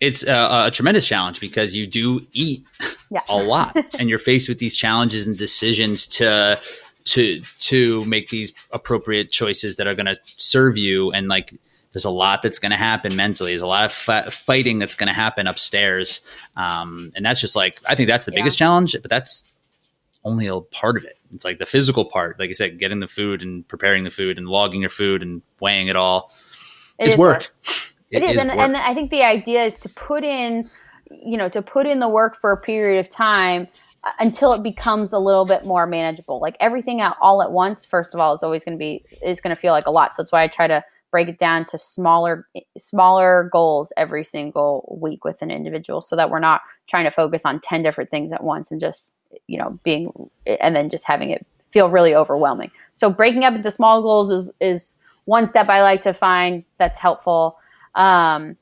It's 0.00 0.26
a, 0.26 0.66
a, 0.66 0.70
tremendous 0.70 1.06
challenge 1.06 1.40
because 1.40 1.74
you 1.74 1.86
do 1.86 2.26
eat 2.32 2.66
yeah. 3.10 3.20
a 3.28 3.36
lot 3.36 3.76
and 3.98 4.08
you're 4.08 4.18
faced 4.18 4.48
with 4.48 4.58
these 4.58 4.76
challenges 4.76 5.26
and 5.26 5.36
decisions 5.36 6.06
to 6.08 6.60
to 7.04 7.40
to 7.60 8.04
make 8.04 8.28
these 8.28 8.52
appropriate 8.72 9.30
choices 9.30 9.76
that 9.76 9.86
are 9.86 9.94
going 9.94 10.06
to 10.06 10.16
serve 10.36 10.76
you. 10.76 11.10
And 11.12 11.28
like 11.28 11.54
there's 11.92 12.04
a 12.04 12.10
lot 12.10 12.42
that's 12.42 12.58
going 12.58 12.72
to 12.72 12.76
happen 12.76 13.14
mentally. 13.14 13.52
There's 13.52 13.62
a 13.62 13.66
lot 13.66 13.84
of 13.84 14.34
fighting 14.34 14.78
that's 14.78 14.96
going 14.96 15.06
to 15.06 15.14
happen 15.14 15.46
upstairs. 15.46 16.22
Um, 16.56 17.12
and 17.14 17.24
that's 17.24 17.40
just 17.40 17.56
like 17.56 17.80
i 17.88 17.94
think 17.94 18.08
that's 18.08 18.26
the 18.26 18.32
yeah. 18.32 18.40
biggest 18.40 18.58
challenge 18.58 18.96
but 19.00 19.10
that's 19.10 19.53
only 20.24 20.46
a 20.46 20.60
part 20.60 20.96
of 20.96 21.04
it 21.04 21.18
it's 21.34 21.44
like 21.44 21.58
the 21.58 21.66
physical 21.66 22.04
part 22.04 22.38
like 22.38 22.50
i 22.50 22.52
said 22.52 22.78
getting 22.78 23.00
the 23.00 23.08
food 23.08 23.42
and 23.42 23.66
preparing 23.68 24.04
the 24.04 24.10
food 24.10 24.38
and 24.38 24.48
logging 24.48 24.80
your 24.80 24.90
food 24.90 25.22
and 25.22 25.42
weighing 25.60 25.88
it 25.88 25.96
all 25.96 26.32
it 26.98 27.08
it's 27.08 27.16
work. 27.16 27.50
work 27.66 27.84
it, 28.14 28.22
it 28.22 28.30
is, 28.30 28.36
is 28.36 28.42
and, 28.42 28.50
and 28.50 28.76
I 28.76 28.94
think 28.94 29.10
the 29.10 29.22
idea 29.22 29.64
is 29.64 29.76
to 29.78 29.88
put 29.88 30.24
in, 30.24 30.70
you 31.10 31.36
know, 31.36 31.48
to 31.48 31.62
put 31.62 31.86
in 31.86 31.98
the 31.98 32.08
work 32.08 32.36
for 32.36 32.52
a 32.52 32.56
period 32.56 33.00
of 33.00 33.08
time 33.08 33.66
uh, 34.04 34.10
until 34.20 34.52
it 34.52 34.62
becomes 34.62 35.12
a 35.12 35.18
little 35.18 35.44
bit 35.44 35.64
more 35.64 35.86
manageable. 35.86 36.40
Like 36.40 36.56
everything 36.60 37.00
out 37.00 37.16
all 37.20 37.42
at 37.42 37.50
once, 37.50 37.84
first 37.84 38.14
of 38.14 38.20
all, 38.20 38.32
is 38.32 38.42
always 38.42 38.62
going 38.62 38.76
to 38.76 38.78
be 38.78 39.04
is 39.22 39.40
going 39.40 39.54
to 39.54 39.60
feel 39.60 39.72
like 39.72 39.86
a 39.86 39.90
lot. 39.90 40.14
So 40.14 40.22
that's 40.22 40.30
why 40.30 40.44
I 40.44 40.48
try 40.48 40.68
to 40.68 40.84
break 41.14 41.28
it 41.28 41.38
down 41.38 41.64
to 41.64 41.78
smaller 41.78 42.48
smaller 42.76 43.48
goals 43.52 43.92
every 43.96 44.24
single 44.24 44.98
week 45.00 45.24
with 45.24 45.40
an 45.42 45.50
individual, 45.52 46.00
so 46.00 46.16
that 46.16 46.28
we're 46.28 46.40
not 46.40 46.60
trying 46.88 47.04
to 47.04 47.10
focus 47.12 47.42
on 47.44 47.60
ten 47.60 47.84
different 47.84 48.10
things 48.10 48.32
at 48.32 48.42
once 48.42 48.72
and 48.72 48.80
just 48.80 49.12
you 49.46 49.56
know 49.56 49.78
being 49.84 50.10
and 50.60 50.74
then 50.74 50.90
just 50.90 51.04
having 51.06 51.30
it 51.30 51.46
feel 51.70 51.88
really 51.88 52.16
overwhelming. 52.16 52.72
So 52.94 53.10
breaking 53.10 53.44
up 53.44 53.54
into 53.54 53.70
small 53.70 54.02
goals 54.02 54.32
is 54.32 54.50
is 54.60 54.96
one 55.26 55.46
step 55.46 55.68
I 55.68 55.82
like 55.82 56.00
to 56.02 56.12
find 56.12 56.64
that's 56.78 56.98
helpful. 56.98 57.58
Um, 57.94 58.56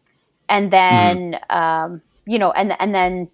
and 0.51 0.71
then, 0.71 1.39
mm-hmm. 1.51 1.57
um, 1.57 2.03
you 2.27 2.39
know, 2.39 2.53
and, 2.53 2.77
and 2.79 2.95
then, 2.95 3.29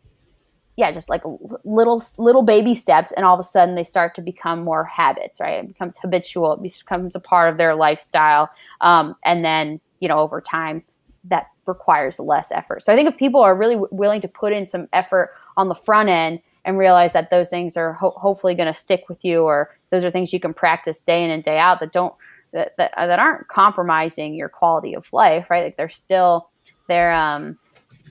yeah, 0.79 0.93
just 0.93 1.11
like 1.11 1.22
little, 1.64 2.01
little 2.18 2.45
baby 2.45 2.72
steps. 2.72 3.11
And 3.16 3.26
all 3.26 3.35
of 3.35 3.41
a 3.41 3.43
sudden 3.43 3.74
they 3.74 3.83
start 3.83 4.14
to 4.14 4.22
become 4.22 4.62
more 4.62 4.85
habits, 4.85 5.41
right? 5.41 5.59
It 5.59 5.66
becomes 5.66 5.99
habitual. 5.99 6.53
It 6.53 6.62
becomes 6.62 7.16
a 7.16 7.20
part 7.20 7.51
of 7.51 7.59
their 7.59 7.74
lifestyle. 7.74 8.49
Um, 8.81 9.16
and 9.24 9.45
then, 9.45 9.81
you 9.99 10.07
know, 10.07 10.20
over 10.20 10.41
time 10.41 10.85
that 11.24 11.49
requires 11.66 12.20
less 12.20 12.53
effort. 12.53 12.85
So 12.85 12.93
I 12.93 12.97
think 12.97 13.09
if 13.09 13.18
people 13.18 13.41
are 13.41 13.59
really 13.59 13.74
w- 13.74 13.89
willing 13.91 14.20
to 14.20 14.29
put 14.29 14.53
in 14.53 14.66
some 14.66 14.87
effort 14.93 15.31
on 15.57 15.68
the 15.68 15.74
front 15.74 16.11
end 16.11 16.43
and 16.64 16.79
realize 16.79 17.12
that 17.12 17.29
those 17.33 17.51
things 17.51 17.76
are 17.76 17.95
ho- 17.95 18.14
hopefully 18.16 18.55
going 18.55 18.72
to 18.72 18.79
stick 18.79 19.09
with 19.09 19.24
you 19.24 19.43
or 19.43 19.76
those 19.91 20.05
are 20.05 20.12
things 20.12 20.33
you 20.33 20.39
can 20.39 20.55
practice 20.55 21.03
day 21.03 21.24
in 21.24 21.31
and 21.31 21.43
day 21.43 21.59
out 21.59 21.81
that 21.81 21.93
don't 21.93 22.14
that, 22.53 22.76
that, 22.79 22.93
that 22.97 23.18
aren't 23.18 23.49
compromising 23.49 24.33
your 24.33 24.49
quality 24.49 24.95
of 24.95 25.12
life, 25.12 25.51
right? 25.51 25.64
Like 25.64 25.76
they're 25.76 25.89
still, 25.89 26.51
they're, 26.87 27.12
um, 27.12 27.59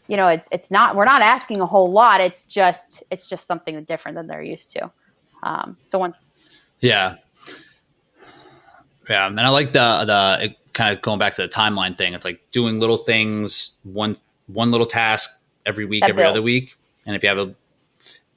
you 0.08 0.18
know, 0.18 0.28
it's, 0.28 0.48
it's 0.52 0.72
not, 0.72 0.96
we're 0.96 1.06
not 1.06 1.22
asking 1.22 1.62
a 1.62 1.66
whole 1.66 1.92
lot. 1.92 2.22
It's 2.22 2.46
just, 2.46 3.04
it's 3.12 3.28
just 3.28 3.46
something 3.46 3.84
different 3.84 4.16
than 4.16 4.28
they're 4.28 4.42
used 4.42 4.72
to. 4.72 4.92
Um, 5.44 5.78
so 5.84 6.00
once. 6.00 6.18
Yeah. 6.80 7.16
Yeah. 9.10 9.28
And 9.28 9.40
I 9.40 9.50
like 9.50 9.74
the, 9.74 10.06
the, 10.06 10.56
kind 10.74 10.96
of 10.96 11.02
going 11.02 11.20
back 11.20 11.34
to 11.36 11.42
the 11.42 11.50
timeline 11.50 11.98
thing. 11.98 12.14
It's 12.14 12.26
like 12.26 12.40
doing 12.52 12.80
little 12.80 12.98
things, 12.98 13.78
one, 13.84 14.18
one 14.48 14.72
little 14.72 14.86
task 14.86 15.42
every 15.66 15.86
week, 15.86 16.02
that 16.02 16.12
every 16.12 16.24
builds. 16.24 16.32
other 16.38 16.42
week. 16.42 16.76
And 17.06 17.16
if 17.16 17.24
you 17.24 17.30
have 17.30 17.38
a, 17.38 17.56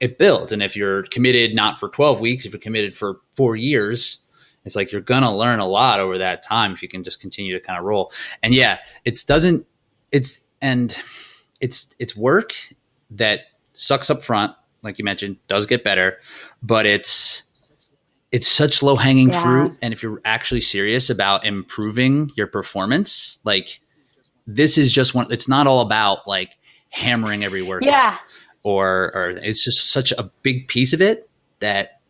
it 0.01 0.17
builds. 0.19 0.53
And 0.53 0.63
if 0.63 0.75
you're 0.75 1.03
committed 1.05 1.55
not 1.55 1.79
for 1.79 1.89
12 1.89 2.21
weeks, 2.21 2.47
if 2.47 2.53
you're 2.53 2.61
committed 2.61 2.97
for 2.97 3.19
four 3.35 3.57
years, 3.57 4.25
it's 4.65 4.77
like 4.77 4.93
you're 4.93 5.01
gonna 5.01 5.35
learn 5.35 5.59
a 5.59 5.67
lot 5.67 6.01
over 6.01 6.19
that 6.19 6.43
time 6.43 6.73
if 6.73 6.83
you 6.83 6.89
can 6.89 7.03
just 7.03 7.21
continue 7.21 7.53
to 7.59 7.61
kind 7.61 7.79
of 7.79 7.85
roll. 7.85 8.13
And 8.43 8.55
yeah, 8.55 8.79
it 9.05 9.23
doesn't. 9.27 9.67
It's 10.13 10.41
and 10.61 10.95
it's 11.61 11.95
it's 11.99 12.17
work 12.17 12.55
that 13.11 13.41
sucks 13.75 14.11
up 14.11 14.23
front, 14.23 14.55
like 14.83 14.99
you 14.99 15.05
mentioned, 15.05 15.37
does 15.49 15.67
get 15.67 15.85
better, 15.85 16.19
but 16.63 16.87
it's 16.87 17.45
it's 18.33 18.47
such 18.47 18.83
low 18.83 18.97
hanging 18.97 19.31
yeah. 19.31 19.43
fruit. 19.43 19.79
And 19.83 19.93
if 19.93 20.03
you're 20.03 20.21
actually 20.25 20.61
serious 20.61 21.11
about 21.11 21.45
improving 21.45 22.31
your 22.37 22.47
performance, 22.47 23.39
like 23.45 23.81
this 24.47 24.79
is 24.79 24.93
just 24.93 25.15
one. 25.15 25.31
It's 25.31 25.49
not 25.49 25.67
all 25.67 25.81
about 25.81 26.27
like 26.27 26.57
hammering 26.91 27.45
every 27.45 27.63
word. 27.63 27.85
Yeah. 27.85 28.19
Or 28.63 29.11
or 29.15 29.31
it's 29.31 29.65
just 29.65 29.91
such 29.91 30.13
a 30.13 30.31
big 30.43 30.69
piece 30.69 30.93
of 30.93 31.01
it 31.01 31.29
that 31.61 32.01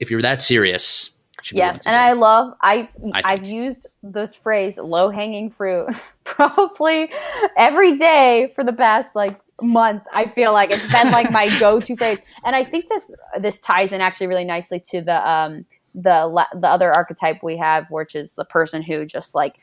if 0.00 0.10
you're 0.10 0.22
that 0.22 0.42
serious, 0.42 1.13
yes, 1.52 1.80
and 1.86 1.96
I 1.96 2.12
love 2.12 2.54
I, 2.60 2.88
I 3.12 3.36
have 3.36 3.46
used 3.46 3.86
this 4.02 4.34
phrase 4.34 4.78
"low 4.78 5.10
hanging 5.10 5.50
fruit" 5.50 5.88
probably 6.24 7.12
every 7.56 7.96
day 7.96 8.52
for 8.54 8.64
the 8.64 8.72
past 8.72 9.14
like 9.14 9.40
month. 9.62 10.02
I 10.12 10.26
feel 10.26 10.52
like 10.52 10.70
it's 10.70 10.90
been 10.92 11.10
like 11.10 11.30
my 11.30 11.56
go 11.60 11.80
to 11.80 11.96
phrase, 11.96 12.20
and 12.44 12.56
I 12.56 12.64
think 12.64 12.88
this 12.88 13.14
this 13.40 13.60
ties 13.60 13.92
in 13.92 14.00
actually 14.00 14.26
really 14.26 14.44
nicely 14.44 14.80
to 14.90 15.00
the 15.02 15.28
um 15.28 15.64
the 15.94 16.46
the 16.54 16.68
other 16.68 16.92
archetype 16.92 17.42
we 17.42 17.56
have, 17.56 17.86
which 17.90 18.14
is 18.14 18.34
the 18.34 18.44
person 18.44 18.82
who 18.82 19.04
just 19.04 19.34
like 19.34 19.56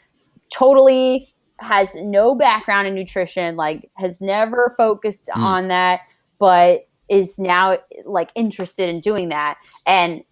totally 0.52 1.34
has 1.60 1.96
no 1.96 2.36
background 2.36 2.88
in 2.88 2.96
nutrition, 2.96 3.56
like 3.56 3.90
has 3.96 4.22
never 4.22 4.74
focused 4.78 5.30
mm. 5.36 5.42
on 5.42 5.68
that, 5.68 6.02
but 6.40 6.88
is 7.10 7.38
now 7.38 7.78
like 8.06 8.32
interested 8.36 8.90
in 8.90 9.02
doing 9.02 9.30
that 9.30 9.58
and 9.86 10.24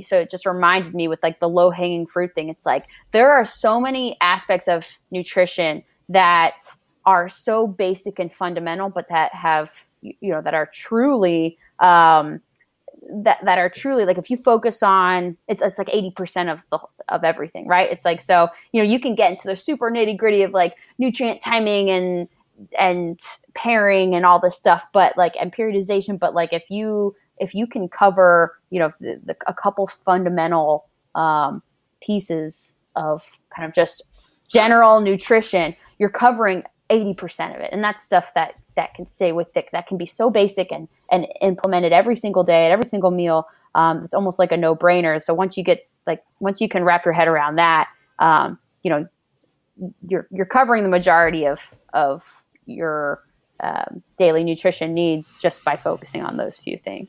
so 0.00 0.20
it 0.20 0.30
just 0.30 0.46
reminds 0.46 0.94
me 0.94 1.08
with 1.08 1.22
like 1.22 1.40
the 1.40 1.48
low 1.48 1.70
hanging 1.70 2.06
fruit 2.06 2.34
thing. 2.34 2.48
It's 2.48 2.66
like 2.66 2.86
there 3.12 3.32
are 3.32 3.44
so 3.44 3.80
many 3.80 4.16
aspects 4.20 4.68
of 4.68 4.86
nutrition 5.10 5.82
that 6.08 6.60
are 7.04 7.28
so 7.28 7.66
basic 7.66 8.18
and 8.18 8.32
fundamental, 8.32 8.90
but 8.90 9.08
that 9.08 9.34
have 9.34 9.86
you 10.02 10.30
know 10.30 10.42
that 10.42 10.54
are 10.54 10.66
truly 10.66 11.58
um, 11.80 12.40
that 13.10 13.44
that 13.44 13.58
are 13.58 13.68
truly 13.68 14.04
like 14.04 14.18
if 14.18 14.30
you 14.30 14.36
focus 14.36 14.82
on 14.82 15.36
it's 15.48 15.62
it's 15.62 15.78
like 15.78 15.88
eighty 15.92 16.10
percent 16.10 16.48
of 16.48 16.60
the 16.70 16.78
of 17.08 17.24
everything, 17.24 17.66
right? 17.66 17.90
It's 17.90 18.04
like 18.04 18.20
so 18.20 18.48
you 18.72 18.82
know 18.82 18.88
you 18.88 19.00
can 19.00 19.14
get 19.14 19.30
into 19.30 19.48
the 19.48 19.56
super 19.56 19.90
nitty 19.90 20.16
gritty 20.16 20.42
of 20.42 20.52
like 20.52 20.76
nutrient 20.98 21.40
timing 21.40 21.90
and 21.90 22.28
and 22.78 23.20
pairing 23.54 24.14
and 24.14 24.26
all 24.26 24.40
this 24.40 24.56
stuff, 24.56 24.86
but 24.92 25.16
like 25.16 25.34
and 25.40 25.52
periodization, 25.52 26.18
but 26.18 26.34
like 26.34 26.52
if 26.52 26.64
you 26.68 27.14
if 27.40 27.54
you 27.54 27.66
can 27.66 27.88
cover, 27.88 28.58
you 28.70 28.78
know, 28.78 28.90
the, 29.00 29.20
the, 29.24 29.36
a 29.46 29.54
couple 29.54 29.86
fundamental 29.86 30.86
um, 31.14 31.62
pieces 32.00 32.74
of 32.96 33.38
kind 33.54 33.68
of 33.68 33.74
just 33.74 34.02
general 34.48 35.00
nutrition, 35.00 35.76
you're 35.98 36.10
covering 36.10 36.62
80% 36.90 37.54
of 37.54 37.60
it. 37.60 37.70
And 37.72 37.82
that's 37.82 38.02
stuff 38.02 38.32
that 38.34 38.54
that 38.76 38.94
can 38.94 39.06
stay 39.06 39.32
with 39.32 39.48
thick, 39.52 39.70
that 39.72 39.88
can 39.88 39.98
be 39.98 40.06
so 40.06 40.30
basic 40.30 40.70
and, 40.70 40.86
and 41.10 41.26
implemented 41.40 41.92
every 41.92 42.14
single 42.14 42.44
day 42.44 42.66
at 42.66 42.70
every 42.70 42.84
single 42.84 43.10
meal. 43.10 43.48
Um, 43.74 44.04
it's 44.04 44.14
almost 44.14 44.38
like 44.38 44.52
a 44.52 44.56
no 44.56 44.76
brainer. 44.76 45.20
So 45.20 45.34
once 45.34 45.56
you 45.56 45.64
get 45.64 45.88
like, 46.06 46.22
once 46.38 46.60
you 46.60 46.68
can 46.68 46.84
wrap 46.84 47.04
your 47.04 47.12
head 47.12 47.26
around 47.26 47.56
that, 47.56 47.88
um, 48.20 48.56
you 48.84 48.90
know, 48.90 49.06
you're, 50.06 50.28
you're 50.30 50.46
covering 50.46 50.84
the 50.84 50.88
majority 50.88 51.44
of, 51.44 51.74
of 51.92 52.44
your 52.66 53.24
um, 53.60 54.02
daily 54.16 54.44
nutrition 54.44 54.94
needs 54.94 55.34
just 55.40 55.64
by 55.64 55.76
focusing 55.76 56.22
on 56.22 56.36
those 56.36 56.58
few 56.58 56.78
things 56.78 57.08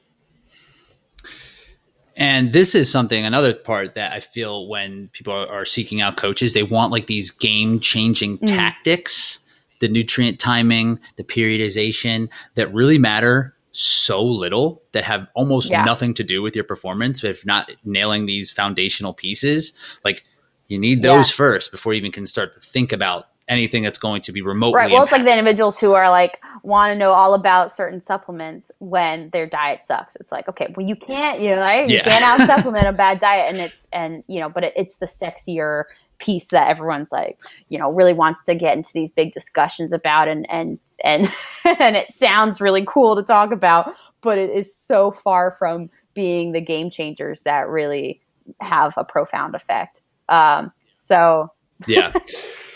And 2.19 2.51
this 2.51 2.75
is 2.75 2.91
something, 2.91 3.25
another 3.25 3.53
part 3.53 3.95
that 3.95 4.11
I 4.11 4.19
feel 4.19 4.67
when 4.67 5.07
people 5.13 5.33
are, 5.33 5.47
are 5.47 5.65
seeking 5.65 6.01
out 6.01 6.17
coaches, 6.17 6.53
they 6.53 6.63
want 6.63 6.91
like 6.91 7.07
these 7.07 7.31
game 7.31 7.79
changing 7.79 8.37
mm. 8.39 8.47
tactics, 8.47 9.39
the 9.79 9.87
nutrient 9.87 10.37
timing, 10.39 10.99
the 11.15 11.23
periodization 11.23 12.29
that 12.55 12.73
really 12.73 12.97
matter 12.97 13.55
so 13.71 14.23
little 14.23 14.81
that 14.91 15.05
have 15.05 15.27
almost 15.33 15.69
yeah. 15.69 15.85
nothing 15.85 16.13
to 16.13 16.23
do 16.23 16.41
with 16.41 16.55
your 16.55 16.63
performance 16.63 17.23
if 17.23 17.45
not 17.45 17.71
nailing 17.85 18.25
these 18.25 18.49
foundational 18.49 19.13
pieces 19.13 19.73
like 20.03 20.23
you 20.67 20.79
need 20.79 21.03
those 21.03 21.29
yeah. 21.29 21.35
first 21.35 21.71
before 21.71 21.93
you 21.93 21.99
even 21.99 22.11
can 22.11 22.25
start 22.25 22.51
to 22.51 22.59
think 22.59 22.91
about 22.91 23.27
anything 23.49 23.83
that's 23.83 23.97
going 23.97 24.21
to 24.21 24.31
be 24.31 24.41
remotely 24.41 24.77
right 24.77 24.91
well 24.91 25.03
it's 25.03 25.11
like 25.11 25.25
the 25.25 25.31
individuals 25.31 25.77
who 25.77 25.93
are 25.93 26.09
like 26.09 26.41
want 26.63 26.91
to 26.91 26.97
know 26.97 27.11
all 27.11 27.33
about 27.33 27.75
certain 27.75 27.99
supplements 27.99 28.71
when 28.79 29.29
their 29.31 29.45
diet 29.45 29.81
sucks 29.83 30.15
it's 30.17 30.31
like 30.31 30.47
okay 30.47 30.73
well 30.77 30.85
you 30.85 30.95
can't 30.95 31.41
you 31.41 31.49
know 31.49 31.61
right? 31.61 31.89
you 31.89 31.97
yeah. 31.97 32.03
can't 32.03 32.23
out 32.23 32.47
supplement 32.57 32.87
a 32.87 32.93
bad 32.93 33.19
diet 33.19 33.49
and 33.49 33.57
it's 33.57 33.87
and 33.91 34.23
you 34.27 34.39
know 34.39 34.47
but 34.47 34.63
it, 34.63 34.73
it's 34.75 34.97
the 34.97 35.05
sexier 35.05 35.83
piece 36.19 36.49
that 36.49 36.67
everyone's 36.67 37.11
like 37.11 37.39
you 37.69 37.77
know 37.79 37.91
really 37.91 38.13
wants 38.13 38.45
to 38.45 38.53
get 38.55 38.77
into 38.77 38.91
these 38.93 39.11
big 39.11 39.31
discussions 39.31 39.91
about 39.91 40.27
and 40.27 40.49
and 40.49 40.79
and 41.03 41.31
and 41.79 41.95
it 41.95 42.11
sounds 42.11 42.61
really 42.61 42.85
cool 42.87 43.15
to 43.15 43.23
talk 43.23 43.51
about, 43.51 43.93
but 44.21 44.37
it 44.37 44.49
is 44.49 44.75
so 44.75 45.11
far 45.11 45.51
from 45.51 45.89
being 46.13 46.51
the 46.51 46.61
game 46.61 46.89
changers 46.89 47.43
that 47.43 47.67
really 47.67 48.21
have 48.59 48.93
a 48.97 49.03
profound 49.03 49.55
effect. 49.55 50.01
Um, 50.27 50.71
so 50.95 51.51
yeah, 51.87 52.11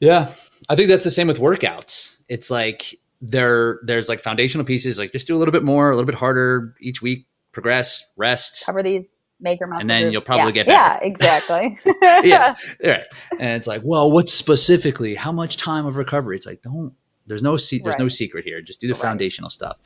yeah, 0.00 0.32
I 0.68 0.76
think 0.76 0.88
that's 0.88 1.04
the 1.04 1.10
same 1.10 1.26
with 1.28 1.38
workouts. 1.38 2.18
It's 2.28 2.50
like 2.50 2.98
there 3.20 3.80
there's 3.84 4.08
like 4.08 4.20
foundational 4.20 4.64
pieces, 4.64 4.98
like 4.98 5.12
just 5.12 5.26
do 5.26 5.36
a 5.36 5.38
little 5.38 5.52
bit 5.52 5.64
more, 5.64 5.90
a 5.90 5.94
little 5.94 6.06
bit 6.06 6.14
harder 6.14 6.74
each 6.80 7.02
week, 7.02 7.26
progress, 7.52 8.02
rest, 8.16 8.64
cover 8.64 8.82
these 8.82 9.20
major 9.38 9.66
muscle 9.66 9.82
and 9.82 9.90
then 9.90 10.10
you'll 10.10 10.22
probably 10.22 10.46
yeah. 10.46 10.64
get 10.64 10.66
better. 10.66 10.78
yeah 10.78 11.06
exactly 11.06 11.78
yeah 12.26 12.54
right 12.82 13.02
and 13.32 13.50
it's 13.50 13.66
like 13.66 13.82
well 13.84 14.10
what 14.10 14.30
specifically 14.30 15.14
how 15.14 15.30
much 15.30 15.58
time 15.58 15.84
of 15.84 15.96
recovery 15.96 16.36
it's 16.36 16.46
like 16.46 16.62
don't 16.62 16.94
there's 17.26 17.42
no 17.42 17.56
se- 17.56 17.80
there's 17.82 17.94
right. 17.94 18.02
no 18.02 18.08
secret 18.08 18.44
here. 18.44 18.60
Just 18.62 18.80
do 18.80 18.86
the 18.86 18.94
right. 18.94 19.02
foundational 19.02 19.50
stuff. 19.50 19.78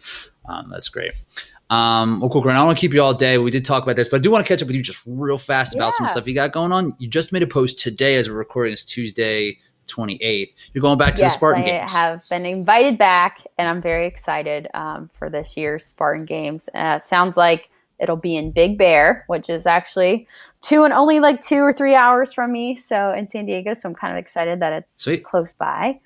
Um, 0.48 0.68
that's 0.70 0.88
great. 0.88 1.12
Um, 1.70 2.20
well, 2.20 2.28
cool, 2.28 2.42
Grant. 2.42 2.56
I 2.56 2.60
don't 2.60 2.66
want 2.66 2.78
to 2.78 2.80
keep 2.80 2.92
you 2.92 3.02
all 3.02 3.14
day. 3.14 3.38
We 3.38 3.50
did 3.50 3.64
talk 3.64 3.82
about 3.82 3.96
this, 3.96 4.08
but 4.08 4.16
I 4.16 4.20
do 4.20 4.30
want 4.30 4.44
to 4.44 4.48
catch 4.48 4.62
up 4.62 4.68
with 4.68 4.76
you 4.76 4.82
just 4.82 5.00
real 5.06 5.38
fast 5.38 5.74
about 5.74 5.86
yeah. 5.86 5.98
some 5.98 6.08
stuff 6.08 6.26
you 6.26 6.34
got 6.34 6.52
going 6.52 6.72
on. 6.72 6.94
You 6.98 7.08
just 7.08 7.32
made 7.32 7.42
a 7.42 7.46
post 7.46 7.78
today 7.78 8.16
as 8.16 8.28
we're 8.28 8.36
recording 8.36 8.72
this 8.72 8.84
Tuesday, 8.84 9.58
28th. 9.90 10.54
You're 10.72 10.82
going 10.82 10.98
back 10.98 11.14
to 11.16 11.22
yes, 11.22 11.34
the 11.34 11.38
Spartan 11.38 11.62
I 11.62 11.66
Games. 11.66 11.94
I 11.94 11.98
have 11.98 12.22
been 12.28 12.46
invited 12.46 12.98
back, 12.98 13.40
and 13.58 13.68
I'm 13.68 13.82
very 13.82 14.06
excited 14.06 14.68
um, 14.74 15.10
for 15.18 15.30
this 15.30 15.56
year's 15.56 15.84
Spartan 15.84 16.24
Games. 16.24 16.68
Uh, 16.74 16.98
it 17.00 17.04
sounds 17.04 17.36
like 17.36 17.70
it'll 17.98 18.16
be 18.16 18.36
in 18.36 18.50
Big 18.50 18.78
Bear, 18.78 19.24
which 19.26 19.50
is 19.50 19.66
actually 19.66 20.26
two 20.60 20.84
and 20.84 20.92
only 20.92 21.20
like 21.20 21.40
two 21.40 21.60
or 21.60 21.72
three 21.72 21.94
hours 21.94 22.32
from 22.32 22.52
me. 22.52 22.76
So 22.76 23.12
in 23.12 23.28
San 23.28 23.46
Diego, 23.46 23.74
so 23.74 23.88
I'm 23.88 23.94
kind 23.94 24.12
of 24.12 24.18
excited 24.18 24.60
that 24.60 24.72
it's 24.72 25.02
Sweet. 25.02 25.24
close 25.24 25.52
by 25.52 26.00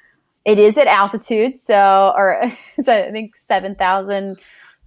it 0.45 0.59
is 0.59 0.77
at 0.77 0.87
altitude, 0.87 1.59
so 1.59 2.13
or 2.17 2.43
I 2.45 2.51
think 2.79 3.37
seven 3.37 3.75
thousand 3.75 4.39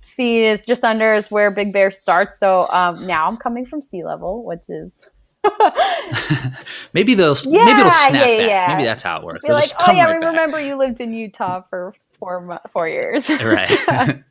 feet 0.01 0.45
is 0.45 0.65
just 0.65 0.83
under 0.83 1.13
is 1.13 1.29
where 1.29 1.51
Big 1.51 1.73
Bear 1.73 1.91
starts. 1.91 2.39
So 2.39 2.67
um, 2.69 3.05
now 3.05 3.27
I'm 3.27 3.37
coming 3.37 3.65
from 3.65 3.81
sea 3.81 4.03
level, 4.03 4.43
which 4.43 4.69
is 4.69 5.09
maybe 6.93 7.13
they'll 7.13 7.35
yeah, 7.45 7.65
maybe 7.65 7.79
it'll 7.79 7.91
snap 7.91 8.27
yeah, 8.27 8.37
back. 8.37 8.49
Yeah. 8.49 8.67
Maybe 8.69 8.85
that's 8.85 9.03
how 9.03 9.19
it 9.19 9.23
works. 9.23 9.45
Be 9.45 9.53
like, 9.53 9.69
oh 9.87 9.91
yeah, 9.91 10.05
right 10.05 10.19
we 10.19 10.25
remember 10.25 10.59
you 10.59 10.77
lived 10.77 11.01
in 11.01 11.13
Utah 11.13 11.61
for 11.69 11.93
four 12.19 12.59
four 12.71 12.87
years. 12.87 13.29
right. 13.29 13.69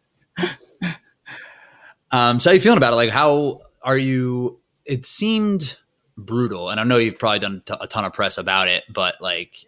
um, 2.10 2.40
so 2.40 2.50
how 2.50 2.52
are 2.52 2.54
you 2.54 2.60
feeling 2.60 2.78
about 2.78 2.92
it? 2.92 2.96
Like, 2.96 3.10
how 3.10 3.60
are 3.82 3.98
you? 3.98 4.60
It 4.84 5.04
seemed 5.06 5.76
brutal, 6.16 6.70
and 6.70 6.80
I 6.80 6.84
know 6.84 6.98
you've 6.98 7.18
probably 7.18 7.40
done 7.40 7.62
a 7.80 7.86
ton 7.86 8.04
of 8.04 8.12
press 8.12 8.38
about 8.38 8.68
it, 8.68 8.84
but 8.92 9.20
like 9.20 9.66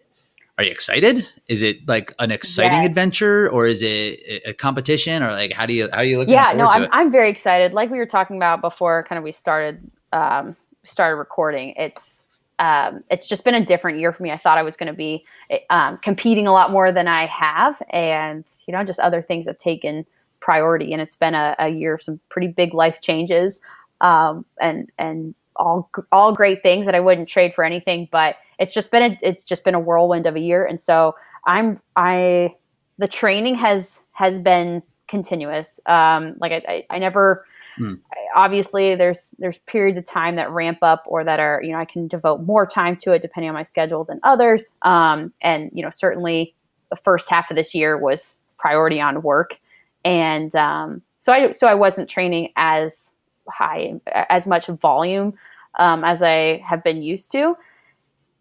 are 0.59 0.63
you 0.63 0.71
excited? 0.71 1.25
Is 1.47 1.61
it 1.61 1.87
like 1.87 2.13
an 2.19 2.31
exciting 2.31 2.83
adventure 2.85 3.49
or 3.49 3.65
is 3.65 3.81
it 3.81 4.41
a 4.45 4.53
competition 4.53 5.23
or 5.23 5.31
like 5.31 5.53
how 5.53 5.65
do 5.65 5.71
you 5.71 5.87
how 5.89 5.99
are 5.99 6.03
you 6.03 6.17
looking? 6.17 6.33
Yeah, 6.33 6.51
no, 6.53 6.67
I'm 6.67 6.83
it? 6.83 6.89
I'm 6.91 7.09
very 7.09 7.29
excited. 7.29 7.71
Like 7.71 7.89
we 7.89 7.97
were 7.97 8.05
talking 8.05 8.35
about 8.35 8.59
before, 8.59 9.05
kind 9.07 9.17
of 9.17 9.23
we 9.23 9.31
started 9.31 9.89
um, 10.11 10.57
started 10.83 11.15
recording. 11.15 11.73
It's 11.77 12.23
um, 12.59 13.05
it's 13.09 13.27
just 13.27 13.45
been 13.45 13.55
a 13.55 13.65
different 13.65 13.99
year 13.99 14.11
for 14.11 14.21
me. 14.21 14.31
I 14.31 14.37
thought 14.37 14.57
I 14.57 14.63
was 14.63 14.75
going 14.75 14.87
to 14.87 14.93
be 14.93 15.25
um, 15.69 15.97
competing 15.99 16.45
a 16.45 16.51
lot 16.51 16.71
more 16.71 16.91
than 16.91 17.07
I 17.07 17.25
have, 17.27 17.81
and 17.89 18.45
you 18.67 18.73
know, 18.73 18.83
just 18.83 18.99
other 18.99 19.21
things 19.21 19.47
have 19.47 19.57
taken 19.57 20.05
priority. 20.41 20.91
And 20.91 21.01
it's 21.01 21.15
been 21.15 21.35
a, 21.35 21.55
a 21.57 21.69
year 21.69 21.93
of 21.95 22.03
some 22.03 22.19
pretty 22.29 22.49
big 22.49 22.73
life 22.73 22.99
changes, 23.01 23.59
um, 24.01 24.45
and 24.61 24.91
and 24.99 25.33
all 25.55 25.89
all 26.11 26.33
great 26.33 26.61
things 26.61 26.85
that 26.85 26.95
I 26.95 26.99
wouldn't 26.99 27.29
trade 27.29 27.53
for 27.53 27.63
anything. 27.63 28.09
But 28.11 28.35
it's 28.59 28.73
just 28.73 28.91
been 28.91 29.13
a, 29.13 29.19
it's 29.21 29.43
just 29.43 29.63
been 29.63 29.75
a 29.75 29.79
whirlwind 29.79 30.25
of 30.25 30.35
a 30.35 30.39
year, 30.41 30.65
and 30.65 30.81
so 30.81 31.15
I'm 31.47 31.77
I 31.95 32.55
the 32.97 33.07
training 33.07 33.55
has 33.55 34.01
has 34.11 34.37
been 34.37 34.83
continuous. 35.07 35.79
Um, 35.85 36.35
like 36.39 36.51
I, 36.51 36.61
I, 36.67 36.85
I 36.89 36.99
never. 36.99 37.45
Hmm. 37.79 37.93
Obviously, 38.35 38.93
there's 38.95 39.33
there's 39.39 39.59
periods 39.59 39.97
of 39.97 40.05
time 40.05 40.35
that 40.35 40.51
ramp 40.51 40.79
up 40.81 41.03
or 41.07 41.23
that 41.23 41.39
are 41.39 41.61
you 41.63 41.71
know 41.71 41.79
I 41.79 41.85
can 41.85 42.07
devote 42.07 42.41
more 42.41 42.67
time 42.67 42.97
to 42.97 43.13
it 43.13 43.21
depending 43.21 43.49
on 43.49 43.55
my 43.55 43.63
schedule 43.63 44.03
than 44.03 44.19
others. 44.23 44.71
Um, 44.81 45.33
and 45.41 45.71
you 45.73 45.81
know 45.81 45.89
certainly 45.89 46.53
the 46.89 46.97
first 46.97 47.29
half 47.29 47.49
of 47.49 47.55
this 47.55 47.73
year 47.73 47.97
was 47.97 48.37
priority 48.57 48.99
on 48.99 49.21
work, 49.21 49.57
and 50.03 50.53
um, 50.55 51.01
so 51.19 51.31
I 51.31 51.51
so 51.51 51.67
I 51.67 51.73
wasn't 51.73 52.09
training 52.09 52.51
as 52.57 53.11
high 53.47 53.93
as 54.29 54.45
much 54.45 54.67
volume 54.67 55.33
um, 55.79 56.03
as 56.03 56.21
I 56.21 56.61
have 56.67 56.83
been 56.83 57.01
used 57.01 57.31
to 57.31 57.55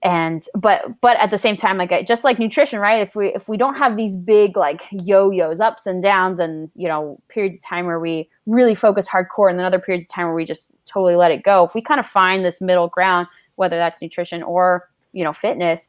and 0.03 0.45
but 0.55 1.01
but 1.01 1.17
at 1.17 1.31
the 1.31 1.39
same 1.39 1.57
time 1.57 1.77
like 1.77 2.07
just 2.07 2.23
like 2.23 2.39
nutrition 2.39 2.79
right 2.79 3.03
if 3.03 3.17
we 3.17 3.35
if 3.35 3.49
we 3.49 3.57
don't 3.57 3.75
have 3.75 3.97
these 3.97 4.15
big 4.15 4.57
like 4.57 4.83
yo-yos 4.93 5.61
ups 5.61 5.87
and 5.87 6.03
downs 6.03 6.39
and 6.39 6.71
you 6.77 6.87
know 6.87 7.21
periods 7.29 7.57
of 7.57 7.63
time 7.65 7.85
where 7.85 7.99
we 7.99 8.29
really 8.47 8.77
focus 8.77 9.09
hardcore 9.09 9.51
and 9.51 9.59
then 9.59 9.67
other 9.67 9.81
periods 9.81 10.05
of 10.05 10.09
time 10.09 10.27
where 10.27 10.37
we 10.37 10.45
just 10.45 10.71
totally 10.87 11.17
let 11.17 11.33
it 11.33 11.43
go 11.43 11.65
if 11.65 11.75
we 11.75 11.83
kind 11.83 11.99
of 11.99 12.07
find 12.07 12.45
this 12.45 12.61
middle 12.61 12.87
ground 12.87 13.27
whether 13.57 13.77
that's 13.77 14.01
nutrition 14.01 14.41
or 14.45 14.89
you 15.13 15.25
know 15.25 15.33
fitness 15.33 15.89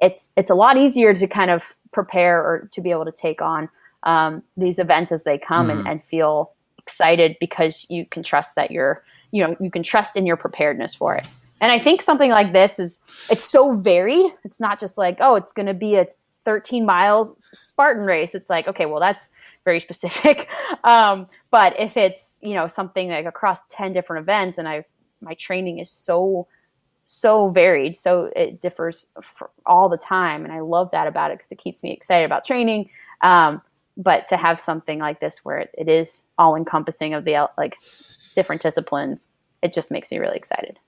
it's 0.00 0.30
it's 0.36 0.48
a 0.48 0.54
lot 0.54 0.78
easier 0.78 1.12
to 1.12 1.26
kind 1.26 1.50
of 1.50 1.74
prepare 1.92 2.40
or 2.40 2.70
to 2.72 2.80
be 2.80 2.90
able 2.90 3.04
to 3.04 3.12
take 3.12 3.42
on 3.42 3.68
um, 4.04 4.42
these 4.56 4.78
events 4.78 5.12
as 5.12 5.24
they 5.24 5.36
come 5.36 5.68
mm. 5.68 5.72
and, 5.72 5.86
and 5.86 6.04
feel 6.04 6.52
excited 6.78 7.36
because 7.38 7.86
you 7.90 8.06
can 8.06 8.22
trust 8.22 8.54
that 8.54 8.70
you're 8.70 9.04
you 9.30 9.46
know 9.46 9.54
you 9.60 9.70
can 9.70 9.82
trust 9.82 10.16
in 10.16 10.24
your 10.24 10.38
preparedness 10.38 10.94
for 10.94 11.14
it 11.14 11.26
and 11.62 11.70
I 11.70 11.78
think 11.78 12.02
something 12.02 12.30
like 12.30 12.52
this 12.52 12.80
is 12.80 13.00
it's 13.30 13.44
so 13.44 13.76
varied. 13.76 14.32
It's 14.44 14.58
not 14.58 14.80
just 14.80 14.98
like, 14.98 15.18
oh, 15.20 15.36
it's 15.36 15.52
going 15.52 15.66
to 15.66 15.74
be 15.74 15.94
a 15.94 16.08
13 16.44 16.84
miles 16.84 17.48
Spartan 17.54 18.04
race. 18.04 18.34
It's 18.34 18.50
like, 18.50 18.66
okay, 18.66 18.84
well, 18.84 18.98
that's 18.98 19.28
very 19.64 19.80
specific. 19.80 20.50
Um, 20.84 21.28
but 21.52 21.78
if 21.78 21.96
it's, 21.96 22.38
you 22.42 22.54
know, 22.54 22.66
something 22.66 23.08
like 23.08 23.24
across 23.24 23.60
10 23.68 23.92
different 23.92 24.24
events 24.24 24.58
and 24.58 24.66
I 24.66 24.84
my 25.20 25.34
training 25.34 25.78
is 25.78 25.88
so 25.88 26.48
so 27.04 27.50
varied, 27.50 27.94
so 27.94 28.32
it 28.34 28.60
differs 28.60 29.06
all 29.64 29.88
the 29.88 29.96
time 29.96 30.44
and 30.44 30.52
I 30.52 30.58
love 30.58 30.90
that 30.90 31.06
about 31.06 31.30
it 31.30 31.38
because 31.38 31.52
it 31.52 31.58
keeps 31.58 31.84
me 31.84 31.92
excited 31.92 32.24
about 32.24 32.44
training. 32.44 32.90
Um, 33.20 33.62
but 33.96 34.26
to 34.28 34.36
have 34.36 34.58
something 34.58 34.98
like 34.98 35.20
this 35.20 35.44
where 35.44 35.58
it, 35.58 35.70
it 35.78 35.88
is 35.88 36.24
all 36.36 36.56
encompassing 36.56 37.14
of 37.14 37.24
the 37.24 37.48
like 37.56 37.76
different 38.34 38.60
disciplines, 38.60 39.28
it 39.62 39.72
just 39.72 39.92
makes 39.92 40.10
me 40.10 40.18
really 40.18 40.36
excited 40.36 40.80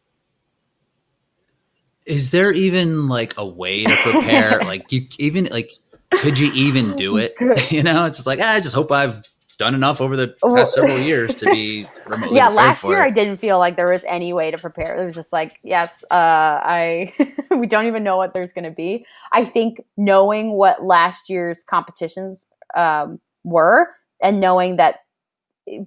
is 2.07 2.30
there 2.30 2.52
even 2.52 3.09
like 3.09 3.34
a 3.36 3.46
way 3.46 3.84
to 3.84 3.96
prepare? 3.96 4.61
Like 4.64 4.90
you 4.92 5.07
even 5.18 5.46
like 5.46 5.70
could 6.11 6.38
you 6.38 6.50
even 6.52 6.96
do 6.96 7.16
it? 7.16 7.34
You 7.70 7.82
know 7.82 8.05
it's 8.07 8.16
just 8.16 8.26
like 8.26 8.40
ah, 8.42 8.52
i 8.52 8.61
just 8.61 8.74
hope 8.74 8.90
i've 8.90 9.22
done 9.57 9.74
enough 9.74 10.00
over 10.00 10.16
the 10.16 10.34
past 10.57 10.74
several 10.74 10.98
years 10.98 11.36
to 11.36 11.46
be 11.46 11.86
remotely 12.09 12.36
yeah 12.36 12.48
last 12.48 12.82
year 12.82 12.98
it. 12.98 13.02
i 13.02 13.11
didn't 13.11 13.36
feel 13.36 13.57
like 13.57 13.76
there 13.76 13.90
was 13.90 14.02
any 14.09 14.32
way 14.32 14.50
to 14.50 14.59
prepare. 14.59 14.96
It 14.96 15.07
was 15.07 15.14
just 15.14 15.32
like 15.32 15.59
yes 15.62 16.02
uh, 16.11 16.61
i 16.64 17.12
we 17.50 17.66
don't 17.66 17.86
even 17.86 18.02
know 18.02 18.16
what 18.16 18.34
there's 18.34 18.52
going 18.52 18.64
to 18.64 18.70
be. 18.70 19.07
I 19.32 19.44
think 19.44 19.80
knowing 19.96 20.52
what 20.52 20.82
last 20.82 21.30
year's 21.30 21.62
competitions 21.64 22.46
um, 22.76 23.20
were 23.44 23.88
and 24.22 24.40
knowing 24.40 24.76
that 24.76 25.00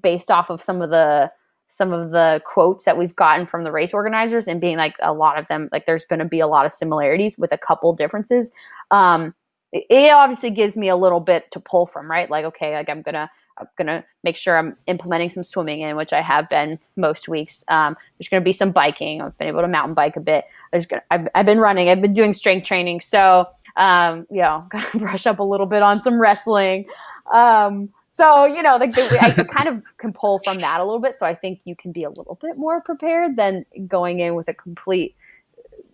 based 0.01 0.31
off 0.31 0.49
of 0.49 0.61
some 0.61 0.81
of 0.81 0.89
the 0.89 1.31
some 1.67 1.91
of 1.91 2.11
the 2.11 2.41
quotes 2.45 2.85
that 2.85 2.97
we've 2.97 3.15
gotten 3.15 3.45
from 3.45 3.63
the 3.63 3.71
race 3.71 3.93
organizers 3.93 4.47
and 4.47 4.61
being 4.61 4.77
like 4.77 4.95
a 5.01 5.13
lot 5.13 5.37
of 5.37 5.47
them 5.47 5.69
like 5.71 5.85
there's 5.85 6.05
going 6.05 6.19
to 6.19 6.25
be 6.25 6.39
a 6.39 6.47
lot 6.47 6.65
of 6.65 6.71
similarities 6.71 7.37
with 7.37 7.51
a 7.51 7.57
couple 7.57 7.93
differences. 7.93 8.51
Um 8.91 9.33
it 9.73 10.11
obviously 10.13 10.49
gives 10.49 10.77
me 10.77 10.87
a 10.87 10.95
little 10.95 11.19
bit 11.19 11.51
to 11.51 11.59
pull 11.59 11.85
from 11.85 12.09
right? 12.09 12.29
Like 12.29 12.45
okay 12.45 12.73
like 12.73 12.89
i'm 12.89 13.01
gonna 13.01 13.29
i'm 13.57 13.67
gonna 13.77 14.03
make 14.23 14.37
sure 14.37 14.57
i'm 14.57 14.77
implementing 14.87 15.29
some 15.29 15.43
swimming 15.43 15.81
in 15.81 15.97
which 15.97 16.13
i 16.13 16.21
have 16.21 16.47
been 16.47 16.79
most 16.95 17.27
weeks. 17.27 17.65
Um 17.67 17.97
there's 18.17 18.29
gonna 18.29 18.43
be 18.43 18.53
some 18.53 18.71
biking. 18.71 19.21
I've 19.21 19.37
been 19.37 19.49
able 19.49 19.61
to 19.61 19.67
mountain 19.67 19.93
bike 19.93 20.15
a 20.15 20.21
bit. 20.21 20.45
There's 20.71 20.85
gonna 20.85 21.01
i've, 21.11 21.27
I've 21.35 21.45
been 21.45 21.59
running. 21.59 21.89
I've 21.89 22.01
been 22.01 22.13
doing 22.13 22.33
strength 22.33 22.65
training. 22.65 23.01
So 23.01 23.45
um 23.75 24.25
you 24.31 24.41
know 24.41 24.65
gotta 24.71 24.97
brush 24.99 25.27
up 25.27 25.39
a 25.39 25.43
little 25.43 25.67
bit 25.67 25.83
on 25.83 26.01
some 26.01 26.19
wrestling. 26.19 26.85
Um 27.33 27.89
so 28.17 28.45
you 28.45 28.63
know, 28.63 28.77
like 28.77 28.97
I 28.97 29.31
kind 29.43 29.67
of 29.67 29.83
can 29.97 30.11
pull 30.11 30.39
from 30.43 30.57
that 30.57 30.79
a 30.79 30.83
little 30.83 30.99
bit. 30.99 31.13
So 31.13 31.25
I 31.27 31.35
think 31.35 31.61
you 31.65 31.75
can 31.75 31.91
be 31.91 32.03
a 32.03 32.09
little 32.09 32.39
bit 32.41 32.57
more 32.57 32.81
prepared 32.81 33.35
than 33.35 33.63
going 33.87 34.19
in 34.19 34.33
with 34.33 34.47
a 34.47 34.55
complete 34.55 35.15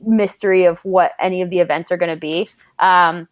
mystery 0.02 0.64
of 0.64 0.80
what 0.86 1.12
any 1.20 1.42
of 1.42 1.50
the 1.50 1.60
events 1.60 1.92
are 1.92 1.98
going 1.98 2.14
to 2.14 2.20
be. 2.20 2.50
Um, 2.80 3.28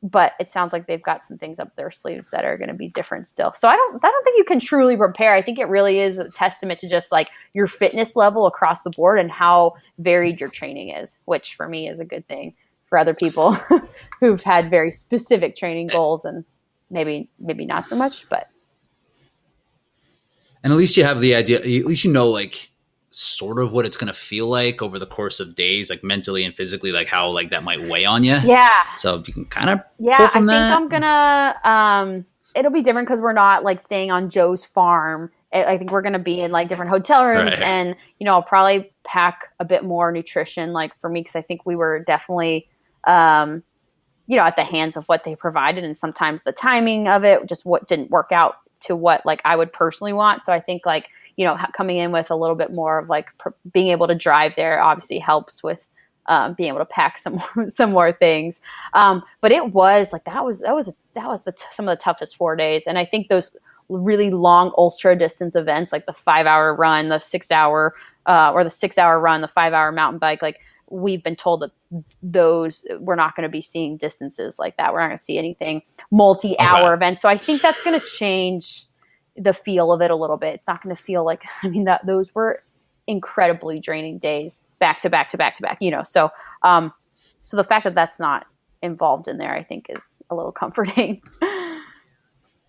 but 0.00 0.34
it 0.38 0.52
sounds 0.52 0.72
like 0.72 0.86
they've 0.86 1.02
got 1.02 1.24
some 1.26 1.38
things 1.38 1.58
up 1.58 1.74
their 1.74 1.90
sleeves 1.90 2.30
that 2.30 2.44
are 2.44 2.56
going 2.56 2.68
to 2.68 2.74
be 2.74 2.88
different 2.88 3.26
still. 3.26 3.52
So 3.58 3.68
I 3.68 3.74
don't, 3.74 3.96
I 4.02 4.08
don't 4.08 4.24
think 4.24 4.38
you 4.38 4.44
can 4.44 4.60
truly 4.60 4.96
prepare. 4.96 5.34
I 5.34 5.42
think 5.42 5.58
it 5.58 5.66
really 5.66 5.98
is 5.98 6.18
a 6.18 6.30
testament 6.30 6.78
to 6.80 6.88
just 6.88 7.10
like 7.10 7.28
your 7.52 7.66
fitness 7.66 8.14
level 8.14 8.46
across 8.46 8.82
the 8.82 8.90
board 8.90 9.18
and 9.18 9.30
how 9.30 9.74
varied 9.98 10.38
your 10.38 10.50
training 10.50 10.90
is, 10.90 11.16
which 11.24 11.54
for 11.56 11.68
me 11.68 11.88
is 11.88 11.98
a 11.98 12.04
good 12.04 12.26
thing 12.28 12.54
for 12.86 12.96
other 12.96 13.14
people 13.14 13.56
who've 14.20 14.42
had 14.42 14.70
very 14.70 14.92
specific 14.92 15.56
training 15.56 15.88
goals 15.88 16.24
and 16.24 16.44
maybe, 16.90 17.30
maybe 17.38 17.64
not 17.64 17.86
so 17.86 17.96
much, 17.96 18.28
but. 18.28 18.48
And 20.62 20.72
at 20.72 20.76
least 20.76 20.96
you 20.96 21.04
have 21.04 21.20
the 21.20 21.34
idea, 21.34 21.58
at 21.58 21.64
least 21.64 22.04
you 22.04 22.12
know, 22.12 22.28
like, 22.28 22.70
sort 23.10 23.58
of 23.58 23.72
what 23.72 23.84
it's 23.84 23.96
going 23.96 24.06
to 24.06 24.14
feel 24.14 24.46
like 24.46 24.80
over 24.82 24.98
the 24.98 25.06
course 25.06 25.40
of 25.40 25.56
days 25.56 25.90
like 25.90 26.04
mentally 26.04 26.44
and 26.44 26.54
physically 26.54 26.92
like 26.92 27.08
how 27.08 27.28
like 27.28 27.50
that 27.50 27.64
might 27.64 27.88
weigh 27.88 28.04
on 28.04 28.22
you 28.22 28.36
yeah 28.44 28.82
so 28.96 29.20
you 29.26 29.32
can 29.32 29.44
kind 29.46 29.68
of 29.68 29.80
yeah 29.98 30.16
i 30.20 30.26
think 30.28 30.46
that. 30.46 30.72
i'm 30.72 30.88
gonna 30.88 31.56
um 31.64 32.24
it'll 32.54 32.70
be 32.70 32.82
different 32.82 33.08
because 33.08 33.20
we're 33.20 33.32
not 33.32 33.64
like 33.64 33.80
staying 33.80 34.12
on 34.12 34.30
joe's 34.30 34.64
farm 34.64 35.28
i 35.52 35.76
think 35.76 35.90
we're 35.90 36.02
gonna 36.02 36.20
be 36.20 36.40
in 36.40 36.52
like 36.52 36.68
different 36.68 36.88
hotel 36.88 37.26
rooms 37.26 37.50
right. 37.50 37.62
and 37.62 37.96
you 38.20 38.24
know 38.24 38.32
i'll 38.34 38.42
probably 38.44 38.92
pack 39.02 39.48
a 39.58 39.64
bit 39.64 39.82
more 39.82 40.12
nutrition 40.12 40.72
like 40.72 40.96
for 41.00 41.10
me 41.10 41.20
because 41.20 41.34
i 41.34 41.42
think 41.42 41.66
we 41.66 41.74
were 41.74 42.04
definitely 42.06 42.68
um 43.08 43.60
you 44.30 44.36
know 44.36 44.44
at 44.44 44.56
the 44.56 44.64
hands 44.64 44.96
of 44.96 45.04
what 45.06 45.24
they 45.24 45.34
provided 45.34 45.84
and 45.84 45.98
sometimes 45.98 46.40
the 46.44 46.52
timing 46.52 47.08
of 47.08 47.24
it 47.24 47.46
just 47.46 47.66
what 47.66 47.86
didn't 47.86 48.10
work 48.10 48.32
out 48.32 48.56
to 48.80 48.94
what 48.94 49.24
like 49.26 49.40
i 49.44 49.56
would 49.56 49.72
personally 49.72 50.12
want 50.12 50.42
so 50.42 50.52
i 50.52 50.60
think 50.60 50.86
like 50.86 51.08
you 51.40 51.46
know, 51.46 51.56
coming 51.74 51.96
in 51.96 52.12
with 52.12 52.30
a 52.30 52.36
little 52.36 52.54
bit 52.54 52.70
more 52.70 52.98
of 52.98 53.08
like 53.08 53.26
pr- 53.38 53.48
being 53.72 53.88
able 53.88 54.06
to 54.06 54.14
drive 54.14 54.52
there 54.56 54.78
obviously 54.82 55.18
helps 55.18 55.62
with 55.62 55.88
um, 56.26 56.52
being 56.52 56.68
able 56.68 56.80
to 56.80 56.84
pack 56.84 57.16
some 57.16 57.40
more, 57.56 57.70
some 57.70 57.92
more 57.92 58.12
things. 58.12 58.60
Um, 58.92 59.22
but 59.40 59.50
it 59.50 59.72
was 59.72 60.12
like 60.12 60.24
that 60.24 60.44
was 60.44 60.60
that 60.60 60.74
was 60.74 60.92
that 61.14 61.26
was 61.26 61.42
the 61.44 61.52
t- 61.52 61.64
some 61.72 61.88
of 61.88 61.96
the 61.96 62.02
toughest 62.02 62.36
four 62.36 62.56
days, 62.56 62.84
and 62.86 62.98
I 62.98 63.06
think 63.06 63.28
those 63.28 63.52
really 63.88 64.28
long 64.28 64.72
ultra 64.76 65.16
distance 65.16 65.56
events 65.56 65.92
like 65.92 66.04
the 66.04 66.12
five 66.12 66.44
hour 66.44 66.74
run, 66.74 67.08
the 67.08 67.20
six 67.20 67.50
hour 67.50 67.94
uh, 68.26 68.52
or 68.52 68.62
the 68.62 68.68
six 68.68 68.98
hour 68.98 69.18
run, 69.18 69.40
the 69.40 69.48
five 69.48 69.72
hour 69.72 69.90
mountain 69.90 70.18
bike, 70.18 70.42
like 70.42 70.60
we've 70.90 71.22
been 71.22 71.36
told 71.36 71.62
that 71.62 71.70
those 72.22 72.84
we're 72.98 73.14
not 73.14 73.36
going 73.36 73.44
to 73.44 73.50
be 73.50 73.60
seeing 73.60 73.96
distances 73.96 74.58
like 74.58 74.76
that. 74.76 74.92
We're 74.92 75.00
not 75.00 75.08
going 75.08 75.18
to 75.18 75.24
see 75.24 75.38
anything 75.38 75.82
multi 76.10 76.58
hour 76.58 76.88
okay. 76.88 76.94
events. 76.94 77.22
So 77.22 77.28
I 77.28 77.38
think 77.38 77.62
that's 77.62 77.82
going 77.82 77.98
to 77.98 78.04
change 78.06 78.86
the 79.36 79.52
feel 79.52 79.92
of 79.92 80.02
it 80.02 80.10
a 80.10 80.16
little 80.16 80.36
bit. 80.36 80.54
It's 80.54 80.66
not 80.66 80.82
going 80.82 80.94
to 80.94 81.02
feel 81.02 81.24
like 81.24 81.44
I 81.62 81.68
mean 81.68 81.84
that 81.84 82.04
those 82.06 82.34
were 82.34 82.62
incredibly 83.06 83.80
draining 83.80 84.18
days 84.18 84.62
back 84.78 85.00
to 85.02 85.10
back 85.10 85.30
to 85.30 85.38
back 85.38 85.56
to 85.56 85.62
back. 85.62 85.78
You 85.80 85.90
know, 85.90 86.04
so 86.04 86.30
um, 86.62 86.92
so 87.44 87.56
the 87.56 87.64
fact 87.64 87.84
that 87.84 87.94
that's 87.94 88.20
not 88.20 88.46
involved 88.82 89.28
in 89.28 89.38
there, 89.38 89.54
I 89.54 89.62
think, 89.62 89.86
is 89.88 90.18
a 90.30 90.34
little 90.34 90.52
comforting. 90.60 91.22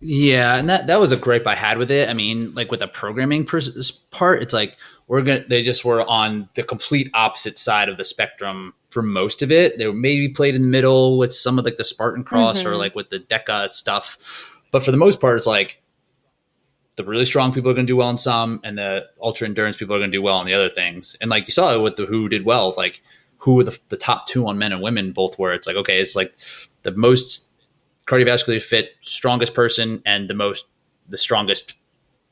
Yeah, 0.04 0.56
and 0.56 0.68
that 0.68 0.88
that 0.88 0.98
was 0.98 1.12
a 1.12 1.16
gripe 1.16 1.46
I 1.46 1.54
had 1.54 1.78
with 1.78 1.88
it. 1.92 2.08
I 2.08 2.12
mean, 2.12 2.52
like 2.54 2.72
with 2.72 2.80
the 2.80 2.88
programming 2.88 3.46
part, 3.46 4.42
it's 4.42 4.52
like 4.52 4.76
we're 5.06 5.22
gonna 5.22 5.44
they 5.48 5.62
just 5.62 5.84
were 5.84 6.02
on 6.10 6.48
the 6.56 6.64
complete 6.64 7.08
opposite 7.14 7.56
side 7.56 7.88
of 7.88 7.98
the 7.98 8.04
spectrum 8.04 8.74
for 8.90 9.00
most 9.00 9.42
of 9.42 9.52
it. 9.52 9.78
They 9.78 9.86
were 9.86 9.92
maybe 9.92 10.28
played 10.28 10.56
in 10.56 10.62
the 10.62 10.68
middle 10.68 11.18
with 11.18 11.32
some 11.32 11.56
of 11.56 11.64
like 11.64 11.76
the 11.76 11.84
Spartan 11.84 12.24
Cross 12.24 12.62
mm-hmm. 12.64 12.72
or 12.72 12.76
like 12.76 12.96
with 12.96 13.10
the 13.10 13.20
DEKA 13.20 13.68
stuff, 13.68 14.18
but 14.72 14.82
for 14.82 14.90
the 14.90 14.96
most 14.96 15.20
part, 15.20 15.36
it's 15.36 15.46
like 15.46 15.80
the 16.96 17.04
really 17.04 17.24
strong 17.24 17.52
people 17.52 17.70
are 17.70 17.74
going 17.74 17.86
to 17.86 17.90
do 17.90 17.96
well 17.96 18.10
in 18.10 18.18
some, 18.18 18.60
and 18.64 18.78
the 18.78 19.08
ultra 19.22 19.46
endurance 19.46 19.76
people 19.76 19.94
are 19.94 20.00
going 20.00 20.10
to 20.10 20.16
do 20.18 20.22
well 20.22 20.36
on 20.36 20.46
the 20.46 20.54
other 20.54 20.68
things. 20.68 21.16
And 21.20 21.30
like 21.30 21.46
you 21.46 21.52
saw 21.52 21.80
with 21.80 21.94
the 21.94 22.06
who 22.06 22.28
did 22.28 22.44
well, 22.44 22.74
like 22.76 23.02
who 23.38 23.62
the, 23.62 23.78
the 23.88 23.96
top 23.96 24.26
two 24.26 24.48
on 24.48 24.58
men 24.58 24.72
and 24.72 24.82
women 24.82 25.12
both 25.12 25.38
were. 25.38 25.52
It's 25.52 25.68
like 25.68 25.76
okay, 25.76 26.00
it's 26.00 26.16
like 26.16 26.34
the 26.82 26.90
most 26.90 27.46
cardiovascularly 28.06 28.62
fit, 28.62 28.90
strongest 29.00 29.54
person, 29.54 30.02
and 30.06 30.28
the 30.28 30.34
most 30.34 30.66
the 31.08 31.18
strongest 31.18 31.74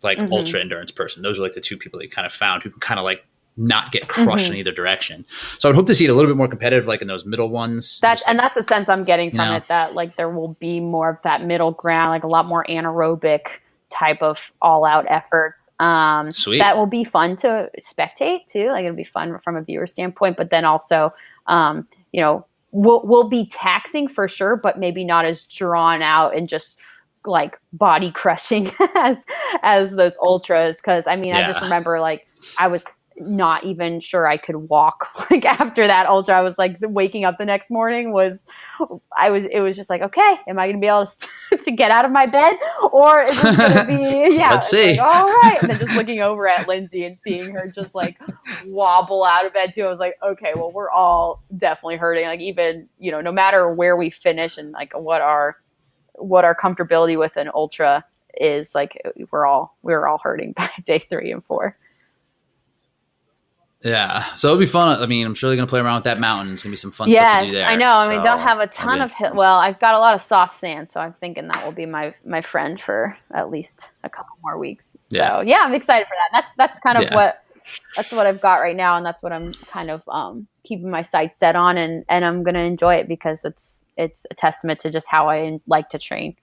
like 0.03 0.19
mm-hmm. 0.19 0.33
ultra 0.33 0.61
endurance 0.61 0.91
person. 0.91 1.23
Those 1.23 1.39
are 1.39 1.43
like 1.43 1.55
the 1.55 1.61
two 1.61 1.77
people 1.77 1.99
they 1.99 2.07
kind 2.07 2.27
of 2.27 2.33
found 2.33 2.63
who 2.63 2.71
can 2.71 2.81
kind 2.81 2.99
of 2.99 3.05
like 3.05 3.25
not 3.57 3.93
get 3.93 4.09
crushed 4.09 4.45
mm-hmm. 4.45 4.55
in 4.55 4.59
either 4.59 4.73
direction. 4.73 5.27
So 5.59 5.69
I'd 5.69 5.75
hope 5.75 5.87
to 5.87 5.95
see 5.95 6.07
it 6.07 6.09
a 6.09 6.15
little 6.15 6.31
bit 6.31 6.37
more 6.37 6.49
competitive, 6.49 6.87
like 6.87 7.03
in 7.03 7.09
those 7.09 7.27
middle 7.27 7.51
ones. 7.51 7.99
That's 8.01 8.27
and 8.27 8.39
that's 8.39 8.55
the 8.55 8.63
sense 8.63 8.89
I'm 8.89 9.05
getting 9.05 9.31
from 9.31 9.47
you 9.47 9.51
know. 9.51 9.57
it 9.57 9.69
that 9.69 9.95
like 9.95 10.17
there 10.17 10.31
will 10.31 10.55
be 10.55 10.81
more 10.81 11.11
of 11.11 11.21
that 11.23 11.45
middle 11.45 11.73
ground, 11.73 12.11
like 12.11 12.25
a 12.25 12.29
lot 12.29 12.47
more 12.47 12.65
anaerobic 12.69 13.41
type 13.91 14.23
of 14.23 14.53
all 14.63 14.85
out 14.85 15.05
efforts. 15.09 15.71
Um, 15.81 16.31
Sweet. 16.31 16.59
That 16.59 16.77
will 16.77 16.87
be 16.87 17.05
fun 17.05 17.37
to 17.37 17.71
spectate 17.81 18.47
too. 18.47 18.69
Like 18.69 18.85
it'll 18.85 18.97
be 18.97 19.05
fun 19.05 19.39
from 19.43 19.57
a 19.57 19.63
viewer 19.63 19.87
standpoint, 19.87 20.37
but 20.37 20.51
then 20.51 20.65
also, 20.65 21.13
um, 21.47 21.87
you 22.13 22.21
know, 22.21 22.47
will 22.73 23.07
will 23.07 23.29
be 23.29 23.47
taxing 23.47 24.09
for 24.09 24.29
sure, 24.29 24.57
but 24.57 24.79
maybe 24.79 25.05
not 25.05 25.25
as 25.25 25.45
drawn 25.45 26.03
out 26.03 26.37
and 26.37 26.49
just 26.49 26.79
like 27.27 27.59
body 27.73 28.11
crushing 28.15 28.71
as 28.97 29.19
as 29.63 29.93
those 29.93 30.17
ultras. 30.23 30.77
Because 30.77 31.07
I 31.07 31.17
mean, 31.17 31.29
yeah. 31.35 31.41
I 31.41 31.47
just 31.47 31.63
remember 31.63 32.01
like 32.01 32.27
I 32.59 32.69
was 32.69 32.85
not 33.21 33.65
even 33.65 34.01
sure 34.01 34.27
I 34.27 34.37
could 34.37 34.69
walk. 34.69 35.07
Like 35.31 35.45
after 35.45 35.87
that 35.87 36.07
ultra, 36.07 36.35
I 36.35 36.41
was 36.41 36.59
like 36.59 36.77
waking 36.81 37.25
up 37.25 37.39
the 37.39 37.45
next 37.45 37.71
morning 37.71 38.13
was, 38.13 38.47
I 39.17 39.31
was, 39.31 39.45
it 39.45 39.61
was 39.61 39.77
just 39.77 39.89
like, 39.89 40.03
okay, 40.03 40.37
am 40.49 40.59
I 40.59 40.67
going 40.67 40.75
to 40.77 40.81
be 40.81 40.89
able 40.89 41.07
to, 41.07 41.29
to, 41.65 41.71
get 41.71 41.91
out 41.91 42.05
of 42.05 42.11
my 42.11 42.27
bed 42.27 42.57
or 42.93 43.23
is 43.23 43.41
this 43.41 43.57
going 43.57 43.73
to 43.73 43.85
be, 43.85 44.35
yeah, 44.37 44.51
let's 44.51 44.69
see. 44.69 44.99
Like, 44.99 45.01
all 45.01 45.27
right. 45.27 45.59
And 45.63 45.71
then 45.71 45.79
just 45.79 45.93
looking 45.97 46.21
over 46.21 46.49
at 46.49 46.69
Lindsay 46.69 47.05
and 47.05 47.19
seeing 47.19 47.53
her 47.53 47.69
just 47.69 47.95
like 47.95 48.19
wobble 48.67 49.25
out 49.25 49.47
of 49.47 49.53
bed 49.53 49.73
too. 49.73 49.85
I 49.85 49.89
was 49.89 50.01
like, 50.01 50.17
okay, 50.23 50.53
well, 50.55 50.73
we're 50.73 50.91
all 50.91 51.43
definitely 51.57 51.97
hurting. 51.97 52.25
Like 52.27 52.41
even, 52.41 52.89
you 52.99 53.11
know, 53.11 53.21
no 53.21 53.33
matter 53.33 53.73
where 53.73 53.97
we 53.97 54.11
finish 54.11 54.59
and 54.59 54.73
like 54.73 54.93
what 54.95 55.21
our, 55.21 55.57
what 56.15 56.45
our 56.45 56.55
comfortability 56.55 57.19
with 57.19 57.37
an 57.37 57.51
ultra 57.55 58.05
is 58.39 58.75
like, 58.75 59.01
we're 59.31 59.47
all, 59.47 59.77
we're 59.83 60.07
all 60.07 60.19
hurting 60.23 60.53
by 60.57 60.71
day 60.85 60.99
three 60.99 61.33
and 61.33 61.45
four. 61.45 61.77
Yeah, 63.83 64.35
so 64.35 64.49
it'll 64.49 64.61
be 64.61 64.67
fun. 64.67 65.01
I 65.03 65.07
mean, 65.07 65.27
I'm 65.27 65.35
sure 65.35 65.49
they're 65.49 65.57
gonna 65.57 65.67
play 65.67 65.81
around 65.81 65.97
with 65.97 66.05
that 66.05 66.21
mountain. 66.21 66.53
It's 66.53 66.63
gonna 66.63 66.73
be 66.73 66.77
some 66.77 66.91
fun 66.91 67.11
yes, 67.11 67.27
stuff 67.27 67.41
to 67.41 67.47
do 67.47 67.53
there. 67.53 67.67
I 67.67 67.77
know. 67.77 67.93
I 67.93 68.09
mean, 68.09 68.23
don't 68.23 68.41
have 68.41 68.59
a 68.59 68.67
ton 68.67 69.01
of 69.01 69.11
hill. 69.13 69.33
Well, 69.35 69.57
I've 69.57 69.81
got 69.81 69.95
a 69.95 69.99
lot 69.99 70.15
of 70.15 70.21
soft 70.21 70.59
sand, 70.59 70.91
so 70.91 71.01
I'm 71.01 71.15
thinking 71.15 71.49
that 71.49 71.65
will 71.65 71.73
be 71.73 71.87
my 71.87 72.15
my 72.25 72.43
friend 72.43 72.79
for 72.79 73.17
at 73.33 73.51
least 73.51 73.89
a 74.05 74.11
couple 74.11 74.37
more 74.43 74.59
weeks. 74.59 74.87
Yeah. 75.09 75.37
So 75.37 75.41
yeah, 75.41 75.61
I'm 75.63 75.73
excited 75.73 76.07
for 76.07 76.15
that. 76.15 76.29
That's 76.31 76.53
that's 76.57 76.81
kind 76.81 76.99
of 76.99 77.05
yeah. 77.05 77.15
what 77.15 77.43
that's 77.97 78.13
what 78.13 78.27
I've 78.27 78.41
got 78.41 78.57
right 78.57 78.77
now, 78.77 78.97
and 78.97 79.07
that's 79.07 79.23
what 79.23 79.33
I'm 79.33 79.55
kind 79.55 79.91
of 79.91 80.03
um, 80.09 80.47
keeping 80.63 80.91
my 80.91 81.03
sights 81.03 81.37
set 81.37 81.57
on, 81.57 81.79
and 81.79 82.05
and 82.11 82.25
I'm 82.25 82.43
gonna 82.43 82.61
enjoy 82.61 82.97
it 82.97 83.09
because 83.09 83.45
it's 83.45 83.83
it's 83.97 84.27
a 84.31 84.35
testament 84.35 84.81
to 84.81 84.91
just 84.91 85.09
how 85.09 85.29
I 85.29 85.57
like 85.67 85.89
to 85.91 85.99
train. 85.99 86.37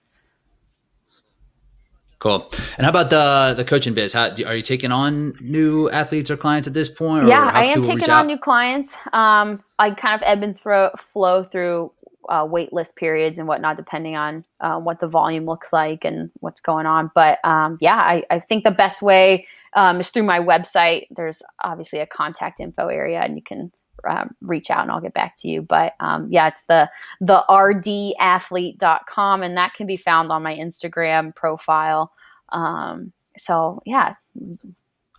Cool. 2.18 2.50
And 2.76 2.84
how 2.84 2.90
about 2.90 3.10
the 3.10 3.54
the 3.56 3.64
coaching 3.64 3.94
biz? 3.94 4.12
How 4.12 4.30
are 4.46 4.56
you 4.56 4.62
taking 4.62 4.90
on 4.90 5.34
new 5.40 5.88
athletes 5.90 6.30
or 6.30 6.36
clients 6.36 6.66
at 6.66 6.74
this 6.74 6.88
point? 6.88 7.28
yeah, 7.28 7.50
I 7.54 7.64
am 7.66 7.84
taking 7.84 8.10
on 8.10 8.26
new 8.26 8.38
clients. 8.38 8.92
Um, 9.12 9.62
I 9.78 9.90
kind 9.92 10.14
of 10.14 10.22
ebb 10.24 10.42
and 10.42 10.58
throw, 10.58 10.90
flow 11.12 11.44
through 11.44 11.92
uh, 12.28 12.46
wait 12.48 12.72
list 12.72 12.96
periods 12.96 13.38
and 13.38 13.46
whatnot, 13.46 13.76
depending 13.76 14.16
on 14.16 14.44
uh, 14.60 14.78
what 14.78 15.00
the 15.00 15.06
volume 15.06 15.46
looks 15.46 15.72
like 15.72 16.04
and 16.04 16.30
what's 16.40 16.60
going 16.60 16.86
on. 16.86 17.10
But 17.14 17.38
um, 17.44 17.78
yeah, 17.80 17.96
I, 17.96 18.24
I, 18.30 18.40
think 18.40 18.64
the 18.64 18.70
best 18.70 19.00
way 19.00 19.46
um, 19.74 20.00
is 20.00 20.10
through 20.10 20.24
my 20.24 20.40
website. 20.40 21.06
There's 21.10 21.40
obviously 21.62 22.00
a 22.00 22.06
contact 22.06 22.60
info 22.60 22.88
area, 22.88 23.20
and 23.20 23.36
you 23.36 23.42
can 23.42 23.72
um, 24.08 24.34
reach 24.40 24.70
out 24.70 24.82
and 24.82 24.90
I'll 24.90 25.00
get 25.00 25.14
back 25.14 25.36
to 25.40 25.48
you. 25.48 25.62
But 25.62 25.94
um, 26.00 26.28
yeah, 26.30 26.48
it's 26.48 26.62
the 26.68 26.90
the 27.20 27.44
rdathlete.com 27.48 29.42
and 29.42 29.56
that 29.56 29.74
can 29.74 29.86
be 29.86 29.96
found 29.96 30.30
on 30.32 30.42
my 30.42 30.54
Instagram 30.54 31.34
profile. 31.34 32.10
Um, 32.50 33.12
so 33.38 33.82
yeah. 33.86 34.14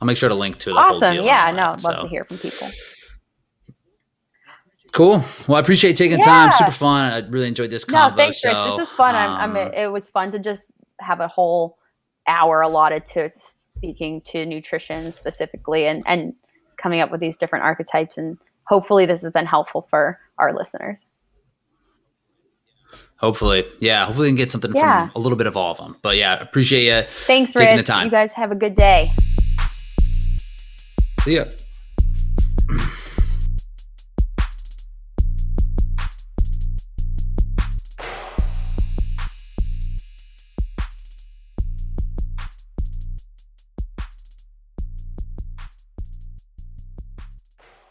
I'll 0.02 0.06
make 0.06 0.18
sure 0.18 0.30
to 0.30 0.36
link 0.36 0.58
to 0.60 0.72
the 0.72 0.78
awesome. 0.78 1.26
yeah, 1.26 1.52
no, 1.52 1.72
I'd 1.72 1.84
love 1.84 1.96
so. 1.96 2.02
to 2.04 2.08
hear 2.08 2.24
from 2.24 2.38
people. 2.38 2.70
Cool. 4.92 5.24
Well, 5.48 5.58
I 5.58 5.60
appreciate 5.60 5.98
taking 5.98 6.20
yeah. 6.20 6.26
time. 6.26 6.52
Super 6.52 6.72
fun. 6.72 7.12
I 7.12 7.20
really 7.28 7.48
enjoyed 7.48 7.70
this 7.70 7.86
convo. 7.86 8.10
No, 8.10 8.16
thanks, 8.16 8.42
so, 8.42 8.50
Rich. 8.50 8.80
This 8.80 8.90
is 8.90 8.94
fun. 8.96 9.16
I'm, 9.16 9.32
I'm, 9.32 9.68
um, 9.68 9.74
it 9.74 9.92
was 9.92 10.10
fun 10.10 10.32
to 10.32 10.40
just 10.40 10.72
have 11.00 11.20
a 11.20 11.28
whole 11.28 11.78
hour 12.28 12.62
allotted 12.62 13.06
to 13.08 13.30
speaking 13.30 14.22
to 14.22 14.46
nutrition 14.46 15.14
specifically 15.14 15.86
and, 15.86 16.04
and 16.06 16.34
coming 16.78 17.02
up 17.02 17.12
with 17.12 17.20
these 17.20 17.38
different 17.38 17.66
archetypes 17.66 18.18
and 18.18 18.38
hopefully 18.70 19.08
this 19.08 19.22
has 19.24 19.34
been 19.34 19.48
helpful 19.48 19.88
for 19.90 20.20
our 20.38 20.54
listeners. 20.54 21.02
Hopefully, 23.18 23.66
yeah. 23.80 24.06
Hopefully, 24.06 24.28
we 24.28 24.30
can 24.30 24.38
get 24.38 24.52
something 24.52 24.74
yeah. 24.74 25.10
from 25.10 25.12
a 25.16 25.20
little 25.20 25.38
bit 25.38 25.48
of 25.48 25.58
all 25.58 25.72
of 25.72 25.78
them. 25.78 25.98
But 26.02 26.16
yeah, 26.16 26.40
appreciate 26.40 26.86
you. 26.86 27.10
Thanks, 27.26 27.52
taking 27.52 27.76
Rich. 27.76 27.86
The 27.86 27.92
time. 27.92 28.06
You 28.06 28.12
guys 28.12 28.32
have 28.32 28.52
a 28.52 28.56
good 28.56 28.76
day. 28.78 29.10
See 31.24 31.36
ya. 31.36 31.44